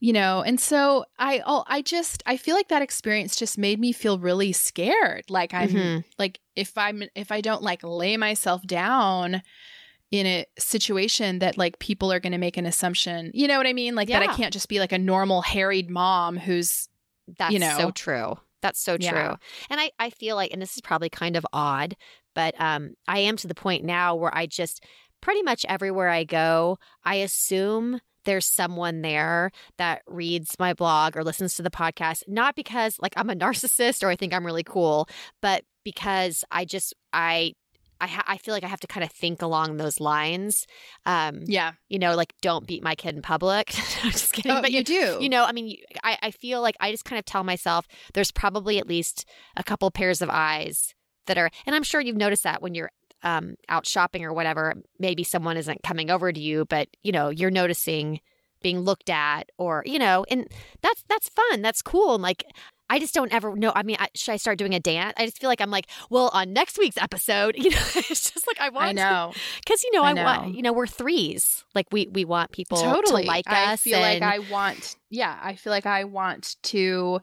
you 0.00 0.12
know 0.12 0.42
and 0.42 0.60
so 0.60 1.04
i 1.18 1.40
oh 1.46 1.64
i 1.66 1.80
just 1.80 2.22
i 2.26 2.36
feel 2.36 2.56
like 2.56 2.68
that 2.68 2.82
experience 2.82 3.36
just 3.36 3.56
made 3.56 3.78
me 3.78 3.92
feel 3.92 4.18
really 4.18 4.52
scared 4.52 5.24
like 5.30 5.54
i'm 5.54 5.68
mm-hmm. 5.68 6.00
like 6.18 6.40
if 6.56 6.76
i'm 6.76 7.04
if 7.14 7.30
i 7.30 7.40
don't 7.40 7.62
like 7.62 7.80
lay 7.82 8.16
myself 8.16 8.66
down 8.66 9.40
in 10.14 10.26
a 10.26 10.46
situation 10.58 11.40
that 11.40 11.58
like 11.58 11.76
people 11.80 12.12
are 12.12 12.20
going 12.20 12.32
to 12.32 12.38
make 12.38 12.56
an 12.56 12.66
assumption 12.66 13.32
you 13.34 13.48
know 13.48 13.58
what 13.58 13.66
i 13.66 13.72
mean 13.72 13.96
like 13.96 14.08
yeah. 14.08 14.20
that 14.20 14.30
i 14.30 14.32
can't 14.36 14.52
just 14.52 14.68
be 14.68 14.78
like 14.78 14.92
a 14.92 14.98
normal 14.98 15.42
harried 15.42 15.90
mom 15.90 16.36
who's 16.36 16.88
that's 17.36 17.52
you 17.52 17.58
know 17.58 17.76
so 17.76 17.90
true 17.90 18.36
that's 18.62 18.80
so 18.80 18.96
true 18.96 19.08
yeah. 19.08 19.34
and 19.70 19.80
i 19.80 19.90
i 19.98 20.10
feel 20.10 20.36
like 20.36 20.52
and 20.52 20.62
this 20.62 20.76
is 20.76 20.80
probably 20.80 21.08
kind 21.08 21.34
of 21.34 21.44
odd 21.52 21.96
but 22.32 22.54
um 22.60 22.94
i 23.08 23.18
am 23.18 23.36
to 23.36 23.48
the 23.48 23.56
point 23.56 23.82
now 23.82 24.14
where 24.14 24.32
i 24.36 24.46
just 24.46 24.84
pretty 25.20 25.42
much 25.42 25.66
everywhere 25.68 26.08
i 26.08 26.22
go 26.22 26.78
i 27.04 27.16
assume 27.16 28.00
there's 28.24 28.46
someone 28.46 29.02
there 29.02 29.50
that 29.78 30.02
reads 30.06 30.56
my 30.60 30.72
blog 30.72 31.14
or 31.14 31.22
listens 31.22 31.56
to 31.56 31.62
the 31.62 31.68
podcast, 31.68 32.22
not 32.26 32.56
because 32.56 32.96
like 32.98 33.12
I'm 33.18 33.28
a 33.28 33.34
narcissist 33.36 34.02
or 34.02 34.08
I 34.08 34.16
think 34.16 34.32
I'm 34.32 34.46
really 34.46 34.62
cool, 34.62 35.10
but 35.42 35.62
because 35.84 36.42
I 36.50 36.64
just, 36.64 36.94
I, 37.12 37.52
I, 38.04 38.06
ha- 38.06 38.24
I 38.26 38.36
feel 38.36 38.52
like 38.52 38.64
I 38.64 38.68
have 38.68 38.80
to 38.80 38.86
kind 38.86 39.02
of 39.02 39.10
think 39.10 39.40
along 39.40 39.78
those 39.78 39.98
lines. 39.98 40.66
Um, 41.06 41.40
yeah. 41.46 41.72
You 41.88 41.98
know, 41.98 42.14
like 42.14 42.34
don't 42.42 42.66
beat 42.66 42.82
my 42.82 42.94
kid 42.94 43.16
in 43.16 43.22
public. 43.22 43.68
just 44.02 44.34
kidding. 44.34 44.52
Oh, 44.52 44.60
but 44.60 44.72
you, 44.72 44.78
you 44.78 44.84
do. 44.84 45.18
You 45.20 45.30
know, 45.30 45.44
I 45.44 45.52
mean, 45.52 45.78
I, 46.02 46.18
I 46.22 46.30
feel 46.30 46.60
like 46.60 46.76
I 46.80 46.90
just 46.90 47.06
kind 47.06 47.18
of 47.18 47.24
tell 47.24 47.44
myself 47.44 47.86
there's 48.12 48.30
probably 48.30 48.78
at 48.78 48.86
least 48.86 49.26
a 49.56 49.64
couple 49.64 49.90
pairs 49.90 50.20
of 50.20 50.28
eyes 50.30 50.94
that 51.26 51.38
are, 51.38 51.50
and 51.64 51.74
I'm 51.74 51.82
sure 51.82 52.00
you've 52.00 52.16
noticed 52.16 52.42
that 52.42 52.60
when 52.60 52.74
you're 52.74 52.90
um, 53.22 53.54
out 53.70 53.86
shopping 53.86 54.22
or 54.22 54.34
whatever, 54.34 54.74
maybe 54.98 55.24
someone 55.24 55.56
isn't 55.56 55.82
coming 55.82 56.10
over 56.10 56.30
to 56.30 56.40
you, 56.40 56.66
but 56.66 56.88
you 57.02 57.10
know, 57.10 57.30
you're 57.30 57.50
noticing 57.50 58.20
being 58.60 58.80
looked 58.80 59.08
at 59.08 59.50
or, 59.56 59.82
you 59.86 59.98
know, 59.98 60.26
and 60.30 60.46
that's, 60.82 61.04
that's 61.08 61.30
fun. 61.30 61.62
That's 61.62 61.80
cool. 61.80 62.14
And 62.14 62.22
like, 62.22 62.44
I 62.94 63.00
just 63.00 63.12
don't 63.12 63.32
ever 63.32 63.56
know. 63.56 63.72
I 63.74 63.82
mean, 63.82 63.96
I, 63.98 64.06
should 64.14 64.30
I 64.30 64.36
start 64.36 64.56
doing 64.56 64.72
a 64.72 64.78
dance? 64.78 65.14
I 65.16 65.24
just 65.24 65.40
feel 65.40 65.50
like 65.50 65.60
I'm 65.60 65.70
like, 65.70 65.88
well, 66.10 66.30
on 66.32 66.52
next 66.52 66.78
week's 66.78 66.96
episode, 66.96 67.56
you 67.58 67.70
know, 67.70 67.82
it's 67.96 68.30
just 68.30 68.46
like 68.46 68.60
I 68.60 68.68
want. 68.68 68.86
I 68.86 68.92
know 68.92 69.32
because 69.64 69.82
you 69.82 69.90
know 69.90 70.04
I, 70.04 70.10
I 70.10 70.12
know. 70.12 70.24
want. 70.24 70.54
You 70.54 70.62
know, 70.62 70.72
we're 70.72 70.86
threes. 70.86 71.64
Like 71.74 71.86
we 71.90 72.06
we 72.12 72.24
want 72.24 72.52
people 72.52 72.78
totally. 72.78 73.22
to 73.22 73.28
like 73.28 73.46
I 73.48 73.64
us. 73.64 73.72
I 73.72 73.76
feel 73.76 73.98
and, 73.98 74.20
like 74.20 74.22
I 74.22 74.38
want. 74.48 74.94
Yeah, 75.10 75.36
I 75.42 75.56
feel 75.56 75.72
like 75.72 75.86
I 75.86 76.04
want 76.04 76.54
to 76.62 77.20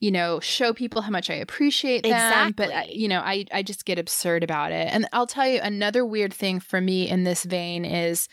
you 0.00 0.12
know, 0.12 0.38
show 0.38 0.72
people 0.72 1.02
how 1.02 1.10
much 1.10 1.28
I 1.28 1.34
appreciate 1.34 2.04
them. 2.04 2.12
Exactly. 2.12 2.52
But, 2.56 2.70
uh, 2.72 2.82
you 2.88 3.08
know, 3.08 3.18
I, 3.18 3.46
I 3.52 3.64
just 3.64 3.84
get 3.84 3.98
absurd 3.98 4.44
about 4.44 4.70
it. 4.70 4.88
And 4.92 5.08
I'll 5.12 5.26
tell 5.26 5.48
you 5.48 5.60
another 5.60 6.04
weird 6.04 6.32
thing 6.32 6.60
for 6.60 6.80
me 6.80 7.08
in 7.08 7.24
this 7.24 7.42
vein 7.42 7.84
is 7.84 8.28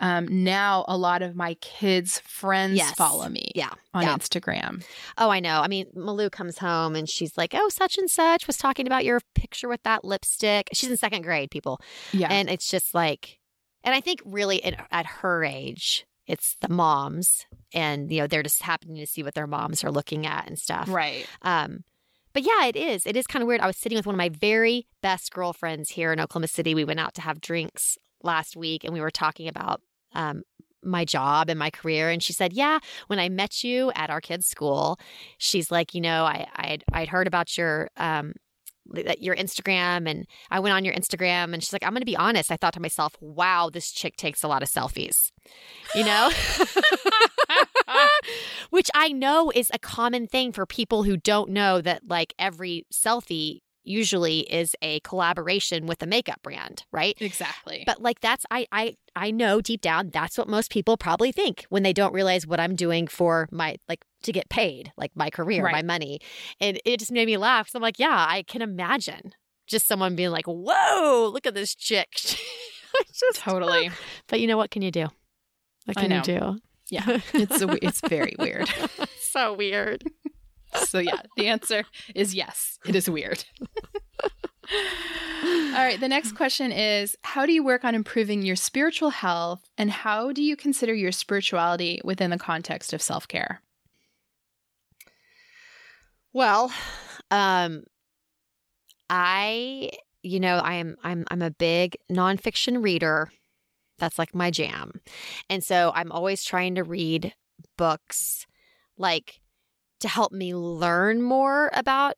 um, 0.00 0.26
now 0.44 0.84
a 0.88 0.96
lot 0.96 1.22
of 1.22 1.34
my 1.34 1.54
kids' 1.54 2.20
friends 2.20 2.76
yes. 2.76 2.94
follow 2.94 3.28
me 3.28 3.50
yeah. 3.54 3.70
on 3.94 4.04
yeah. 4.04 4.16
Instagram. 4.16 4.84
Oh, 5.18 5.30
I 5.30 5.40
know. 5.40 5.60
I 5.60 5.68
mean, 5.68 5.86
Malou 5.96 6.30
comes 6.30 6.58
home 6.58 6.94
and 6.94 7.08
she's 7.08 7.36
like, 7.36 7.54
oh, 7.54 7.68
such 7.68 7.98
and 7.98 8.10
such 8.10 8.46
was 8.46 8.56
talking 8.56 8.86
about 8.86 9.04
your 9.04 9.20
picture 9.34 9.68
with 9.68 9.82
that 9.84 10.04
lipstick. 10.04 10.68
She's 10.72 10.90
in 10.90 10.96
second 10.96 11.22
grade, 11.22 11.50
people. 11.50 11.80
Yeah. 12.12 12.28
And 12.30 12.50
it's 12.50 12.68
just 12.68 12.94
like, 12.94 13.38
and 13.84 13.94
I 13.94 14.00
think 14.00 14.20
really 14.24 14.62
at 14.64 15.06
her 15.06 15.44
age, 15.44 16.06
it's 16.26 16.56
the 16.60 16.68
moms 16.68 17.46
and 17.72 18.10
you 18.10 18.20
know 18.20 18.26
they're 18.26 18.42
just 18.42 18.62
happening 18.62 18.96
to 18.96 19.06
see 19.06 19.22
what 19.22 19.34
their 19.34 19.46
moms 19.46 19.84
are 19.84 19.90
looking 19.90 20.26
at 20.26 20.46
and 20.46 20.58
stuff 20.58 20.88
right 20.88 21.26
um 21.42 21.84
but 22.32 22.42
yeah 22.42 22.66
it 22.66 22.76
is 22.76 23.06
it 23.06 23.16
is 23.16 23.26
kind 23.26 23.42
of 23.42 23.46
weird 23.46 23.60
i 23.60 23.66
was 23.66 23.76
sitting 23.76 23.96
with 23.96 24.06
one 24.06 24.14
of 24.14 24.18
my 24.18 24.28
very 24.28 24.86
best 25.02 25.32
girlfriends 25.32 25.90
here 25.90 26.12
in 26.12 26.20
oklahoma 26.20 26.48
city 26.48 26.74
we 26.74 26.84
went 26.84 27.00
out 27.00 27.14
to 27.14 27.20
have 27.20 27.40
drinks 27.40 27.96
last 28.22 28.56
week 28.56 28.84
and 28.84 28.92
we 28.92 29.00
were 29.00 29.10
talking 29.10 29.48
about 29.48 29.80
um 30.16 30.42
my 30.82 31.04
job 31.04 31.50
and 31.50 31.58
my 31.58 31.70
career 31.70 32.10
and 32.10 32.22
she 32.22 32.32
said 32.32 32.52
yeah 32.52 32.78
when 33.08 33.18
i 33.18 33.28
met 33.28 33.64
you 33.64 33.90
at 33.94 34.08
our 34.08 34.20
kids 34.20 34.46
school 34.46 34.98
she's 35.38 35.70
like 35.70 35.94
you 35.94 36.00
know 36.00 36.24
i 36.24 36.46
i'd, 36.56 36.84
I'd 36.92 37.08
heard 37.08 37.26
about 37.26 37.58
your 37.58 37.88
um 37.96 38.34
your 39.18 39.34
Instagram 39.34 40.08
and 40.08 40.26
I 40.50 40.60
went 40.60 40.74
on 40.74 40.84
your 40.84 40.94
Instagram 40.94 41.52
and 41.52 41.62
she's 41.62 41.72
like, 41.72 41.82
I'm 41.82 41.90
going 41.90 42.02
to 42.02 42.06
be 42.06 42.16
honest. 42.16 42.52
I 42.52 42.56
thought 42.56 42.74
to 42.74 42.80
myself, 42.80 43.14
wow, 43.20 43.70
this 43.72 43.90
chick 43.90 44.16
takes 44.16 44.42
a 44.42 44.48
lot 44.48 44.62
of 44.62 44.68
selfies, 44.68 45.32
you 45.94 46.04
know? 46.04 46.30
Which 48.70 48.90
I 48.94 49.08
know 49.08 49.50
is 49.54 49.70
a 49.72 49.78
common 49.78 50.26
thing 50.26 50.52
for 50.52 50.66
people 50.66 51.02
who 51.02 51.16
don't 51.16 51.50
know 51.50 51.80
that 51.80 52.02
like 52.06 52.34
every 52.38 52.86
selfie 52.92 53.60
usually 53.86 54.40
is 54.40 54.74
a 54.82 55.00
collaboration 55.00 55.86
with 55.86 56.02
a 56.02 56.06
makeup 56.06 56.42
brand, 56.42 56.84
right? 56.92 57.16
Exactly. 57.20 57.84
But 57.86 58.02
like 58.02 58.20
that's 58.20 58.44
I 58.50 58.66
I 58.72 58.96
I 59.14 59.30
know 59.30 59.60
deep 59.60 59.80
down 59.80 60.10
that's 60.12 60.36
what 60.36 60.48
most 60.48 60.70
people 60.70 60.96
probably 60.96 61.32
think 61.32 61.64
when 61.68 61.82
they 61.82 61.92
don't 61.92 62.12
realize 62.12 62.46
what 62.46 62.60
I'm 62.60 62.74
doing 62.74 63.06
for 63.06 63.48
my 63.50 63.76
like 63.88 64.04
to 64.24 64.32
get 64.32 64.48
paid, 64.48 64.92
like 64.96 65.12
my 65.14 65.30
career, 65.30 65.64
right. 65.64 65.72
my 65.72 65.82
money. 65.82 66.20
And 66.60 66.80
it 66.84 66.98
just 66.98 67.12
made 67.12 67.26
me 67.26 67.36
laugh. 67.36 67.68
So 67.68 67.78
I'm 67.78 67.82
like, 67.82 67.98
yeah, 67.98 68.26
I 68.28 68.42
can 68.42 68.62
imagine 68.62 69.32
just 69.66 69.86
someone 69.86 70.16
being 70.16 70.30
like, 70.30 70.46
"Whoa, 70.46 71.30
look 71.32 71.46
at 71.46 71.54
this 71.54 71.74
chick." 71.74 72.08
just 73.12 73.40
totally. 73.40 73.90
But 74.28 74.40
you 74.40 74.46
know 74.46 74.56
what 74.56 74.70
can 74.70 74.82
you 74.82 74.90
do? 74.90 75.08
What 75.86 75.96
can 75.96 76.10
you 76.10 76.22
do? 76.22 76.58
Yeah, 76.90 77.20
it's 77.34 77.60
a, 77.62 77.84
it's 77.84 78.00
very 78.00 78.34
weird. 78.38 78.68
so 79.20 79.54
weird. 79.54 80.04
So 80.84 80.98
yeah, 80.98 81.22
the 81.36 81.48
answer 81.48 81.84
is 82.14 82.34
yes. 82.34 82.78
It 82.86 82.94
is 82.94 83.08
weird. 83.08 83.44
All 84.72 85.82
right, 85.82 86.00
the 86.00 86.08
next 86.08 86.32
question 86.32 86.72
is 86.72 87.16
How 87.22 87.46
do 87.46 87.52
you 87.52 87.62
work 87.62 87.84
on 87.84 87.94
improving 87.94 88.42
your 88.42 88.56
spiritual 88.56 89.10
health, 89.10 89.70
and 89.78 89.90
how 89.90 90.32
do 90.32 90.42
you 90.42 90.56
consider 90.56 90.94
your 90.94 91.12
spirituality 91.12 92.00
within 92.04 92.30
the 92.30 92.38
context 92.38 92.92
of 92.92 93.02
self 93.02 93.28
care? 93.28 93.60
Well, 96.32 96.72
um, 97.30 97.84
I, 99.08 99.90
you 100.22 100.40
know, 100.40 100.56
I 100.56 100.74
am 100.74 100.96
I'm 101.04 101.24
I'm 101.30 101.42
a 101.42 101.50
big 101.50 101.96
nonfiction 102.10 102.82
reader. 102.82 103.30
That's 103.98 104.18
like 104.18 104.34
my 104.34 104.50
jam, 104.50 105.00
and 105.48 105.62
so 105.62 105.92
I'm 105.94 106.10
always 106.10 106.44
trying 106.44 106.74
to 106.74 106.84
read 106.84 107.34
books 107.76 108.46
like 108.98 109.40
to 110.00 110.08
help 110.08 110.32
me 110.32 110.54
learn 110.54 111.22
more 111.22 111.70
about 111.72 112.16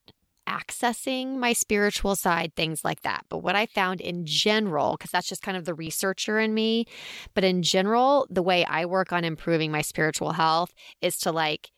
accessing 0.48 1.36
my 1.36 1.52
spiritual 1.52 2.16
side, 2.16 2.54
things 2.56 2.84
like 2.84 3.02
that. 3.02 3.24
But 3.28 3.38
what 3.38 3.54
I 3.54 3.66
found 3.66 4.00
in 4.00 4.24
general, 4.24 4.96
because 4.96 5.10
that's 5.10 5.28
just 5.28 5.42
kind 5.42 5.56
of 5.56 5.66
the 5.66 5.74
researcher 5.74 6.38
in 6.38 6.54
me, 6.54 6.86
but 7.34 7.44
in 7.44 7.62
general, 7.62 8.26
the 8.30 8.42
way 8.42 8.64
I 8.64 8.86
work 8.86 9.12
on 9.12 9.24
improving 9.24 9.70
my 9.70 9.82
spiritual 9.82 10.32
health 10.32 10.72
is 11.02 11.18
to 11.18 11.32
like 11.32 11.70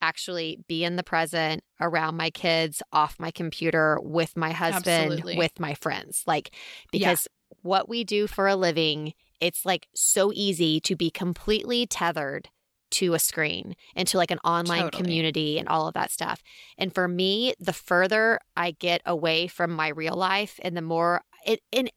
actually 0.00 0.58
be 0.68 0.84
in 0.84 0.96
the 0.96 1.02
present 1.02 1.62
around 1.80 2.16
my 2.16 2.30
kids, 2.30 2.82
off 2.92 3.18
my 3.18 3.30
computer, 3.30 3.98
with 4.02 4.36
my 4.36 4.52
husband, 4.52 5.12
Absolutely. 5.12 5.38
with 5.38 5.58
my 5.58 5.74
friends. 5.74 6.22
Like, 6.26 6.54
because 6.90 7.28
yeah. 7.30 7.56
what 7.62 7.88
we 7.88 8.04
do 8.04 8.26
for 8.26 8.48
a 8.48 8.56
living, 8.56 9.14
it's 9.40 9.64
like 9.64 9.88
so 9.94 10.32
easy 10.34 10.80
to 10.80 10.96
be 10.96 11.10
completely 11.10 11.86
tethered 11.86 12.48
to 12.92 13.14
a 13.14 13.18
screen 13.18 13.74
into 13.94 14.16
like 14.16 14.30
an 14.30 14.38
online 14.44 14.82
totally. 14.82 15.02
community 15.02 15.58
and 15.58 15.68
all 15.68 15.88
of 15.88 15.94
that 15.94 16.10
stuff. 16.10 16.42
And 16.78 16.94
for 16.94 17.08
me, 17.08 17.54
the 17.58 17.72
further 17.72 18.38
I 18.56 18.72
get 18.72 19.02
away 19.04 19.46
from 19.46 19.72
my 19.72 19.88
real 19.88 20.14
life 20.14 20.58
and 20.62 20.76
the 20.76 20.82
more 20.82 21.22
it 21.44 21.60
and 21.72 21.90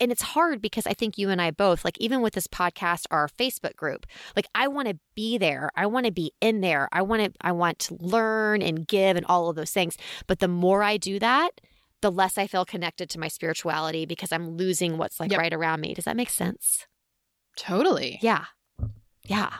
and 0.00 0.10
it's 0.10 0.22
hard 0.22 0.62
because 0.62 0.86
I 0.86 0.94
think 0.94 1.18
you 1.18 1.28
and 1.28 1.42
I 1.42 1.50
both, 1.50 1.84
like 1.84 1.98
even 2.00 2.22
with 2.22 2.32
this 2.32 2.46
podcast, 2.46 3.04
or 3.10 3.18
our 3.18 3.28
Facebook 3.28 3.76
group, 3.76 4.06
like 4.34 4.46
I 4.54 4.66
want 4.66 4.88
to 4.88 4.98
be 5.14 5.36
there. 5.36 5.70
I 5.76 5.86
want 5.86 6.06
to 6.06 6.12
be 6.12 6.32
in 6.40 6.62
there. 6.62 6.88
I 6.90 7.02
want 7.02 7.22
to, 7.22 7.32
I 7.42 7.52
want 7.52 7.78
to 7.80 7.98
learn 8.00 8.62
and 8.62 8.88
give 8.88 9.18
and 9.18 9.26
all 9.26 9.50
of 9.50 9.56
those 9.56 9.72
things. 9.72 9.98
But 10.26 10.38
the 10.38 10.48
more 10.48 10.82
I 10.82 10.96
do 10.96 11.18
that, 11.18 11.60
the 12.00 12.10
less 12.10 12.38
I 12.38 12.46
feel 12.46 12.64
connected 12.64 13.10
to 13.10 13.20
my 13.20 13.28
spirituality 13.28 14.06
because 14.06 14.32
I'm 14.32 14.56
losing 14.56 14.96
what's 14.96 15.20
like 15.20 15.30
yep. 15.30 15.38
right 15.38 15.52
around 15.52 15.82
me. 15.82 15.92
Does 15.92 16.06
that 16.06 16.16
make 16.16 16.30
sense? 16.30 16.86
Totally. 17.56 18.18
Yeah. 18.22 18.46
Yeah. 19.26 19.52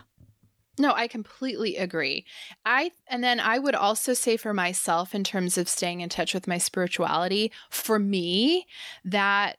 No, 0.80 0.92
I 0.94 1.08
completely 1.08 1.76
agree. 1.76 2.24
I 2.64 2.90
and 3.06 3.22
then 3.22 3.38
I 3.38 3.58
would 3.58 3.74
also 3.74 4.14
say 4.14 4.36
for 4.36 4.54
myself 4.54 5.14
in 5.14 5.24
terms 5.24 5.58
of 5.58 5.68
staying 5.68 6.00
in 6.00 6.08
touch 6.08 6.32
with 6.34 6.48
my 6.48 6.58
spirituality, 6.58 7.52
for 7.68 7.98
me, 7.98 8.66
that 9.04 9.58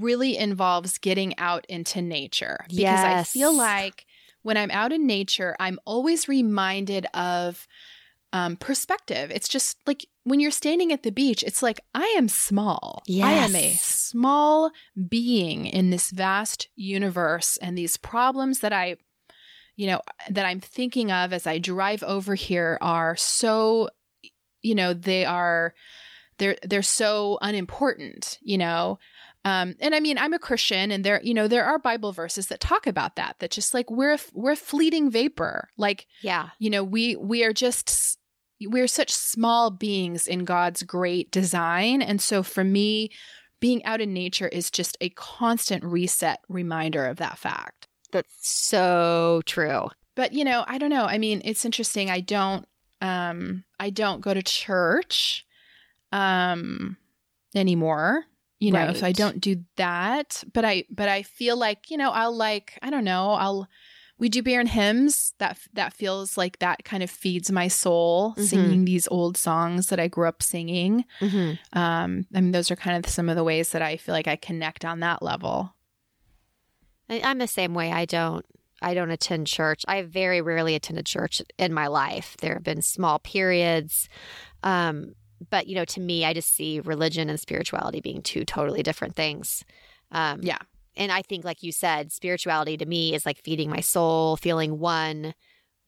really 0.00 0.36
involves 0.36 0.98
getting 0.98 1.38
out 1.38 1.66
into 1.68 2.00
nature 2.00 2.64
because 2.68 2.80
yes. 2.80 3.28
I 3.30 3.38
feel 3.38 3.54
like 3.54 4.06
when 4.42 4.56
I'm 4.56 4.70
out 4.70 4.92
in 4.92 5.06
nature, 5.06 5.54
I'm 5.60 5.78
always 5.84 6.28
reminded 6.28 7.06
of 7.12 7.68
um, 8.32 8.56
perspective. 8.56 9.30
It's 9.30 9.48
just 9.48 9.78
like 9.86 10.06
when 10.24 10.40
you're 10.40 10.50
standing 10.50 10.92
at 10.92 11.02
the 11.02 11.12
beach, 11.12 11.42
it's 11.42 11.62
like 11.62 11.80
I 11.94 12.14
am 12.16 12.28
small. 12.28 13.02
Yes. 13.06 13.26
I 13.26 13.32
am 13.32 13.56
a 13.56 13.74
small 13.74 14.70
being 15.08 15.66
in 15.66 15.90
this 15.90 16.10
vast 16.10 16.68
universe, 16.76 17.56
and 17.58 17.76
these 17.76 17.96
problems 17.96 18.60
that 18.60 18.72
I, 18.72 18.96
you 19.78 19.86
know, 19.86 20.02
that 20.28 20.44
I'm 20.44 20.58
thinking 20.58 21.12
of 21.12 21.32
as 21.32 21.46
I 21.46 21.58
drive 21.58 22.02
over 22.02 22.34
here 22.34 22.78
are 22.80 23.14
so, 23.14 23.90
you 24.60 24.74
know, 24.74 24.92
they 24.92 25.24
are 25.24 25.72
they're 26.38 26.56
they're 26.64 26.82
so 26.82 27.38
unimportant, 27.40 28.38
you 28.42 28.58
know. 28.58 28.98
Um, 29.44 29.76
and 29.78 29.94
I 29.94 30.00
mean, 30.00 30.18
I'm 30.18 30.34
a 30.34 30.38
Christian, 30.40 30.90
and 30.90 31.04
there, 31.04 31.20
you 31.22 31.32
know, 31.32 31.46
there 31.46 31.64
are 31.64 31.78
Bible 31.78 32.10
verses 32.10 32.48
that 32.48 32.58
talk 32.58 32.88
about 32.88 33.14
that. 33.14 33.36
That 33.38 33.52
just 33.52 33.72
like 33.72 33.88
we're 33.88 34.14
a, 34.14 34.18
we're 34.34 34.56
fleeting 34.56 35.12
vapor. 35.12 35.68
Like, 35.76 36.06
yeah, 36.22 36.48
you 36.58 36.70
know, 36.70 36.82
we 36.82 37.14
we 37.14 37.44
are 37.44 37.52
just 37.52 38.18
we're 38.60 38.88
such 38.88 39.12
small 39.12 39.70
beings 39.70 40.26
in 40.26 40.44
God's 40.44 40.82
great 40.82 41.30
design, 41.30 42.02
and 42.02 42.20
so 42.20 42.42
for 42.42 42.64
me, 42.64 43.10
being 43.60 43.84
out 43.84 44.00
in 44.00 44.12
nature 44.12 44.48
is 44.48 44.72
just 44.72 44.96
a 45.00 45.10
constant 45.10 45.84
reset 45.84 46.40
reminder 46.48 47.06
of 47.06 47.18
that 47.18 47.38
fact. 47.38 47.87
That's 48.12 48.34
so 48.40 49.42
true. 49.46 49.88
But 50.14 50.32
you 50.32 50.44
know, 50.44 50.64
I 50.66 50.78
don't 50.78 50.90
know. 50.90 51.04
I 51.04 51.18
mean, 51.18 51.42
it's 51.44 51.64
interesting. 51.64 52.10
I 52.10 52.20
don't 52.20 52.66
um 53.00 53.64
I 53.78 53.90
don't 53.90 54.20
go 54.20 54.34
to 54.34 54.42
church 54.42 55.46
um 56.12 56.96
anymore. 57.54 58.24
You 58.60 58.72
know, 58.72 58.86
right. 58.86 58.96
so 58.96 59.06
I 59.06 59.12
don't 59.12 59.40
do 59.40 59.62
that. 59.76 60.42
But 60.52 60.64
I 60.64 60.84
but 60.90 61.08
I 61.08 61.22
feel 61.22 61.56
like, 61.56 61.90
you 61.90 61.96
know, 61.96 62.10
I'll 62.10 62.34
like, 62.34 62.78
I 62.82 62.90
don't 62.90 63.04
know, 63.04 63.30
I'll 63.32 63.68
we 64.18 64.28
do 64.28 64.42
bear 64.42 64.60
and 64.60 64.68
hymns 64.68 65.32
that 65.38 65.58
that 65.72 65.94
feels 65.94 66.36
like 66.36 66.58
that 66.58 66.84
kind 66.84 67.02
of 67.02 67.10
feeds 67.10 67.50
my 67.50 67.68
soul 67.68 68.32
mm-hmm. 68.32 68.42
singing 68.42 68.84
these 68.84 69.08
old 69.08 69.36
songs 69.36 69.88
that 69.88 70.00
i 70.00 70.08
grew 70.08 70.26
up 70.26 70.42
singing 70.42 71.04
mm-hmm. 71.20 71.78
um, 71.78 72.26
i 72.34 72.40
mean 72.40 72.52
those 72.52 72.70
are 72.70 72.76
kind 72.76 73.04
of 73.04 73.10
some 73.10 73.28
of 73.28 73.36
the 73.36 73.44
ways 73.44 73.70
that 73.70 73.82
i 73.82 73.96
feel 73.96 74.14
like 74.14 74.28
i 74.28 74.36
connect 74.36 74.84
on 74.84 75.00
that 75.00 75.22
level 75.22 75.74
i'm 77.08 77.38
the 77.38 77.46
same 77.46 77.74
way 77.74 77.92
i 77.92 78.04
don't 78.04 78.44
I 78.80 78.94
don't 78.94 79.10
attend 79.10 79.48
church. 79.48 79.84
I 79.88 80.02
very 80.02 80.40
rarely 80.40 80.76
attended 80.76 81.04
church 81.04 81.42
in 81.58 81.74
my 81.74 81.88
life. 81.88 82.36
There 82.40 82.54
have 82.54 82.62
been 82.62 82.80
small 82.80 83.18
periods. 83.18 84.08
Um, 84.62 85.16
but, 85.50 85.66
you 85.66 85.74
know, 85.74 85.84
to 85.86 86.00
me, 86.00 86.24
I 86.24 86.32
just 86.32 86.54
see 86.54 86.78
religion 86.78 87.28
and 87.28 87.40
spirituality 87.40 88.00
being 88.00 88.22
two 88.22 88.44
totally 88.44 88.84
different 88.84 89.16
things. 89.16 89.64
Um, 90.12 90.42
yeah 90.44 90.58
and 90.98 91.12
I 91.12 91.22
think, 91.22 91.44
like 91.44 91.62
you 91.62 91.72
said, 91.72 92.12
spirituality 92.12 92.76
to 92.76 92.84
me 92.84 93.14
is 93.14 93.24
like 93.24 93.42
feeding 93.42 93.70
my 93.70 93.80
soul, 93.80 94.36
feeling 94.36 94.78
one 94.78 95.32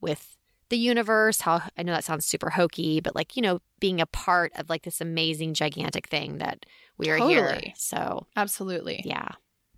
with 0.00 0.36
the 0.68 0.78
universe. 0.78 1.40
How 1.40 1.62
I 1.76 1.82
know 1.82 1.92
that 1.92 2.04
sounds 2.04 2.24
super 2.24 2.48
hokey, 2.48 3.00
but 3.00 3.16
like, 3.16 3.36
you 3.36 3.42
know, 3.42 3.60
being 3.80 4.00
a 4.00 4.06
part 4.06 4.52
of 4.54 4.70
like 4.70 4.82
this 4.82 5.00
amazing, 5.00 5.54
gigantic 5.54 6.08
thing 6.08 6.38
that 6.38 6.64
we 6.96 7.10
are 7.10 7.18
totally. 7.18 7.34
here. 7.34 7.72
So, 7.76 8.28
absolutely. 8.36 9.02
Yeah. 9.04 9.28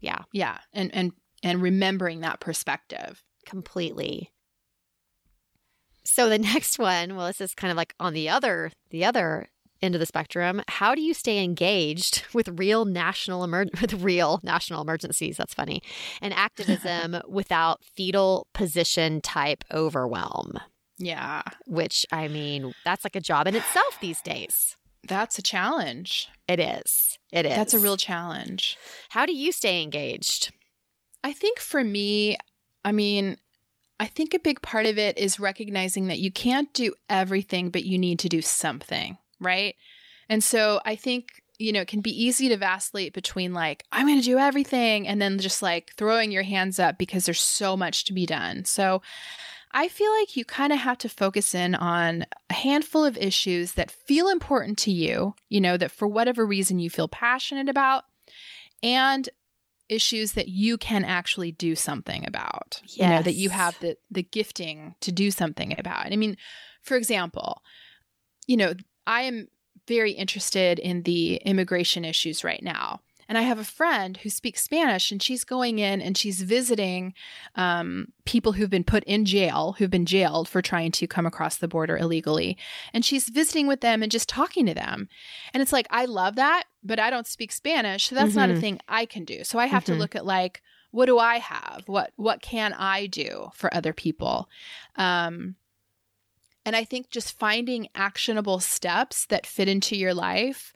Yeah. 0.01 0.23
Yeah. 0.33 0.59
And, 0.75 0.95
and, 0.95 1.13
and 1.43 1.63
remembering 1.63 2.21
that 2.21 2.41
perspective 2.41 3.23
completely. 3.47 4.31
So 6.05 6.29
the 6.29 6.39
next 6.39 6.79
one, 6.79 7.17
well, 7.17 7.27
this 7.27 7.41
is 7.41 7.55
kind 7.55 7.71
of 7.71 7.77
like 7.77 7.95
on 8.01 8.15
the 8.15 8.29
other 8.29 8.73
the 8.91 9.05
other 9.05 9.49
end 9.81 9.97
of 9.97 9.99
the 9.99 10.07
spectrum, 10.07 10.63
how 10.69 10.95
do 10.95 11.03
you 11.03 11.13
stay 11.13 11.43
engaged 11.43 12.25
with 12.33 12.61
real 12.61 12.85
national 12.85 13.45
emer- 13.45 13.67
with 13.81 13.95
real 13.95 14.41
national 14.43 14.83
emergencies? 14.83 15.37
That's 15.37 15.55
funny, 15.55 15.83
and 16.21 16.33
activism 16.33 17.19
without 17.29 17.85
fetal 17.85 18.47
position 18.55 19.21
type 19.21 19.65
overwhelm. 19.73 20.59
Yeah, 20.99 21.43
which 21.67 22.07
I 22.13 22.29
mean, 22.29 22.75
that's 22.85 23.05
like 23.05 23.17
a 23.17 23.21
job 23.21 23.47
in 23.49 23.57
itself 23.57 23.99
these 24.01 24.21
days. 24.21 24.77
That's 25.09 25.37
a 25.37 25.43
challenge. 25.43 26.29
It 26.47 26.61
is. 26.61 27.19
It 27.33 27.45
is. 27.45 27.57
That's 27.57 27.75
a 27.75 27.81
real 27.81 27.97
challenge. 27.97 28.77
How 29.09 29.27
do 29.27 29.35
you 29.35 29.51
stay 29.51 29.83
engaged? 29.83 30.53
I 31.25 31.33
think 31.33 31.59
for 31.59 31.83
me, 31.85 32.37
I 32.85 32.93
mean, 32.93 33.37
I 34.01 34.07
think 34.07 34.35
a 34.35 34.39
big 34.39 34.63
part 34.63 34.87
of 34.87 34.99
it 34.99 35.17
is 35.19 35.39
recognizing 35.39 36.09
that 36.09 36.19
you 36.19 36.33
can't 36.33 36.73
do 36.73 36.95
everything, 37.09 37.71
but 37.71 37.85
you 37.85 37.99
need 37.99 38.19
to 38.21 38.29
do 38.29 38.43
something 38.43 39.19
right? 39.43 39.75
And 40.29 40.43
so 40.43 40.81
I 40.87 40.97
think, 40.97 41.43
you 41.59 41.73
know, 41.73 41.83
it 41.83 41.89
can 41.89 42.01
be 42.01 42.25
easy 42.25 42.49
to 42.49 42.57
vacillate 42.57 43.13
between 43.13 43.53
like, 43.53 43.85
I'm 43.93 44.07
going 44.07 44.19
to 44.19 44.25
do 44.25 44.39
everything 44.39 45.07
and 45.07 45.21
then 45.21 45.39
just 45.39 45.63
like 45.63 45.93
throwing 45.97 46.33
your 46.33 46.45
hands 46.45 46.79
up 46.79 46.97
because 46.97 47.27
there's 47.27 47.41
so 47.41 47.77
much 47.77 48.05
to 48.05 48.13
be 48.13 48.25
done. 48.25 48.65
So 48.65 49.03
I 49.73 49.89
feel 49.89 50.11
like 50.13 50.37
you 50.37 50.45
kind 50.45 50.73
of 50.73 50.79
have 50.79 50.99
to 50.99 51.09
focus 51.09 51.55
in 51.55 51.75
on 51.75 52.27
a 52.51 52.55
handful 52.55 53.05
of 53.05 53.17
issues 53.17 53.73
that 53.73 53.91
feel 53.91 54.29
important 54.29 54.79
to 54.79 54.91
you, 54.91 55.35
you 55.49 55.61
know, 55.61 55.77
that 55.77 55.91
for 55.91 56.07
whatever 56.07 56.47
reason 56.47 56.79
you 56.79 56.91
feel 56.91 57.09
passionate 57.09 57.69
about, 57.69 58.05
and 58.83 59.29
issues 59.89 60.33
that 60.33 60.49
you 60.49 60.79
can 60.79 61.05
actually 61.05 61.53
do 61.53 61.75
something 61.75 62.27
about. 62.27 62.81
Yes. 62.85 62.97
You 62.97 63.09
know, 63.09 63.23
that 63.23 63.35
you 63.35 63.51
have 63.51 63.79
the 63.81 63.97
the 64.11 64.23
gifting 64.23 64.95
to 65.01 65.13
do 65.13 65.31
something 65.31 65.79
about. 65.79 66.07
I 66.13 66.17
mean, 66.17 66.37
for 66.83 66.97
example, 66.97 67.63
you 68.47 68.57
know, 68.57 68.75
I 69.07 69.23
am 69.23 69.49
very 69.89 70.13
interested 70.13 70.79
in 70.79 71.03
the 71.03 71.37
immigration 71.37 72.05
issues 72.05 72.45
right 72.45 72.63
now. 72.63 73.01
And 73.33 73.39
I 73.39 73.43
have 73.45 73.59
a 73.59 73.65
friend 73.65 74.19
who 74.19 74.29
speaks 74.29 74.61
Spanish, 74.61 75.11
and 75.11 75.23
she's 75.23 75.43
going 75.43 75.79
in 75.79 76.03
and 76.03 76.19
she's 76.19 76.43
visiting 76.43 77.15
um, 77.55 78.09
people 78.27 78.53
who've 78.53 78.69
been 78.69 78.85
put 78.85 79.05
in 79.05 79.25
jail, 79.25 79.75
who've 79.79 79.89
been 79.89 80.05
jailed 80.05 80.51
for 80.51 80.61
trying 80.61 80.93
to 80.93 81.07
come 81.07 81.25
across 81.25 81.57
the 81.57 81.67
border 81.67 81.97
illegally. 81.97 82.59
And 82.93 83.07
she's 83.07 83.31
visiting 83.31 83.67
with 83.67 83.81
them 83.81 84.03
and 84.03 84.13
just 84.13 84.29
talking 84.29 84.67
to 84.67 84.75
them. 84.75 85.09
And 85.55 85.63
it's 85.63 85.73
like, 85.73 85.87
I 85.89 86.05
love 86.05 86.37
that, 86.37 86.65
but 86.85 87.01
I 87.01 87.09
don't 87.09 87.27
speak 87.27 87.53
Spanish. 87.53 88.11
So 88.11 88.15
that's 88.15 88.33
mm-hmm. 88.33 88.39
not 88.39 88.51
a 88.51 88.53
mm-hmm. 88.53 88.61
thing 88.61 88.81
I 88.87 89.07
can 89.07 89.25
do. 89.25 89.45
So 89.45 89.59
I 89.59 89.65
have 89.65 89.85
mm-hmm. 89.85 89.95
to 89.95 89.99
look 89.99 90.15
at 90.15 90.27
like, 90.27 90.61
what 90.91 91.07
do 91.07 91.19
I 91.19 91.39
have? 91.39 91.85
What 91.87 92.13
what 92.17 92.43
can 92.43 92.75
I 92.75 93.07
do 93.07 93.49
for 93.55 93.73
other 93.73 93.95
people? 93.95 94.51
Um, 94.97 95.57
and 96.67 96.77
I 96.77 96.85
think 96.85 97.09
just 97.09 97.39
finding 97.39 97.89
actionable 97.95 98.61
steps 98.61 99.25
that 99.29 99.47
fit 99.47 99.69
into 99.69 99.97
your 99.97 100.13
life. 100.13 100.75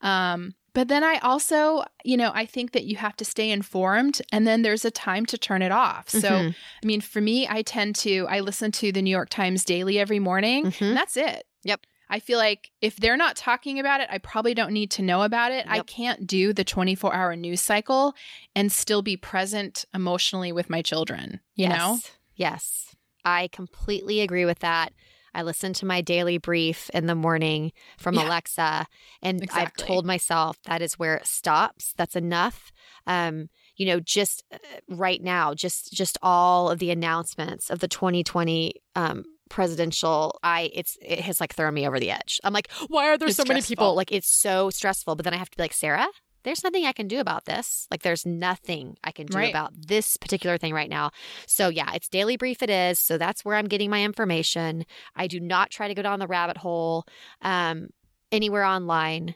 Um, 0.00 0.54
but 0.78 0.86
then 0.86 1.02
I 1.02 1.18
also, 1.24 1.82
you 2.04 2.16
know, 2.16 2.30
I 2.32 2.46
think 2.46 2.70
that 2.70 2.84
you 2.84 2.94
have 2.98 3.16
to 3.16 3.24
stay 3.24 3.50
informed 3.50 4.22
and 4.30 4.46
then 4.46 4.62
there's 4.62 4.84
a 4.84 4.92
time 4.92 5.26
to 5.26 5.36
turn 5.36 5.60
it 5.60 5.72
off. 5.72 6.08
So, 6.08 6.20
mm-hmm. 6.20 6.50
I 6.50 6.86
mean, 6.86 7.00
for 7.00 7.20
me, 7.20 7.48
I 7.50 7.62
tend 7.62 7.96
to, 7.96 8.28
I 8.28 8.38
listen 8.38 8.70
to 8.70 8.92
the 8.92 9.02
New 9.02 9.10
York 9.10 9.28
Times 9.28 9.64
daily 9.64 9.98
every 9.98 10.20
morning 10.20 10.66
mm-hmm. 10.66 10.84
and 10.84 10.96
that's 10.96 11.16
it. 11.16 11.46
Yep. 11.64 11.80
I 12.08 12.20
feel 12.20 12.38
like 12.38 12.70
if 12.80 12.94
they're 12.94 13.16
not 13.16 13.34
talking 13.34 13.80
about 13.80 14.00
it, 14.02 14.08
I 14.08 14.18
probably 14.18 14.54
don't 14.54 14.72
need 14.72 14.92
to 14.92 15.02
know 15.02 15.22
about 15.22 15.50
it. 15.50 15.66
Yep. 15.66 15.74
I 15.74 15.80
can't 15.80 16.28
do 16.28 16.52
the 16.52 16.62
24 16.62 17.12
hour 17.12 17.34
news 17.34 17.60
cycle 17.60 18.14
and 18.54 18.70
still 18.70 19.02
be 19.02 19.16
present 19.16 19.84
emotionally 19.92 20.52
with 20.52 20.70
my 20.70 20.80
children, 20.80 21.40
you 21.56 21.66
yes. 21.66 21.76
know? 21.76 21.98
Yes. 22.36 22.94
I 23.24 23.48
completely 23.48 24.20
agree 24.20 24.44
with 24.44 24.60
that. 24.60 24.92
I 25.34 25.42
listen 25.42 25.72
to 25.74 25.86
my 25.86 26.00
daily 26.00 26.38
brief 26.38 26.90
in 26.94 27.06
the 27.06 27.14
morning 27.14 27.72
from 27.98 28.14
yeah, 28.14 28.26
Alexa, 28.26 28.86
and 29.22 29.42
exactly. 29.42 29.62
I've 29.62 29.86
told 29.86 30.06
myself 30.06 30.58
that 30.64 30.82
is 30.82 30.98
where 30.98 31.16
it 31.16 31.26
stops. 31.26 31.94
That's 31.96 32.16
enough. 32.16 32.72
Um, 33.06 33.48
you 33.76 33.86
know, 33.86 34.00
just 34.00 34.44
uh, 34.52 34.58
right 34.88 35.22
now, 35.22 35.54
just 35.54 35.92
just 35.92 36.18
all 36.22 36.70
of 36.70 36.78
the 36.78 36.90
announcements 36.90 37.70
of 37.70 37.78
the 37.80 37.88
2020 37.88 38.74
um, 38.96 39.24
presidential 39.48 40.38
i 40.42 40.70
it's 40.74 40.98
it 41.00 41.20
has 41.20 41.40
like 41.40 41.54
thrown 41.54 41.72
me 41.74 41.86
over 41.86 41.98
the 41.98 42.10
edge 42.10 42.38
i'm 42.44 42.52
like 42.52 42.70
why 42.88 43.08
are 43.08 43.16
there 43.16 43.28
it's 43.28 43.36
so 43.36 43.44
stressful. 43.44 43.54
many 43.54 43.62
people 43.62 43.94
like 43.94 44.12
it's 44.12 44.28
so 44.28 44.68
stressful 44.70 45.16
but 45.16 45.24
then 45.24 45.32
i 45.34 45.36
have 45.36 45.50
to 45.50 45.56
be 45.56 45.62
like 45.62 45.72
sarah 45.72 46.06
there's 46.48 46.64
nothing 46.64 46.86
I 46.86 46.92
can 46.92 47.06
do 47.08 47.20
about 47.20 47.44
this. 47.44 47.86
Like, 47.90 48.02
there's 48.02 48.26
nothing 48.26 48.96
I 49.04 49.12
can 49.12 49.26
do 49.26 49.38
right. 49.38 49.50
about 49.50 49.72
this 49.76 50.16
particular 50.16 50.58
thing 50.58 50.74
right 50.74 50.90
now. 50.90 51.10
So, 51.46 51.68
yeah, 51.68 51.92
it's 51.94 52.08
daily 52.08 52.36
brief, 52.36 52.62
it 52.62 52.70
is. 52.70 52.98
So, 52.98 53.18
that's 53.18 53.44
where 53.44 53.56
I'm 53.56 53.68
getting 53.68 53.90
my 53.90 54.02
information. 54.02 54.84
I 55.14 55.26
do 55.26 55.38
not 55.38 55.70
try 55.70 55.88
to 55.88 55.94
go 55.94 56.02
down 56.02 56.18
the 56.18 56.26
rabbit 56.26 56.56
hole 56.56 57.04
um, 57.42 57.88
anywhere 58.32 58.64
online. 58.64 59.34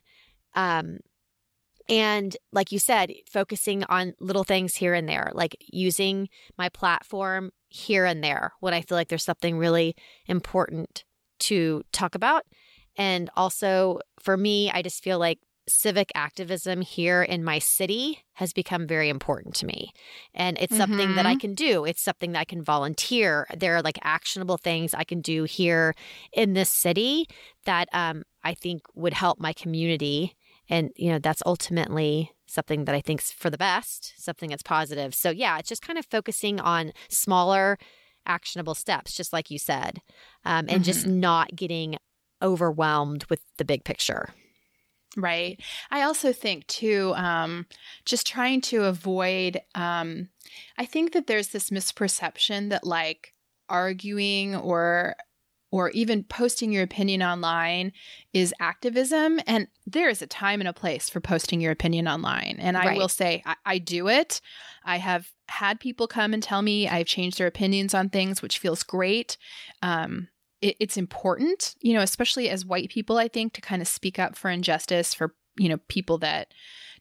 Um, 0.54 0.98
and 1.88 2.36
like 2.52 2.72
you 2.72 2.78
said, 2.78 3.12
focusing 3.26 3.84
on 3.84 4.14
little 4.20 4.44
things 4.44 4.76
here 4.76 4.94
and 4.94 5.08
there, 5.08 5.30
like 5.34 5.56
using 5.60 6.28
my 6.56 6.68
platform 6.68 7.50
here 7.68 8.04
and 8.04 8.22
there 8.22 8.52
when 8.60 8.74
I 8.74 8.82
feel 8.82 8.96
like 8.96 9.08
there's 9.08 9.24
something 9.24 9.58
really 9.58 9.96
important 10.26 11.04
to 11.40 11.82
talk 11.92 12.14
about. 12.14 12.44
And 12.96 13.30
also 13.36 13.98
for 14.20 14.36
me, 14.36 14.70
I 14.70 14.82
just 14.82 15.02
feel 15.02 15.18
like 15.18 15.38
civic 15.68 16.10
activism 16.14 16.80
here 16.80 17.22
in 17.22 17.44
my 17.44 17.58
city 17.58 18.24
has 18.34 18.52
become 18.52 18.86
very 18.86 19.08
important 19.08 19.54
to 19.54 19.66
me. 19.66 19.92
And 20.34 20.58
it's 20.58 20.72
mm-hmm. 20.72 20.80
something 20.80 21.14
that 21.14 21.26
I 21.26 21.32
mm-hmm. 21.32 21.38
can 21.38 21.54
do. 21.54 21.84
It's 21.84 22.02
something 22.02 22.32
that 22.32 22.40
I 22.40 22.44
can 22.44 22.62
volunteer. 22.62 23.46
There 23.56 23.76
are 23.76 23.82
like 23.82 23.98
actionable 24.02 24.56
things 24.56 24.94
I 24.94 25.04
can 25.04 25.20
do 25.20 25.44
here 25.44 25.94
in 26.32 26.54
this 26.54 26.70
city 26.70 27.26
that 27.64 27.88
um, 27.92 28.24
I 28.42 28.54
think 28.54 28.82
would 28.94 29.14
help 29.14 29.38
my 29.38 29.52
community. 29.52 30.36
And, 30.68 30.90
you 30.96 31.10
know, 31.10 31.18
that's 31.18 31.42
ultimately 31.46 32.32
something 32.46 32.84
that 32.84 32.94
I 32.94 33.00
think's 33.00 33.30
for 33.30 33.50
the 33.50 33.58
best, 33.58 34.14
something 34.16 34.50
that's 34.50 34.62
positive. 34.62 35.14
So, 35.14 35.30
yeah, 35.30 35.58
it's 35.58 35.68
just 35.68 35.82
kind 35.82 35.98
of 35.98 36.06
focusing 36.06 36.60
on 36.60 36.92
smaller, 37.08 37.78
actionable 38.26 38.74
steps, 38.74 39.14
just 39.14 39.32
like 39.32 39.50
you 39.50 39.58
said, 39.58 40.00
um, 40.44 40.66
and 40.68 40.68
mm-hmm. 40.68 40.82
just 40.82 41.06
not 41.06 41.54
getting 41.54 41.96
overwhelmed 42.40 43.24
with 43.28 43.40
the 43.58 43.64
big 43.64 43.84
picture. 43.84 44.30
Right. 45.16 45.60
I 45.90 46.02
also 46.02 46.32
think 46.32 46.66
too, 46.66 47.12
um, 47.16 47.66
just 48.04 48.26
trying 48.26 48.60
to 48.62 48.84
avoid, 48.84 49.60
um, 49.74 50.28
I 50.78 50.86
think 50.86 51.12
that 51.12 51.26
there's 51.26 51.48
this 51.48 51.70
misperception 51.70 52.70
that 52.70 52.86
like 52.86 53.34
arguing 53.68 54.56
or 54.56 55.16
or 55.72 55.88
even 55.90 56.22
posting 56.22 56.70
your 56.70 56.82
opinion 56.82 57.22
online 57.22 57.92
is 58.34 58.54
activism. 58.60 59.40
And 59.46 59.68
there 59.86 60.10
is 60.10 60.20
a 60.20 60.26
time 60.26 60.60
and 60.60 60.68
a 60.68 60.72
place 60.72 61.08
for 61.08 61.18
posting 61.18 61.62
your 61.62 61.72
opinion 61.72 62.06
online. 62.06 62.58
And 62.60 62.76
I 62.76 62.88
right. 62.88 62.96
will 62.98 63.08
say, 63.08 63.42
I, 63.46 63.56
I 63.64 63.78
do 63.78 64.06
it. 64.08 64.42
I 64.84 64.98
have 64.98 65.30
had 65.48 65.80
people 65.80 66.06
come 66.06 66.34
and 66.34 66.42
tell 66.42 66.60
me 66.60 66.88
I've 66.88 67.06
changed 67.06 67.38
their 67.38 67.46
opinions 67.46 67.94
on 67.94 68.10
things, 68.10 68.42
which 68.42 68.58
feels 68.58 68.82
great. 68.82 69.38
Um, 69.82 70.28
it, 70.62 70.76
it's 70.80 70.96
important, 70.96 71.74
you 71.80 71.92
know, 71.92 72.00
especially 72.00 72.48
as 72.48 72.64
white 72.64 72.88
people, 72.88 73.18
I 73.18 73.28
think, 73.28 73.52
to 73.54 73.60
kind 73.60 73.82
of 73.82 73.88
speak 73.88 74.18
up 74.18 74.36
for 74.36 74.48
injustice 74.48 75.12
for, 75.12 75.34
you 75.58 75.68
know, 75.68 75.78
people 75.88 76.16
that 76.18 76.54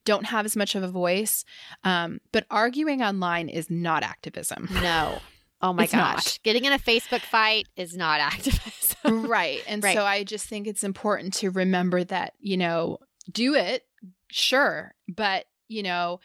don't 0.04 0.26
have 0.26 0.46
as 0.46 0.58
much 0.58 0.76
of 0.76 0.84
a 0.84 0.88
voice. 0.90 1.46
Um, 1.84 2.20
but 2.32 2.46
arguing 2.50 3.02
online 3.02 3.48
is 3.48 3.70
not 3.70 4.04
activism. 4.04 4.68
No. 4.82 5.20
Oh 5.62 5.74
my 5.74 5.84
it's 5.84 5.94
gosh. 5.94 6.26
Not. 6.26 6.40
Getting 6.44 6.66
in 6.66 6.74
a 6.74 6.80
Facebook 6.80 7.22
fight 7.22 7.68
is 7.76 7.96
not 7.96 8.20
activism. 8.20 9.28
right. 9.28 9.64
And 9.68 9.84
right. 9.84 9.96
so 9.96 10.04
I 10.04 10.24
just 10.24 10.48
think 10.48 10.68
it's 10.68 10.84
important 10.84 11.36
to 11.36 11.52
remember 11.52 12.04
that, 12.04 12.34
you 12.40 12.58
know, 12.58 12.98
do 13.32 13.54
it, 13.54 13.86
sure, 14.32 14.96
but, 15.08 15.46
you 15.68 15.84
know, 15.84 16.20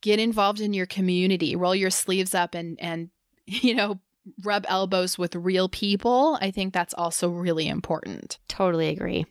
get 0.00 0.18
involved 0.18 0.60
in 0.60 0.72
your 0.72 0.86
community, 0.86 1.54
roll 1.54 1.74
your 1.74 1.90
sleeves 1.90 2.34
up 2.34 2.54
and 2.54 2.78
and 2.80 3.10
you 3.46 3.74
know, 3.74 4.00
rub 4.44 4.64
elbows 4.68 5.18
with 5.18 5.34
real 5.34 5.68
people. 5.68 6.38
I 6.40 6.50
think 6.50 6.72
that's 6.72 6.94
also 6.94 7.28
really 7.28 7.68
important. 7.68 8.38
Totally 8.48 8.88
agree. 8.88 9.26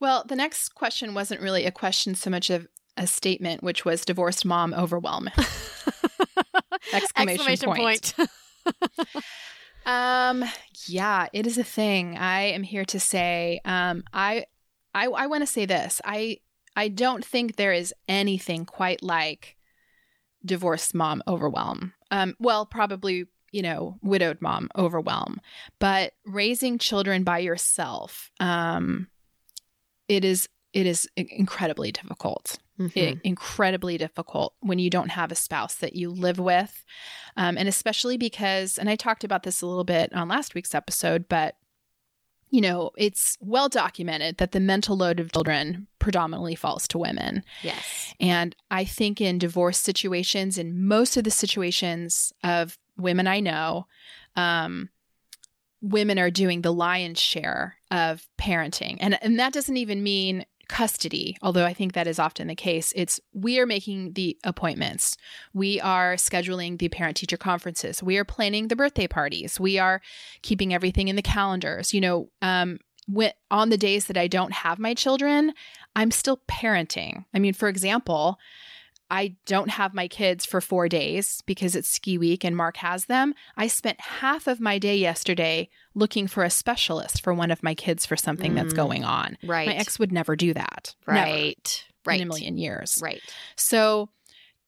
Well, 0.00 0.24
the 0.26 0.36
next 0.36 0.74
question 0.74 1.14
wasn't 1.14 1.40
really 1.40 1.64
a 1.64 1.70
question 1.70 2.14
so 2.14 2.30
much 2.30 2.50
of 2.50 2.66
a 2.96 3.06
statement, 3.06 3.62
which 3.62 3.84
was 3.84 4.04
divorced 4.04 4.44
mom 4.44 4.74
overwhelm. 4.74 5.28
Exclamation, 6.92 7.46
Exclamation 7.48 7.72
point. 7.72 8.14
point. 8.16 9.24
um, 9.86 10.44
yeah, 10.86 11.28
it 11.32 11.46
is 11.46 11.58
a 11.58 11.64
thing. 11.64 12.16
I 12.18 12.42
am 12.42 12.62
here 12.62 12.84
to 12.86 13.00
say, 13.00 13.60
um, 13.64 14.04
I, 14.12 14.46
I, 14.94 15.06
I 15.06 15.26
want 15.26 15.42
to 15.42 15.46
say 15.46 15.66
this. 15.66 16.00
I, 16.04 16.38
I 16.76 16.88
don't 16.88 17.24
think 17.24 17.56
there 17.56 17.72
is 17.72 17.94
anything 18.08 18.64
quite 18.66 19.02
like 19.02 19.56
divorced 20.44 20.94
mom 20.94 21.22
overwhelm. 21.26 21.94
Um, 22.10 22.36
well, 22.38 22.66
probably 22.66 23.26
you 23.54 23.62
know, 23.62 23.96
widowed 24.02 24.42
mom 24.42 24.68
overwhelm. 24.76 25.40
But 25.78 26.14
raising 26.26 26.76
children 26.76 27.22
by 27.22 27.38
yourself, 27.38 28.32
um, 28.40 29.06
it 30.08 30.24
is 30.24 30.48
it 30.72 30.86
is 30.86 31.08
incredibly 31.16 31.92
difficult. 31.92 32.58
Mm-hmm. 32.80 32.98
It, 32.98 33.18
incredibly 33.22 33.96
difficult 33.96 34.54
when 34.58 34.80
you 34.80 34.90
don't 34.90 35.10
have 35.10 35.30
a 35.30 35.36
spouse 35.36 35.76
that 35.76 35.94
you 35.94 36.10
live 36.10 36.40
with. 36.40 36.84
Um, 37.36 37.56
and 37.56 37.68
especially 37.68 38.16
because, 38.16 38.76
and 38.76 38.90
I 38.90 38.96
talked 38.96 39.22
about 39.22 39.44
this 39.44 39.62
a 39.62 39.66
little 39.68 39.84
bit 39.84 40.12
on 40.12 40.26
last 40.26 40.56
week's 40.56 40.74
episode, 40.74 41.28
but 41.28 41.54
you 42.50 42.60
know, 42.60 42.90
it's 42.96 43.36
well 43.40 43.68
documented 43.68 44.38
that 44.38 44.52
the 44.52 44.60
mental 44.60 44.96
load 44.96 45.20
of 45.20 45.32
children 45.32 45.86
predominantly 46.00 46.56
falls 46.56 46.86
to 46.88 46.98
women. 46.98 47.44
Yes. 47.62 48.14
And 48.20 48.54
I 48.70 48.84
think 48.84 49.20
in 49.20 49.38
divorce 49.38 49.78
situations, 49.78 50.58
in 50.58 50.86
most 50.86 51.16
of 51.16 51.24
the 51.24 51.30
situations 51.30 52.32
of 52.42 52.78
women 52.96 53.26
I 53.26 53.40
know, 53.40 53.86
um, 54.36 54.88
women 55.80 56.18
are 56.18 56.30
doing 56.30 56.62
the 56.62 56.72
lion's 56.72 57.20
share 57.20 57.76
of 57.90 58.26
parenting. 58.38 58.96
And, 59.00 59.22
and 59.22 59.38
that 59.38 59.52
doesn't 59.52 59.76
even 59.76 60.02
mean 60.02 60.46
custody, 60.68 61.36
although 61.42 61.66
I 61.66 61.74
think 61.74 61.92
that 61.92 62.06
is 62.06 62.18
often 62.18 62.48
the 62.48 62.54
case. 62.54 62.92
It's 62.96 63.20
we 63.32 63.58
are 63.58 63.66
making 63.66 64.14
the 64.14 64.38
appointments. 64.44 65.16
We 65.52 65.80
are 65.80 66.14
scheduling 66.14 66.78
the 66.78 66.88
parent 66.88 67.18
teacher 67.18 67.36
conferences. 67.36 68.02
We 68.02 68.16
are 68.16 68.24
planning 68.24 68.68
the 68.68 68.76
birthday 68.76 69.06
parties. 69.06 69.60
We 69.60 69.78
are 69.78 70.00
keeping 70.42 70.72
everything 70.72 71.08
in 71.08 71.16
the 71.16 71.22
calendars. 71.22 71.92
You 71.92 72.00
know, 72.00 72.30
um, 72.40 72.78
when, 73.06 73.32
on 73.50 73.68
the 73.68 73.76
days 73.76 74.06
that 74.06 74.16
I 74.16 74.26
don't 74.26 74.52
have 74.52 74.78
my 74.78 74.94
children, 74.94 75.52
I'm 75.94 76.10
still 76.10 76.40
parenting. 76.48 77.26
I 77.34 77.38
mean, 77.38 77.52
for 77.52 77.68
example, 77.68 78.38
I 79.10 79.36
don't 79.46 79.70
have 79.70 79.94
my 79.94 80.08
kids 80.08 80.44
for 80.46 80.60
four 80.60 80.88
days 80.88 81.42
because 81.46 81.76
it's 81.76 81.88
ski 81.88 82.18
week 82.18 82.44
and 82.44 82.56
Mark 82.56 82.78
has 82.78 83.06
them. 83.06 83.34
I 83.56 83.66
spent 83.66 84.00
half 84.00 84.46
of 84.46 84.60
my 84.60 84.78
day 84.78 84.96
yesterday 84.96 85.68
looking 85.94 86.26
for 86.26 86.42
a 86.42 86.50
specialist 86.50 87.22
for 87.22 87.34
one 87.34 87.50
of 87.50 87.62
my 87.62 87.74
kids 87.74 88.06
for 88.06 88.16
something 88.16 88.52
mm, 88.52 88.54
that's 88.56 88.72
going 88.72 89.04
on. 89.04 89.36
Right. 89.44 89.66
My 89.66 89.74
ex 89.74 89.98
would 89.98 90.12
never 90.12 90.36
do 90.36 90.54
that. 90.54 90.94
Right. 91.06 91.84
Never, 92.04 92.06
right. 92.06 92.20
In 92.20 92.26
a 92.26 92.28
million 92.28 92.56
years. 92.56 92.98
Right. 93.02 93.22
So 93.56 94.08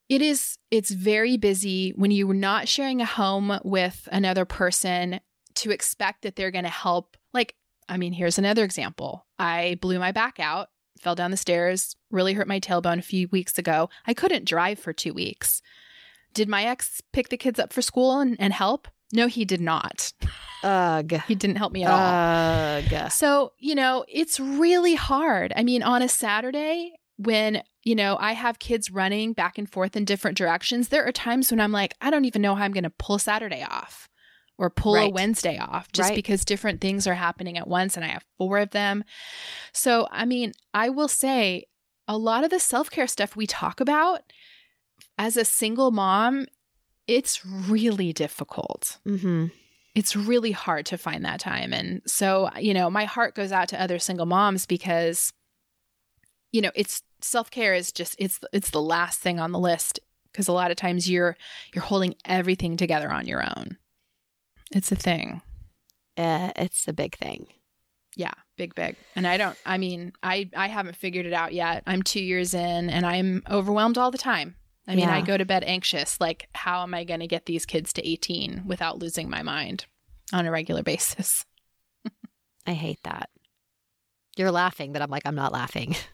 it 0.09 0.23
is, 0.23 0.59
it's 0.71 0.91
very 0.91 1.37
busy 1.37 1.93
when 1.97 2.11
you're 2.11 2.35
not 2.35 2.69
sharing 2.69 3.01
a 3.01 3.07
home 3.07 3.59
with 3.65 4.09
another 4.13 4.45
person 4.45 5.21
to 5.55 5.71
expect 5.71 6.23
that 6.23 6.37
they're 6.37 6.51
going 6.51 6.65
to 6.65 6.71
help. 6.71 7.17
Like, 7.33 7.57
I 7.89 7.97
mean, 7.97 8.13
here's 8.13 8.39
another 8.39 8.65
example. 8.65 9.27
I 9.39 9.79
blew 9.81 9.99
my 9.99 10.13
back 10.13 10.39
out 10.39 10.69
fell 11.01 11.15
down 11.15 11.31
the 11.31 11.37
stairs, 11.37 11.97
really 12.11 12.35
hurt 12.35 12.49
my 12.49 12.61
tailbone 12.61 12.99
a 12.99 13.03
few 13.03 13.29
weeks 13.29 13.59
ago. 13.59 13.89
I 14.07 14.15
couldn't 14.15 14.47
drive 14.47 14.79
for 14.79 14.93
two 14.93 15.13
weeks. 15.13 15.63
Did 16.35 16.49
my 16.49 16.65
ex 16.65 17.01
pick 17.13 17.29
the 17.29 17.37
kids 17.37 17.59
up 17.59 17.73
for 17.73 17.83
school 17.83 18.21
and, 18.21 18.37
and 18.39 18.53
help? 18.53 18.89
No, 19.13 19.27
he 19.27 19.45
did 19.45 19.61
not. 19.61 20.13
Ugh. 20.63 21.13
he 21.29 21.35
didn't 21.35 21.57
help 21.57 21.73
me 21.73 21.85
at 21.85 21.91
Ugh. 21.91 22.93
all. 22.93 23.11
So, 23.11 23.53
you 23.59 23.75
know, 23.75 24.05
it's 24.09 24.41
really 24.41 24.95
hard. 24.95 25.53
I 25.55 25.63
mean, 25.63 25.83
on 25.83 26.03
a 26.03 26.09
Saturday, 26.09 26.93
when, 27.17 27.63
you 27.83 27.95
know, 27.95 28.17
I 28.19 28.33
have 28.33 28.59
kids 28.59 28.91
running 28.91 29.33
back 29.33 29.59
and 29.59 29.71
forth 29.71 29.97
in 29.97 30.05
different 30.05 30.37
directions, 30.37 30.89
there 30.89 31.07
are 31.07 31.13
times 31.13 31.51
when 31.51 31.61
I'm 31.61 31.73
like, 31.73 31.95
I 32.01 32.11
don't 32.11 32.25
even 32.25 32.43
know 32.43 32.55
how 32.55 32.65
I'm 32.65 32.73
going 32.73 32.85
to 32.85 32.91
pull 32.91 33.19
Saturday 33.19 33.63
off 33.63 34.09
or 34.59 34.71
pull 34.71 34.95
right. 34.95 35.11
a 35.11 35.13
Wednesday 35.13 35.59
off 35.59 35.93
just 35.93 36.11
right. 36.11 36.17
because 36.17 36.45
different 36.45 36.81
things 36.81 37.07
are 37.07 37.15
happening 37.15 37.59
at 37.59 37.69
once 37.69 37.97
and 37.97 38.05
I 38.05 38.09
have 38.09 38.25
four 38.39 38.59
of 38.59 38.71
them. 38.71 39.05
So, 39.73 40.09
I 40.11 40.25
mean, 40.25 40.53
I 40.73 40.89
will 40.89 41.09
say 41.09 41.67
a 42.09 42.17
lot 42.17 42.45
of 42.45 42.51
the 42.51 42.61
self 42.61 42.91
care 42.91 43.07
stuff 43.07 43.37
we 43.37 43.47
talk 43.47 43.81
about 43.81 44.23
as 45.19 45.37
a 45.37 45.45
single 45.45 45.91
mom, 45.91 46.47
it's 47.07 47.45
really 47.45 48.13
difficult. 48.13 48.99
Mm-hmm. 49.07 49.47
It's 49.95 50.15
really 50.15 50.53
hard 50.53 50.87
to 50.87 50.99
find 50.99 51.25
that 51.25 51.41
time. 51.41 51.73
And 51.73 52.03
so, 52.07 52.51
you 52.59 52.75
know, 52.75 52.91
my 52.91 53.05
heart 53.05 53.35
goes 53.35 53.53
out 53.53 53.69
to 53.69 53.81
other 53.81 53.99
single 53.99 54.27
moms 54.27 54.67
because, 54.67 55.33
you 56.53 56.61
know, 56.61 56.71
it's 56.75 57.03
self 57.21 57.51
care 57.51 57.75
is 57.75 57.93
just, 57.93 58.15
it's, 58.19 58.39
it's 58.53 58.71
the 58.71 58.83
last 58.83 59.21
thing 59.21 59.41
on 59.41 59.53
the 59.53 59.59
list 59.59 60.01
because 60.31 60.49
a 60.49 60.53
lot 60.53 60.71
of 60.71 60.77
times 60.77 61.09
you're, 61.09 61.37
you're 61.73 61.85
holding 61.85 62.15
everything 62.27 62.77
together 62.77 63.11
on 63.11 63.27
your 63.27 63.43
own. 63.43 63.79
It's 64.73 64.91
a 64.93 64.97
thing. 64.97 65.43
Uh, 66.17 66.51
it's 66.57 66.89
a 66.89 66.93
big 66.93 67.17
thing. 67.17 67.47
Yeah, 68.17 68.33
big, 68.57 68.75
big. 68.75 68.97
And 69.15 69.27
I 69.27 69.37
don't, 69.37 69.57
I 69.67 69.77
mean, 69.77 70.13
I, 70.23 70.49
I 70.57 70.69
haven't 70.69 70.97
figured 70.97 71.27
it 71.27 71.35
out 71.35 71.53
yet. 71.53 71.83
I'm 71.87 72.03
two 72.03 72.23
years 72.23 72.55
in 72.55 72.89
and 72.89 73.05
I'm 73.05 73.43
overwhelmed 73.51 73.99
all 73.99 74.11
the 74.11 74.19
time. 74.19 74.57
I 74.89 74.93
mean, 74.95 75.09
yeah. 75.09 75.17
I 75.17 75.21
go 75.21 75.37
to 75.37 75.45
bed 75.45 75.65
anxious. 75.65 76.21
Like, 76.21 76.49
how 76.55 76.83
am 76.83 76.95
I 76.95 77.05
going 77.05 77.21
to 77.21 77.27
get 77.27 77.47
these 77.47 77.67
kids 77.67 77.93
to 77.95 78.09
18 78.09 78.63
without 78.67 78.99
losing 78.99 79.29
my 79.29 79.43
mind 79.43 79.85
on 80.33 80.47
a 80.47 80.51
regular 80.51 80.83
basis? 80.83 81.45
I 82.67 82.73
hate 82.73 83.03
that. 83.03 83.29
You're 84.37 84.53
laughing, 84.53 84.93
but 84.93 85.03
I'm 85.03 85.11
like, 85.11 85.27
I'm 85.27 85.35
not 85.35 85.53
laughing. 85.53 85.95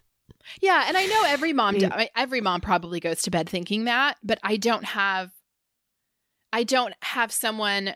Yeah, 0.60 0.84
and 0.88 0.96
I 0.96 1.06
know 1.06 1.22
every 1.26 1.52
mom, 1.52 1.78
do, 1.78 1.88
every 2.16 2.40
mom 2.40 2.60
probably 2.60 2.98
goes 3.00 3.22
to 3.22 3.30
bed 3.30 3.48
thinking 3.48 3.84
that, 3.84 4.16
but 4.24 4.38
I 4.42 4.56
don't 4.56 4.84
have, 4.84 5.30
I 6.52 6.64
don't 6.64 6.94
have 7.00 7.30
someone 7.30 7.94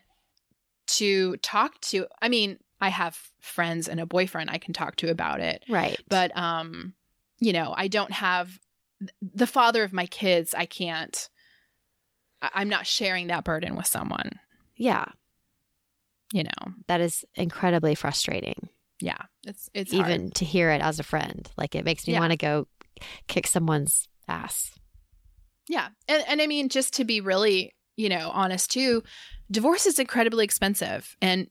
to 0.86 1.36
talk 1.38 1.80
to. 1.82 2.06
I 2.20 2.28
mean, 2.28 2.58
I 2.80 2.88
have 2.88 3.18
friends 3.40 3.88
and 3.88 4.00
a 4.00 4.06
boyfriend 4.06 4.50
I 4.50 4.58
can 4.58 4.74
talk 4.74 4.96
to 4.96 5.10
about 5.10 5.40
it. 5.40 5.64
Right. 5.68 6.00
But 6.08 6.36
um, 6.36 6.94
you 7.38 7.52
know, 7.52 7.74
I 7.76 7.88
don't 7.88 8.12
have 8.12 8.58
the 9.22 9.46
father 9.46 9.82
of 9.82 9.92
my 9.92 10.06
kids, 10.06 10.54
I 10.54 10.66
can't 10.66 11.28
I'm 12.42 12.68
not 12.68 12.86
sharing 12.86 13.28
that 13.28 13.44
burden 13.44 13.76
with 13.76 13.86
someone. 13.86 14.38
Yeah. 14.76 15.06
You 16.32 16.44
know. 16.44 16.72
That 16.86 17.00
is 17.00 17.24
incredibly 17.34 17.94
frustrating. 17.94 18.68
Yeah. 19.00 19.22
It's 19.44 19.70
it's 19.74 19.92
even 19.92 20.22
hard. 20.22 20.34
to 20.36 20.44
hear 20.44 20.70
it 20.70 20.82
as 20.82 20.98
a 20.98 21.04
friend. 21.04 21.50
Like 21.56 21.74
it 21.74 21.84
makes 21.84 22.06
me 22.06 22.14
yeah. 22.14 22.20
want 22.20 22.32
to 22.32 22.36
go 22.36 22.68
kick 23.26 23.46
someone's 23.46 24.08
ass. 24.28 24.72
Yeah. 25.68 25.88
And 26.08 26.24
and 26.28 26.42
I 26.42 26.46
mean 26.46 26.68
just 26.68 26.94
to 26.94 27.04
be 27.04 27.20
really, 27.20 27.74
you 27.96 28.08
know, 28.08 28.30
honest 28.32 28.70
too, 28.70 29.02
divorce 29.50 29.86
is 29.86 29.98
incredibly 29.98 30.44
expensive. 30.44 31.16
And 31.20 31.48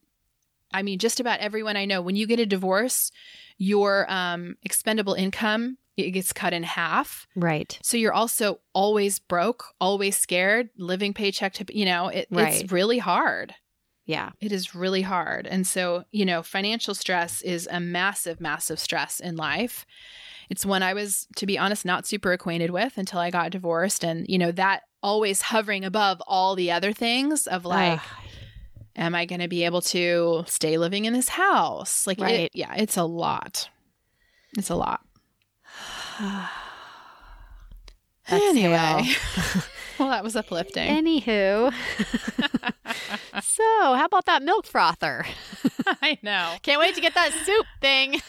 I 0.74 0.84
mean, 0.84 1.00
just 1.00 1.20
about 1.20 1.40
everyone 1.40 1.78
I 1.78 1.86
know, 1.86 2.02
when 2.02 2.16
you 2.16 2.28
get 2.28 2.40
a 2.40 2.46
divorce, 2.46 3.12
your 3.58 4.12
um, 4.12 4.58
expendable 4.64 5.14
income 5.14 5.78
it 5.98 6.12
gets 6.12 6.34
cut 6.34 6.54
in 6.54 6.64
half. 6.64 7.28
Right. 7.36 7.80
So 7.82 7.98
you're 7.98 8.14
also 8.14 8.60
always 8.74 9.20
broke, 9.20 9.66
always 9.80 10.18
scared, 10.18 10.70
living 10.78 11.14
paycheck 11.14 11.54
to, 11.54 11.66
you 11.78 11.86
know, 11.86 12.10
it, 12.10 12.28
right. 12.30 12.62
it's 12.62 12.72
really 12.72 12.98
hard. 12.98 13.54
Yeah. 14.06 14.32
It 14.40 14.52
is 14.52 14.76
really 14.76 15.02
hard. 15.02 15.48
And 15.48 15.66
so, 15.66 16.04
you 16.12 16.26
know, 16.26 16.44
financial 16.44 16.94
stress 16.94 17.42
is 17.42 17.68
a 17.72 17.80
massive, 17.80 18.40
massive 18.40 18.80
stress 18.80 19.20
in 19.20 19.36
life. 19.36 19.86
It's 20.50 20.66
one 20.66 20.84
I 20.84 20.94
was, 20.94 21.28
to 21.38 21.46
be 21.46 21.58
honest, 21.58 21.86
not 21.86 22.06
super 22.06 22.32
acquainted 22.34 22.72
with 22.72 22.98
until 22.98 23.20
I 23.20 23.32
got 23.32 23.52
divorced. 23.52 24.04
And, 24.04 24.26
you 24.28 24.38
know, 24.38 24.52
that 24.52 24.82
always 25.02 25.42
hovering 25.42 25.84
above 25.84 26.22
all 26.28 26.56
the 26.56 26.72
other 26.72 26.92
things 26.92 27.48
of 27.48 27.66
like, 27.66 28.00
Am 28.98 29.14
I 29.14 29.26
going 29.26 29.42
to 29.42 29.50
be 29.50 29.66
able 29.66 29.82
to 29.82 30.46
stay 30.48 30.78
living 30.78 31.04
in 31.04 31.12
this 31.12 31.28
house? 31.28 32.08
Like, 32.08 32.20
right. 32.22 32.42
it, 32.42 32.52
yeah, 32.54 32.74
it's 32.76 32.96
a 32.96 33.04
lot. 33.04 33.70
It's 34.58 34.70
a 34.70 34.76
lot. 34.76 35.02
anyway. 38.30 39.04
well, 40.00 40.10
that 40.10 40.24
was 40.24 40.38
uplifting. 40.38 40.88
Anywho. 40.88 41.74
so, 43.44 43.64
how 43.96 44.06
about 44.06 44.26
that 44.28 44.42
milk 44.44 44.66
frother? 44.66 45.26
I 46.02 46.18
know. 46.22 46.54
Can't 46.64 46.80
wait 46.80 46.96
to 46.96 47.02
get 47.02 47.16
that 47.16 47.34
soup 47.46 47.66
thing. 47.82 48.22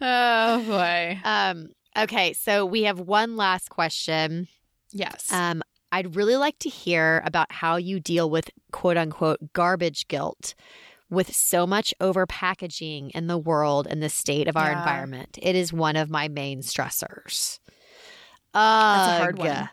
Oh 0.00 0.62
boy. 0.66 1.20
Um 1.24 1.68
okay, 1.96 2.32
so 2.32 2.64
we 2.64 2.84
have 2.84 3.00
one 3.00 3.36
last 3.36 3.68
question. 3.70 4.48
Yes. 4.92 5.30
Um 5.32 5.62
I'd 5.92 6.14
really 6.14 6.36
like 6.36 6.58
to 6.60 6.68
hear 6.68 7.22
about 7.26 7.50
how 7.50 7.76
you 7.76 7.98
deal 8.00 8.30
with 8.30 8.50
quote 8.72 8.96
unquote 8.96 9.52
garbage 9.52 10.06
guilt 10.08 10.54
with 11.10 11.34
so 11.34 11.66
much 11.66 11.92
over 12.00 12.24
packaging 12.26 13.10
in 13.10 13.26
the 13.26 13.36
world 13.38 13.88
and 13.90 14.00
the 14.00 14.08
state 14.08 14.46
of 14.46 14.56
our 14.56 14.70
Yeah. 14.70 14.78
environment. 14.78 15.38
It 15.42 15.56
is 15.56 15.72
one 15.72 15.96
of 15.96 16.08
my 16.08 16.28
main 16.28 16.60
stressors. 16.62 17.58
That's 18.54 19.08
a 19.08 19.18
hard 19.18 19.38
one. 19.38 19.68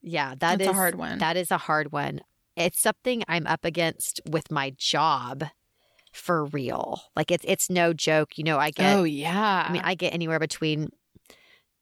Yeah, 0.00 0.30
that 0.30 0.58
That's 0.58 0.62
is 0.62 0.68
a 0.68 0.72
hard 0.72 0.94
one. 0.94 1.18
That 1.18 1.36
is 1.36 1.50
a 1.50 1.58
hard 1.58 1.92
one. 1.92 2.20
It's 2.56 2.80
something 2.80 3.22
I'm 3.28 3.46
up 3.46 3.64
against 3.64 4.20
with 4.28 4.50
my 4.50 4.70
job 4.78 5.44
for 6.18 6.44
real. 6.46 7.00
Like 7.16 7.30
it's 7.30 7.44
it's 7.46 7.70
no 7.70 7.92
joke. 7.92 8.36
You 8.36 8.44
know, 8.44 8.58
I 8.58 8.70
get 8.70 8.96
oh 8.96 9.04
yeah. 9.04 9.66
I 9.68 9.72
mean, 9.72 9.82
I 9.84 9.94
get 9.94 10.12
anywhere 10.12 10.38
between 10.38 10.90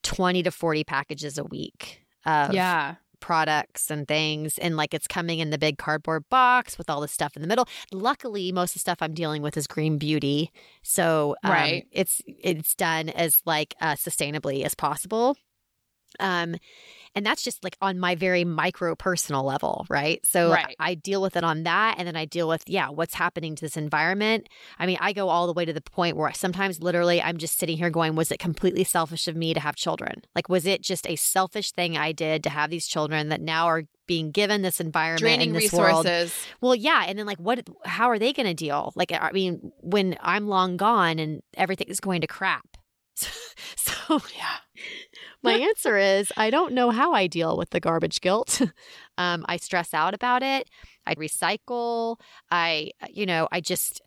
20 0.03 0.43
to 0.45 0.51
40 0.51 0.85
packages 0.85 1.37
a 1.39 1.45
week 1.45 2.01
of 2.25 2.53
yeah. 2.55 2.95
products 3.21 3.91
and 3.91 4.07
things. 4.07 4.57
And 4.59 4.77
like 4.77 4.95
it's 4.95 5.07
coming 5.09 5.41
in 5.41 5.51
the 5.51 5.59
big 5.59 5.79
cardboard 5.79 6.29
box 6.29 6.79
with 6.79 6.89
all 6.89 7.01
the 7.01 7.09
stuff 7.09 7.35
in 7.35 7.43
the 7.43 7.49
middle. 7.49 7.67
Luckily, 7.93 8.53
most 8.53 8.71
of 8.71 8.75
the 8.75 8.81
stuff 8.81 8.99
I'm 9.01 9.15
dealing 9.15 9.43
with 9.43 9.57
is 9.57 9.67
green 9.67 9.99
beauty. 9.99 10.53
So 10.83 11.35
um, 11.43 11.51
Right. 11.51 11.87
it's 11.91 12.23
it's 12.27 12.75
done 12.75 13.09
as 13.09 13.43
like 13.45 13.75
uh, 13.81 13.95
sustainably 13.95 14.65
as 14.65 14.75
possible. 14.75 15.37
Um, 16.21 16.57
and 17.17 17.25
that's 17.25 17.43
just 17.43 17.65
like 17.65 17.77
on 17.81 17.99
my 17.99 18.15
very 18.15 18.45
micro 18.45 18.95
personal 18.95 19.43
level, 19.43 19.87
right? 19.89 20.25
So 20.25 20.53
Right. 20.53 20.77
I 20.79 20.95
deal 20.95 21.23
with 21.23 21.37
it 21.37 21.43
on 21.43 21.65
that, 21.65 21.97
and 21.99 22.07
then 22.07 22.15
I 22.15 22.27
deal 22.27 22.47
with 22.47 22.63
yeah, 22.67 22.91
what's 22.91 23.15
happening 23.15 23.57
to 23.57 23.65
this 23.65 23.77
environment. 23.77 24.49
I 24.79 24.87
mean, 24.87 24.99
I 25.01 25.13
go 25.13 25.31
all 25.31 25.47
the 25.47 25.55
way 25.55 25.65
to 25.65 25.73
the 25.73 25.81
point 25.81 26.17
where 26.17 26.33
sometimes 26.35 26.83
literally 26.83 27.21
I'm 27.23 27.39
just 27.39 27.59
sitting 27.59 27.79
here 27.79 27.91
going, 27.91 28.15
was 28.15 28.31
it 28.31 28.39
completely 28.39 28.85
selfish 28.85 29.27
of 29.27 29.35
me 29.35 29.55
to 29.55 29.61
have 29.61 29.75
children? 29.77 30.23
Like, 30.35 30.49
was 30.49 30.67
it 30.67 30.83
just 30.83 31.09
a 31.09 31.17
selfish 31.17 31.73
thing 31.73 31.97
I 31.97 32.13
did 32.13 32.45
to 32.45 32.51
have 32.51 32.71
these 32.71 32.87
children 32.87 33.31
that 33.31 33.41
now 33.41 33.67
are 33.67 33.85
being 34.07 34.31
given 34.31 34.63
this 34.63 34.79
environment 34.79 35.21
Draining 35.21 35.49
and 35.49 35.57
this 35.57 35.73
world? 35.73 36.07
Well, 36.61 36.75
yeah, 36.75 37.05
and 37.09 37.19
then 37.19 37.25
like, 37.27 37.39
what? 37.39 37.67
How 37.87 38.11
are 38.11 38.19
they 38.19 38.35
going 38.35 38.47
to 38.47 38.55
deal? 38.55 38.93
Like, 38.95 39.11
I 39.11 39.33
mean, 39.33 39.73
when 39.81 40.17
I'm 40.21 40.49
long 40.49 40.77
gone 40.77 41.19
and 41.19 41.43
everything 41.57 41.89
is 41.89 41.99
going 42.01 42.21
to 42.21 42.27
crap. 42.27 42.77
So, 43.77 44.21
Yeah. 44.37 44.59
My 45.47 45.59
answer 45.59 45.97
is 45.97 46.33
I 46.37 46.51
don't 46.51 46.73
know 46.73 46.91
how 46.91 47.13
I 47.13 47.27
deal 47.27 47.57
with 47.57 47.71
the 47.71 47.81
garbage 47.81 48.21
guilt. 48.21 48.61
um, 49.19 49.45
I 49.49 49.57
stress 49.57 49.95
out 49.95 50.15
about 50.15 50.43
it. 50.43 50.69
I 51.07 51.15
recycle. 51.15 52.21
I, 52.51 52.91
you 53.11 53.27
know, 53.27 53.49
I 53.53 53.61
just 53.61 54.03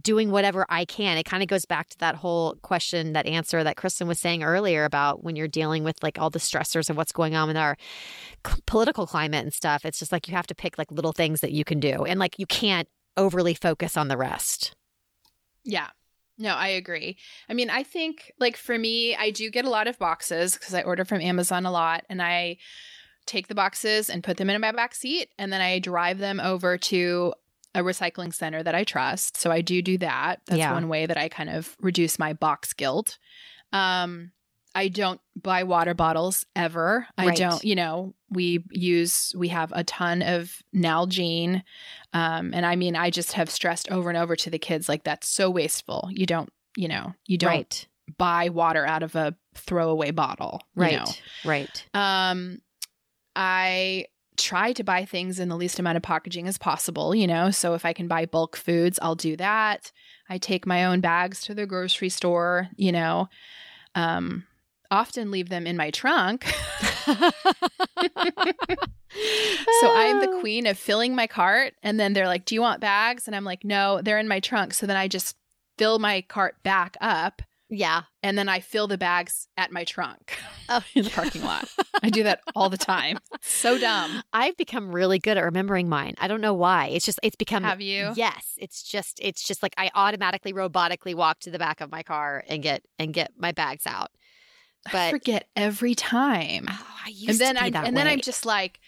doing 0.00 0.30
whatever 0.30 0.66
I 0.68 0.84
can. 0.84 1.18
It 1.18 1.24
kind 1.24 1.42
of 1.42 1.48
goes 1.48 1.64
back 1.64 1.88
to 1.90 1.98
that 1.98 2.16
whole 2.16 2.56
question, 2.62 3.12
that 3.12 3.26
answer 3.26 3.62
that 3.62 3.76
Kristen 3.76 4.08
was 4.08 4.18
saying 4.18 4.42
earlier 4.42 4.84
about 4.84 5.22
when 5.22 5.36
you're 5.36 5.48
dealing 5.48 5.84
with 5.84 6.02
like 6.02 6.18
all 6.18 6.30
the 6.30 6.38
stressors 6.38 6.90
of 6.90 6.96
what's 6.96 7.12
going 7.12 7.34
on 7.34 7.48
with 7.48 7.56
our 7.56 7.76
c- 8.46 8.60
political 8.66 9.06
climate 9.06 9.44
and 9.44 9.52
stuff. 9.52 9.84
It's 9.84 9.98
just 9.98 10.12
like 10.12 10.28
you 10.28 10.34
have 10.34 10.46
to 10.48 10.54
pick 10.54 10.78
like 10.78 10.90
little 10.90 11.12
things 11.12 11.40
that 11.40 11.52
you 11.52 11.64
can 11.64 11.80
do, 11.80 12.04
and 12.04 12.18
like 12.18 12.38
you 12.38 12.46
can't 12.46 12.88
overly 13.16 13.54
focus 13.54 13.96
on 13.96 14.08
the 14.08 14.16
rest. 14.16 14.74
Yeah. 15.64 15.88
No, 16.36 16.54
I 16.54 16.68
agree. 16.68 17.16
I 17.48 17.54
mean, 17.54 17.70
I 17.70 17.82
think 17.84 18.32
like 18.38 18.56
for 18.56 18.76
me, 18.78 19.14
I 19.14 19.30
do 19.30 19.50
get 19.50 19.64
a 19.64 19.70
lot 19.70 19.86
of 19.86 19.98
boxes 19.98 20.54
because 20.54 20.74
I 20.74 20.82
order 20.82 21.04
from 21.04 21.20
Amazon 21.20 21.64
a 21.66 21.70
lot 21.70 22.04
and 22.08 22.20
I 22.20 22.56
take 23.26 23.46
the 23.48 23.54
boxes 23.54 24.10
and 24.10 24.22
put 24.24 24.36
them 24.36 24.50
in 24.50 24.60
my 24.60 24.72
back 24.72 24.94
seat 24.94 25.30
and 25.38 25.52
then 25.52 25.60
I 25.60 25.78
drive 25.78 26.18
them 26.18 26.40
over 26.40 26.76
to 26.76 27.34
a 27.74 27.80
recycling 27.80 28.34
center 28.34 28.62
that 28.62 28.74
I 28.74 28.84
trust. 28.84 29.36
So 29.36 29.50
I 29.50 29.60
do 29.60 29.80
do 29.82 29.98
that. 29.98 30.40
That's 30.46 30.58
Yeah. 30.58 30.72
one 30.72 30.88
way 30.88 31.06
that 31.06 31.16
I 31.16 31.28
kind 31.28 31.50
of 31.50 31.76
reduce 31.80 32.18
my 32.18 32.32
box 32.32 32.72
guilt. 32.72 33.18
Um 33.72 34.32
I 34.74 34.88
don't 34.88 35.20
buy 35.40 35.62
water 35.62 35.94
bottles 35.94 36.44
ever. 36.56 37.06
I 37.16 37.34
don't, 37.36 37.62
you 37.64 37.76
know, 37.76 38.14
we 38.30 38.64
use, 38.70 39.32
we 39.36 39.48
have 39.48 39.72
a 39.74 39.84
ton 39.84 40.20
of 40.22 40.62
Nalgene. 40.74 41.62
Um, 42.12 42.52
and 42.52 42.66
I 42.66 42.74
mean, 42.76 42.96
I 42.96 43.10
just 43.10 43.32
have 43.34 43.50
stressed 43.50 43.90
over 43.90 44.08
and 44.08 44.18
over 44.18 44.34
to 44.36 44.50
the 44.50 44.58
kids, 44.58 44.88
like, 44.88 45.04
that's 45.04 45.28
so 45.28 45.48
wasteful. 45.50 46.08
You 46.10 46.26
don't, 46.26 46.52
you 46.76 46.88
know, 46.88 47.14
you 47.26 47.38
don't 47.38 47.50
Right. 47.50 47.86
buy 48.18 48.48
water 48.48 48.84
out 48.84 49.02
of 49.04 49.14
a 49.14 49.36
throwaway 49.54 50.10
bottle. 50.10 50.60
you 50.74 50.82
Right. 50.82 50.98
know? 50.98 51.12
Right. 51.44 51.86
Um, 51.94 52.60
I 53.36 54.06
try 54.36 54.72
to 54.72 54.82
buy 54.82 55.04
things 55.04 55.38
in 55.38 55.48
the 55.48 55.56
least 55.56 55.78
amount 55.78 55.96
of 55.96 56.02
packaging 56.02 56.48
as 56.48 56.58
possible, 56.58 57.14
you 57.14 57.26
know. 57.26 57.50
So 57.52 57.74
if 57.74 57.84
I 57.84 57.92
can 57.92 58.08
buy 58.08 58.26
bulk 58.26 58.56
foods, 58.56 58.98
I'll 59.00 59.14
do 59.14 59.36
that. 59.36 59.92
I 60.28 60.38
take 60.38 60.66
my 60.66 60.84
own 60.84 61.00
bags 61.00 61.42
to 61.42 61.54
the 61.54 61.66
grocery 61.66 62.08
store, 62.08 62.68
you 62.76 62.90
know. 62.90 63.28
Um, 63.94 64.44
often 64.94 65.30
leave 65.30 65.48
them 65.48 65.66
in 65.66 65.76
my 65.76 65.90
trunk. 65.90 66.46
So 69.80 69.92
I'm 69.94 70.20
the 70.20 70.36
queen 70.40 70.66
of 70.66 70.78
filling 70.78 71.14
my 71.14 71.26
cart 71.26 71.74
and 71.82 71.98
then 72.00 72.12
they're 72.12 72.26
like, 72.26 72.44
"Do 72.44 72.54
you 72.54 72.60
want 72.60 72.80
bags?" 72.80 73.26
and 73.26 73.36
I'm 73.36 73.44
like, 73.44 73.64
"No, 73.64 74.00
they're 74.02 74.18
in 74.18 74.28
my 74.28 74.40
trunk." 74.40 74.74
So 74.74 74.86
then 74.86 74.96
I 74.96 75.08
just 75.08 75.36
fill 75.78 75.98
my 75.98 76.20
cart 76.22 76.56
back 76.62 76.96
up 77.00 77.42
Yeah. 77.68 78.02
and 78.22 78.38
then 78.38 78.48
I 78.48 78.60
fill 78.60 78.86
the 78.86 78.96
bags 78.98 79.48
at 79.56 79.72
my 79.72 79.82
trunk 79.84 80.38
Oh. 80.68 80.82
in 80.94 81.04
the 81.04 81.10
parking 81.10 81.42
lot. 81.44 81.68
I 82.02 82.10
do 82.10 82.22
that 82.24 82.40
all 82.56 82.70
the 82.70 82.76
time. 82.78 83.18
So 83.42 83.76
dumb. 83.78 84.22
I've 84.32 84.56
become 84.56 84.92
really 84.94 85.18
good 85.18 85.36
at 85.36 85.44
remembering 85.44 85.88
mine. 85.88 86.14
I 86.18 86.28
don't 86.28 86.40
know 86.40 86.54
why. 86.54 86.86
It's 86.88 87.04
just 87.04 87.18
it's 87.22 87.36
become 87.36 87.62
Have 87.64 87.80
you? 87.80 88.12
Yes, 88.16 88.54
it's 88.56 88.82
just 88.82 89.18
it's 89.22 89.42
just 89.46 89.62
like 89.62 89.74
I 89.76 89.90
automatically 89.94 90.52
robotically 90.52 91.14
walk 91.14 91.40
to 91.40 91.50
the 91.50 91.58
back 91.58 91.80
of 91.80 91.90
my 91.90 92.02
car 92.02 92.42
and 92.48 92.62
get 92.62 92.82
and 92.98 93.12
get 93.12 93.32
my 93.36 93.52
bags 93.52 93.86
out. 93.86 94.10
I 94.92 95.10
forget 95.10 95.48
every 95.56 95.94
time. 95.94 96.66
oh, 96.68 96.86
I 97.06 97.08
used 97.08 97.30
and 97.30 97.38
then 97.38 97.54
to 97.56 97.60
be 97.62 97.66
I 97.66 97.70
that 97.70 97.86
and 97.86 97.96
then 97.96 98.06
I'm 98.06 98.20
just 98.20 98.44
like 98.44 98.80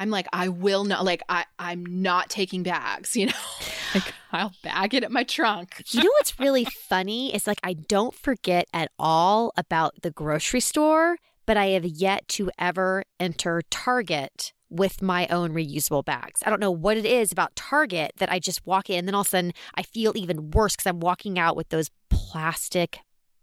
I'm 0.00 0.10
like 0.10 0.26
I 0.32 0.48
will 0.48 0.84
not 0.84 1.04
like 1.04 1.22
I 1.28 1.44
I'm 1.58 1.84
not 1.84 2.30
taking 2.30 2.62
bags, 2.62 3.16
you 3.16 3.26
know. 3.26 3.32
like 3.94 4.14
I'll 4.32 4.52
bag 4.62 4.94
it 4.94 5.04
at 5.04 5.12
my 5.12 5.24
trunk. 5.24 5.82
You 5.88 6.02
know 6.02 6.10
what's 6.18 6.40
really 6.40 6.64
funny? 6.64 7.34
It's 7.34 7.46
like 7.46 7.60
I 7.62 7.74
don't 7.74 8.14
forget 8.14 8.66
at 8.72 8.90
all 8.98 9.52
about 9.56 10.00
the 10.02 10.10
grocery 10.10 10.60
store, 10.60 11.18
but 11.46 11.56
I 11.56 11.66
have 11.66 11.84
yet 11.84 12.26
to 12.28 12.50
ever 12.58 13.04
enter 13.18 13.62
Target 13.70 14.52
with 14.70 15.02
my 15.02 15.26
own 15.26 15.52
reusable 15.52 16.04
bags. 16.04 16.42
I 16.46 16.50
don't 16.50 16.60
know 16.60 16.70
what 16.70 16.96
it 16.96 17.04
is 17.04 17.32
about 17.32 17.54
Target 17.56 18.12
that 18.18 18.30
I 18.32 18.38
just 18.38 18.64
walk 18.64 18.88
in 18.88 19.00
and 19.00 19.08
then 19.08 19.14
all 19.14 19.22
of 19.22 19.26
a 19.26 19.30
sudden 19.30 19.52
I 19.74 19.82
feel 19.82 20.12
even 20.14 20.52
worse 20.52 20.76
because 20.76 20.86
I'm 20.86 21.00
walking 21.00 21.38
out 21.38 21.56
with 21.56 21.68
those 21.68 21.90
plastic 22.08 23.00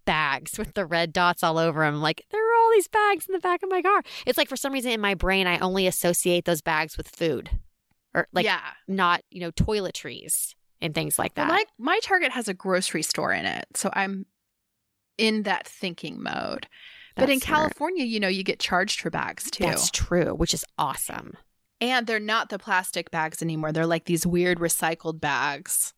bags 0.07 0.57
with 0.57 0.73
the 0.73 0.85
red 0.85 1.13
dots 1.13 1.43
all 1.43 1.59
over 1.59 1.85
them. 1.85 2.01
Like 2.01 2.25
there 2.31 2.41
are 2.41 2.55
all 2.55 2.71
these 2.73 2.87
bags 2.87 3.27
in 3.27 3.33
the 3.33 3.39
back 3.39 3.61
of 3.61 3.69
my 3.69 3.83
car. 3.83 4.01
It's 4.25 4.37
like 4.39 4.49
for 4.49 4.55
some 4.55 4.73
reason 4.73 4.91
in 4.91 5.01
my 5.01 5.13
brain 5.13 5.45
I 5.45 5.59
only 5.59 5.85
associate 5.85 6.45
those 6.45 6.61
bags 6.61 6.97
with 6.97 7.07
food 7.09 7.51
or 8.15 8.27
like 8.33 8.45
yeah. 8.45 8.61
not, 8.87 9.21
you 9.29 9.41
know, 9.41 9.51
toiletries 9.51 10.55
and 10.81 10.95
things 10.95 11.19
like 11.19 11.35
that. 11.35 11.47
Well, 11.47 11.57
my 11.57 11.65
my 11.77 11.99
Target 12.01 12.31
has 12.31 12.47
a 12.47 12.53
grocery 12.55 13.03
store 13.03 13.33
in 13.33 13.45
it, 13.45 13.65
so 13.75 13.91
I'm 13.93 14.25
in 15.17 15.43
that 15.43 15.67
thinking 15.67 16.23
mode. 16.23 16.67
but 17.15 17.29
in 17.29 17.39
smart. 17.39 17.59
California, 17.59 18.05
you 18.05 18.19
know, 18.19 18.27
you 18.27 18.43
get 18.43 18.59
charged 18.59 19.01
for 19.01 19.09
bags 19.09 19.51
too. 19.51 19.65
That's 19.65 19.91
true, 19.91 20.33
which 20.33 20.53
is 20.53 20.63
awesome. 20.77 21.35
and 21.81 22.07
they're 22.07 22.19
not 22.19 22.49
the 22.49 22.57
plastic 22.57 23.11
bags 23.11 23.41
anymore. 23.41 23.71
They're 23.71 23.85
like 23.85 24.05
these 24.05 24.25
weird 24.25 24.59
recycled 24.59 25.19
bags. 25.19 25.93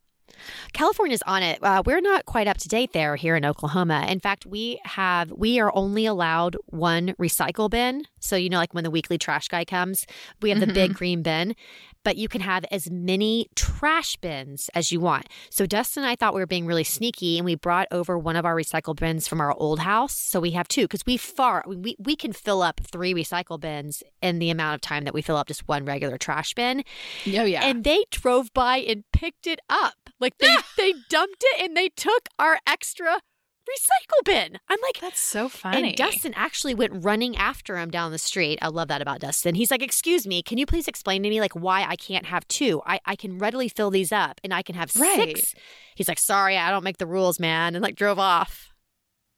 California's 0.73 1.21
on 1.25 1.43
it. 1.43 1.59
Uh, 1.63 1.83
we're 1.85 2.01
not 2.01 2.25
quite 2.25 2.47
up 2.47 2.57
to 2.57 2.67
date 2.67 2.93
there 2.93 3.15
here 3.15 3.35
in 3.35 3.45
Oklahoma. 3.45 4.05
In 4.07 4.19
fact, 4.19 4.45
we 4.45 4.79
have 4.83 5.31
we 5.31 5.59
are 5.59 5.71
only 5.75 6.05
allowed 6.05 6.57
one 6.67 7.15
recycle 7.19 7.69
bin. 7.69 8.05
So 8.19 8.35
you 8.35 8.49
know, 8.49 8.57
like 8.57 8.73
when 8.73 8.83
the 8.83 8.91
weekly 8.91 9.17
trash 9.17 9.47
guy 9.47 9.65
comes, 9.65 10.05
we 10.41 10.49
have 10.49 10.59
the 10.59 10.67
big 10.67 10.93
green 10.93 11.21
bin, 11.21 11.55
but 12.03 12.17
you 12.17 12.27
can 12.27 12.41
have 12.41 12.65
as 12.71 12.89
many 12.89 13.47
trash 13.55 14.15
bins 14.17 14.69
as 14.73 14.91
you 14.91 14.99
want. 14.99 15.27
So 15.49 15.65
Dustin 15.65 16.03
and 16.03 16.09
I 16.09 16.15
thought 16.15 16.33
we 16.33 16.41
were 16.41 16.47
being 16.47 16.65
really 16.65 16.83
sneaky, 16.83 17.37
and 17.37 17.45
we 17.45 17.55
brought 17.55 17.87
over 17.91 18.17
one 18.17 18.35
of 18.35 18.45
our 18.45 18.55
recycle 18.55 18.95
bins 18.95 19.27
from 19.27 19.41
our 19.41 19.53
old 19.53 19.79
house. 19.79 20.15
So 20.15 20.39
we 20.39 20.51
have 20.51 20.67
two 20.67 20.83
because 20.83 21.05
we 21.05 21.17
far 21.17 21.63
we 21.67 21.95
we 21.99 22.15
can 22.15 22.33
fill 22.33 22.61
up 22.61 22.81
three 22.83 23.13
recycle 23.13 23.59
bins 23.59 24.03
in 24.21 24.39
the 24.39 24.49
amount 24.49 24.75
of 24.75 24.81
time 24.81 25.03
that 25.05 25.13
we 25.13 25.21
fill 25.21 25.37
up 25.37 25.47
just 25.47 25.67
one 25.67 25.85
regular 25.85 26.17
trash 26.17 26.53
bin. 26.53 26.83
Oh 27.27 27.43
yeah. 27.43 27.65
and 27.65 27.83
they 27.83 28.05
drove 28.11 28.53
by 28.53 28.77
and 28.77 29.03
picked 29.11 29.47
it 29.47 29.59
up. 29.69 29.95
Like 30.19 30.37
they 30.37 30.55
they 30.77 30.93
dumped 31.09 31.43
it 31.43 31.63
and 31.63 31.75
they 31.75 31.89
took 31.89 32.27
our 32.37 32.59
extra 32.67 33.21
recycle 33.69 34.25
bin. 34.25 34.59
I'm 34.67 34.79
like, 34.81 34.99
that's 34.99 35.19
so 35.19 35.49
funny. 35.49 35.89
And 35.89 35.95
Dustin 35.95 36.33
actually 36.35 36.73
went 36.73 37.03
running 37.03 37.37
after 37.37 37.77
him 37.77 37.91
down 37.91 38.11
the 38.11 38.17
street. 38.17 38.59
I 38.61 38.67
love 38.67 38.87
that 38.87 39.01
about 39.01 39.19
Dustin. 39.19 39.55
He's 39.55 39.71
like, 39.71 39.83
excuse 39.83 40.25
me, 40.25 40.41
can 40.41 40.57
you 40.57 40.65
please 40.65 40.87
explain 40.87 41.23
to 41.23 41.29
me 41.29 41.39
like 41.39 41.53
why 41.53 41.83
I 41.83 41.95
can't 41.95 42.25
have 42.25 42.47
two? 42.47 42.81
I, 42.85 42.99
I 43.05 43.15
can 43.15 43.37
readily 43.37 43.69
fill 43.69 43.91
these 43.91 44.11
up 44.11 44.41
and 44.43 44.53
I 44.53 44.61
can 44.61 44.75
have 44.75 44.95
right. 44.95 45.37
six. 45.37 45.55
He's 45.95 46.07
like, 46.07 46.19
sorry, 46.19 46.57
I 46.57 46.71
don't 46.71 46.83
make 46.83 46.97
the 46.97 47.07
rules, 47.07 47.39
man. 47.39 47.75
And 47.75 47.83
like 47.83 47.95
drove 47.95 48.19
off. 48.19 48.73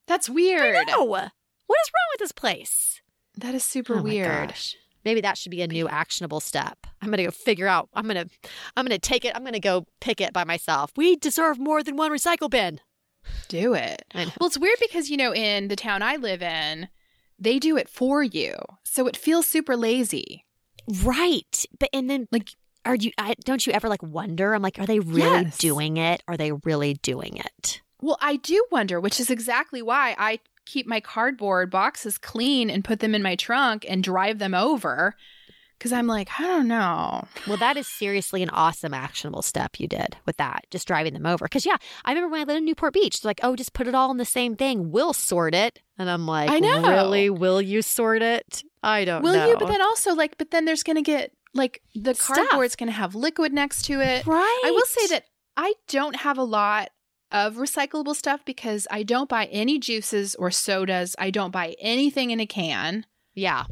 That's 0.08 0.30
weird. 0.30 0.88
No. 0.88 1.04
What 1.04 1.24
is 1.24 1.92
wrong 1.94 2.08
with 2.14 2.20
this 2.20 2.32
place? 2.32 3.02
That 3.38 3.56
is 3.56 3.64
super 3.64 4.00
oh 4.00 4.02
weird. 4.02 4.54
Maybe 5.04 5.22
that 5.22 5.38
should 5.38 5.52
be 5.52 5.62
a 5.62 5.68
new 5.68 5.88
actionable 5.88 6.40
step. 6.40 6.78
I'm 7.02 7.08
going 7.08 7.18
to 7.18 7.24
go 7.24 7.32
figure 7.32 7.68
out. 7.68 7.90
I'm 7.94 8.08
to 8.08 8.28
I'm 8.76 8.86
going 8.86 8.90
to 8.90 9.00
take 9.00 9.26
it. 9.26 9.36
I'm 9.36 9.42
going 9.42 9.54
to 9.54 9.60
go 9.60 9.86
pick 10.00 10.22
it 10.22 10.34
by 10.34 10.44
myself. 10.44 10.92
We 10.96 11.16
deserve 11.16 11.60
more 11.60 11.82
than 11.82 11.96
one 11.96 12.12
recycle 12.12 12.50
bin. 12.50 12.80
Do 13.48 13.74
it. 13.74 14.04
Well, 14.14 14.48
it's 14.48 14.58
weird 14.58 14.78
because 14.80 15.10
you 15.10 15.18
know 15.18 15.34
in 15.34 15.68
the 15.68 15.76
town 15.76 16.02
I 16.02 16.16
live 16.16 16.42
in, 16.42 16.90
they 17.38 17.60
do 17.60 17.78
it 17.78 17.90
for 17.90 18.24
you. 18.24 18.56
So 18.84 19.08
it 19.08 19.18
feels 19.18 19.48
super 19.48 19.76
lazy. 19.76 20.46
Right. 21.04 21.66
But 21.80 21.90
and 21.94 22.10
then 22.10 22.28
like 22.32 22.50
are 22.86 22.96
you 22.96 23.12
I, 23.18 23.36
don't 23.44 23.66
you 23.66 23.74
ever 23.74 23.90
like 23.90 24.04
wonder 24.04 24.54
i'm 24.54 24.62
like 24.62 24.80
are 24.80 24.86
they 24.86 25.00
really 25.00 25.44
yes. 25.44 25.58
doing 25.58 25.98
it 25.98 26.24
are 26.28 26.38
they 26.38 26.52
really 26.52 26.96
doing 26.96 27.38
it 27.38 27.82
well 28.00 28.18
i 28.22 28.38
do 28.38 28.66
wonder 28.72 29.00
which 29.00 29.20
is 29.20 29.30
exactly 29.30 29.82
why 29.82 30.16
i 30.18 30.40
keep 30.66 30.88
my 30.88 31.00
cardboard 31.00 31.70
boxes 31.70 32.18
clean 32.18 32.70
and 32.70 32.84
put 32.84 33.00
them 33.00 33.16
in 33.16 33.22
my 33.22 33.36
trunk 33.36 33.86
and 33.88 34.04
drive 34.04 34.40
them 34.40 34.54
over 34.54 35.16
because 35.82 35.94
I'm 35.94 36.06
like, 36.06 36.30
I 36.40 36.44
don't 36.44 36.68
know. 36.68 37.28
Well, 37.48 37.58
that 37.58 37.76
is 37.76 37.88
seriously 37.88 38.44
an 38.44 38.52
awesome 38.52 38.94
actionable 38.94 39.42
step 39.42 39.80
you 39.80 39.88
did 39.88 40.16
with 40.28 40.38
that, 40.38 40.68
just 40.70 40.88
driving 40.88 41.16
them 41.16 41.26
over. 41.26 41.46
Because, 41.46 41.66
yeah, 41.66 41.78
I 42.06 42.12
remember 42.12 42.32
when 42.32 42.42
I 42.42 42.44
lived 42.44 42.60
in 42.60 42.66
Newport 42.66 42.94
Beach, 42.94 43.26
like, 43.26 43.40
oh, 43.42 43.56
just 43.56 43.74
put 43.74 43.88
it 43.88 43.96
all 43.96 44.12
in 44.12 44.18
the 44.18 44.24
same 44.24 44.56
thing. 44.56 44.92
We'll 44.92 45.12
sort 45.12 45.56
it. 45.56 45.80
And 45.98 46.08
I'm 46.08 46.28
like, 46.28 46.52
I 46.52 46.60
know. 46.60 46.88
Really? 46.88 47.32
Will 47.32 47.60
you 47.60 47.82
sort 47.82 48.22
it? 48.22 48.64
I 48.84 49.06
don't 49.06 49.24
Will 49.24 49.34
know. 49.34 49.48
you? 49.48 49.58
But 49.58 49.70
then 49.70 49.82
also, 49.82 50.14
like, 50.14 50.38
but 50.38 50.52
then 50.52 50.66
there's 50.66 50.84
going 50.84 50.98
to 50.98 51.02
get, 51.02 51.32
like, 51.56 51.82
the 51.96 52.14
cardboard's 52.14 52.76
going 52.76 52.90
to 52.90 52.94
have 52.94 53.16
liquid 53.16 53.52
next 53.52 53.86
to 53.86 54.02
it. 54.02 54.28
Right. 54.28 54.62
I 54.64 54.70
will 54.70 54.86
say 54.86 55.08
that 55.08 55.24
I 55.58 55.74
don't 55.88 56.18
have 56.18 56.38
a 56.38 56.44
lot 56.44 56.90
of 57.32 57.56
recyclable 57.56 58.16
stuff 58.16 58.46
because 58.46 58.88
I 58.92 59.02
don't 59.02 59.28
buy 59.28 59.46
any 59.46 59.80
juices 59.80 60.36
or 60.36 60.52
sodas. 60.52 61.16
I 61.18 61.32
don't 61.32 61.50
buy 61.50 61.76
anything 61.80 62.30
in 62.30 62.40
a 62.40 62.46
can. 62.46 63.08
Yeah. 63.34 63.64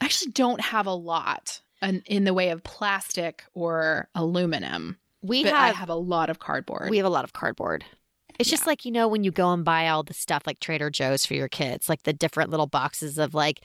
I 0.00 0.04
actually 0.04 0.32
don't 0.32 0.60
have 0.60 0.86
a 0.86 0.94
lot 0.94 1.60
in, 1.82 2.02
in 2.06 2.24
the 2.24 2.34
way 2.34 2.50
of 2.50 2.62
plastic 2.62 3.44
or 3.54 4.08
aluminum. 4.14 4.98
We 5.22 5.42
have, 5.44 5.54
I 5.54 5.68
have 5.72 5.88
a 5.88 5.94
lot 5.94 6.30
of 6.30 6.38
cardboard. 6.38 6.90
We 6.90 6.98
have 6.98 7.06
a 7.06 7.10
lot 7.10 7.24
of 7.24 7.32
cardboard. 7.32 7.84
It's 8.38 8.50
yeah. 8.50 8.56
just 8.56 8.66
like, 8.66 8.84
you 8.84 8.92
know, 8.92 9.08
when 9.08 9.24
you 9.24 9.30
go 9.30 9.52
and 9.52 9.64
buy 9.64 9.88
all 9.88 10.02
the 10.02 10.14
stuff 10.14 10.42
like 10.46 10.60
Trader 10.60 10.90
Joe's 10.90 11.24
for 11.24 11.34
your 11.34 11.48
kids, 11.48 11.88
like 11.88 12.02
the 12.02 12.12
different 12.12 12.50
little 12.50 12.66
boxes 12.66 13.18
of 13.18 13.34
like 13.34 13.60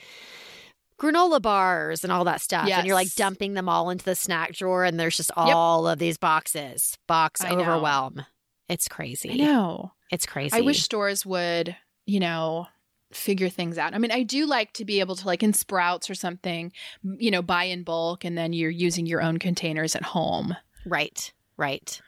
granola 0.97 1.41
bars 1.41 2.03
and 2.03 2.13
all 2.13 2.23
that 2.25 2.41
stuff. 2.41 2.67
Yes. 2.67 2.79
And 2.79 2.87
you're 2.87 2.95
like 2.95 3.13
dumping 3.15 3.53
them 3.53 3.67
all 3.67 3.89
into 3.89 4.05
the 4.05 4.15
snack 4.15 4.53
drawer 4.53 4.85
and 4.85 4.99
there's 4.99 5.17
just 5.17 5.31
all 5.35 5.85
yep. 5.85 5.93
of 5.93 5.99
these 5.99 6.17
boxes. 6.17 6.97
Box 7.07 7.41
I 7.41 7.51
overwhelm. 7.51 8.15
Know. 8.15 8.23
It's 8.69 8.87
crazy. 8.87 9.31
I 9.31 9.35
know. 9.35 9.91
It's 10.11 10.25
crazy. 10.25 10.55
I 10.55 10.61
wish 10.61 10.81
stores 10.81 11.25
would, 11.25 11.75
you 12.05 12.19
know, 12.19 12.67
figure 13.13 13.49
things 13.49 13.77
out. 13.77 13.93
I 13.93 13.97
mean, 13.97 14.11
I 14.11 14.23
do 14.23 14.45
like 14.45 14.73
to 14.73 14.85
be 14.85 14.99
able 14.99 15.15
to 15.15 15.25
like 15.25 15.43
in 15.43 15.53
Sprouts 15.53 16.09
or 16.09 16.15
something, 16.15 16.71
you 17.17 17.31
know, 17.31 17.41
buy 17.41 17.65
in 17.65 17.83
bulk 17.83 18.23
and 18.23 18.37
then 18.37 18.53
you're 18.53 18.69
using 18.69 19.05
your 19.05 19.21
own 19.21 19.37
containers 19.37 19.95
at 19.95 20.03
home. 20.03 20.55
Right. 20.85 21.31
Right. 21.57 22.01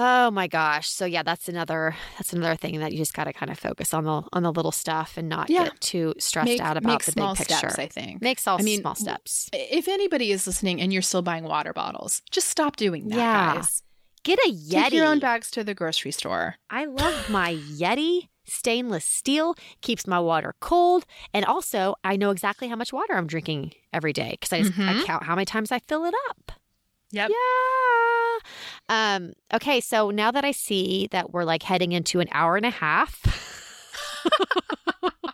Oh 0.00 0.30
my 0.30 0.46
gosh. 0.46 0.88
So 0.88 1.04
yeah, 1.04 1.24
that's 1.24 1.48
another 1.48 1.96
that's 2.16 2.32
another 2.32 2.54
thing 2.54 2.78
that 2.78 2.92
you 2.92 2.98
just 2.98 3.14
got 3.14 3.24
to 3.24 3.32
kind 3.32 3.50
of 3.50 3.58
focus 3.58 3.92
on 3.92 4.04
the 4.04 4.22
on 4.32 4.44
the 4.44 4.52
little 4.52 4.70
stuff 4.70 5.16
and 5.16 5.28
not 5.28 5.50
yeah. 5.50 5.64
get 5.64 5.80
too 5.80 6.14
stressed 6.18 6.46
make, 6.46 6.60
out 6.60 6.76
about 6.76 7.02
the 7.02 7.12
big 7.12 7.34
picture. 7.34 7.54
Steps, 7.54 7.78
I 7.80 7.88
think 7.88 8.22
makes 8.22 8.46
all 8.46 8.60
I 8.60 8.62
mean, 8.62 8.80
small 8.80 8.94
steps. 8.94 9.50
If 9.52 9.88
anybody 9.88 10.30
is 10.30 10.46
listening 10.46 10.80
and 10.80 10.92
you're 10.92 11.02
still 11.02 11.22
buying 11.22 11.44
water 11.44 11.72
bottles, 11.72 12.22
just 12.30 12.48
stop 12.48 12.76
doing 12.76 13.08
that, 13.08 13.16
yeah. 13.16 13.54
guys. 13.56 13.82
Get 14.22 14.38
a 14.46 14.52
Yeti. 14.52 14.70
Take 14.70 14.92
your 14.92 15.06
own 15.06 15.18
bags 15.18 15.50
to 15.52 15.64
the 15.64 15.74
grocery 15.74 16.12
store. 16.12 16.56
I 16.70 16.84
love 16.84 17.28
my 17.28 17.54
Yeti. 17.54 18.28
Stainless 18.48 19.04
steel 19.04 19.54
keeps 19.80 20.06
my 20.06 20.18
water 20.18 20.54
cold. 20.60 21.04
And 21.32 21.44
also, 21.44 21.94
I 22.04 22.16
know 22.16 22.30
exactly 22.30 22.68
how 22.68 22.76
much 22.76 22.92
water 22.92 23.14
I'm 23.14 23.26
drinking 23.26 23.72
every 23.92 24.12
day 24.12 24.30
because 24.32 24.52
I, 24.52 24.62
mm-hmm. 24.62 24.88
I 24.88 25.04
count 25.04 25.24
how 25.24 25.34
many 25.34 25.44
times 25.44 25.72
I 25.72 25.78
fill 25.80 26.04
it 26.04 26.14
up. 26.30 26.52
Yep. 27.10 27.30
Yeah. 27.30 28.38
Um, 28.88 29.32
okay, 29.52 29.80
so 29.80 30.10
now 30.10 30.30
that 30.30 30.44
I 30.44 30.52
see 30.52 31.08
that 31.10 31.32
we're 31.32 31.44
like 31.44 31.62
heading 31.62 31.92
into 31.92 32.20
an 32.20 32.28
hour 32.32 32.56
and 32.56 32.66
a 32.66 32.70
half. 32.70 33.44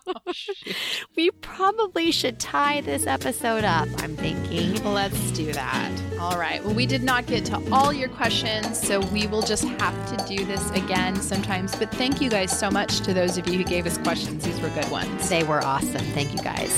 we 1.17 1.31
probably 1.31 2.11
should 2.13 2.39
tie 2.39 2.81
this 2.81 3.07
episode 3.07 3.65
up, 3.65 3.89
I'm 3.99 4.17
thinking. 4.17 4.83
Let's 4.85 5.31
do 5.33 5.53
that. 5.53 5.91
All 6.21 6.39
right. 6.39 6.65
Well, 6.65 6.75
we 6.75 6.87
did 6.87 7.03
not 7.03 7.27
get 7.27 7.45
to 7.47 7.63
all 7.73 7.93
your 7.93 8.09
questions, 8.09 8.81
so 8.81 9.01
we 9.07 9.27
will 9.27 9.43
just 9.43 9.65
have 9.65 10.17
to 10.17 10.37
do 10.37 10.45
this 10.45 10.71
again 10.71 11.17
sometimes. 11.17 11.75
But 11.77 11.91
thank 11.93 12.21
you 12.21 12.31
guys 12.31 12.57
so 12.57 12.71
much 12.71 13.01
to 13.01 13.15
those 13.15 13.39
of 13.39 13.49
you 13.49 13.59
who 13.59 13.65
gave 13.65 13.87
us 13.87 13.99
questions. 13.99 14.45
These 14.45 14.61
were 14.61 14.71
good 14.71 14.91
ones. 14.91 15.29
They 15.29 15.43
were 15.45 15.63
awesome. 15.65 16.05
Thank 16.13 16.33
you 16.33 16.39
guys. 16.39 16.73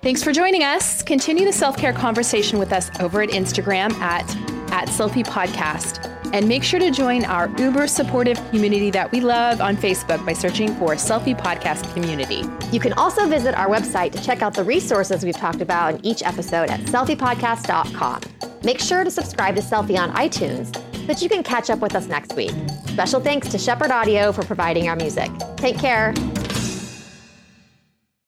Thanks 0.00 0.22
for 0.22 0.32
joining 0.32 0.62
us. 0.62 1.02
Continue 1.02 1.44
the 1.44 1.52
self 1.52 1.76
care 1.76 1.92
conversation 1.92 2.58
with 2.58 2.72
us 2.72 2.90
over 3.00 3.20
at 3.20 3.30
Instagram 3.30 3.92
at, 3.94 4.26
at 4.72 4.88
Selfie 4.88 5.26
Podcast. 5.26 6.14
And 6.32 6.46
make 6.46 6.62
sure 6.62 6.78
to 6.78 6.90
join 6.90 7.24
our 7.24 7.48
uber 7.58 7.86
supportive 7.86 8.36
community 8.50 8.90
that 8.90 9.10
we 9.12 9.20
love 9.20 9.60
on 9.60 9.76
Facebook 9.76 10.24
by 10.26 10.34
searching 10.34 10.74
for 10.76 10.90
Selfie 10.94 11.38
Podcast 11.38 11.92
Community. 11.94 12.42
You 12.70 12.80
can 12.80 12.92
also 12.94 13.26
visit 13.26 13.54
our 13.54 13.68
website 13.68 14.12
to 14.12 14.22
check 14.22 14.42
out 14.42 14.54
the 14.54 14.64
resources 14.64 15.24
we've 15.24 15.36
talked 15.36 15.60
about 15.60 15.94
in 15.94 16.04
each 16.04 16.22
episode 16.22 16.70
at 16.70 16.80
selfiepodcast.com. 16.80 18.20
Make 18.62 18.80
sure 18.80 19.04
to 19.04 19.10
subscribe 19.10 19.56
to 19.56 19.62
Selfie 19.62 19.98
on 19.98 20.12
iTunes 20.12 20.74
so 20.94 21.06
that 21.06 21.22
you 21.22 21.28
can 21.28 21.42
catch 21.42 21.70
up 21.70 21.78
with 21.78 21.94
us 21.94 22.06
next 22.06 22.34
week. 22.34 22.52
Special 22.86 23.20
thanks 23.20 23.48
to 23.48 23.58
Shepherd 23.58 23.90
Audio 23.90 24.32
for 24.32 24.44
providing 24.44 24.88
our 24.88 24.96
music. 24.96 25.30
Take 25.56 25.78
care. 25.78 26.12